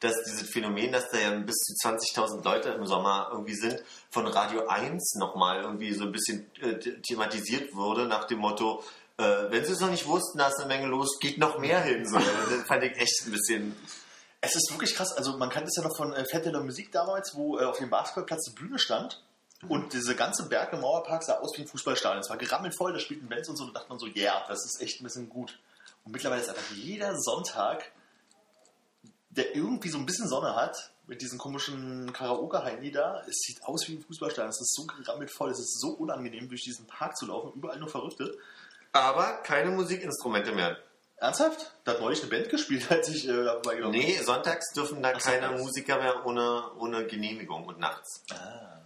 dass 0.01 0.15
dieses 0.27 0.49
Phänomen, 0.51 0.93
dass 0.93 1.11
da 1.11 1.19
ja 1.19 1.31
bis 1.31 1.57
zu 1.57 1.89
20.000 1.89 2.43
Leute 2.45 2.71
im 2.71 2.87
Sommer 2.87 3.29
irgendwie 3.31 3.55
sind, 3.55 3.83
von 4.11 4.27
Radio 4.27 4.67
1 4.67 5.17
nochmal 5.17 5.61
irgendwie 5.63 5.93
so 5.93 6.05
ein 6.05 6.13
bisschen 6.13 6.51
äh, 6.61 6.75
th- 6.79 7.03
thematisiert 7.07 7.75
wurde, 7.75 8.07
nach 8.07 8.25
dem 8.25 8.39
Motto, 8.39 8.83
äh, 9.19 9.51
wenn 9.51 9.65
sie 9.65 9.73
es 9.73 9.81
noch 9.81 9.91
nicht 9.91 10.07
wussten, 10.07 10.39
da 10.39 10.49
ist 10.49 10.59
eine 10.59 10.67
Menge 10.69 10.87
los, 10.87 11.19
geht 11.21 11.39
noch 11.39 11.59
mehr 11.59 11.83
hin. 11.83 12.07
So. 12.07 12.19
Das 12.51 12.67
fand 12.67 12.83
ich 12.85 12.97
echt 12.97 13.27
ein 13.27 13.33
bisschen... 13.33 13.77
Es 14.41 14.55
ist 14.55 14.71
wirklich 14.71 14.95
krass. 14.95 15.13
Also, 15.13 15.39
man 15.39 15.49
kannte 15.49 15.69
es 15.69 15.77
ja 15.77 15.83
noch 15.83 15.97
von 15.97 16.13
äh, 16.13 16.25
Fette 16.27 16.53
der 16.53 16.61
Musik 16.61 16.93
damals, 16.93 17.35
wo 17.35 17.59
äh, 17.59 17.65
auf 17.65 17.79
dem 17.79 17.89
Basketballplatz 17.89 18.49
eine 18.49 18.55
Bühne 18.57 18.79
stand. 18.79 19.23
Und 19.69 19.95
diese 19.95 20.15
ganze 20.15 20.49
Berg 20.49 20.73
im 20.75 20.81
Mauerpark 20.81 21.23
sah 21.23 21.39
aus 21.39 21.57
wie 21.57 21.63
ein 21.63 21.69
Fußballstadion. 21.69 22.21
Es 22.21 22.29
war 22.29 22.37
gerammelt 22.37 22.77
voll, 22.77 22.93
da 22.93 22.99
spielten 22.99 23.29
Bands 23.29 23.49
und 23.49 23.57
so. 23.57 23.67
Da 23.67 23.73
dachte 23.73 23.89
man 23.89 23.99
so, 23.99 24.07
ja, 24.07 24.15
yeah, 24.15 24.45
das 24.49 24.65
ist 24.67 24.83
echt 24.83 25.01
ein 25.01 25.05
bisschen 25.05 25.31
gut. 25.31 25.59
Und 26.05 26.13
mittlerweile 26.13 26.43
ist 26.43 26.51
einfach 26.51 26.71
jeder 26.75 27.19
Sonntag, 27.19 27.91
der 29.31 29.57
irgendwie 29.57 29.89
so 29.89 29.99
ein 29.99 30.07
bisschen 30.07 30.29
Sonne 30.29 30.55
hat, 30.55 30.93
mit 31.07 31.21
diesen 31.21 31.39
komischen 31.39 32.13
Karaoke-Heini 32.13 32.91
da, 32.91 33.23
es 33.29 33.41
sieht 33.41 33.63
aus 33.65 33.89
wie 33.89 33.97
ein 33.97 34.03
Fußballstadion. 34.03 34.51
Es 34.51 34.61
ist 34.61 34.75
so 34.75 34.87
gerammelt 34.87 35.31
voll, 35.31 35.51
es 35.51 35.59
ist 35.59 35.81
so 35.81 35.91
unangenehm, 35.91 36.49
durch 36.49 36.63
diesen 36.63 36.87
Park 36.87 37.17
zu 37.17 37.27
laufen. 37.27 37.53
Überall 37.55 37.79
nur 37.79 37.89
Verrückte. 37.89 38.37
Aber 38.95 39.39
keine 39.43 39.71
Musikinstrumente 39.71 40.53
mehr. 40.53 40.79
Ernsthaft? 41.17 41.73
Da 41.85 41.93
hat 41.93 42.01
neulich 42.01 42.21
eine 42.23 42.31
Band 42.31 42.49
gespielt, 42.49 42.87
als 42.91 43.09
ich 43.09 43.29
äh, 43.29 43.45
dabei 43.45 43.83
war. 43.83 43.91
Nee, 43.91 44.19
sonntags 44.23 44.73
dürfen 44.73 45.03
da 45.03 45.13
Ach, 45.15 45.21
keine 45.21 45.43
sonntags. 45.43 45.63
Musiker 45.63 45.99
mehr 45.99 46.25
ohne, 46.27 46.71
ohne 46.79 47.07
Genehmigung 47.07 47.65
und 47.65 47.79
nachts. 47.81 48.23
Ah, 48.33 48.81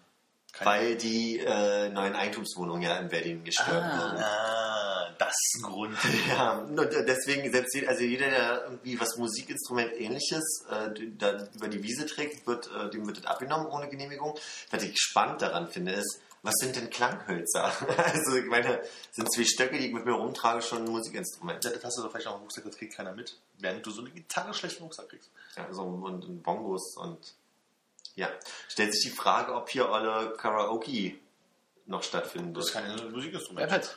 Weil 0.64 0.96
die 0.96 1.38
äh, 1.38 1.88
neuen 1.90 2.14
Eigentumswohnungen 2.16 2.82
ja 2.82 2.96
in 2.98 3.08
Berlin 3.08 3.44
gestört 3.44 3.68
Ah. 3.82 3.98
wurden. 4.02 4.22
ah, 4.22 5.14
das 5.18 5.28
ist 5.30 5.56
ein 5.58 5.62
Grund. 5.62 5.96
Ja, 6.28 6.52
und 6.58 6.78
äh, 6.78 7.04
deswegen 7.04 7.50
selbst 7.52 7.74
jeder, 7.74 7.88
also 7.88 8.02
jeder, 8.02 8.30
der 8.30 8.62
irgendwie 8.64 9.00
was 9.00 9.16
Musikinstrument 9.16 9.92
ähnliches 10.00 10.64
äh, 10.70 10.90
dann 11.18 11.48
über 11.54 11.68
die 11.68 11.82
Wiese 11.82 12.06
trägt, 12.06 12.46
wird, 12.46 12.70
äh, 12.74 12.88
dem 12.90 13.06
wird 13.06 13.18
das 13.18 13.26
abgenommen 13.26 13.66
ohne 13.66 13.88
Genehmigung. 13.88 14.38
Was 14.70 14.82
ich 14.82 14.96
spannend 14.98 15.42
daran 15.42 15.68
finde, 15.68 15.92
ist, 15.92 16.20
Was 16.42 16.54
sind 16.60 16.76
denn 16.76 16.88
Klanghölzer? 16.90 17.72
Also 17.96 18.36
ich 18.36 18.46
meine, 18.46 18.80
sind 19.12 19.32
zwei 19.32 19.44
Stöcke, 19.44 19.76
die 19.78 19.86
ich 19.88 19.92
mit 19.92 20.04
mir 20.04 20.12
rumtrage, 20.12 20.62
schon 20.62 20.84
ein 20.84 20.90
Musikinstrument. 20.90 21.64
Ja, 21.64 21.70
das 21.70 21.84
hast 21.84 21.98
du 21.98 22.02
doch 22.02 22.10
vielleicht 22.10 22.26
auch 22.28 22.36
im 22.36 22.42
Rucksack, 22.42 22.64
das 22.64 22.76
kriegt 22.76 22.94
keiner 22.94 23.12
mit. 23.12 23.36
Während 23.58 23.84
du 23.84 23.90
so 23.90 24.00
eine 24.02 24.10
Gitarre 24.10 24.54
schlecht 24.54 24.78
im 24.78 24.84
Rucksack 24.84 25.08
kriegst. 25.08 25.30
Ja, 25.56 25.66
so 25.72 25.82
und, 25.82 26.24
und 26.24 26.42
Bongos 26.42 26.96
und 26.96 27.34
ja. 28.14 28.28
Stellt 28.68 28.92
sich 28.94 29.02
die 29.04 29.16
Frage, 29.16 29.54
ob 29.54 29.68
hier 29.68 29.88
alle 29.88 30.32
Karaoke 30.36 31.18
noch 31.86 32.02
stattfinden 32.02 32.54
Das 32.54 32.66
ist 32.68 32.74
wird. 32.74 32.84
kein 32.98 33.10
Musikinstrument. 33.12 33.68
Bearpit. 33.68 33.96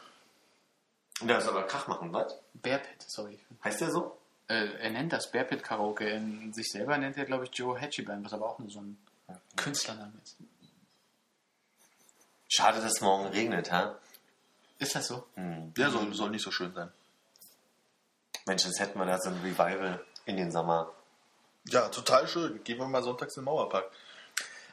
Ja, 1.21 1.27
das 1.27 1.47
aber 1.47 1.63
Krach 1.63 1.87
machen, 1.87 2.11
was? 2.13 2.35
Bearpit, 2.55 3.03
sorry. 3.07 3.39
Heißt 3.63 3.81
der 3.81 3.91
so? 3.91 4.17
Äh, 4.47 4.67
er 4.79 4.89
nennt 4.89 5.13
das 5.13 5.29
Bearpit 5.31 5.63
Karaoke. 5.63 6.09
In 6.09 6.53
sich 6.53 6.69
selber 6.71 6.97
nennt 6.97 7.17
er, 7.17 7.25
glaube 7.25 7.45
ich, 7.45 7.51
Joe 7.53 7.79
Hatchiban, 7.79 8.23
was 8.25 8.33
aber 8.33 8.47
auch 8.49 8.59
nur 8.59 8.69
so 8.69 8.79
ein 8.81 8.97
Künstlername 9.55 10.13
ist. 10.23 10.37
Schade, 12.53 12.81
dass 12.81 12.95
es 12.95 12.99
morgen 13.01 13.27
regnet, 13.27 13.71
ha? 13.71 13.97
Ist 14.77 14.93
das 14.93 15.07
so? 15.07 15.25
Hm. 15.35 15.73
Der 15.73 15.89
soll, 15.89 16.13
soll 16.13 16.31
nicht 16.31 16.43
so 16.43 16.51
schön 16.51 16.73
sein. 16.73 16.91
Mensch, 18.45 18.65
jetzt 18.65 18.81
hätten 18.81 18.99
wir 18.99 19.05
da 19.05 19.17
so 19.21 19.29
ein 19.29 19.39
Revival 19.41 20.03
in 20.25 20.35
den 20.35 20.51
Sommer. 20.51 20.91
Ja, 21.67 21.87
total 21.87 22.27
schön. 22.27 22.61
Gehen 22.65 22.77
wir 22.77 22.87
mal 22.87 23.03
sonntags 23.03 23.37
in 23.37 23.43
den 23.43 23.45
Mauerpark. 23.45 23.85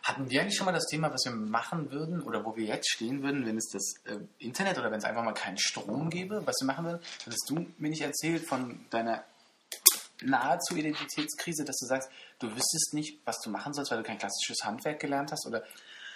Hatten 0.02 0.28
wir 0.28 0.40
eigentlich 0.40 0.56
schon 0.56 0.64
mal 0.64 0.72
das 0.72 0.86
Thema, 0.86 1.12
was 1.12 1.24
wir 1.24 1.30
machen 1.30 1.92
würden 1.92 2.20
oder 2.20 2.44
wo 2.44 2.56
wir 2.56 2.64
jetzt 2.64 2.90
stehen 2.90 3.22
würden, 3.22 3.46
wenn 3.46 3.56
es 3.56 3.68
das 3.68 3.94
äh, 4.06 4.18
Internet 4.40 4.76
oder 4.78 4.90
wenn 4.90 4.98
es 4.98 5.04
einfach 5.04 5.22
mal 5.22 5.34
keinen 5.34 5.58
Strom 5.58 6.10
gäbe, 6.10 6.44
was 6.44 6.56
wir 6.60 6.66
machen 6.66 6.84
würden? 6.84 7.00
Hattest 7.26 7.48
du 7.48 7.64
mir 7.78 7.90
nicht 7.90 8.02
erzählt 8.02 8.44
von 8.44 8.86
deiner 8.90 9.22
nahezu 10.20 10.74
Identitätskrise, 10.74 11.64
dass 11.64 11.76
du 11.76 11.86
sagst, 11.86 12.10
du 12.40 12.48
wüsstest 12.48 12.92
nicht, 12.92 13.20
was 13.24 13.38
du 13.40 13.50
machen 13.50 13.72
sollst, 13.72 13.92
weil 13.92 13.98
du 13.98 14.04
kein 14.04 14.18
klassisches 14.18 14.64
Handwerk 14.64 14.98
gelernt 14.98 15.30
hast 15.30 15.46
oder 15.46 15.62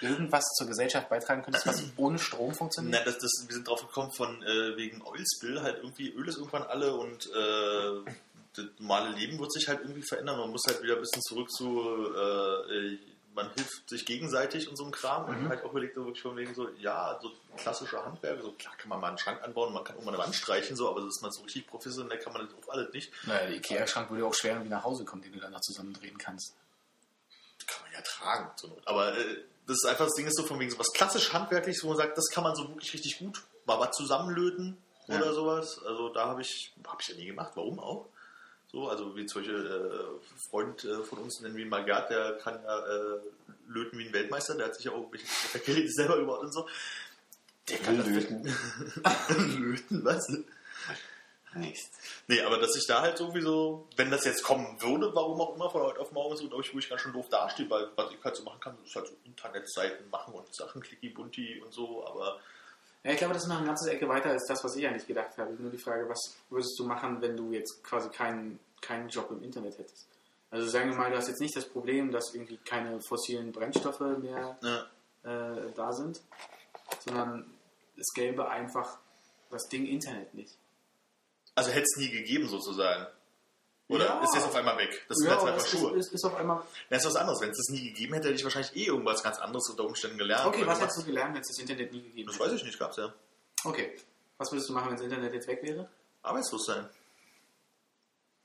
irgendwas 0.02 0.44
zur 0.56 0.66
Gesellschaft 0.66 1.08
beitragen 1.08 1.42
könntest, 1.42 1.66
was 1.66 1.82
ohne 1.96 2.18
Strom 2.18 2.54
funktioniert? 2.54 2.94
Nein, 2.94 3.02
das, 3.04 3.18
das, 3.18 3.44
wir 3.46 3.54
sind 3.54 3.66
drauf 3.66 3.80
gekommen 3.80 4.12
von 4.12 4.42
äh, 4.42 4.76
wegen 4.76 5.02
Oilspill, 5.02 5.62
halt 5.62 5.78
irgendwie 5.78 6.10
Öl 6.10 6.28
ist 6.28 6.38
irgendwann 6.38 6.64
alle 6.64 6.94
und 6.94 7.26
äh, 7.26 8.10
das 8.54 8.66
normale 8.78 9.16
Leben 9.16 9.38
wird 9.38 9.52
sich 9.52 9.68
halt 9.68 9.80
irgendwie 9.80 10.02
verändern. 10.02 10.38
Man 10.38 10.50
muss 10.50 10.62
halt 10.66 10.82
wieder 10.82 10.96
ein 10.96 11.00
bisschen 11.00 11.22
zurück 11.22 11.50
zu, 11.50 12.12
äh, 12.14 12.74
äh, 12.74 12.98
man 13.34 13.50
hilft 13.54 13.88
sich 13.88 14.04
gegenseitig 14.04 14.68
und 14.68 14.76
so 14.76 14.84
ein 14.84 14.90
Kram 14.90 15.24
und 15.24 15.48
halt 15.48 15.64
auch 15.64 15.70
überlegt 15.70 15.94
so 15.94 16.04
wirklich 16.04 16.22
von 16.22 16.36
wegen 16.36 16.54
so, 16.54 16.68
ja, 16.78 17.18
so 17.22 17.30
klassische 17.56 18.04
Handwerke, 18.04 18.42
so 18.42 18.52
klar 18.52 18.76
kann 18.76 18.88
man 18.90 19.00
mal 19.00 19.08
einen 19.08 19.18
Schrank 19.18 19.42
anbauen, 19.42 19.72
man 19.72 19.84
kann 19.84 19.96
auch 19.96 20.04
mal 20.04 20.12
eine 20.14 20.22
Wand 20.22 20.34
streichen, 20.34 20.76
so, 20.76 20.90
aber 20.90 21.00
das 21.00 21.16
ist 21.16 21.22
mal 21.22 21.32
so 21.32 21.42
richtig 21.42 21.66
professionell, 21.66 22.18
kann 22.18 22.32
man 22.32 22.46
das 22.46 22.54
auch 22.54 22.72
alles 22.72 22.92
nicht. 22.92 23.10
Naja, 23.26 23.46
der 23.46 23.56
Ikea-Schrank 23.56 24.10
würde 24.10 24.26
auch 24.26 24.34
schwer 24.34 24.52
irgendwie 24.52 24.70
nach 24.70 24.84
Hause 24.84 25.04
kommen, 25.04 25.22
den 25.22 25.32
du 25.32 25.40
dann 25.40 25.52
noch 25.52 25.60
zusammendrehen 25.60 26.18
kannst. 26.18 26.54
kann 27.66 27.82
man 27.84 27.92
ja 27.92 28.00
tragen. 28.02 28.50
zur 28.56 28.70
Not. 28.70 28.86
Aber 28.86 29.16
äh, 29.16 29.44
das 29.66 29.76
ist 29.82 29.86
einfach 29.86 30.06
das 30.06 30.14
Ding 30.14 30.26
ist 30.26 30.36
so 30.36 30.42
von 30.42 30.58
wegen 30.60 30.70
so 30.70 30.78
was 30.78 30.92
klassisch 30.92 31.32
handwerkliches, 31.32 31.82
wo 31.84 31.88
man 31.88 31.96
sagt, 31.96 32.16
das 32.18 32.28
kann 32.30 32.44
man 32.44 32.54
so 32.56 32.68
wirklich 32.68 32.92
richtig 32.94 33.18
gut. 33.18 33.42
Mal 33.66 33.78
was 33.78 33.96
zusammenlöten 33.96 34.76
Ja. 35.06 35.16
oder 35.18 35.32
sowas. 35.34 35.80
Also 35.86 36.08
da 36.08 36.26
habe 36.26 36.42
ich, 36.42 36.72
habe 36.86 36.98
ich 37.00 37.08
ja 37.08 37.14
nie 37.16 37.26
gemacht. 37.26 37.52
Warum 37.54 37.78
auch? 37.78 38.08
So, 38.72 38.88
also 38.88 39.14
wie 39.14 39.24
Beispiel 39.24 39.66
äh, 39.66 40.48
Freund 40.50 40.82
äh, 40.84 41.04
von 41.04 41.18
uns, 41.18 41.40
nennen 41.40 41.56
wir 41.56 41.66
mal 41.66 41.84
Gerd, 41.84 42.08
der 42.10 42.38
kann 42.38 42.58
ja 42.64 42.78
äh, 42.86 43.20
löten 43.68 43.98
wie 43.98 44.06
ein 44.06 44.12
Weltmeister, 44.14 44.54
der 44.54 44.66
hat 44.66 44.76
sich 44.76 44.86
ja 44.86 44.92
auch 44.92 45.10
Geräte 45.66 45.92
selber 45.92 46.16
gebaut 46.16 46.40
und 46.40 46.52
so. 46.52 46.66
Der 47.68 47.78
kann 47.78 47.96
Löten. 47.98 48.44
löten, 49.60 50.04
was? 50.04 50.26
Nichts. 51.54 51.90
Nee, 52.28 52.40
aber 52.40 52.58
dass 52.58 52.76
ich 52.76 52.86
da 52.86 53.02
halt 53.02 53.20
irgendwie 53.20 53.42
so, 53.42 53.86
wenn 53.96 54.10
das 54.10 54.24
jetzt 54.24 54.42
kommen 54.42 54.80
würde, 54.80 55.14
warum 55.14 55.40
auch 55.40 55.54
immer, 55.54 55.70
von 55.70 55.82
heute 55.82 56.00
auf 56.00 56.12
morgen 56.12 56.36
so, 56.36 56.48
glaube 56.48 56.62
ich, 56.62 56.74
wo 56.74 56.78
ich 56.78 56.88
ganz 56.88 57.02
schön 57.02 57.12
doof 57.12 57.28
dastehe, 57.28 57.68
weil 57.68 57.88
was 57.96 58.10
ich 58.12 58.24
halt 58.24 58.36
so 58.36 58.42
machen 58.44 58.60
kann, 58.60 58.76
ist 58.84 58.94
halt 58.94 59.06
so 59.06 59.14
Internetseiten 59.24 60.08
machen 60.10 60.34
und 60.34 60.54
Sachen, 60.54 60.82
klicki 60.82 61.10
bunti 61.10 61.60
und 61.60 61.72
so, 61.72 62.06
aber 62.06 62.38
Ja, 63.04 63.12
ich 63.12 63.18
glaube, 63.18 63.34
das 63.34 63.42
ist 63.42 63.48
noch 63.48 63.58
eine 63.58 63.66
ganze 63.66 63.90
Ecke 63.90 64.08
weiter 64.08 64.30
als 64.30 64.46
das, 64.46 64.62
was 64.62 64.76
ich 64.76 64.86
eigentlich 64.86 65.06
gedacht 65.06 65.36
habe. 65.36 65.52
Nur 65.58 65.70
die 65.70 65.78
Frage, 65.78 66.08
was 66.08 66.36
würdest 66.50 66.78
du 66.78 66.84
machen, 66.84 67.20
wenn 67.20 67.36
du 67.36 67.52
jetzt 67.52 67.82
quasi 67.82 68.08
keinen, 68.10 68.60
keinen 68.80 69.08
Job 69.08 69.30
im 69.30 69.42
Internet 69.42 69.76
hättest? 69.78 70.06
Also 70.50 70.68
sagen 70.68 70.90
wir 70.90 70.96
mal, 70.96 71.10
du 71.10 71.16
hast 71.16 71.28
jetzt 71.28 71.40
nicht 71.40 71.56
das 71.56 71.66
Problem, 71.66 72.12
dass 72.12 72.34
irgendwie 72.34 72.58
keine 72.58 73.00
fossilen 73.08 73.52
Brennstoffe 73.52 74.00
mehr 74.00 74.56
ja. 74.62 74.86
äh, 75.24 75.72
da 75.74 75.92
sind, 75.92 76.20
sondern 77.04 77.50
es 77.96 78.12
gäbe 78.14 78.48
einfach 78.48 78.98
das 79.50 79.66
Ding 79.68 79.86
Internet 79.86 80.34
nicht. 80.34 80.56
Also 81.54 81.70
hätte 81.70 81.82
es 81.84 81.96
nie 81.96 82.10
gegeben 82.10 82.48
sozusagen. 82.48 83.06
Oder 83.88 84.06
Ja. 84.06 84.22
ist 84.24 84.34
jetzt 84.34 84.44
auf 84.46 84.54
einmal 84.54 84.78
weg? 84.78 85.04
Das 85.08 85.18
sind 85.18 85.26
ja, 85.28 85.34
jetzt 85.34 85.44
einfach 85.44 85.64
es 85.64 85.70
Schuhe. 85.70 85.90
ist, 85.98 86.06
ist, 86.06 86.14
ist 86.14 86.24
auf 86.24 86.34
einmal. 86.36 86.62
Das 86.88 87.00
ist 87.02 87.08
was 87.08 87.16
anderes. 87.16 87.40
Wenn 87.42 87.50
es 87.50 87.58
das 87.58 87.68
nie 87.68 87.88
gegeben 87.90 88.14
hätte, 88.14 88.28
hätte 88.28 88.38
ich 88.38 88.44
wahrscheinlich 88.44 88.74
eh 88.76 88.86
irgendwas 88.86 89.22
ganz 89.22 89.38
anderes 89.38 89.68
unter 89.68 89.84
Umständen 89.84 90.16
gelernt. 90.18 90.46
Okay, 90.46 90.66
was 90.66 90.80
hättest 90.80 90.98
du 91.00 91.04
gelernt, 91.04 91.34
wenn 91.34 91.42
es 91.42 91.48
das 91.48 91.58
Internet 91.58 91.92
nie 91.92 92.02
gegeben 92.02 92.26
Das 92.28 92.36
hätte? 92.38 92.46
weiß 92.46 92.52
ich 92.54 92.64
nicht, 92.64 92.78
gab's 92.78 92.96
ja. 92.96 93.12
Okay, 93.64 93.94
was 94.38 94.50
würdest 94.50 94.68
du 94.70 94.72
machen, 94.72 94.86
wenn 94.88 94.96
das 94.96 95.04
Internet 95.04 95.34
jetzt 95.34 95.46
weg 95.48 95.62
wäre? 95.62 95.88
Arbeitslos 96.22 96.64
sein. 96.64 96.88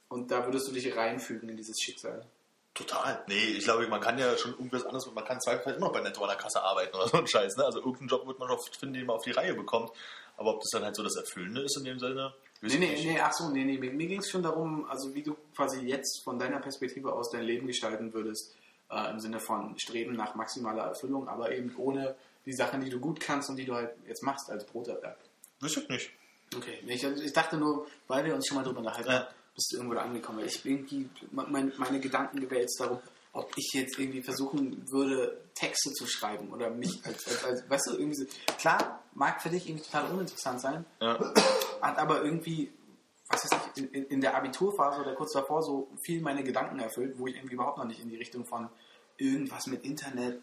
Und 0.09 0.31
da 0.31 0.45
würdest 0.45 0.67
du 0.67 0.71
dich 0.71 0.95
reinfügen 0.95 1.49
in 1.49 1.57
dieses 1.57 1.77
Schicksal. 1.79 2.25
Total. 2.73 3.23
Nee, 3.27 3.43
ich 3.57 3.63
glaube, 3.63 3.87
man 3.87 3.99
kann 4.01 4.17
ja 4.19 4.37
schon 4.37 4.51
irgendwas 4.51 4.85
anderes, 4.85 5.05
man 5.11 5.25
kann 5.25 5.41
zweifelsfall 5.41 5.75
immer 5.75 5.87
noch 5.87 5.93
bei 5.93 6.01
Netto 6.01 6.21
an 6.23 6.29
der 6.29 6.37
Kasse 6.37 6.61
arbeiten 6.61 6.95
oder 6.95 7.07
so 7.09 7.17
ein 7.17 7.27
Scheiß. 7.27 7.57
Ne? 7.57 7.65
Also 7.65 7.79
irgendeinen 7.79 8.09
Job 8.09 8.27
wird 8.27 8.39
man 8.39 8.49
oft 8.51 8.75
finden, 8.75 8.93
den 8.95 9.05
man 9.05 9.15
auf 9.15 9.23
die 9.23 9.31
Reihe 9.31 9.53
bekommt. 9.53 9.91
Aber 10.37 10.51
ob 10.51 10.59
das 10.61 10.69
dann 10.71 10.83
halt 10.83 10.95
so 10.95 11.03
das 11.03 11.15
Erfüllende 11.15 11.61
ist 11.63 11.75
in 11.77 11.83
dem 11.85 11.99
Sinne, 11.99 12.33
Nee, 12.61 12.77
nee, 12.77 13.03
nee, 13.03 13.19
ach 13.19 13.33
so, 13.33 13.49
nee, 13.49 13.63
nee. 13.63 13.77
Mir, 13.77 14.07
ging 14.07 14.19
es 14.19 14.29
schon 14.29 14.41
darum, 14.41 14.85
also 14.85 15.13
wie 15.13 15.21
du 15.21 15.35
quasi 15.55 15.81
jetzt 15.81 16.23
von 16.23 16.39
deiner 16.39 16.59
Perspektive 16.59 17.13
aus 17.13 17.29
dein 17.29 17.43
Leben 17.43 17.67
gestalten 17.67 18.13
würdest, 18.13 18.55
äh, 18.89 19.11
im 19.11 19.19
Sinne 19.19 19.39
von 19.39 19.77
Streben 19.77 20.15
nach 20.15 20.33
maximaler 20.35 20.83
Erfüllung, 20.85 21.27
aber 21.27 21.51
eben 21.51 21.75
ohne 21.77 22.15
die 22.45 22.53
Sachen, 22.53 22.81
die 22.81 22.89
du 22.89 22.99
gut 22.99 23.19
kannst 23.19 23.49
und 23.49 23.57
die 23.57 23.65
du 23.65 23.75
halt 23.75 23.91
jetzt 24.07 24.23
machst 24.23 24.49
als 24.49 24.65
Broterwerk. 24.65 25.17
Wüsste 25.59 25.81
ich 25.81 25.89
nicht. 25.89 26.11
Okay, 26.55 26.79
ich, 26.87 27.05
also 27.05 27.21
ich 27.21 27.33
dachte 27.33 27.57
nur, 27.57 27.87
weil 28.07 28.25
wir 28.25 28.33
uns 28.33 28.47
schon 28.47 28.57
mal 28.57 28.63
drüber 28.63 28.79
unterhalten 28.79 29.09
Ja. 29.09 29.27
bist 29.53 29.71
du 29.71 29.77
irgendwo 29.77 29.95
da 29.95 30.01
angekommen. 30.03 30.43
Ich 30.45 30.65
irgendwie, 30.65 31.09
mein, 31.31 31.73
meine 31.77 31.99
Gedanken 31.99 32.47
jetzt 32.49 32.79
darum, 32.79 32.99
ob 33.33 33.51
ich 33.55 33.71
jetzt 33.73 33.99
irgendwie 33.99 34.21
versuchen 34.21 34.83
würde, 34.91 35.41
Texte 35.53 35.91
zu 35.93 36.07
schreiben 36.07 36.51
oder 36.51 36.69
mich 36.69 37.05
als, 37.05 37.27
als, 37.27 37.43
als 37.43 37.69
weißt 37.69 37.87
du, 37.87 37.97
irgendwie 37.97 38.15
so, 38.15 38.25
klar, 38.57 39.03
mag 39.13 39.41
für 39.41 39.49
dich 39.49 39.67
irgendwie 39.67 39.85
total 39.85 40.11
uninteressant 40.11 40.61
sein, 40.61 40.85
Ja. 40.99 41.19
hat 41.81 41.97
aber 41.97 42.23
irgendwie, 42.23 42.71
was 43.29 43.43
weiß 43.45 43.59
ich, 43.75 43.83
in, 43.83 44.05
in, 44.05 44.21
der 44.21 44.35
Abiturphase 44.35 45.01
oder 45.01 45.15
kurz 45.15 45.33
davor 45.33 45.61
so 45.61 45.89
viel 46.03 46.21
meine 46.21 46.43
Gedanken 46.43 46.79
erfüllt, 46.79 47.17
wo 47.17 47.27
ich 47.27 47.35
irgendwie 47.35 47.55
überhaupt 47.55 47.77
noch 47.77 47.85
nicht 47.85 47.99
in 48.01 48.09
die 48.09 48.17
Richtung 48.17 48.45
von 48.45 48.69
irgendwas 49.17 49.67
mit 49.67 49.83
Internet 49.83 50.41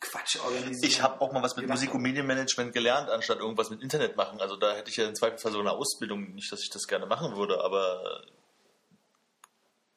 Quatsch 0.00 0.38
organisieren. 0.38 0.78
Ich 0.82 1.02
habe 1.02 1.20
auch 1.20 1.32
mal 1.32 1.42
was 1.42 1.56
mit 1.56 1.64
gedacht 1.64 1.76
Musik- 1.76 1.94
und 1.94 2.02
Medienmanagement 2.02 2.72
gelernt, 2.72 3.10
anstatt 3.10 3.38
irgendwas 3.38 3.70
mit 3.70 3.82
Internet 3.82 4.16
machen. 4.16 4.40
Also 4.40 4.56
da 4.56 4.74
hätte 4.74 4.90
ich 4.90 4.96
ja 4.96 5.08
im 5.08 5.14
Zweifelsfall 5.14 5.50
so 5.50 5.58
eine 5.58 5.72
Ausbildung, 5.72 6.34
nicht, 6.34 6.52
dass 6.52 6.60
ich 6.62 6.70
das 6.70 6.86
gerne 6.86 7.06
machen 7.06 7.36
würde, 7.36 7.62
aber 7.64 8.22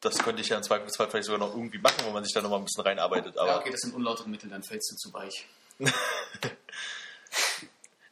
das 0.02 0.18
könnte 0.18 0.41
ich 0.41 0.49
ja 0.49 0.57
im 0.57 0.64
Zweifelsfall 0.64 1.10
vielleicht 1.10 1.26
sogar 1.26 1.40
noch 1.40 1.56
irgendwie 1.56 1.78
machen, 1.78 2.03
wo 2.06 2.11
man 2.11 2.23
sich 2.23 2.34
da 2.34 2.41
noch 2.41 2.49
mal 2.49 2.57
ein 2.57 2.65
bisschen 2.65 2.84
reinarbeitet. 2.84 3.38
Aber 3.38 3.52
Ja, 3.52 3.60
okay, 3.60 3.72
das 3.72 3.82
sind 3.82 3.94
unlautere 3.95 4.30
Mittel, 4.30 4.49
dann 4.49 4.64
fällst 4.64 4.91
du 4.91 4.95
zu 4.95 5.14
weich. 5.14 5.48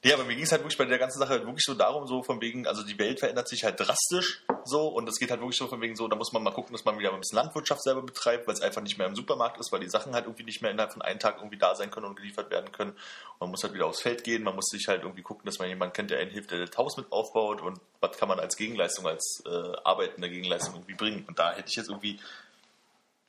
Nee, 0.02 0.14
aber 0.14 0.24
mir 0.24 0.36
ging 0.36 0.46
es 0.46 0.52
halt 0.54 0.62
wirklich 0.62 0.78
bei 0.78 0.86
der 0.86 0.98
ganzen 0.98 1.20
Sache 1.20 1.32
halt 1.32 1.46
wirklich 1.46 1.66
so 1.66 1.74
darum, 1.74 2.08
so 2.08 2.24
von 2.24 2.40
wegen, 2.40 2.66
also 2.66 2.84
die 2.84 2.98
Welt 2.98 3.20
verändert 3.20 3.50
sich 3.50 3.66
halt 3.66 3.82
drastisch 3.82 4.46
so 4.64 4.88
und 4.88 5.10
es 5.10 5.20
geht 5.20 5.30
halt 5.30 5.42
wirklich 5.42 5.58
so 5.58 5.68
von 5.68 5.82
wegen 5.82 5.98
so, 5.98 6.08
da 6.08 6.16
muss 6.16 6.32
man 6.32 6.42
mal 6.42 6.54
gucken, 6.54 6.72
dass 6.72 6.86
man 6.86 6.98
wieder 6.98 7.12
ein 7.14 7.20
bisschen 7.20 7.36
Landwirtschaft 7.36 7.84
selber 7.84 8.02
betreibt, 8.02 8.48
weil 8.48 8.54
es 8.54 8.62
einfach 8.62 8.82
nicht 8.82 8.98
mehr 8.98 9.08
im 9.08 9.16
Supermarkt 9.16 9.60
ist, 9.60 9.74
weil 9.74 9.82
die 9.82 9.90
Sachen 9.90 10.14
halt 10.14 10.26
irgendwie 10.26 10.44
nicht 10.44 10.62
mehr 10.62 10.72
innerhalb 10.72 10.94
von 10.94 11.02
einem 11.02 11.20
Tag 11.20 11.38
irgendwie 11.40 11.58
da 11.58 11.76
sein 11.76 11.92
können 11.92 12.06
und 12.06 12.16
geliefert 12.16 12.50
werden 12.50 12.72
können. 12.72 12.94
Man 13.42 13.50
muss 13.52 13.62
halt 13.64 13.74
wieder 13.74 13.88
aufs 13.88 14.02
Feld 14.02 14.24
gehen, 14.24 14.44
man 14.44 14.56
muss 14.56 14.68
sich 14.68 14.88
halt 14.88 15.02
irgendwie 15.04 15.22
gucken, 15.22 15.46
dass 15.46 15.60
man 15.60 15.68
jemanden 15.68 15.92
kennt, 15.94 16.12
der 16.12 16.20
einen 16.20 16.32
hilft, 16.32 16.52
der 16.52 16.66
das 16.66 16.78
Haus 16.78 16.96
mit 16.96 17.12
aufbaut 17.12 17.62
und 17.62 17.82
was 18.00 18.16
kann 18.16 18.30
man 18.30 18.40
als 18.40 18.56
Gegenleistung, 18.56 19.06
als 19.06 19.44
äh, 19.46 19.74
arbeitende 19.84 20.30
Gegenleistung 20.30 20.76
irgendwie 20.76 20.96
bringen. 20.96 21.26
Und 21.28 21.40
da 21.40 21.52
hätte 21.52 21.68
ich 21.68 21.76
jetzt 21.76 21.90
irgendwie 21.90 22.22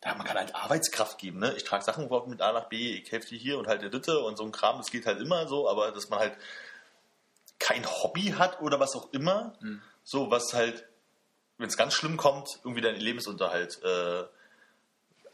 ja, 0.05 0.15
man 0.15 0.27
kann 0.27 0.39
halt 0.39 0.55
Arbeitskraft 0.55 1.19
geben, 1.19 1.41
ne? 1.41 1.55
Ich 1.57 1.65
trage 1.65 1.85
Sachen 1.85 2.09
mit 2.27 2.41
A 2.41 2.53
nach 2.53 2.69
B, 2.69 2.97
ich 2.97 3.13
helfe 3.13 3.29
dir 3.29 3.39
hier 3.39 3.59
und 3.59 3.67
halt 3.67 3.83
der 3.83 3.91
Dritte 3.91 4.21
und 4.21 4.37
so 4.37 4.45
ein 4.45 4.53
Kram, 4.53 4.79
das 4.79 4.91
geht 4.91 5.07
halt 5.07 5.21
immer 5.21 5.47
so, 5.47 5.69
aber 5.69 5.93
dass 5.93 6.09
man 6.09 6.19
halt 6.19 6.37
kein 7.59 7.85
Hobby 7.85 8.35
hat 8.39 8.61
oder 8.63 8.81
was 8.81 8.97
auch 8.97 9.13
immer, 9.13 9.53
so 10.03 10.31
was 10.31 10.55
halt, 10.55 10.87
wenn 11.59 11.69
es 11.69 11.77
ganz 11.77 11.93
schlimm 11.93 12.17
kommt, 12.17 12.49
irgendwie 12.65 12.81
deinen 12.81 12.99
Lebensunterhalt 12.99 13.83
äh, 13.85 14.25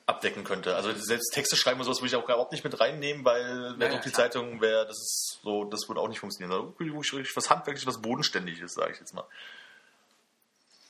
abdecken 0.07 0.45
könnte. 0.45 0.77
Also 0.77 0.93
selbst 0.93 1.33
Texte 1.33 1.57
schreiben 1.57 1.81
und 1.81 1.85
sowas 1.85 1.99
würde 1.99 2.09
ich 2.09 2.17
auch 2.17 2.25
überhaupt 2.25 2.53
nicht 2.53 2.65
mit 2.65 2.79
reinnehmen, 2.79 3.25
weil 3.25 3.75
wer 3.77 3.87
ja, 3.87 3.93
durch 3.93 4.05
die 4.05 4.11
klar. 4.11 4.31
Zeitung 4.31 4.61
wäre, 4.61 4.87
das 4.87 4.97
ist 4.97 5.41
so, 5.43 5.65
das 5.65 5.89
würde 5.89 6.01
auch 6.01 6.09
nicht 6.09 6.21
funktionieren. 6.21 6.51
Da 6.51 6.85
wirklich 6.85 7.37
was 7.37 7.51
handwerklich, 7.51 7.87
was 7.87 8.01
bodenständiges, 8.01 8.75
sage 8.75 8.93
ich 8.93 9.01
jetzt 9.01 9.15
mal. 9.15 9.27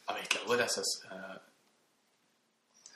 Aber 0.06 0.20
ich 0.20 0.28
glaube, 0.28 0.56
dass 0.56 0.74
das, 0.74 1.02
äh, 1.10 1.38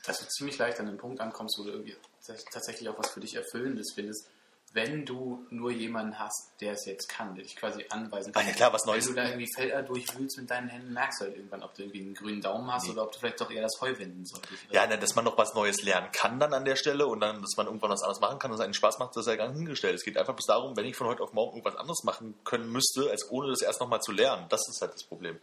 dass 0.04 0.20
du 0.20 0.26
ziemlich 0.28 0.58
leicht 0.58 0.80
an 0.80 0.86
den 0.86 0.96
Punkt 0.98 1.20
ankommst, 1.20 1.58
wo 1.58 1.64
du 1.64 1.70
irgendwie 1.70 1.96
tats- 2.26 2.44
tatsächlich 2.50 2.88
auch 2.88 2.98
was 2.98 3.10
für 3.10 3.20
dich 3.20 3.34
Erfüllendes 3.34 3.92
findest. 3.94 4.28
wenn 4.72 5.04
du 5.04 5.44
nur 5.50 5.72
jemanden 5.72 6.16
hast, 6.16 6.52
der 6.60 6.74
es 6.74 6.86
jetzt 6.86 7.08
kann, 7.08 7.34
der 7.34 7.42
dich 7.42 7.56
quasi 7.56 7.84
anweisen 7.90 8.32
kann. 8.32 8.44
Ah, 8.44 8.46
ja, 8.46 8.54
klar, 8.54 8.72
was 8.72 8.84
Neues. 8.86 9.04
Wenn 9.08 9.16
du 9.16 9.20
da 9.20 9.28
irgendwie 9.28 9.48
Felder 9.52 9.82
durchwühlst 9.82 10.38
mit 10.38 10.48
deinen 10.48 10.68
Händen, 10.68 10.92
merkst 10.92 11.20
du 11.20 11.24
halt 11.24 11.34
irgendwann, 11.36 11.64
ob 11.64 11.74
du 11.74 11.82
irgendwie 11.82 12.02
einen 12.02 12.14
grünen 12.14 12.40
Daumen 12.40 12.72
hast 12.72 12.88
oder 12.88 13.02
ob 13.02 13.10
du 13.10 13.18
vielleicht 13.18 13.40
doch 13.40 13.50
eher 13.50 13.62
das 13.62 13.80
Heu 13.80 13.98
wenden 13.98 14.24
solltest. 14.24 14.62
Ja, 14.70 14.86
ne, 14.86 14.96
dass 14.96 15.16
man 15.16 15.24
noch 15.24 15.36
was 15.36 15.54
Neues 15.54 15.82
lernen 15.82 16.12
kann 16.12 16.38
dann 16.38 16.54
an 16.54 16.64
der 16.64 16.76
Stelle 16.76 17.08
und 17.08 17.18
dann, 17.18 17.42
dass 17.42 17.56
man 17.56 17.66
irgendwann 17.66 17.90
was 17.90 18.02
anderes 18.02 18.20
machen 18.20 18.38
kann 18.38 18.52
und 18.52 18.58
es 18.58 18.60
einen 18.60 18.72
Spaß 18.74 19.00
macht, 19.00 19.16
das 19.16 19.26
ist 19.26 19.30
ja 19.30 19.34
ganz 19.34 19.56
hingestellt. 19.56 19.96
Es 19.96 20.04
geht 20.04 20.16
einfach 20.16 20.34
bloß 20.36 20.46
darum, 20.46 20.76
wenn 20.76 20.84
ich 20.86 20.94
von 20.94 21.08
heute 21.08 21.24
auf 21.24 21.32
morgen 21.32 21.56
irgendwas 21.56 21.74
anderes 21.80 22.04
machen 22.04 22.38
können 22.44 22.70
müsste, 22.70 23.10
als 23.10 23.28
ohne 23.28 23.50
das 23.50 23.62
erst 23.62 23.80
nochmal 23.80 24.00
zu 24.02 24.12
lernen. 24.12 24.46
Das 24.50 24.60
ist 24.68 24.80
halt 24.80 24.94
das 24.94 25.02
Problem. 25.02 25.40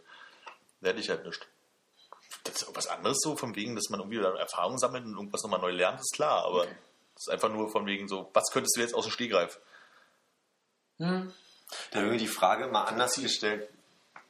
Werde 0.80 1.00
ich 1.00 1.10
halt 1.10 1.26
nicht. 1.26 1.46
Das 2.44 2.62
ist 2.62 2.76
was 2.76 2.86
anderes 2.86 3.18
so, 3.20 3.36
von 3.36 3.54
wegen, 3.56 3.74
dass 3.74 3.88
man 3.90 4.00
irgendwie 4.00 4.18
dann 4.20 4.36
Erfahrung 4.36 4.78
sammelt 4.78 5.04
und 5.04 5.14
irgendwas 5.14 5.42
nochmal 5.42 5.60
neu 5.60 5.70
lernt, 5.72 6.00
ist 6.00 6.14
klar, 6.14 6.44
aber 6.44 6.62
Okay. 6.62 6.76
das 7.14 7.26
ist 7.26 7.32
einfach 7.32 7.50
nur 7.50 7.70
von 7.70 7.86
wegen 7.86 8.08
so, 8.08 8.30
was 8.32 8.50
könntest 8.52 8.76
du 8.76 8.80
jetzt 8.80 8.94
aus 8.94 9.04
dem 9.04 9.12
Stegreif? 9.12 9.58
Hm. 10.98 11.32
Da 11.90 11.98
irgendwie 12.00 12.18
die 12.18 12.26
Frage 12.28 12.68
mal 12.68 12.84
anders 12.84 13.14
gestellt, 13.16 13.68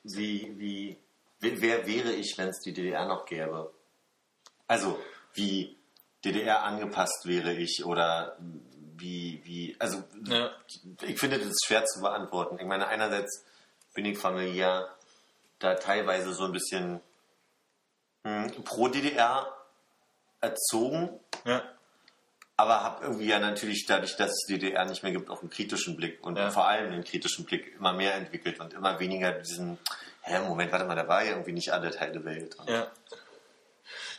wie, 0.02 0.54
wie, 0.58 0.98
wer, 1.40 1.60
wer 1.60 1.86
wäre 1.86 2.12
ich, 2.12 2.36
wenn 2.36 2.48
es 2.48 2.60
die 2.60 2.72
DDR 2.72 3.06
noch 3.06 3.26
gäbe? 3.26 3.72
Also, 4.66 4.98
wie 5.34 5.76
DDR 6.24 6.62
angepasst 6.64 7.26
wäre 7.26 7.54
ich 7.54 7.84
oder 7.84 8.36
wie, 8.96 9.40
wie, 9.44 9.76
also, 9.78 10.02
Ja. 10.24 10.50
ich 11.02 11.18
finde 11.18 11.38
das 11.38 11.56
schwer 11.64 11.84
zu 11.84 12.00
beantworten. 12.00 12.58
Ich 12.58 12.66
meine, 12.66 12.88
einerseits 12.88 13.44
bin 13.94 14.04
ich 14.04 14.18
familiär 14.18 14.92
da 15.60 15.74
teilweise 15.74 16.32
so 16.34 16.44
ein 16.44 16.52
bisschen 16.52 17.00
hm, 18.28 18.64
pro 18.64 18.88
DDR 18.88 19.52
erzogen, 20.40 21.18
Ja. 21.44 21.62
aber 22.56 22.82
habe 22.82 23.04
irgendwie 23.04 23.26
ja 23.28 23.38
natürlich 23.38 23.86
dadurch, 23.86 24.16
dass 24.16 24.30
es 24.30 24.46
DDR 24.48 24.84
nicht 24.84 25.02
mehr 25.02 25.12
gibt, 25.12 25.30
auch 25.30 25.40
einen 25.40 25.50
kritischen 25.50 25.96
Blick 25.96 26.24
und 26.24 26.36
Ja. 26.36 26.50
vor 26.50 26.66
allem 26.68 26.92
einen 26.92 27.04
kritischen 27.04 27.44
Blick 27.44 27.74
immer 27.76 27.92
mehr 27.92 28.14
entwickelt 28.14 28.60
und 28.60 28.72
immer 28.74 28.98
weniger 29.00 29.32
diesen, 29.32 29.78
hä, 30.22 30.40
Moment, 30.40 30.70
warte 30.72 30.84
mal, 30.84 30.94
da 30.94 31.08
war 31.08 31.24
ja 31.24 31.30
irgendwie 31.32 31.52
nicht 31.52 31.72
alle 31.72 31.90
Teile 31.90 32.24
Welt. 32.24 32.56
Ja. 32.66 32.90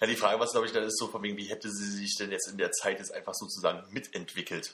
Ja, 0.02 0.07
die 0.07 0.15
Frage, 0.15 0.40
was 0.40 0.52
glaube 0.52 0.65
ich, 0.65 0.73
da 0.73 0.80
ist 0.80 0.98
so 0.98 1.07
von 1.07 1.22
wegen, 1.23 1.38
wie 1.38 1.45
hätte 1.49 1.69
sie 1.69 1.91
sich 1.91 2.15
denn 2.18 2.31
jetzt 2.31 2.48
in 2.49 2.57
der 2.57 2.72
Zeit 2.72 2.98
jetzt 2.99 3.14
einfach 3.14 3.34
sozusagen 3.36 3.84
mitentwickelt? 3.91 4.73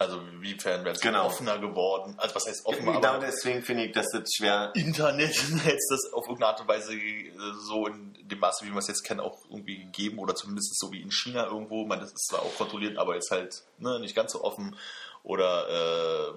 Also 0.00 0.18
inwiefern 0.18 0.82
wäre 0.82 0.94
es 0.94 1.00
Genau. 1.02 1.26
offener 1.26 1.58
geworden? 1.58 2.14
Also 2.16 2.34
was 2.34 2.46
heißt 2.46 2.64
offener? 2.64 2.92
Genau 2.94 3.18
deswegen 3.20 3.62
finde 3.62 3.84
ich, 3.84 3.92
dass 3.92 4.06
das 4.10 4.22
schwer. 4.34 4.72
Internet 4.74 5.34
hätte 5.64 5.76
es 5.76 5.88
das 5.90 6.12
auf 6.14 6.24
irgendeine 6.24 6.52
Art 6.52 6.60
und 6.62 6.68
Weise 6.68 6.94
äh, 6.94 7.32
so 7.66 7.86
in 7.86 8.16
dem 8.22 8.38
Maße, 8.38 8.64
wie 8.64 8.70
wir 8.70 8.78
es 8.78 8.88
jetzt 8.88 9.02
kennen, 9.04 9.20
auch 9.20 9.44
irgendwie 9.50 9.76
gegeben 9.76 10.18
oder 10.18 10.34
zumindest 10.34 10.78
so 10.78 10.90
wie 10.90 11.02
in 11.02 11.10
China 11.10 11.44
irgendwo. 11.44 11.84
Man, 11.84 12.00
das 12.00 12.12
ist 12.12 12.28
zwar 12.28 12.40
auch 12.40 12.56
kontrolliert, 12.56 12.96
aber 12.96 13.14
ist 13.18 13.30
halt 13.30 13.62
ne, 13.76 14.00
nicht 14.00 14.14
ganz 14.16 14.32
so 14.32 14.42
offen. 14.42 14.74
Oder 15.22 15.68
äh, 15.68 16.32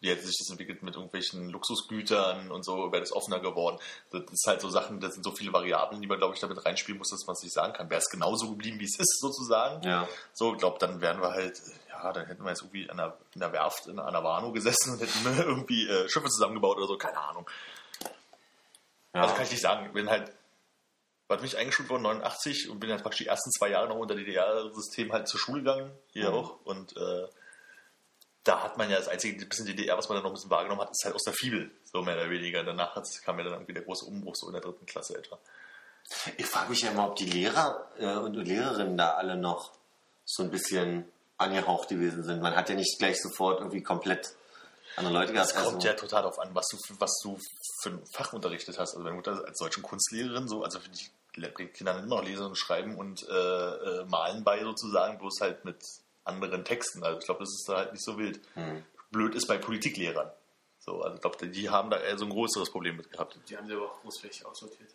wie 0.00 0.08
hätte 0.10 0.26
sich 0.26 0.36
das 0.38 0.50
entwickelt 0.50 0.82
mit 0.82 0.94
irgendwelchen 0.94 1.50
Luxusgütern 1.50 2.50
und 2.50 2.64
so, 2.64 2.90
wäre 2.90 3.00
das 3.00 3.12
offener 3.12 3.38
geworden. 3.40 3.78
Das 4.10 4.22
ist 4.32 4.46
halt 4.46 4.60
so 4.62 4.70
Sachen, 4.70 5.00
das 5.00 5.14
sind 5.14 5.22
so 5.24 5.30
viele 5.32 5.52
Variablen, 5.52 6.00
die 6.00 6.06
man, 6.06 6.18
glaube 6.18 6.34
ich, 6.34 6.40
damit 6.40 6.64
reinspielen 6.64 6.98
muss, 6.98 7.10
dass 7.10 7.26
man 7.26 7.34
es 7.34 7.42
nicht 7.42 7.52
sagen 7.52 7.72
kann. 7.74 7.90
Wäre 7.90 8.00
es 8.00 8.08
genauso 8.08 8.48
geblieben, 8.48 8.80
wie 8.80 8.84
es 8.86 8.98
ist, 8.98 9.20
sozusagen. 9.20 9.82
Ja. 9.86 10.08
So, 10.32 10.52
ich 10.54 10.58
glaube, 10.58 10.78
dann 10.78 11.00
wären 11.02 11.20
wir 11.20 11.32
halt, 11.32 11.60
ja, 11.90 12.12
dann 12.12 12.26
hätten 12.26 12.42
wir 12.42 12.48
jetzt 12.50 12.62
irgendwie 12.62 12.88
an 12.88 12.96
der, 12.96 13.16
in 13.34 13.40
der 13.40 13.52
Werft 13.52 13.86
in 13.88 13.98
einer 13.98 14.24
Warnow 14.24 14.52
gesessen 14.54 14.92
und 14.94 15.00
hätten 15.02 15.38
irgendwie 15.38 15.86
äh, 15.86 16.08
Schiffe 16.08 16.28
zusammengebaut 16.28 16.78
oder 16.78 16.86
so, 16.86 16.96
keine 16.96 17.18
Ahnung. 17.18 17.48
Ja. 19.14 19.22
Also 19.22 19.34
kann 19.34 19.44
ich 19.44 19.50
nicht 19.50 19.62
sagen. 19.62 19.86
Ich 19.86 19.92
bin 19.92 20.08
halt, 20.08 20.32
was 21.28 21.42
mich 21.42 21.56
eingeschult 21.58 21.88
worden, 21.90 22.02
89 22.04 22.70
und 22.70 22.80
bin 22.80 22.90
halt 22.90 23.02
praktisch 23.02 23.18
die 23.18 23.26
ersten 23.26 23.50
zwei 23.52 23.68
Jahre 23.68 23.88
noch 23.88 23.96
unter 23.96 24.14
DDR-System 24.14 25.12
halt 25.12 25.28
zur 25.28 25.38
Schule 25.40 25.60
gegangen, 25.60 25.92
hier 26.12 26.30
Mhm. 26.30 26.34
auch. 26.36 26.56
Und 26.64 26.96
äh, 26.96 27.26
da 28.44 28.62
hat 28.62 28.78
man 28.78 28.88
ja 28.90 28.96
das 28.96 29.08
einzige 29.08 29.44
bisschen 29.44 29.66
DDR, 29.66 29.98
was 29.98 30.08
man 30.08 30.16
dann 30.16 30.22
noch 30.24 30.30
ein 30.30 30.34
bisschen 30.34 30.50
wahrgenommen 30.50 30.80
hat, 30.82 30.90
ist 30.90 31.04
halt 31.04 31.14
aus 31.14 31.24
der 31.24 31.34
Fibel, 31.34 31.70
so 31.84 32.02
mehr 32.02 32.14
oder 32.16 32.30
weniger. 32.30 32.64
Danach 32.64 32.94
kam 33.24 33.38
ja 33.38 33.44
dann 33.44 33.52
irgendwie 33.54 33.74
der 33.74 33.82
große 33.82 34.04
Umbruch, 34.06 34.34
so 34.36 34.46
in 34.46 34.52
der 34.54 34.62
dritten 34.62 34.86
Klasse 34.86 35.16
etwa. 35.18 35.38
Ich 36.38 36.46
frage 36.46 36.70
mich 36.70 36.80
ja 36.80 36.90
immer, 36.90 37.06
ob 37.08 37.16
die 37.16 37.26
Lehrer 37.26 37.88
äh, 37.98 38.16
und 38.16 38.34
Lehrerinnen 38.34 38.96
da 38.96 39.14
alle 39.14 39.36
noch 39.36 39.72
so 40.24 40.42
ein 40.42 40.50
bisschen 40.50 41.04
angehaucht 41.36 41.88
gewesen 41.88 42.24
sind. 42.24 42.40
Man 42.42 42.56
hat 42.56 42.68
ja 42.68 42.74
nicht 42.74 42.98
gleich 42.98 43.20
sofort 43.20 43.60
irgendwie 43.60 43.82
komplett 43.82 44.34
andere 44.96 45.14
Leute 45.14 45.32
gehabt. 45.32 45.50
Es 45.50 45.54
kommt 45.54 45.74
Also- 45.76 45.86
ja 45.86 45.92
total 45.94 46.22
darauf 46.22 46.38
an, 46.38 46.54
was 46.54 46.66
du, 46.68 46.76
für- 46.86 47.00
was 47.00 47.12
du 47.22 47.38
für 47.82 47.90
ein 47.90 48.02
Fach 48.14 48.32
unterrichtet 48.32 48.78
hast. 48.78 48.90
Also 48.94 49.00
meine 49.00 49.14
Mutter 49.16 49.42
als 49.46 49.58
deutsche 49.58 49.82
Kunstlehrerin, 49.82 50.48
so, 50.48 50.64
also 50.64 50.80
für 50.80 50.88
die 50.90 51.08
bringt 51.54 51.74
Kinder 51.74 51.96
immer 51.96 52.06
noch 52.16 52.24
lesen 52.24 52.46
und 52.46 52.56
schreiben 52.56 52.96
und 52.96 53.22
äh, 53.28 53.32
äh, 53.32 54.04
malen 54.06 54.42
bei 54.44 54.62
sozusagen, 54.62 55.18
bloß 55.18 55.40
halt 55.40 55.64
mit 55.64 55.76
anderen 56.30 56.64
Texten. 56.64 57.02
Also 57.04 57.18
ich 57.18 57.24
glaube, 57.24 57.40
das 57.40 57.50
ist 57.50 57.68
da 57.68 57.76
halt 57.76 57.92
nicht 57.92 58.04
so 58.04 58.18
wild. 58.18 58.40
Hm. 58.54 58.84
Blöd 59.10 59.34
ist 59.34 59.46
bei 59.46 59.58
Politiklehrern. 59.58 60.30
So, 60.78 61.02
also 61.02 61.14
ich 61.14 61.20
glaube, 61.20 61.46
die 61.48 61.68
haben 61.68 61.90
da 61.90 61.98
eher 61.98 62.16
so 62.16 62.24
ein 62.24 62.30
größeres 62.30 62.70
Problem 62.70 62.96
mit 62.96 63.10
gehabt. 63.10 63.38
Die 63.48 63.56
haben 63.56 63.66
sie 63.66 63.74
aber 63.74 63.86
auch 63.86 64.00
großflächig 64.00 64.46
aussortiert. 64.46 64.88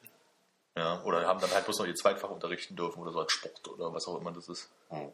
Ja, 0.77 1.01
oder 1.03 1.25
haben 1.25 1.39
dann 1.39 1.51
halt 1.51 1.63
bloß 1.65 1.79
noch 1.79 1.87
ihr 1.87 1.95
Zweitfach 1.95 2.29
unterrichten 2.29 2.75
dürfen 2.75 2.99
oder 3.01 3.11
so 3.11 3.19
als 3.19 3.31
Sport 3.31 3.67
oder 3.67 3.93
was 3.93 4.07
auch 4.07 4.19
immer 4.19 4.31
das 4.31 4.49
ist. 4.49 4.69
Hm. 4.89 5.11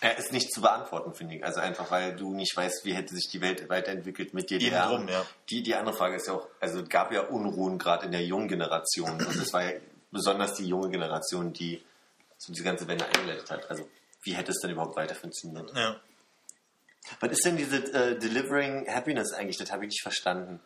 Er 0.00 0.18
ist 0.18 0.30
nicht 0.30 0.52
zu 0.52 0.60
beantworten, 0.60 1.14
finde 1.14 1.36
ich. 1.36 1.44
Also 1.44 1.60
einfach, 1.60 1.90
weil 1.90 2.14
du 2.14 2.34
nicht 2.34 2.54
weißt, 2.54 2.84
wie 2.84 2.94
hätte 2.94 3.14
sich 3.14 3.30
die 3.32 3.40
Welt 3.40 3.68
weiterentwickelt 3.70 4.34
mit 4.34 4.50
DDR. 4.50 4.84
Eben 4.84 5.06
drum, 5.06 5.08
ja. 5.08 5.24
die, 5.48 5.62
die 5.62 5.74
andere 5.74 5.96
Frage 5.96 6.16
ist 6.16 6.26
ja 6.26 6.34
auch, 6.34 6.46
also 6.60 6.80
es 6.80 6.88
gab 6.88 7.12
ja 7.12 7.22
Unruhen 7.22 7.78
gerade 7.78 8.04
in 8.04 8.12
der 8.12 8.22
jungen 8.22 8.46
Generation. 8.46 9.12
Und 9.12 9.36
es 9.36 9.52
war 9.54 9.64
ja 9.64 9.80
besonders 10.10 10.54
die 10.54 10.66
junge 10.66 10.90
Generation, 10.90 11.54
die 11.54 11.82
so 12.38 12.52
diese 12.52 12.64
ganze 12.64 12.86
Wende 12.88 13.06
eingeleitet 13.06 13.50
hat. 13.50 13.70
Also 13.70 13.88
wie 14.22 14.34
hätte 14.34 14.50
es 14.50 14.60
denn 14.60 14.70
überhaupt 14.70 14.96
weiter 14.96 15.14
funktioniert? 15.14 15.72
Ja. 15.74 16.00
Was 17.20 17.30
ist 17.30 17.44
denn 17.44 17.56
diese 17.56 17.76
äh, 17.94 18.18
Delivering 18.18 18.88
Happiness 18.88 19.32
eigentlich? 19.32 19.58
Das 19.58 19.70
habe 19.70 19.84
ich 19.84 19.90
nicht 19.90 20.02
verstanden. 20.02 20.60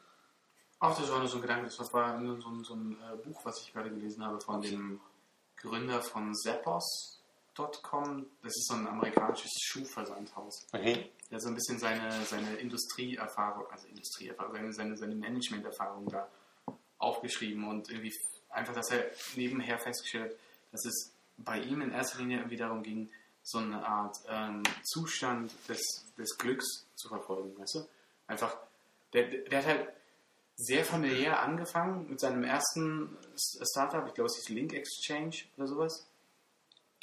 Ach, 0.78 0.98
das 0.98 1.10
war 1.10 1.18
nur 1.18 1.28
so 1.28 1.36
ein 1.36 1.42
Gedanke. 1.42 1.66
Das 1.66 1.92
war 1.92 2.18
so 2.18 2.48
ein, 2.48 2.64
so 2.64 2.74
ein 2.74 2.96
äh, 3.12 3.16
Buch, 3.16 3.38
was 3.44 3.60
ich 3.60 3.72
gerade 3.72 3.90
gelesen 3.90 4.24
habe 4.24 4.40
von 4.40 4.62
dem 4.62 5.00
Gründer 5.56 6.00
von 6.00 6.34
Zappos.com. 6.34 8.26
Das 8.42 8.56
ist 8.56 8.66
so 8.66 8.74
ein 8.74 8.86
amerikanisches 8.86 9.52
Schuhversandhaus. 9.62 10.66
Okay. 10.72 11.10
Der 11.30 11.36
hat 11.36 11.42
so 11.42 11.48
ein 11.48 11.54
bisschen 11.54 11.78
seine, 11.78 12.24
seine 12.24 12.56
Industrieerfahrung, 12.56 13.66
also 13.70 13.86
Industrieerfahrung, 13.88 14.54
seine, 14.54 14.72
seine, 14.72 14.96
seine 14.96 15.14
Managementerfahrung 15.14 16.08
da 16.08 16.26
aufgeschrieben 16.98 17.68
und 17.68 17.90
irgendwie 17.90 18.14
einfach, 18.48 18.74
dass 18.74 18.90
er 18.90 19.10
nebenher 19.36 19.78
festgestellt 19.78 20.32
hat, 20.32 20.38
dass 20.72 20.86
es 20.86 21.12
bei 21.44 21.58
ihm 21.60 21.80
in 21.82 21.92
erster 21.92 22.18
Linie 22.18 22.38
irgendwie 22.38 22.56
darum 22.56 22.82
ging, 22.82 23.10
so 23.42 23.58
eine 23.58 23.84
Art 23.86 24.16
ähm, 24.28 24.62
Zustand 24.84 25.52
des, 25.68 25.80
des 26.16 26.36
Glücks 26.36 26.86
zu 26.94 27.08
verfolgen, 27.08 27.58
weißt 27.58 27.76
du? 27.76 27.88
Einfach, 28.26 28.56
der, 29.12 29.24
der 29.24 29.58
hat 29.58 29.66
halt 29.66 29.88
sehr 30.56 30.84
familiär 30.84 31.40
angefangen 31.42 32.08
mit 32.10 32.20
seinem 32.20 32.44
ersten 32.44 33.16
Startup, 33.72 34.06
ich 34.06 34.14
glaube 34.14 34.26
es 34.26 34.36
hieß 34.36 34.50
Link 34.50 34.74
Exchange 34.74 35.36
oder 35.56 35.66
sowas. 35.66 36.06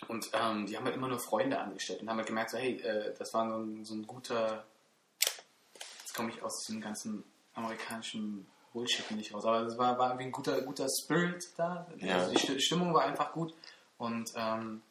Und 0.07 0.30
ähm, 0.34 0.68
die 0.68 0.77
haben 0.77 0.85
halt 0.85 0.95
immer 0.95 1.07
nur 1.07 1.19
Freunde 1.19 1.59
angestellt 1.59 2.01
und 2.01 2.09
haben 2.09 2.18
halt 2.18 2.27
gemerkt, 2.27 2.51
so, 2.51 2.57
hey, 2.59 2.76
äh, 2.81 3.15
das 3.18 3.34
war 3.34 3.49
so 3.49 3.57
ein, 3.57 3.84
so 3.84 3.95
ein 3.95 4.05
guter, 4.05 4.64
jetzt 5.19 6.14
komme 6.15 6.30
ich 6.30 6.41
aus 6.43 6.65
diesem 6.68 6.81
ganzen 6.81 7.23
amerikanischen 7.55 8.45
Bullshit 8.73 9.09
nicht 9.09 9.34
raus, 9.34 9.43
aber 9.43 9.61
es 9.61 9.76
war, 9.76 9.97
war 9.97 10.09
irgendwie 10.09 10.26
ein 10.26 10.31
guter, 10.31 10.61
guter 10.61 10.85
Spirit 11.01 11.47
da. 11.57 11.88
Ja. 11.97 12.18
Also 12.19 12.31
die 12.31 12.38
Sti- 12.38 12.59
Stimmung 12.59 12.93
war 12.93 13.05
einfach 13.05 13.31
gut 13.34 13.55
und 13.97 14.31
ähm, 14.35 14.81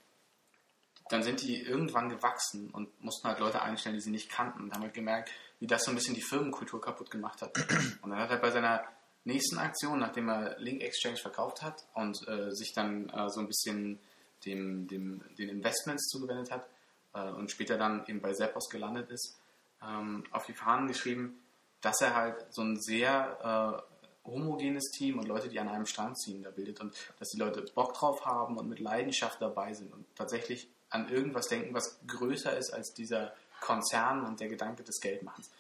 dann 1.09 1.23
sind 1.23 1.43
die 1.43 1.63
irgendwann 1.63 2.09
gewachsen 2.09 2.71
und 2.71 2.89
mussten 3.03 3.29
halt 3.29 3.39
Leute 3.39 3.63
einstellen, 3.63 3.95
die 3.95 4.01
sie 4.01 4.11
nicht 4.11 4.31
kannten 4.31 4.63
und 4.63 4.75
haben 4.75 4.83
halt 4.83 4.95
gemerkt, 4.95 5.31
wie 5.61 5.67
das 5.67 5.85
so 5.85 5.91
ein 5.91 5.95
bisschen 5.95 6.15
die 6.15 6.23
Firmenkultur 6.23 6.81
kaputt 6.81 7.11
gemacht 7.11 7.43
hat. 7.43 7.57
Und 8.03 8.11
dann 8.11 8.19
hat 8.19 8.31
er 8.31 8.39
bei 8.39 8.51
seiner 8.51 8.85
nächsten 9.25 9.59
Aktion, 9.59 10.01
nachdem 10.01 10.29
er 10.29 10.59
Link 10.59 10.83
Exchange 10.83 11.17
verkauft 11.17 11.63
hat 11.63 11.87
und 11.95 12.17
äh, 12.29 12.51
sich 12.53 12.73
dann 12.73 13.09
äh, 13.11 13.29
so 13.29 13.41
ein 13.41 13.47
bisschen 13.47 13.99
dem, 14.45 14.87
dem, 14.87 15.23
den 15.37 15.49
Investments 15.49 16.09
zugewendet 16.09 16.51
hat 16.51 16.69
äh, 17.15 17.31
und 17.31 17.51
später 17.51 17.79
dann 17.79 18.05
eben 18.07 18.21
bei 18.21 18.33
Zappos 18.33 18.69
gelandet 18.69 19.11
ist, 19.11 19.39
ähm, 19.83 20.25
auf 20.31 20.47
die 20.47 20.53
Fahnen 20.53 20.89
geschrieben, 20.89 21.41
dass 21.81 22.01
er 22.01 22.15
halt 22.15 22.47
so 22.51 22.63
ein 22.63 22.81
sehr 22.81 23.83
äh, 23.83 23.96
homogenes 24.27 24.91
Team 24.91 25.19
und 25.19 25.27
Leute, 25.27 25.49
die 25.49 25.59
an 25.61 25.69
einem 25.69 25.87
Strang 25.87 26.15
ziehen, 26.17 26.43
da 26.43 26.51
bildet 26.51 26.81
und 26.81 26.95
dass 27.19 27.29
die 27.29 27.39
Leute 27.39 27.63
Bock 27.75 27.95
drauf 27.95 28.25
haben 28.25 28.57
und 28.57 28.69
mit 28.69 28.81
Leidenschaft 28.81 29.41
dabei 29.41 29.73
sind 29.75 29.93
und 29.93 30.05
tatsächlich 30.15 30.69
an 30.91 31.09
irgendwas 31.09 31.49
denken, 31.49 31.75
was 31.75 31.99
größer 32.07 32.57
ist 32.57 32.73
als 32.73 32.93
dieser 32.95 33.35
Konzern 33.61 34.25
und 34.25 34.41
der 34.41 34.49
Gedanke 34.49 34.83
des 34.83 35.01
Geldmachens. 35.01 35.51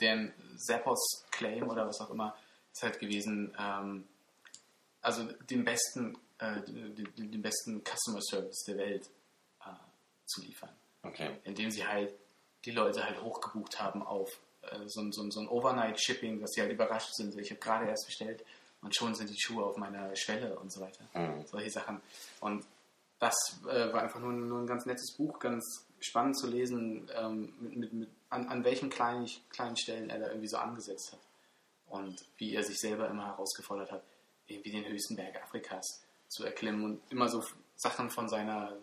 Deren 0.00 0.32
Zappos 0.56 1.24
Claim 1.30 1.68
oder 1.68 1.86
was 1.86 2.00
auch 2.00 2.10
immer 2.10 2.36
ist 2.72 2.82
halt 2.82 2.98
gewesen, 2.98 3.54
ähm, 3.58 4.06
also 5.00 5.24
den 5.50 5.64
besten, 5.64 6.16
äh, 6.38 6.60
den, 6.62 7.30
den 7.30 7.42
besten 7.42 7.82
Customer 7.84 8.20
Service 8.22 8.64
der 8.66 8.78
Welt 8.78 9.10
äh, 9.60 9.70
zu 10.26 10.40
liefern 10.42 10.70
Okay. 11.04 11.36
indem 11.44 11.70
sie 11.70 11.86
halt 11.86 12.14
die 12.64 12.70
Leute 12.70 13.04
halt 13.04 13.22
hochgebucht 13.22 13.78
haben 13.78 14.02
auf 14.02 14.40
so, 14.86 15.00
ein- 15.00 15.12
so, 15.12 15.22
ein- 15.22 15.30
so 15.30 15.40
ein 15.40 15.48
Overnight-Shipping, 15.48 16.40
dass 16.40 16.50
sie 16.52 16.60
halt 16.62 16.72
überrascht 16.72 17.14
sind. 17.14 17.36
Ich 17.38 17.50
habe 17.50 17.60
gerade 17.60 17.86
erst 17.88 18.06
bestellt 18.06 18.44
und 18.82 18.94
schon 18.94 19.14
sind 19.14 19.30
die 19.30 19.40
Schuhe 19.40 19.64
auf 19.64 19.76
meiner 19.76 20.14
Schwelle 20.16 20.58
und 20.58 20.72
so 20.72 20.80
weiter. 20.80 21.04
Mhm. 21.14 21.44
Solche 21.46 21.70
Sachen. 21.70 22.00
Und 22.40 22.64
das 23.18 23.34
äh, 23.68 23.92
war 23.92 24.02
einfach 24.02 24.20
nur, 24.20 24.32
nur 24.32 24.60
ein 24.60 24.66
ganz 24.66 24.84
nettes 24.86 25.12
Buch, 25.16 25.38
ganz 25.38 25.86
spannend 26.00 26.36
zu 26.38 26.46
lesen, 26.48 27.08
ähm, 27.16 27.54
mit, 27.60 27.76
mit, 27.76 27.92
mit, 27.92 28.08
an, 28.28 28.48
an 28.48 28.64
welchen 28.64 28.90
kleinen, 28.90 29.26
kleinen 29.50 29.76
Stellen 29.76 30.10
er 30.10 30.18
da 30.18 30.28
irgendwie 30.28 30.48
so 30.48 30.58
angesetzt 30.58 31.12
hat. 31.12 31.20
Und 31.86 32.24
wie 32.38 32.54
er 32.54 32.62
sich 32.64 32.78
selber 32.78 33.08
immer 33.08 33.26
herausgefordert 33.26 33.92
hat, 33.92 34.02
irgendwie 34.46 34.72
den 34.72 34.84
höchsten 34.86 35.16
Berg 35.16 35.40
Afrikas 35.42 36.02
zu 36.28 36.44
erklimmen 36.44 36.84
und 36.84 37.00
immer 37.10 37.28
so 37.28 37.42
Sachen 37.76 38.10
von 38.10 38.28
seiner 38.28 38.76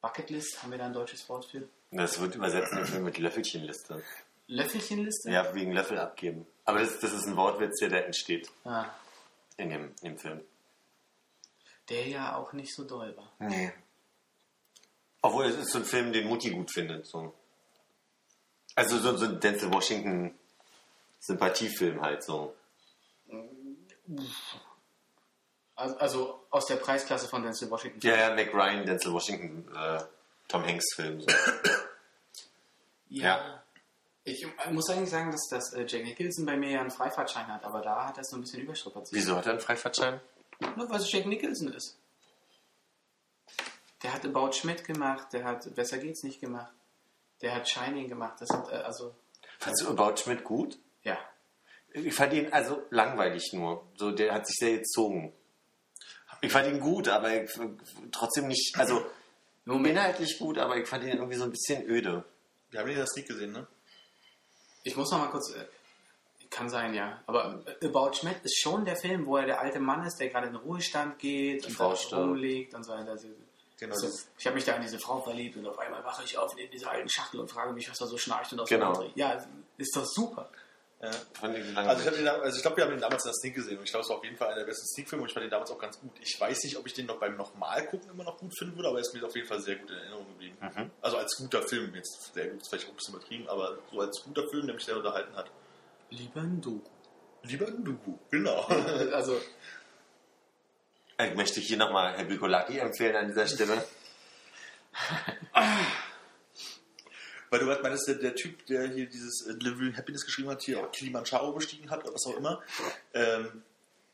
Bucketlist, 0.00 0.62
haben 0.62 0.70
wir 0.70 0.78
da 0.78 0.86
ein 0.86 0.92
deutsches 0.92 1.28
Wort 1.28 1.46
für? 1.46 1.68
Das 1.90 2.20
wird 2.20 2.34
übersetzt 2.34 2.72
mit 3.00 3.18
Löffelchenliste. 3.18 4.02
Löffelchenliste? 4.48 5.30
Ja, 5.30 5.54
wegen 5.54 5.72
Löffel 5.72 5.98
abgeben. 5.98 6.46
Aber 6.64 6.80
das, 6.80 6.98
das 7.00 7.12
ist 7.12 7.26
ein 7.26 7.36
Wortwitz, 7.36 7.78
der 7.80 7.88
da 7.90 7.96
entsteht 7.98 8.50
Ah, 8.64 8.86
in 9.56 9.70
dem, 9.70 9.94
dem 10.02 10.16
Film. 10.18 10.40
der 11.88 12.06
ja 12.08 12.36
auch 12.36 12.52
nicht 12.52 12.74
so 12.74 12.84
doll 12.84 13.16
war. 13.16 13.32
Nee. 13.38 13.72
Obwohl, 15.22 15.46
es 15.46 15.56
ist 15.56 15.70
so 15.72 15.78
ein 15.78 15.84
Film, 15.84 16.12
den 16.12 16.28
Mutti 16.28 16.50
gut 16.50 16.70
findet. 16.70 17.06
So. 17.06 17.34
Also 18.76 18.98
so, 18.98 19.16
so 19.16 19.24
ein 19.26 19.40
Denzel 19.40 19.72
Washington 19.72 20.34
Sympathiefilm 21.20 22.00
halt 22.02 22.22
so. 22.22 22.54
Also, 25.74 25.96
also 25.98 26.46
aus 26.50 26.66
der 26.66 26.76
Preisklasse 26.76 27.28
von 27.28 27.42
Denzel 27.42 27.70
Washington. 27.70 28.00
Ja, 28.06 28.16
ja, 28.16 28.34
Mac 28.34 28.52
Ryan, 28.54 28.86
Denzel 28.86 29.12
Washington, 29.12 29.68
äh, 29.74 30.02
Tom 30.48 30.64
Hanks 30.64 30.94
Film. 30.94 31.20
So. 31.20 31.26
Ja. 33.08 33.62
Ich 34.28 34.44
muss 34.72 34.90
eigentlich 34.90 35.10
sagen, 35.10 35.30
dass, 35.30 35.46
dass 35.48 35.72
äh, 35.72 35.86
Jack 35.86 36.02
Nicholson 36.02 36.44
bei 36.44 36.56
mir 36.56 36.70
ja 36.70 36.80
einen 36.80 36.90
Freifahrtschein 36.90 37.46
hat, 37.46 37.62
aber 37.64 37.80
da 37.80 38.06
hat 38.08 38.18
er 38.18 38.22
es 38.22 38.28
so 38.28 38.36
ein 38.36 38.40
bisschen 38.40 38.60
überstrapaziert. 38.62 39.22
Wieso 39.22 39.36
hat 39.36 39.46
er 39.46 39.52
einen 39.52 39.60
Freifahrtschein? 39.60 40.20
Nur 40.74 40.90
weil 40.90 41.00
es 41.00 41.12
Jack 41.12 41.26
Nicholson 41.26 41.72
ist. 41.72 41.96
Der 44.02 44.12
hat 44.12 44.24
About 44.24 44.52
Schmidt 44.52 44.84
gemacht, 44.84 45.32
der 45.32 45.44
hat 45.44 45.72
Besser 45.76 45.98
geht's 45.98 46.24
nicht 46.24 46.40
gemacht, 46.40 46.72
der 47.40 47.54
hat 47.54 47.68
Shining 47.68 48.08
gemacht. 48.08 48.40
Das 48.40 48.48
sind 48.48 48.68
äh, 48.68 48.82
also 48.82 49.14
Fandst 49.60 49.84
du 49.84 49.90
About 49.90 50.16
Schmidt 50.16 50.42
gut? 50.42 50.78
ja. 51.02 51.18
Ich 51.92 52.12
fand 52.12 52.34
ihn 52.34 52.52
also 52.52 52.82
langweilig 52.90 53.52
nur. 53.54 53.86
So, 53.96 54.10
der 54.10 54.34
hat 54.34 54.46
sich 54.46 54.56
sehr 54.58 54.78
gezogen. 54.78 55.32
Ich 56.42 56.52
fand 56.52 56.66
ihn 56.68 56.80
gut, 56.80 57.08
aber 57.08 57.44
ich, 57.44 57.50
trotzdem 58.12 58.48
nicht, 58.48 58.76
also 58.76 59.06
Moment, 59.64 59.96
inhaltlich 59.96 60.38
gut, 60.38 60.58
aber 60.58 60.76
ich 60.76 60.86
fand 60.86 61.04
ihn 61.04 61.10
irgendwie 61.16 61.36
so 61.36 61.44
ein 61.44 61.50
bisschen 61.50 61.88
öde. 61.88 62.22
Wir 62.70 62.80
haben 62.80 62.88
den 62.88 62.98
das 62.98 63.14
nicht 63.16 63.28
gesehen, 63.28 63.52
ne? 63.52 63.66
Ich 64.86 64.96
muss 64.96 65.10
noch 65.10 65.18
mal 65.18 65.30
kurz. 65.30 65.52
Äh, 65.52 65.64
kann 66.48 66.70
sein, 66.70 66.94
ja. 66.94 67.20
Aber 67.26 67.60
äh, 67.80 67.86
About 67.86 68.12
Schmidt 68.14 68.36
ist 68.44 68.60
schon 68.60 68.84
der 68.84 68.96
Film, 68.96 69.26
wo 69.26 69.36
er 69.36 69.46
der 69.46 69.60
alte 69.60 69.80
Mann 69.80 70.06
ist, 70.06 70.18
der 70.18 70.28
gerade 70.28 70.46
in 70.46 70.52
den 70.52 70.62
Ruhestand 70.62 71.18
geht 71.18 71.66
und 71.66 71.72
Frau 71.72 71.94
da 72.10 72.18
rumliegt 72.18 72.72
und 72.72 72.84
so 72.84 72.92
weiter. 72.92 73.16
Genau. 73.78 73.94
So, 73.96 74.08
ich 74.38 74.46
habe 74.46 74.54
mich 74.54 74.64
da 74.64 74.74
in 74.74 74.82
diese 74.82 74.98
Frau 74.98 75.20
verliebt 75.20 75.56
und 75.56 75.66
auf 75.66 75.78
einmal 75.78 76.02
wache 76.04 76.24
ich 76.24 76.38
auf 76.38 76.56
in 76.56 76.70
dieser 76.70 76.92
alten 76.92 77.08
Schachtel 77.08 77.40
und 77.40 77.50
frage 77.50 77.72
mich, 77.72 77.90
was 77.90 77.98
da 77.98 78.06
so 78.06 78.16
schnarcht 78.16 78.52
und 78.52 78.60
aus 78.60 78.68
Genau. 78.68 79.04
Ja, 79.16 79.44
ist 79.76 79.94
doch 79.94 80.06
super. 80.06 80.48
Ja. 81.02 81.10
Fand 81.34 81.58
ihn 81.58 81.76
Also 81.76 82.08
ich, 82.08 82.16
den, 82.16 82.26
also 82.26 82.56
ich 82.56 82.62
glaube, 82.62 82.78
wir 82.78 82.84
haben 82.84 82.92
den 82.92 83.00
damals 83.00 83.24
in 83.24 83.28
der 83.28 83.34
Sneak 83.34 83.54
gesehen 83.54 83.78
und 83.78 83.84
ich 83.84 83.90
glaube, 83.90 84.04
es 84.04 84.08
war 84.08 84.16
auf 84.16 84.24
jeden 84.24 84.36
Fall 84.36 84.48
einer 84.48 84.60
der 84.60 84.64
besten 84.64 84.86
Sneak-Filme 84.86 85.22
und 85.22 85.28
ich 85.28 85.34
fand 85.34 85.44
den 85.44 85.50
damals 85.50 85.70
auch 85.70 85.78
ganz 85.78 86.00
gut. 86.00 86.12
Ich 86.20 86.40
weiß 86.40 86.64
nicht, 86.64 86.76
ob 86.78 86.86
ich 86.86 86.94
den 86.94 87.06
noch 87.06 87.18
beim 87.18 87.36
nochmal 87.36 87.86
gucken 87.86 88.08
immer 88.10 88.24
noch 88.24 88.38
gut 88.38 88.56
finden 88.58 88.76
würde, 88.76 88.88
aber 88.88 88.98
er 88.98 89.02
ist 89.02 89.12
mir 89.12 89.24
auf 89.24 89.34
jeden 89.34 89.46
Fall 89.46 89.60
sehr 89.60 89.76
gut 89.76 89.90
in 89.90 89.96
Erinnerung 89.96 90.26
geblieben. 90.28 90.56
Mhm. 90.60 90.90
Also 91.02 91.18
als 91.18 91.36
guter 91.36 91.62
Film, 91.62 91.94
jetzt 91.94 92.32
sehr 92.32 92.48
gut, 92.48 92.62
ist 92.62 92.68
vielleicht 92.68 92.86
auch 92.86 92.92
ein 92.92 92.96
bisschen 92.96 93.14
übertrieben, 93.14 93.48
aber 93.48 93.78
so 93.92 94.00
als 94.00 94.22
guter 94.24 94.48
Film, 94.48 94.66
der 94.66 94.74
mich 94.74 94.84
sehr 94.84 94.96
unterhalten 94.96 95.36
hat. 95.36 95.50
Lieber 96.10 96.40
ein 96.40 96.60
Doku. 96.62 96.88
Lieber 97.42 97.66
ein 97.66 97.84
Dugu, 97.84 98.18
genau. 98.30 98.62
Also, 99.12 99.40
Ich 101.22 101.34
möchte 101.34 101.60
hier 101.60 101.76
nochmal 101.76 102.26
Go 102.38 102.46
Lucky 102.46 102.78
empfehlen 102.78 103.16
an 103.16 103.28
dieser 103.28 103.46
Stelle. 103.46 103.84
Weil 107.50 107.60
du 107.60 107.66
gerade 107.66 107.82
meinst, 107.82 108.08
der, 108.08 108.16
der 108.16 108.34
Typ, 108.34 108.66
der 108.66 108.88
hier 108.88 109.06
dieses 109.06 109.46
äh, 109.46 109.54
Delivering 109.54 109.96
Happiness 109.96 110.24
geschrieben 110.24 110.50
hat, 110.50 110.62
hier 110.62 110.80
auch 110.80 110.90
Kilimanjaro 110.92 111.52
bestiegen 111.52 111.90
hat 111.90 112.04
oder 112.04 112.14
was 112.14 112.26
auch 112.26 112.36
immer. 112.36 112.62
Ähm, 113.14 113.62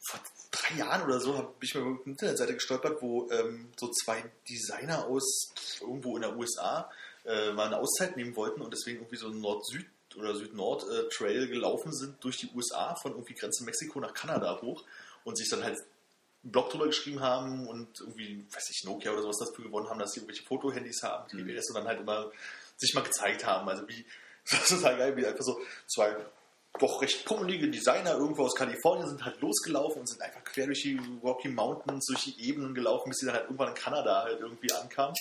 vor 0.00 0.20
drei 0.50 0.78
Jahren 0.78 1.02
oder 1.02 1.20
so 1.20 1.36
habe 1.36 1.52
ich 1.60 1.74
mal 1.74 1.82
über 1.82 1.90
eine 1.90 2.00
Internetseite 2.06 2.54
gestolpert, 2.54 3.00
wo 3.00 3.30
ähm, 3.30 3.68
so 3.78 3.88
zwei 3.88 4.22
Designer 4.48 5.06
aus 5.06 5.52
irgendwo 5.80 6.16
in 6.16 6.22
der 6.22 6.36
USA 6.36 6.90
äh, 7.24 7.52
mal 7.52 7.66
eine 7.66 7.78
Auszeit 7.78 8.16
nehmen 8.16 8.36
wollten 8.36 8.60
und 8.62 8.72
deswegen 8.72 8.98
irgendwie 8.98 9.16
so 9.16 9.28
Nord-Süd- 9.28 9.86
oder 10.16 10.34
Süd-Nord-Trail 10.34 11.48
gelaufen 11.48 11.92
sind 11.92 12.22
durch 12.22 12.36
die 12.36 12.50
USA 12.54 12.94
von 12.96 13.12
irgendwie 13.12 13.34
Grenze 13.34 13.64
Mexiko 13.64 14.00
nach 14.00 14.12
Kanada 14.12 14.60
hoch 14.60 14.84
und 15.24 15.38
sich 15.38 15.48
dann 15.48 15.62
halt 15.62 15.78
einen 15.78 16.52
Blog 16.52 16.70
drüber 16.70 16.86
geschrieben 16.86 17.20
haben 17.20 17.66
und 17.66 18.00
irgendwie, 18.00 18.44
weiß 18.52 18.70
ich, 18.70 18.84
Nokia 18.84 19.12
oder 19.12 19.22
sowas 19.22 19.38
dafür 19.38 19.64
gewonnen 19.64 19.88
haben, 19.88 20.00
dass 20.00 20.12
sie 20.12 20.20
irgendwelche 20.20 20.42
Fotohandys 20.42 21.02
haben, 21.02 21.28
GPS 21.28 21.70
und 21.70 21.76
dann 21.76 21.86
halt 21.86 22.00
immer 22.00 22.30
sich 22.82 22.94
mal 22.94 23.02
gezeigt 23.02 23.46
haben. 23.46 23.68
Also 23.68 23.88
wie, 23.88 24.04
das 24.50 24.62
ist 24.62 24.68
total 24.70 24.98
geil, 24.98 25.16
wie 25.16 25.26
einfach 25.26 25.44
so 25.44 25.60
zwei 25.86 26.14
doch 26.78 27.02
recht 27.02 27.24
pummelige 27.26 27.68
Designer 27.68 28.14
irgendwo 28.14 28.44
aus 28.44 28.54
Kalifornien 28.54 29.06
sind 29.06 29.24
halt 29.24 29.40
losgelaufen 29.40 30.00
und 30.00 30.08
sind 30.08 30.22
einfach 30.22 30.42
quer 30.42 30.66
durch 30.66 30.82
die 30.82 30.98
Rocky 31.22 31.48
Mountains, 31.48 32.06
durch 32.06 32.24
die 32.24 32.48
Ebenen 32.48 32.74
gelaufen, 32.74 33.10
bis 33.10 33.18
sie 33.18 33.26
dann 33.26 33.34
halt 33.34 33.44
irgendwann 33.44 33.68
in 33.68 33.74
Kanada 33.74 34.22
halt 34.22 34.40
irgendwie 34.40 34.72
ankamen. 34.72 35.14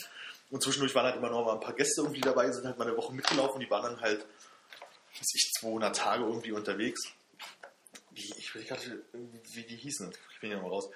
Und 0.49 0.63
zwischendurch 0.63 0.95
waren 0.95 1.05
halt 1.05 1.17
immer 1.17 1.29
noch 1.29 1.45
mal 1.45 1.53
ein 1.53 1.59
paar 1.59 1.73
Gäste 1.73 2.01
irgendwie 2.01 2.21
dabei, 2.21 2.49
sind 2.51 2.65
halt 2.65 2.77
mal 2.77 2.87
eine 2.87 2.97
Woche 2.97 3.13
mitgelaufen, 3.13 3.59
die 3.59 3.69
waren 3.69 3.83
dann 3.83 4.01
halt, 4.01 4.25
weiß 5.17 5.27
ich, 5.35 5.51
200 5.59 5.95
Tage 5.95 6.23
irgendwie 6.23 6.51
unterwegs. 6.51 7.01
Wie, 8.11 8.33
ich 8.37 8.55
weiß 8.55 8.65
gerade, 8.65 9.01
wie 9.13 9.63
die 9.63 9.75
hießen, 9.75 10.11
ich 10.33 10.39
bin 10.39 10.51
ja 10.51 10.61
mal 10.61 10.69
raus. 10.69 10.89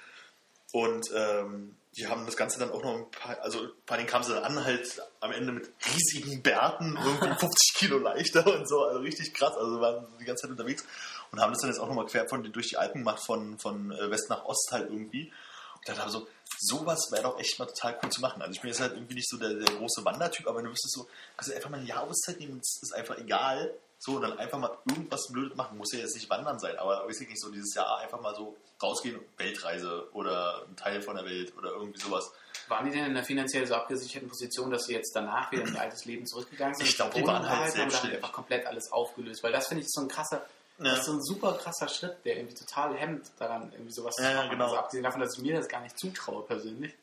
Und 0.72 1.10
ähm, 1.16 1.78
die 1.98 2.08
haben 2.08 2.26
das 2.26 2.36
Ganze 2.36 2.60
dann 2.60 2.72
auch 2.72 2.84
noch 2.84 2.96
ein 2.96 3.10
paar, 3.10 3.40
also 3.42 3.70
vor 3.86 3.98
allem 3.98 4.06
kamen 4.06 4.24
sie 4.24 4.34
dann 4.34 4.44
an, 4.44 4.66
halt 4.66 5.02
am 5.22 5.32
Ende 5.32 5.54
mit 5.54 5.72
riesigen 5.94 6.42
Bärten, 6.42 6.98
irgendwie 6.98 7.28
50 7.40 7.74
Kilo 7.76 7.98
leichter 7.98 8.46
und 8.46 8.68
so, 8.68 8.84
also 8.84 9.00
richtig 9.00 9.34
krass, 9.34 9.56
also 9.56 9.80
waren 9.80 10.06
die 10.20 10.26
ganze 10.26 10.44
Zeit 10.44 10.52
unterwegs 10.52 10.84
und 11.32 11.40
haben 11.40 11.54
das 11.54 11.62
dann 11.62 11.70
jetzt 11.70 11.80
auch 11.80 11.88
nochmal 11.88 12.06
quer 12.06 12.28
von, 12.28 12.44
durch 12.52 12.70
die 12.70 12.78
Alpen 12.78 13.02
gemacht, 13.02 13.24
von, 13.26 13.58
von 13.60 13.92
äh, 13.92 14.12
West 14.12 14.30
nach 14.30 14.44
Ost 14.46 14.70
halt 14.72 14.90
irgendwie. 14.90 15.32
Und 15.76 15.88
dann 15.88 15.98
haben 16.00 16.12
so, 16.12 16.28
sowas 16.60 17.10
wäre 17.12 17.24
doch 17.24 17.40
echt 17.40 17.58
mal 17.60 17.66
total 17.66 17.98
cool 18.04 18.10
zu 18.10 18.22
machen. 18.22 18.42
Also 18.42 18.54
ich 18.54 18.62
bin 18.62 18.70
jetzt 18.70 18.82
halt 18.82 18.94
irgendwie 18.94 19.16
nicht 19.16 19.30
so 19.30 19.38
der, 19.38 19.54
der 19.54 19.76
große 19.76 20.04
Wandertyp, 20.04 20.48
aber 20.48 20.58
wenn 20.58 20.66
du 20.66 20.72
wüsstest 20.72 20.96
so, 20.96 21.08
kannst 21.38 21.52
du 21.52 21.56
einfach 21.56 21.70
mal 21.70 21.78
eine 21.78 21.88
Jahreszeit 21.88 22.40
nehmen, 22.40 22.60
es 22.60 22.80
ist 22.82 22.94
einfach 22.94 23.18
egal, 23.18 23.74
so, 23.98 24.14
und 24.18 24.22
dann 24.24 24.38
einfach 24.38 24.58
mal 24.60 24.78
irgendwas 24.90 25.28
Blödes 25.32 25.56
machen. 25.58 25.78
Muss 25.78 25.92
ja 25.94 26.00
jetzt 26.00 26.16
nicht 26.16 26.30
wandern 26.30 26.60
sein, 26.60 26.78
aber 26.78 27.08
weiß 27.08 27.22
ich 27.22 27.30
nicht, 27.30 27.42
so 27.42 27.50
dieses 27.50 27.74
Jahr 27.74 27.98
einfach 28.00 28.20
mal 28.22 28.36
so 28.36 28.56
rausgehen, 28.84 29.20
Weltreise 29.38 30.08
oder 30.14 30.64
ein 30.68 30.76
Teil 30.76 31.02
von 31.02 31.16
der 31.16 31.26
Welt 31.26 31.54
oder 31.58 31.72
irgendwie 31.72 32.00
sowas. 32.00 32.30
waren 32.68 32.86
die 32.86 32.92
denn 32.92 33.06
in 33.06 33.12
einer 33.12 33.24
finanziell 33.24 33.66
so 33.66 33.74
abgesicherten 33.76 34.28
Position, 34.30 34.70
dass 34.70 34.86
sie 34.86 34.94
jetzt 34.94 35.16
danach 35.16 35.52
wieder 35.52 35.64
in 35.64 35.74
ihr 35.74 35.82
altes 35.82 36.06
Leben 36.06 36.26
zurückgegangen 36.28 36.76
sind? 36.76 36.88
Ich 36.88 36.96
glaub, 36.96 37.14
die 37.14 37.26
waren 37.26 37.48
halt 37.48 37.72
selbstständig. 37.72 38.18
einfach 38.18 38.34
komplett 38.34 38.66
alles 38.68 38.92
aufgelöst. 38.92 39.42
Weil 39.44 39.54
das 39.54 39.68
finde 39.68 39.84
ich 39.84 39.90
so 39.92 40.02
ein 40.02 40.08
krasser, 40.10 40.46
Ja. 40.78 40.90
das 40.92 41.00
ist 41.00 41.06
so 41.06 41.14
ein 41.14 41.24
super 41.24 41.54
krasser 41.54 41.88
Schritt, 41.88 42.18
der 42.26 42.36
irgendwie 42.38 42.56
total 42.56 42.94
hemmt 42.96 43.32
daran, 43.40 43.72
irgendwie 43.72 43.94
sowas 43.94 44.16
Ja, 44.20 44.30
zu 44.30 44.36
machen. 44.36 44.50
genau. 44.52 44.66
Also 44.66 44.78
abgesehen 44.78 45.04
davon, 45.04 45.22
dass 45.22 45.38
ich 45.38 45.42
mir 45.42 45.56
das 45.58 45.68
gar 45.70 45.80
nicht 45.82 45.98
zutraue 45.98 46.44
persönlich. 46.44 46.94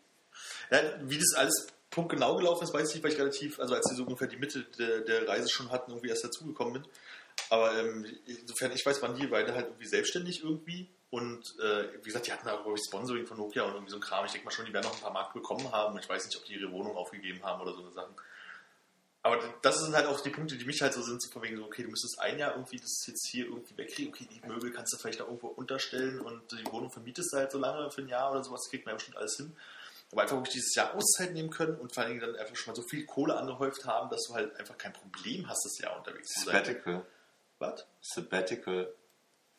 Ja, 0.70 0.78
wie 1.00 1.18
das 1.18 1.32
alles 1.36 1.68
punktgenau 1.92 2.36
gelaufen 2.36 2.64
ist, 2.64 2.74
weiß 2.74 2.88
ich 2.88 2.94
nicht, 2.96 3.04
weil 3.04 3.12
ich 3.12 3.18
relativ, 3.18 3.60
also 3.60 3.74
als 3.74 3.88
sie 3.88 3.94
so 3.94 4.02
ungefähr 4.02 4.26
die 4.26 4.36
Mitte 4.36 4.64
der, 4.78 5.02
der 5.02 5.28
Reise 5.28 5.48
schon 5.48 5.70
hatten, 5.70 5.92
irgendwie 5.92 6.08
erst 6.08 6.24
dazugekommen 6.24 6.72
bin. 6.72 6.86
Aber 7.50 7.78
ähm, 7.78 8.04
insofern 8.26 8.72
ich 8.72 8.84
weiß, 8.84 9.00
waren 9.02 9.14
die 9.14 9.26
beide 9.26 9.54
halt 9.54 9.66
irgendwie 9.66 9.86
selbstständig 9.86 10.42
irgendwie. 10.42 10.88
Und 11.10 11.54
äh, 11.60 11.88
wie 11.98 12.04
gesagt, 12.04 12.26
die 12.26 12.32
hatten 12.32 12.48
auch, 12.48 12.64
Sponsoring 12.76 13.26
von 13.26 13.36
Nokia 13.36 13.64
und 13.64 13.74
irgendwie 13.74 13.90
so 13.90 13.98
ein 13.98 14.02
Kram. 14.02 14.24
Ich 14.24 14.32
denke 14.32 14.46
mal 14.46 14.50
schon, 14.50 14.64
die 14.64 14.72
werden 14.72 14.86
noch 14.86 14.94
ein 14.94 15.02
paar 15.02 15.12
Mark 15.12 15.34
bekommen 15.34 15.70
haben. 15.70 15.98
Ich 15.98 16.08
weiß 16.08 16.24
nicht, 16.24 16.36
ob 16.36 16.44
die 16.46 16.54
ihre 16.54 16.72
Wohnung 16.72 16.96
aufgegeben 16.96 17.42
haben 17.42 17.60
oder 17.60 17.74
so 17.74 17.82
eine 17.82 17.92
Sachen. 17.92 18.14
Aber 19.24 19.38
das 19.60 19.78
sind 19.78 19.94
halt 19.94 20.06
auch 20.06 20.20
die 20.20 20.30
Punkte, 20.30 20.56
die 20.56 20.64
mich 20.64 20.80
halt 20.82 20.94
so 20.94 21.02
sind, 21.02 21.22
so 21.22 21.30
von 21.30 21.42
wegen 21.42 21.56
so, 21.56 21.64
okay, 21.64 21.82
du 21.84 21.90
müsstest 21.90 22.18
ein 22.18 22.38
Jahr 22.38 22.54
irgendwie 22.54 22.78
das 22.78 23.04
jetzt 23.06 23.28
hier 23.30 23.44
irgendwie 23.44 23.76
wegkriegen. 23.76 24.12
Okay, 24.12 24.26
die 24.28 24.40
Möbel 24.48 24.72
kannst 24.72 24.92
du 24.92 24.96
vielleicht 24.96 25.20
da 25.20 25.24
irgendwo 25.24 25.48
unterstellen 25.48 26.20
und 26.20 26.50
die 26.50 26.72
Wohnung 26.72 26.90
vermietest 26.90 27.32
du 27.32 27.36
halt 27.36 27.52
so 27.52 27.58
lange 27.58 27.88
für 27.90 28.00
ein 28.00 28.08
Jahr 28.08 28.32
oder 28.32 28.42
sowas, 28.42 28.62
das 28.62 28.70
kriegt 28.70 28.84
man 28.84 28.94
ja 28.94 28.96
bestimmt 28.96 29.18
alles 29.18 29.36
hin. 29.36 29.54
Aber 30.12 30.22
einfach 30.22 30.36
wirklich 30.36 30.54
dieses 30.54 30.74
Jahr 30.74 30.94
Auszeit 30.94 31.32
nehmen 31.32 31.50
können 31.50 31.76
und 31.78 31.92
vor 31.92 32.02
allen 32.02 32.12
Dingen 32.12 32.20
dann 32.20 32.36
einfach 32.36 32.54
schon 32.54 32.72
mal 32.72 32.76
so 32.76 32.86
viel 32.86 33.04
Kohle 33.06 33.36
angehäuft 33.36 33.84
haben, 33.86 34.10
dass 34.10 34.24
du 34.28 34.34
halt 34.34 34.54
einfach 34.56 34.76
kein 34.78 34.92
Problem 34.92 35.48
hast, 35.48 35.64
das 35.64 35.78
Jahr 35.78 35.96
unterwegs 35.96 36.28
zu 36.28 36.44
sein. 36.44 36.54
Sabbatical. 36.54 37.06
Was? 37.58 37.86
Sabbatical. 38.00 38.94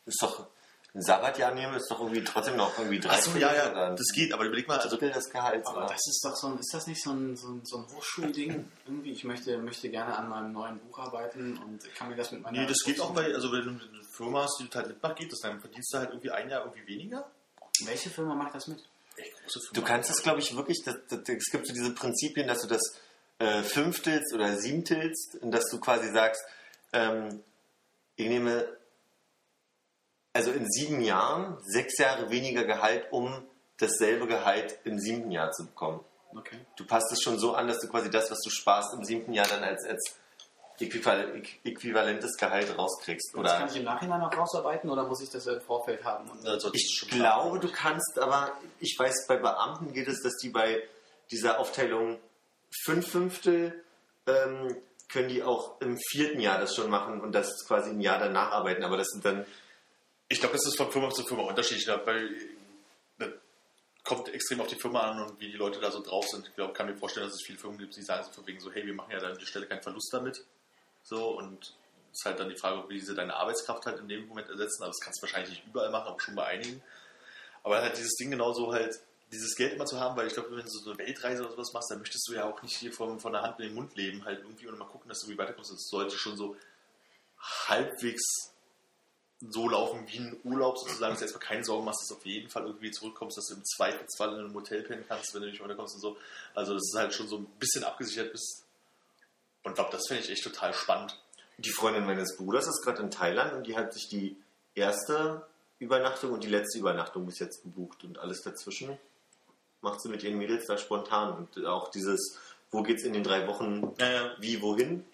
Ist 0.05 0.21
doch 0.21 0.47
ein 0.95 1.01
Sabbatjahr 1.01 1.55
nehmen, 1.55 1.73
ist 1.73 1.89
doch 1.89 1.99
irgendwie 1.99 2.23
trotzdem 2.23 2.55
noch 2.55 2.77
irgendwie 2.77 2.99
drei 2.99 3.13
Achso, 3.13 3.35
ja, 3.35 3.53
ja, 3.53 3.87
ein 3.87 3.95
das 3.95 4.11
geht, 4.13 4.31
aber 4.31 4.45
überleg 4.45 4.67
mal, 4.67 4.77
also 4.77 4.95
des 4.95 5.29
Gehalts. 5.31 5.67
Aber 5.67 5.87
das 5.87 6.05
ist 6.05 6.21
doch 6.23 6.35
so 6.35 6.47
ein, 6.47 6.59
ist 6.59 6.71
das 6.71 6.85
nicht 6.85 7.01
so 7.01 7.11
ein, 7.11 7.35
so 7.35 7.47
ein, 7.47 7.65
so 7.65 7.77
ein 7.77 7.87
Hochschulding? 7.87 8.71
Irgendwie, 8.85 9.11
ich 9.11 9.23
möchte, 9.23 9.57
möchte 9.57 9.89
gerne 9.89 10.15
an 10.15 10.29
meinem 10.29 10.51
neuen 10.51 10.77
Buch 10.79 10.99
arbeiten 10.99 11.57
und 11.57 11.83
kann 11.95 12.09
mir 12.09 12.15
das 12.15 12.31
mit 12.31 12.43
meiner. 12.43 12.61
nee, 12.61 12.67
das 12.67 12.83
geht 12.85 12.99
auch 12.99 13.11
bei, 13.11 13.33
also 13.33 13.51
wenn 13.51 13.63
du 13.63 13.69
eine 13.71 14.03
Firma 14.03 14.43
hast, 14.43 14.59
die 14.59 14.67
das 14.67 14.75
halt 14.75 14.87
mitmacht, 14.89 15.15
geht 15.15 15.31
das, 15.31 15.39
dann 15.39 15.59
verdienst 15.59 15.91
du 15.93 15.97
halt 15.97 16.09
irgendwie 16.11 16.29
ein 16.29 16.47
Jahr 16.47 16.63
irgendwie 16.63 16.85
weniger. 16.85 17.31
Welche 17.85 18.11
Firma 18.11 18.35
macht 18.35 18.53
das 18.53 18.67
mit? 18.67 18.87
Du 19.73 19.81
kannst 19.81 20.09
es, 20.09 20.23
glaube 20.23 20.39
ich, 20.39 20.55
wirklich, 20.55 20.81
das, 20.83 20.95
das, 21.09 21.19
es 21.27 21.51
gibt 21.51 21.67
so 21.67 21.73
diese 21.73 21.93
Prinzipien, 21.93 22.47
dass 22.47 22.61
du 22.61 22.67
das 22.67 22.81
äh, 23.39 23.61
fünftelst 23.61 24.33
oder 24.33 24.57
siebtelst 24.57 25.35
und 25.41 25.51
dass 25.51 25.65
du 25.69 25.79
quasi 25.79 26.11
sagst, 26.11 26.41
ähm, 26.93 27.43
ich 28.15 28.27
nehme 28.27 28.77
also 30.33 30.51
in 30.51 30.69
sieben 30.69 31.01
Jahren 31.01 31.57
sechs 31.63 31.97
Jahre 31.97 32.29
weniger 32.29 32.63
Gehalt, 32.65 33.05
um 33.11 33.45
dasselbe 33.77 34.27
Gehalt 34.27 34.79
im 34.83 34.99
siebten 34.99 35.31
Jahr 35.31 35.51
zu 35.51 35.65
bekommen. 35.65 36.03
Okay. 36.35 36.57
Du 36.75 36.85
passt 36.85 37.11
es 37.11 37.21
schon 37.21 37.37
so 37.37 37.53
an, 37.53 37.67
dass 37.67 37.79
du 37.79 37.87
quasi 37.87 38.09
das, 38.09 38.31
was 38.31 38.39
du 38.41 38.49
sparst, 38.49 38.93
im 38.95 39.03
siebten 39.03 39.33
Jahr 39.33 39.47
dann 39.47 39.63
als, 39.63 39.85
als 39.85 40.15
äquivalentes 40.79 42.37
Gehalt 42.37 42.77
rauskriegst. 42.77 43.33
Das 43.33 43.39
Oder 43.39 43.57
kann 43.57 43.69
ich 43.69 43.77
im 43.77 43.83
Nachhinein 43.83 44.19
noch 44.19 44.35
rausarbeiten 44.35 44.89
oder 44.89 45.03
muss 45.07 45.21
ich 45.21 45.29
das 45.29 45.45
im 45.47 45.61
Vorfeld 45.61 46.03
haben? 46.03 46.29
Du 46.43 46.69
Ich 46.73 46.95
schon 46.97 47.09
glaube, 47.09 47.59
du 47.59 47.71
kannst, 47.71 48.17
aber 48.19 48.51
ich 48.79 48.95
weiß, 48.97 49.27
bei 49.27 49.37
Beamten 49.37 49.93
geht 49.93 50.07
es, 50.07 50.21
dass 50.23 50.35
die 50.37 50.49
bei 50.49 50.83
dieser 51.31 51.59
Aufteilung 51.59 52.19
fünf 52.83 53.07
Fünftel 53.07 53.83
ähm, 54.25 54.75
können 55.09 55.29
die 55.29 55.43
auch 55.43 55.79
im 55.79 55.97
vierten 55.97 56.39
Jahr 56.39 56.59
das 56.59 56.75
schon 56.75 56.89
machen 56.89 57.21
und 57.21 57.33
das 57.33 57.65
quasi 57.67 57.91
im 57.91 58.01
Jahr 58.01 58.19
danach 58.19 58.51
arbeiten. 58.51 58.83
Aber 58.83 58.97
das 58.97 59.07
sind 59.09 59.23
dann, 59.23 59.45
Ich 60.27 60.39
glaube, 60.39 60.55
das 60.55 60.65
ist 60.65 60.77
von 60.77 60.91
Firma 60.91 61.11
zu 61.11 61.23
Firma 61.23 61.43
unterschiedlich, 61.43 61.85
ne? 61.85 62.01
weil 62.05 62.29
das 63.19 63.29
kommt 64.03 64.33
extrem 64.33 64.61
auf 64.61 64.67
die 64.67 64.79
Firma 64.79 65.01
an 65.01 65.21
und 65.21 65.39
wie 65.39 65.51
die 65.51 65.57
Leute 65.57 65.79
da 65.79 65.91
so 65.91 66.01
drauf 66.01 66.27
sind. 66.27 66.47
Ich 66.47 66.55
glaube, 66.55 66.73
kann 66.73 66.87
mir 66.87 66.97
vorstellen, 66.97 67.27
dass 67.27 67.35
es 67.35 67.45
viele 67.45 67.59
Firmen 67.59 67.77
gibt, 67.77 67.95
die 67.95 68.01
sagen 68.01 68.23
so 68.25 68.31
von 68.31 68.47
wegen 68.47 68.59
so, 68.59 68.71
hey, 68.71 68.85
wir 68.85 68.93
machen 68.95 69.11
ja 69.11 69.19
dann 69.19 69.33
an 69.33 69.37
der 69.37 69.45
Stelle 69.45 69.67
keinen 69.67 69.83
Verlust 69.83 70.09
damit. 70.11 70.43
So 71.03 71.37
und 71.37 71.75
es 72.11 72.19
ist 72.19 72.25
halt 72.25 72.39
dann 72.39 72.49
die 72.49 72.55
Frage, 72.55 72.87
wie 72.89 72.99
sie 72.99 73.15
deine 73.15 73.35
Arbeitskraft 73.35 73.85
halt 73.85 73.99
in 73.99 74.07
dem 74.07 74.27
Moment 74.27 74.49
ersetzen. 74.49 74.83
Aber 74.83 74.91
das 74.91 74.99
kannst 74.99 75.19
du 75.19 75.23
wahrscheinlich 75.23 75.49
nicht 75.51 75.67
überall 75.67 75.89
machen, 75.89 76.07
aber 76.07 76.19
schon 76.19 76.35
bei 76.35 76.45
einigen. 76.45 76.81
Aber 77.63 77.81
halt 77.81 77.97
dieses 77.97 78.15
Ding 78.15 78.31
genauso 78.31 78.71
halt, 78.71 78.99
dieses 79.31 79.55
Geld 79.55 79.73
immer 79.73 79.85
zu 79.85 79.99
haben, 79.99 80.15
weil 80.15 80.27
ich 80.27 80.33
glaube, 80.33 80.55
wenn 80.55 80.63
du 80.63 80.69
so 80.69 80.91
eine 80.91 80.99
Weltreise 80.99 81.43
oder 81.43 81.51
sowas 81.51 81.73
machst, 81.73 81.89
dann 81.89 81.99
möchtest 81.99 82.27
du 82.27 82.33
ja 82.33 82.45
auch 82.45 82.61
nicht 82.61 82.75
hier 82.75 82.93
von, 82.93 83.19
von 83.19 83.33
der 83.33 83.41
Hand 83.41 83.59
in 83.59 83.67
den 83.67 83.75
Mund 83.75 83.95
leben, 83.95 84.23
halt 84.25 84.41
irgendwie 84.41 84.67
und 84.67 84.77
mal 84.77 84.85
gucken, 84.85 85.09
dass 85.09 85.21
du 85.21 85.27
irgendwie 85.27 85.41
weiterkommst. 85.41 85.71
Das 85.71 85.87
sollte 85.89 86.17
schon 86.17 86.37
so 86.37 86.55
halbwegs 87.39 88.53
so 89.49 89.67
laufen 89.67 90.07
wie 90.07 90.19
ein 90.19 90.39
Urlaub 90.43 90.77
sozusagen, 90.77 91.13
dass 91.13 91.19
du 91.19 91.25
erstmal 91.25 91.47
keine 91.47 91.65
Sorgen 91.65 91.83
machst, 91.83 92.01
dass 92.01 92.09
du 92.09 92.15
auf 92.15 92.25
jeden 92.25 92.49
Fall 92.49 92.65
irgendwie 92.65 92.91
zurückkommst, 92.91 93.37
dass 93.37 93.47
du 93.47 93.55
im 93.55 93.65
Zweifelsfall 93.65 94.33
in 94.33 94.39
einem 94.39 94.53
Hotel 94.53 94.83
pennen 94.83 95.03
kannst, 95.07 95.33
wenn 95.33 95.41
du 95.41 95.49
nicht 95.49 95.61
weiterkommst 95.61 95.95
und 95.95 96.01
so. 96.01 96.17
Also, 96.53 96.73
dass 96.75 96.89
du 96.91 96.97
halt 96.97 97.13
schon 97.13 97.27
so 97.27 97.37
ein 97.37 97.45
bisschen 97.59 97.83
abgesichert 97.83 98.31
bist. 98.31 98.63
Und 99.63 99.71
ich 99.71 99.75
glaube, 99.75 99.91
das 99.91 100.01
finde 100.07 100.23
ich 100.23 100.29
echt 100.29 100.43
total 100.43 100.73
spannend. 100.73 101.17
die 101.57 101.71
Freundin 101.71 102.05
meines 102.05 102.35
Bruders 102.37 102.67
ist 102.67 102.83
gerade 102.83 103.01
in 103.01 103.11
Thailand 103.11 103.53
und 103.53 103.67
die 103.67 103.75
hat 103.77 103.93
sich 103.93 104.09
die 104.09 104.35
erste 104.75 105.45
Übernachtung 105.79 106.31
und 106.31 106.43
die 106.43 106.49
letzte 106.49 106.79
Übernachtung 106.79 107.25
bis 107.25 107.39
jetzt 107.39 107.63
gebucht 107.63 108.03
und 108.03 108.17
alles 108.19 108.41
dazwischen 108.41 108.97
macht 109.81 110.01
sie 110.01 110.09
mit 110.09 110.23
ihren 110.23 110.37
Mädels 110.37 110.65
da 110.65 110.77
spontan 110.77 111.33
und 111.33 111.65
auch 111.65 111.89
dieses, 111.89 112.37
wo 112.71 112.83
geht's 112.83 113.03
in 113.03 113.13
den 113.13 113.23
drei 113.23 113.47
Wochen, 113.47 113.93
ja. 113.99 114.31
wie, 114.39 114.61
wohin, 114.61 115.05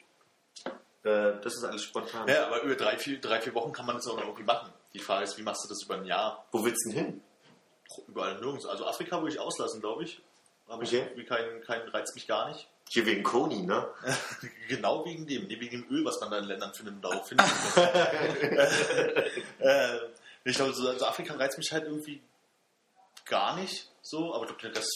äh, 1.03 1.33
das 1.41 1.55
ist 1.55 1.63
alles 1.63 1.83
spontan. 1.83 2.27
Ja, 2.27 2.45
aber 2.47 2.61
über 2.61 2.75
drei 2.75 2.97
vier, 2.97 3.19
drei, 3.19 3.41
vier 3.41 3.53
Wochen 3.55 3.71
kann 3.71 3.85
man 3.85 3.95
das 3.95 4.07
auch 4.07 4.15
noch 4.15 4.23
irgendwie 4.25 4.43
machen. 4.43 4.71
Die 4.93 4.99
Frage 4.99 5.23
ist, 5.23 5.37
wie 5.37 5.43
machst 5.43 5.63
du 5.65 5.69
das 5.69 5.83
über 5.83 5.95
ein 5.95 6.05
Jahr? 6.05 6.45
Wo 6.51 6.63
willst 6.63 6.85
du 6.85 6.91
denn 6.91 7.05
hin? 7.05 7.21
Überall 8.07 8.39
nirgends. 8.39 8.65
Also 8.67 8.85
Afrika 8.85 9.19
würde 9.21 9.33
ich 9.33 9.39
auslassen, 9.39 9.81
glaube 9.81 10.03
ich. 10.03 10.21
Aber 10.67 10.83
ich 10.83 10.89
Okay. 10.89 10.99
irgendwie 11.03 11.25
keinen 11.25 11.61
kein 11.61 11.81
reizt 11.89 12.13
mich 12.13 12.27
gar 12.27 12.49
nicht. 12.49 12.67
Hier 12.91 13.05
wegen 13.05 13.21
Koni, 13.21 13.61
ne? 13.61 13.87
genau 14.67 15.05
wegen 15.05 15.27
dem, 15.27 15.45
nee, 15.45 15.59
wegen 15.59 15.83
dem 15.83 15.89
Öl, 15.91 16.03
was 16.05 16.19
man 16.19 16.31
da 16.31 16.39
in 16.39 16.45
Ländern 16.45 16.73
findet 16.73 16.95
und 16.95 17.01
darauf 17.03 17.27
findet. 17.27 17.45
äh, 19.59 19.99
ich 20.43 20.55
glaube, 20.55 20.73
so, 20.73 20.89
also 20.89 21.05
Afrika 21.05 21.35
reizt 21.35 21.59
mich 21.59 21.71
halt 21.71 21.83
irgendwie 21.83 22.19
gar 23.25 23.55
nicht 23.55 23.87
so, 24.01 24.33
aber 24.33 24.47
das 24.73 24.89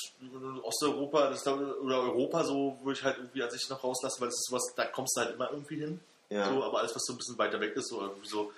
Osteuropa 0.64 1.30
das, 1.30 1.44
glaub 1.44 1.62
ich, 1.62 1.68
oder 1.68 2.00
Europa 2.02 2.44
so 2.44 2.80
würde 2.82 2.98
ich 2.98 3.06
halt 3.06 3.18
irgendwie 3.18 3.44
an 3.44 3.52
sich 3.52 3.70
noch 3.70 3.84
rauslassen, 3.84 4.22
weil 4.22 4.30
das 4.30 4.40
ist 4.40 4.48
sowas, 4.50 4.74
da 4.76 4.86
kommst 4.86 5.16
du 5.16 5.22
halt 5.22 5.36
immer 5.36 5.52
irgendwie 5.52 5.76
hin. 5.76 6.00
Ja. 6.30 6.50
So, 6.50 6.64
aber 6.64 6.80
alles, 6.80 6.96
was 6.96 7.04
so 7.06 7.14
ein 7.14 7.18
bisschen 7.18 7.38
weiter 7.38 7.60
weg 7.60 7.76
ist, 7.76 7.90
so 7.90 8.02
irgendwie 8.02 8.28
so 8.28 8.52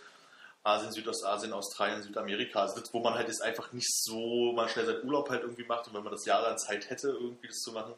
Asien, 0.63 0.93
Südostasien, 0.93 1.51
Australien, 1.51 2.01
Südamerika, 2.01 2.61
also 2.61 2.79
das, 2.79 2.93
wo 2.93 3.01
man 3.01 3.15
halt 3.15 3.27
jetzt 3.27 3.41
einfach 3.41 3.73
nicht 3.73 3.93
so 3.93 4.53
mal 4.53 4.69
schnell 4.69 4.85
seinen 4.85 5.03
Urlaub 5.03 5.29
halt 5.29 5.41
irgendwie 5.41 5.65
macht 5.65 5.87
und 5.87 5.93
wenn 5.93 6.03
man 6.03 6.13
das 6.13 6.25
Jahr 6.25 6.41
dann 6.41 6.57
Zeit 6.57 6.89
hätte, 6.89 7.09
irgendwie 7.09 7.47
das 7.47 7.57
zu 7.57 7.73
machen, 7.73 7.93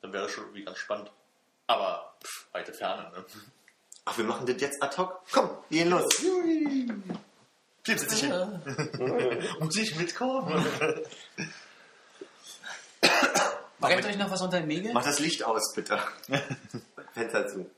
dann 0.00 0.12
wäre 0.12 0.24
das 0.24 0.32
schon 0.32 0.44
irgendwie 0.44 0.64
ganz 0.64 0.78
spannend. 0.78 1.10
Aber 1.66 2.16
pff, 2.24 2.46
weite 2.52 2.72
Ferne, 2.72 3.10
ne? 3.10 3.24
Ach, 4.04 4.16
wir 4.16 4.24
machen 4.24 4.46
das 4.46 4.60
jetzt 4.60 4.82
ad 4.82 4.96
hoc? 4.96 5.20
Komm, 5.30 5.50
wir 5.68 5.84
gehen 5.84 5.90
los. 5.90 6.08
Jetzt 7.86 8.08
sitze 8.08 8.14
ich 8.14 8.22
hin. 8.22 8.62
Muss 9.60 9.76
ich 9.80 9.96
mitkommen? 9.96 10.64
Brennt 13.80 14.06
euch 14.06 14.16
noch 14.16 14.30
was 14.30 14.42
unter 14.42 14.58
den 14.60 14.68
Nägeln? 14.68 14.94
Mach 14.94 15.04
das 15.04 15.20
Licht 15.20 15.44
aus, 15.44 15.72
bitte. 15.74 16.00
Fenster 17.12 17.46
zu. 17.46 17.70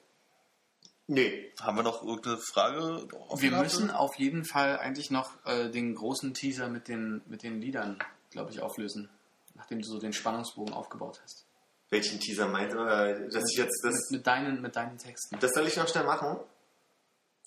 Nee. 1.06 1.52
Haben 1.60 1.76
wir 1.76 1.82
noch 1.82 2.02
irgendeine 2.02 2.38
Frage? 2.38 3.08
Wir 3.36 3.50
gehabt? 3.50 3.64
müssen 3.64 3.90
auf 3.90 4.14
jeden 4.16 4.44
Fall 4.44 4.78
eigentlich 4.78 5.10
noch 5.10 5.32
äh, 5.44 5.68
den 5.68 5.94
großen 5.96 6.32
Teaser 6.34 6.68
mit 6.68 6.86
den, 6.86 7.22
mit 7.26 7.42
den 7.42 7.60
Liedern, 7.60 7.98
glaube 8.30 8.52
ich, 8.52 8.60
auflösen. 8.60 9.08
Nachdem 9.56 9.82
du 9.82 9.88
so 9.88 9.98
den 9.98 10.12
Spannungsbogen 10.12 10.72
aufgebaut 10.72 11.20
hast. 11.22 11.44
Welchen 11.90 12.20
Teaser 12.20 12.46
meint 12.46 12.72
äh, 12.72 13.28
dass 13.30 13.50
ich 13.50 13.56
jetzt 13.58 13.84
das, 13.84 13.94
Mit, 14.10 14.10
mit, 14.20 14.26
deinen, 14.26 14.62
mit 14.62 14.76
deinen 14.76 14.96
Texten. 14.96 15.38
das 15.40 15.52
soll 15.52 15.66
ich 15.66 15.76
noch 15.76 15.88
schnell 15.88 16.04
machen? 16.04 16.38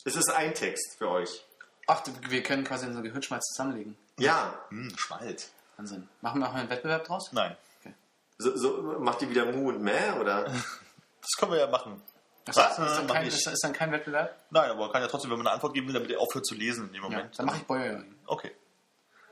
Es 0.06 0.16
ist 0.16 0.30
ein 0.30 0.54
Text 0.54 0.98
für 0.98 1.10
euch. 1.10 1.46
Ach, 1.88 2.02
wir 2.28 2.44
können 2.44 2.64
quasi 2.64 2.86
unser 2.86 3.02
Gehirnschmalz 3.02 3.44
zusammenlegen. 3.54 3.98
Ja. 4.20 4.54
Hm, 4.70 4.94
Schmalz. 4.98 5.52
Wahnsinn. 5.78 6.08
Machen 6.22 6.42
wir, 6.42 6.48
wir 6.48 6.54
einen 6.56 6.70
Wettbewerb 6.70 7.06
draus? 7.06 7.32
Nein. 7.32 7.56
So, 8.38 8.56
so 8.58 8.82
macht 9.00 9.22
ihr 9.22 9.30
wieder 9.30 9.46
Mu 9.52 9.70
und 9.70 9.82
Mäh 9.82 10.12
oder? 10.20 10.46
Das 11.22 11.40
können 11.40 11.54
wir 11.54 11.60
ja 11.60 11.68
machen. 11.68 12.02
Das 12.44 12.58
Was? 12.58 12.78
ist, 12.78 12.86
ist, 12.86 12.98
dann 12.98 13.06
Mach 13.08 13.14
kein, 13.16 13.28
ist, 13.28 13.48
ist 13.48 13.64
dann 13.64 13.72
kein 13.72 13.94
Wettbewerb? 13.94 14.36
Nein, 14.50 14.72
aber 14.72 14.82
man 14.82 14.92
kann 14.92 15.02
ja 15.02 15.08
trotzdem, 15.08 15.32
wenn 15.32 15.38
man 15.38 15.48
eine 15.48 15.54
Antwort 15.56 15.74
geben 15.74 15.88
will, 15.88 15.94
damit 15.94 16.12
er 16.12 16.20
aufhört 16.20 16.46
zu 16.46 16.54
lesen 16.54 16.88
in 16.88 16.94
dem 16.96 17.04
Ja, 17.04 17.10
Moment. 17.10 17.40
dann 17.40 17.46
mache 17.46 17.58
ich 17.60 17.64
Bäuerin. 17.64 18.14
Okay. 18.26 18.52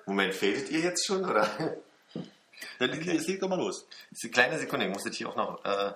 Moment, 0.05 0.33
fädet 0.33 0.69
ihr 0.71 0.79
jetzt 0.79 1.05
schon 1.05 1.25
oder? 1.25 1.45
Dann 2.79 3.01
jetzt 3.01 3.27
leg 3.27 3.39
doch 3.39 3.49
mal 3.49 3.57
los. 3.57 3.85
Kleine 4.31 4.59
Sekunde, 4.59 4.85
ich 4.85 4.91
muss 4.91 5.03
das 5.03 5.15
hier 5.15 5.29
auch 5.29 5.35
noch. 5.35 5.63
Äh, 5.63 5.93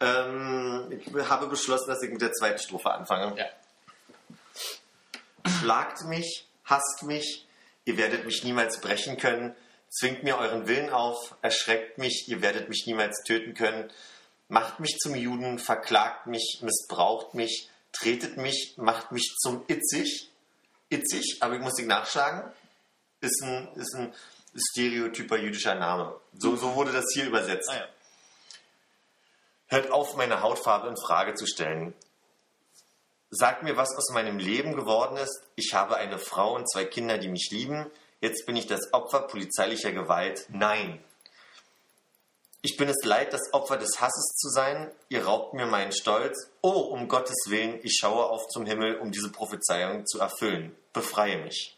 ähm, 0.00 0.86
ich 0.90 1.12
habe 1.28 1.48
beschlossen, 1.48 1.88
dass 1.88 2.02
ich 2.02 2.10
mit 2.10 2.20
der 2.20 2.32
zweiten 2.32 2.58
Strophe 2.58 2.90
anfange. 2.90 3.36
Ja. 3.38 3.46
Schlagt 5.60 6.04
mich, 6.04 6.46
hasst 6.64 7.02
mich, 7.02 7.46
ihr 7.84 7.96
werdet 7.96 8.24
mich 8.24 8.44
niemals 8.44 8.80
brechen 8.80 9.16
können, 9.16 9.54
zwingt 9.88 10.22
mir 10.22 10.38
euren 10.38 10.68
Willen 10.68 10.90
auf, 10.90 11.34
erschreckt 11.42 11.98
mich, 11.98 12.28
ihr 12.28 12.42
werdet 12.42 12.68
mich 12.68 12.84
niemals 12.86 13.22
töten 13.24 13.54
können, 13.54 13.90
macht 14.48 14.78
mich 14.80 14.98
zum 14.98 15.14
Juden, 15.14 15.58
verklagt 15.58 16.26
mich, 16.26 16.60
missbraucht 16.62 17.34
mich, 17.34 17.70
tretet 17.92 18.36
mich, 18.36 18.74
macht 18.76 19.12
mich 19.12 19.34
zum 19.38 19.64
Itzig. 19.68 20.30
Itzig, 20.90 21.38
aber 21.40 21.56
ich 21.56 21.60
muss 21.60 21.74
dich 21.74 21.86
nachschlagen, 21.86 22.50
ist 23.20 23.42
ein, 23.42 23.68
ist 23.74 23.94
ein 23.94 24.14
stereotyper 24.54 25.36
jüdischer 25.36 25.74
Name. 25.74 26.14
So, 26.36 26.56
so 26.56 26.74
wurde 26.74 26.92
das 26.92 27.06
hier 27.12 27.26
übersetzt. 27.26 27.68
Ah, 27.70 27.76
ja. 27.76 27.88
Hört 29.68 29.90
auf, 29.90 30.16
meine 30.16 30.42
Hautfarbe 30.42 30.88
in 30.88 30.96
Frage 30.96 31.34
zu 31.34 31.46
stellen. 31.46 31.94
Sagt 33.30 33.62
mir, 33.62 33.76
was 33.76 33.94
aus 33.94 34.10
meinem 34.12 34.38
Leben 34.38 34.74
geworden 34.74 35.18
ist. 35.18 35.42
Ich 35.56 35.74
habe 35.74 35.96
eine 35.96 36.18
Frau 36.18 36.54
und 36.54 36.70
zwei 36.70 36.86
Kinder, 36.86 37.18
die 37.18 37.28
mich 37.28 37.48
lieben. 37.50 37.86
Jetzt 38.20 38.46
bin 38.46 38.56
ich 38.56 38.66
das 38.66 38.92
Opfer 38.92 39.20
polizeilicher 39.20 39.92
Gewalt. 39.92 40.46
Nein. 40.48 41.04
Ich 42.62 42.76
bin 42.76 42.88
es 42.88 43.04
leid, 43.04 43.32
das 43.32 43.52
Opfer 43.52 43.76
des 43.76 44.00
Hasses 44.00 44.34
zu 44.36 44.48
sein. 44.48 44.90
Ihr 45.08 45.26
raubt 45.26 45.54
mir 45.54 45.66
meinen 45.66 45.92
Stolz. 45.92 46.50
Oh, 46.60 46.70
um 46.70 47.06
Gottes 47.06 47.36
Willen, 47.48 47.78
ich 47.82 47.98
schaue 48.00 48.24
auf 48.24 48.48
zum 48.48 48.66
Himmel, 48.66 48.96
um 48.96 49.12
diese 49.12 49.30
Prophezeiung 49.30 50.06
zu 50.06 50.18
erfüllen. 50.18 50.74
Befreie 50.92 51.38
mich. 51.38 51.77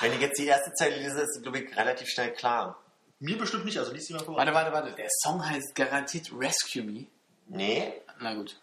Wenn 0.00 0.12
ich 0.12 0.20
jetzt 0.20 0.38
die 0.38 0.46
erste 0.46 0.72
Zeile 0.74 0.96
lese, 0.96 1.20
ist, 1.20 1.42
glaube 1.42 1.58
ich, 1.58 1.76
relativ 1.76 2.08
schnell 2.08 2.32
klar. 2.32 2.78
Mir 3.18 3.38
bestimmt 3.38 3.64
nicht, 3.64 3.78
also 3.78 3.92
liest 3.92 4.08
die 4.08 4.12
mal 4.14 4.24
vor. 4.24 4.36
Warte, 4.36 4.52
warte, 4.52 4.72
warte. 4.72 4.92
Der 4.92 5.08
Song 5.22 5.44
heißt 5.48 5.74
garantiert 5.74 6.30
Rescue 6.36 6.82
Me. 6.82 7.06
Nee, 7.46 7.92
Na 8.18 8.34
gut. 8.34 8.58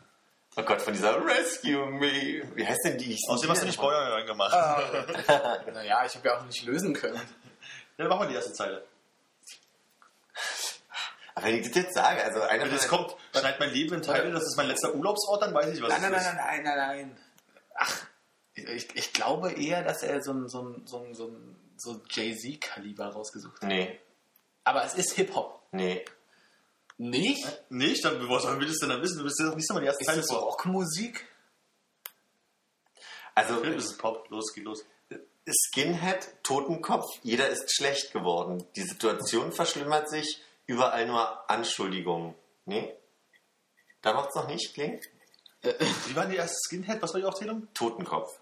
Oh 0.55 0.61
Gott, 0.61 0.81
von 0.81 0.93
dieser 0.93 1.23
Rescue 1.25 1.85
Me. 1.87 2.43
Wie 2.55 2.67
heißt 2.67 2.81
denn 2.85 2.97
die? 2.97 3.17
Außerdem 3.27 3.51
hast 3.51 3.61
du 3.63 3.65
nicht 3.65 3.79
Bäuer 3.79 4.13
reingemacht. 4.13 4.53
Naja, 5.73 6.05
ich 6.05 6.15
habe 6.15 6.27
ja 6.27 6.37
auch 6.37 6.45
nicht 6.45 6.63
lösen 6.65 6.93
können. 6.93 7.19
Dann 7.97 8.07
machen 8.07 8.21
wir 8.21 8.27
die 8.27 8.35
erste 8.35 8.53
Zeile. 8.53 8.83
Aber 11.35 11.47
wenn 11.47 11.55
ich 11.55 11.67
das 11.67 11.75
jetzt 11.75 11.95
sage, 11.95 12.23
also 12.23 12.41
einer 12.41 12.65
Wenn 12.65 12.71
das 12.71 12.87
kommt, 12.87 13.15
schneid 13.35 13.59
mein 13.59 13.71
Leben 13.71 13.95
in 13.95 14.01
Teile, 14.03 14.31
das 14.31 14.43
ist 14.43 14.55
mein 14.55 14.67
letzter 14.67 14.93
Urlaubsort, 14.93 15.41
dann 15.41 15.53
weiß 15.53 15.73
ich, 15.73 15.81
was 15.81 15.89
Nein, 15.89 16.01
nein, 16.03 16.13
es 16.13 16.23
nein, 16.25 16.35
nein, 16.35 16.63
nein, 16.63 16.63
nein, 16.63 16.77
nein. 16.77 17.17
Ach, 17.75 18.05
ich, 18.55 18.95
ich 18.95 19.13
glaube 19.13 19.51
eher, 19.53 19.83
dass 19.83 20.03
er 20.03 20.21
so 20.21 20.31
ein, 20.33 20.47
so 20.47 20.61
ein, 20.61 20.85
so 20.85 20.99
ein, 20.99 21.13
so 21.13 21.27
ein 21.27 21.55
so 21.77 22.01
Jay-Z-Kaliber 22.09 23.07
rausgesucht 23.07 23.61
hat. 23.61 23.67
Nee, 23.67 23.99
Aber 24.63 24.85
es 24.85 24.93
ist 24.93 25.13
Hip-Hop. 25.13 25.61
nee. 25.71 26.03
Nicht? 26.97 27.45
Nicht? 27.71 28.05
Dann, 28.05 28.29
was 28.29 28.43
soll 28.43 28.63
das 28.65 28.77
denn 28.77 28.89
dann 28.89 29.01
wissen? 29.01 29.17
Du 29.17 29.23
bist 29.23 29.39
ja 29.39 29.47
noch 29.47 29.55
nicht 29.55 29.69
mal 29.71 29.79
die 29.79 29.87
erste 29.87 30.01
Ist 30.01 30.07
Zeile 30.07 30.21
das 30.21 30.29
vor. 30.29 30.41
Rockmusik? 30.41 31.27
Also 33.33 33.57
Film 33.57 33.77
ist 33.77 33.97
Pop. 33.97 34.29
Los, 34.29 34.53
geht 34.53 34.63
los. 34.63 34.85
Skinhead, 35.51 36.43
Totenkopf, 36.43 37.05
jeder 37.23 37.49
ist 37.49 37.73
schlecht 37.75 38.13
geworden. 38.13 38.63
Die 38.75 38.83
Situation 38.83 39.51
verschlimmert 39.51 40.07
sich, 40.09 40.41
überall 40.67 41.07
nur 41.07 41.49
Anschuldigungen. 41.49 42.35
Nee? 42.65 42.93
Da 44.01 44.13
macht's 44.13 44.35
noch 44.35 44.47
nicht, 44.47 44.73
klingt? 44.73 45.03
Wie 45.61 46.15
war 46.15 46.27
die 46.27 46.35
erste 46.37 46.55
Skinhead? 46.67 47.01
Was 47.01 47.13
war 47.13 47.19
die 47.19 47.25
Aufzählung? 47.25 47.67
Totenkopf. 47.73 48.39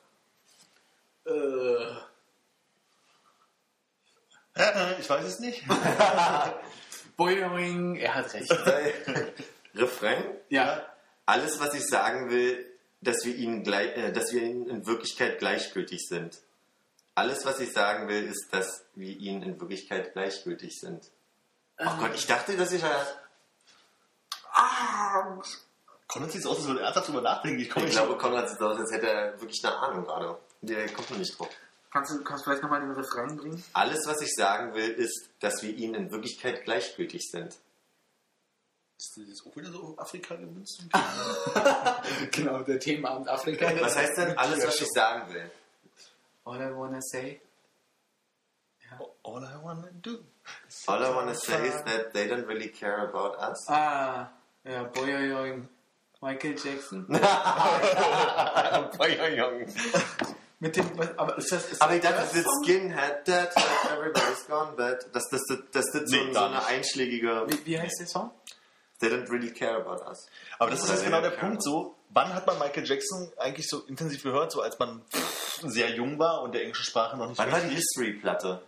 Äh, 1.26 1.96
Ich 5.00 5.10
weiß 5.10 5.26
es 5.26 5.40
nicht. 5.40 5.64
Boing, 7.18 7.96
er 7.96 8.16
hat 8.16 8.34
recht. 8.34 8.52
Refrain? 9.76 10.24
Ja. 10.50 10.86
Alles, 11.26 11.60
was 11.60 11.74
ich 11.74 11.86
sagen 11.88 12.30
will, 12.30 12.66
dass 13.02 13.26
wir 13.26 13.36
ihnen, 13.36 13.64
gleich, 13.64 13.96
äh, 13.98 14.12
dass 14.12 14.32
wir 14.34 14.44
ihnen 14.44 14.68
in 14.68 14.86
Wirklichkeit 14.86 15.40
gleichgültig 15.40 16.08
sind. 16.08 16.40
Alles, 17.16 17.46
was 17.46 17.60
ich 17.60 17.72
sagen 17.74 18.08
will, 18.08 18.28
ist, 18.28 18.54
dass 18.54 18.86
wir 18.96 19.16
ihnen 19.18 19.44
in 19.44 19.60
Wirklichkeit 19.60 20.14
gleichgültig 20.14 20.80
sind. 20.80 21.12
Oh 21.78 21.98
Gott, 22.00 22.12
ich 22.16 22.28
dachte, 22.28 22.56
dass 22.58 22.72
ich 22.72 22.82
ja. 22.82 23.08
Konrad 26.08 26.32
sieht 26.32 26.44
so 26.44 26.52
aus, 26.52 26.58
als 26.58 26.68
würde 26.68 26.80
er 26.82 26.86
ernsthaft 26.86 27.08
drüber 27.08 27.22
nachdenken. 27.22 27.60
Ich 27.60 27.70
komme 27.70 27.88
Ich 27.88 27.94
glaube, 27.94 28.18
Konrad 28.18 28.50
sieht 28.50 28.62
aus, 28.62 28.78
als 28.78 28.92
hätte 28.92 29.10
er 29.10 29.40
wirklich 29.40 29.64
eine 29.66 29.76
Ahnung 29.78 30.04
gerade. 30.04 30.38
Der 30.62 30.88
kommt 30.90 31.10
noch 31.10 31.18
nicht 31.18 31.38
drauf. 31.38 31.50
Kannst 31.92 32.12
du, 32.12 32.24
kannst 32.24 32.46
du 32.46 32.50
vielleicht 32.50 32.64
nochmal 32.64 32.80
den 32.80 32.92
Refrain 32.92 33.36
bringen? 33.36 33.62
Alles, 33.74 34.08
was 34.08 34.22
ich 34.22 34.34
sagen 34.34 34.74
will, 34.74 34.92
ist, 34.92 35.30
dass 35.40 35.62
wir 35.62 35.76
ihnen 35.76 35.96
in 35.96 36.12
Wirklichkeit 36.12 36.64
gleichgültig 36.64 37.30
sind. 37.30 37.58
Ist 38.98 39.18
das 39.18 39.28
jetzt 39.28 39.46
auch 39.46 39.56
wieder 39.56 39.72
so 39.72 39.96
Afrika 39.98 40.36
gemünzt? 40.36 40.84
Genau, 42.32 42.62
der 42.62 42.80
Themenabend 42.80 43.28
Afrika. 43.28 43.72
Was 43.82 43.98
heißt 43.98 44.18
denn 44.18 44.38
alles, 44.38 44.66
was 44.66 44.80
ich 44.80 44.88
sagen 44.94 45.34
will? 45.34 45.52
All 46.46 46.62
I 46.62 46.74
wanna 46.74 47.02
say. 47.02 47.42
All 49.24 49.44
I 49.44 49.64
wanna 49.64 49.90
do. 50.02 50.20
All 50.88 51.04
I 51.04 51.16
wanna 51.16 51.36
say 51.36 51.68
is 51.68 51.84
that 51.84 52.14
they 52.14 52.28
don't 52.28 52.48
really 52.48 52.70
care 52.70 53.08
about 53.08 53.38
us. 53.40 53.66
Ah, 53.68 54.30
ja, 54.64 54.84
Boing, 54.84 55.68
Michael 56.22 56.56
Jackson. 56.56 57.06
Mit 60.62 60.76
dem, 60.76 60.86
aber 61.18 61.40
ist 61.40 61.52
das, 61.52 61.72
ist 61.72 61.82
Aber 61.82 61.96
ich 61.96 62.02
das 62.02 62.14
dachte, 62.14 62.44
das? 62.44 62.54
Skinhead, 62.64 63.26
that 63.26 63.52
everybody's 63.92 64.46
gone 64.48 64.74
bad. 64.74 65.08
Das, 65.12 65.28
das, 65.32 65.42
das, 65.48 65.58
das 65.72 65.86
ist 65.96 66.10
so, 66.10 66.16
Nee, 66.16 66.34
so 66.34 66.40
eine 66.40 66.64
einschlägige. 66.64 67.48
Wie, 67.48 67.66
wie 67.66 67.80
heißt 67.80 68.00
der 68.00 68.06
Song? 68.06 68.30
They 69.00 69.10
don't 69.10 69.28
really 69.32 69.52
care 69.52 69.78
about 69.78 70.08
us. 70.08 70.28
Aber 70.60 70.70
das 70.70 70.84
ist 70.84 70.90
jetzt 70.92 71.04
genau 71.04 71.20
der 71.20 71.32
Punkt 71.32 71.64
so. 71.64 71.96
Wann 72.10 72.32
hat 72.36 72.46
man 72.46 72.60
Michael 72.60 72.86
Jackson 72.86 73.32
eigentlich 73.38 73.68
so 73.68 73.80
intensiv 73.88 74.22
gehört, 74.22 74.52
so 74.52 74.62
als 74.62 74.78
man 74.78 75.02
sehr 75.64 75.90
jung 75.96 76.20
war 76.20 76.44
und 76.44 76.54
der 76.54 76.62
englischen 76.62 76.86
Sprache 76.86 77.18
noch 77.18 77.28
nicht 77.30 77.40
Wann 77.40 77.52
war 77.52 77.62
die? 77.62 77.74
History-Platte? 77.74 78.62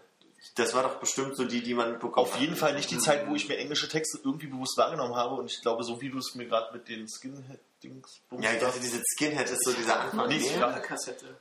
Das 0.56 0.74
war 0.74 0.82
doch 0.82 0.96
bestimmt 0.96 1.38
so 1.38 1.46
die, 1.46 1.62
die 1.62 1.76
man 1.76 1.92
mitbekommen 1.92 2.28
Auf 2.28 2.40
jeden 2.40 2.56
Fall 2.56 2.74
nicht 2.74 2.90
die 2.90 2.98
Zeit, 2.98 3.30
wo 3.30 3.36
ich 3.36 3.48
mir 3.48 3.58
englische 3.58 3.88
Texte 3.88 4.20
irgendwie 4.24 4.48
bewusst 4.48 4.80
wahrgenommen 4.80 5.16
habe. 5.16 5.36
Und 5.36 5.46
ich 5.52 5.62
glaube, 5.62 5.84
so 5.84 6.02
wie 6.02 6.10
du 6.10 6.18
es 6.18 6.34
mir 6.34 6.48
gerade 6.48 6.74
mit 6.74 6.90
den 6.90 7.08
Skinhead-Dings 7.08 8.22
Ja, 8.40 8.52
ich 8.52 8.60
dachte, 8.60 8.80
diese 8.80 9.00
Skinhead 9.16 9.48
ist 9.48 9.64
so 9.64 9.74
dieser 9.74 10.00
Anfang. 10.00 10.28
Nee. 10.28 10.42
Kassette. 10.82 11.38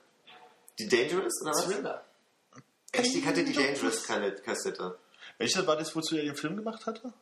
Die 0.89 0.97
Dangerous, 0.97 1.43
oder 1.43 1.53
was? 1.53 1.65
Thriller. 1.65 2.05
Echt, 2.93 3.15
ich 3.15 3.25
hatte 3.25 3.45
die 3.45 3.53
Dangerous-Kassette. 3.53 4.99
Welche 5.39 5.67
war 5.67 5.77
das, 5.77 5.95
wozu 5.97 6.17
er 6.17 6.25
den 6.25 6.37
Film 6.37 6.57
gemacht 6.57 6.87
hatte? 6.87 7.13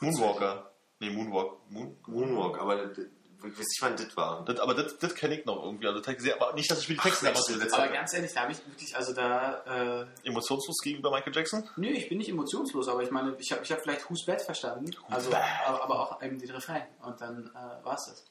Moonwalker. 0.00 0.70
Nee, 1.00 1.10
Moonwalk. 1.10 1.58
Moon, 1.70 1.96
Moonwalk, 2.06 2.58
aber 2.60 2.90
ich 2.92 3.52
weiß 3.52 3.58
nicht, 3.58 3.82
wann 3.82 3.96
das 3.96 4.16
war. 4.16 4.44
das, 4.44 4.58
aber 4.60 4.74
das, 4.74 4.98
das 4.98 5.14
kenne 5.14 5.38
ich 5.38 5.44
noch 5.44 5.62
irgendwie. 5.62 5.86
Also, 5.86 6.00
das 6.00 6.32
aber 6.32 6.54
nicht, 6.54 6.70
dass 6.70 6.80
ich 6.80 6.88
mir 6.88 6.94
die 6.96 7.00
Texte 7.00 7.26
damals 7.26 7.46
gesetzt 7.46 7.74
Aber 7.74 7.88
ganz 7.88 8.12
ehrlich, 8.14 8.32
da 8.32 8.42
habe 8.42 8.52
ich 8.52 8.66
wirklich, 8.66 8.96
also 8.96 9.12
da, 9.12 10.02
äh, 10.02 10.06
Emotionslos 10.26 10.78
gegenüber 10.82 11.10
Michael 11.10 11.34
Jackson? 11.34 11.68
nö, 11.76 11.88
ich 11.88 12.08
bin 12.08 12.18
nicht 12.18 12.30
emotionslos, 12.30 12.88
aber 12.88 13.02
ich 13.02 13.10
meine, 13.10 13.36
ich 13.38 13.52
habe 13.52 13.62
ich 13.62 13.70
hab 13.70 13.80
vielleicht 13.82 14.08
Who's 14.08 14.24
Bad 14.24 14.42
verstanden, 14.42 14.90
also, 15.08 15.30
Bad. 15.30 15.44
aber, 15.66 15.82
aber 15.82 16.00
auch 16.00 16.22
eben 16.22 16.38
den 16.38 16.50
Refrain 16.50 16.82
und 17.02 17.20
dann 17.20 17.50
äh, 17.54 17.84
war 17.84 17.94
es 17.94 18.06
das. 18.06 18.24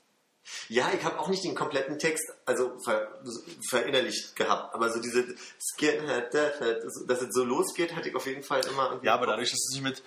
Ja, 0.70 0.92
ich 0.94 1.04
habe 1.04 1.20
auch 1.20 1.28
nicht 1.28 1.44
den 1.44 1.56
kompletten 1.56 1.98
Text 1.98 2.32
also 2.46 2.78
ver, 2.84 3.20
verinnerlicht 3.70 4.36
gehabt, 4.36 4.74
aber 4.74 4.92
so 4.92 5.00
diese 5.00 5.26
Skinhead, 5.60 6.34
dass 6.34 7.22
es 7.22 7.34
so 7.34 7.44
losgeht, 7.44 7.96
hatte 7.96 8.10
ich 8.10 8.16
auf 8.16 8.26
jeden 8.26 8.44
Fall 8.44 8.62
immer. 8.68 9.00
Ja, 9.04 9.16
aber 9.16 9.28
dadurch, 9.28 9.52
dass 9.52 9.60
es 9.60 9.74
nicht 9.74 9.84
mit. 9.84 10.04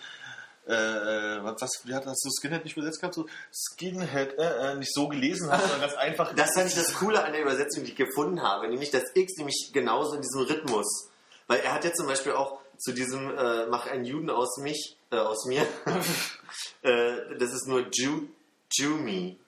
Äh, 0.66 1.42
was, 1.42 1.62
was, 1.62 1.70
wie 1.84 1.94
hat 1.94 2.04
das 2.04 2.18
so 2.20 2.28
Skinhead 2.30 2.62
nicht 2.62 2.76
übersetzt 2.76 3.00
gehabt? 3.00 3.14
So 3.14 3.26
Skinhead 3.50 4.38
äh, 4.38 4.72
äh, 4.72 4.74
nicht 4.74 4.92
so 4.92 5.08
gelesen 5.08 5.50
hast, 5.50 5.62
sondern 5.62 5.80
ganz 5.80 5.94
einfach. 5.94 6.34
Das 6.34 6.52
fand 6.54 6.68
ich 6.68 6.74
das 6.74 6.94
Coole 6.94 7.24
an 7.24 7.32
der 7.32 7.40
Übersetzung, 7.40 7.84
die 7.84 7.92
ich 7.92 7.96
gefunden 7.96 8.42
habe, 8.42 8.68
nämlich 8.68 8.90
das 8.90 9.04
X, 9.14 9.38
nämlich 9.38 9.70
genauso 9.72 10.14
in 10.14 10.20
diesem 10.20 10.42
Rhythmus. 10.42 11.08
Weil 11.46 11.60
er 11.60 11.72
hat 11.72 11.84
ja 11.84 11.92
zum 11.94 12.06
Beispiel 12.06 12.32
auch 12.32 12.60
zu 12.76 12.92
diesem 12.92 13.36
äh, 13.36 13.66
Mach 13.66 13.86
einen 13.86 14.04
Juden 14.04 14.30
aus 14.30 14.58
mich, 14.58 14.96
äh, 15.10 15.16
aus 15.16 15.46
mir, 15.46 15.62
äh, 16.82 17.36
das 17.38 17.52
ist 17.52 17.66
nur 17.66 17.86
Ju, 17.90 18.28
Jumi. 18.72 19.38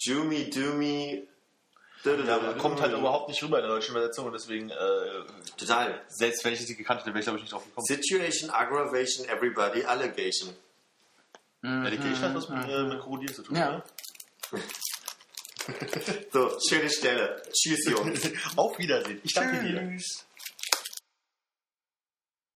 Jumi, 0.00 0.50
Dumi. 0.50 1.26
ja, 2.04 2.36
aber 2.36 2.54
kommt 2.54 2.80
halt 2.80 2.92
überhaupt 2.96 3.28
nicht 3.28 3.42
rüber 3.42 3.58
in 3.58 3.64
der 3.64 3.72
deutschen 3.74 3.92
Übersetzung 3.92 4.26
und 4.26 4.32
deswegen, 4.32 4.70
äh, 4.70 4.74
Total. 5.56 6.00
selbst 6.08 6.44
wenn 6.44 6.52
ich 6.54 6.60
nicht 6.60 6.76
gekannt 6.78 7.00
hätte, 7.00 7.10
wäre 7.10 7.18
ich 7.18 7.24
glaube 7.24 7.38
ich 7.38 7.42
nicht 7.44 7.52
drauf 7.52 7.64
gekommen. 7.64 7.84
Situation, 7.86 8.50
Aggravation, 8.50 9.26
Everybody, 9.28 9.84
Allegation. 9.84 10.54
Dedication 11.62 12.20
hat 12.22 12.34
was 12.36 12.48
mit, 12.48 12.68
äh, 12.68 12.82
mit 12.84 13.00
Krokodil 13.00 13.34
zu 13.34 13.42
tun, 13.42 13.56
Ja. 13.56 13.72
ne? 13.72 13.82
So, 16.32 16.56
schöne 16.66 16.88
Stelle. 16.88 17.42
Tschüss, 17.52 17.84
Jungs. 17.90 18.22
Auf 18.56 18.78
Wiedersehen. 18.78 19.20
Ich 19.22 19.34
danke 19.34 19.60
dir. 19.62 19.78
Tschüss. 19.80 20.24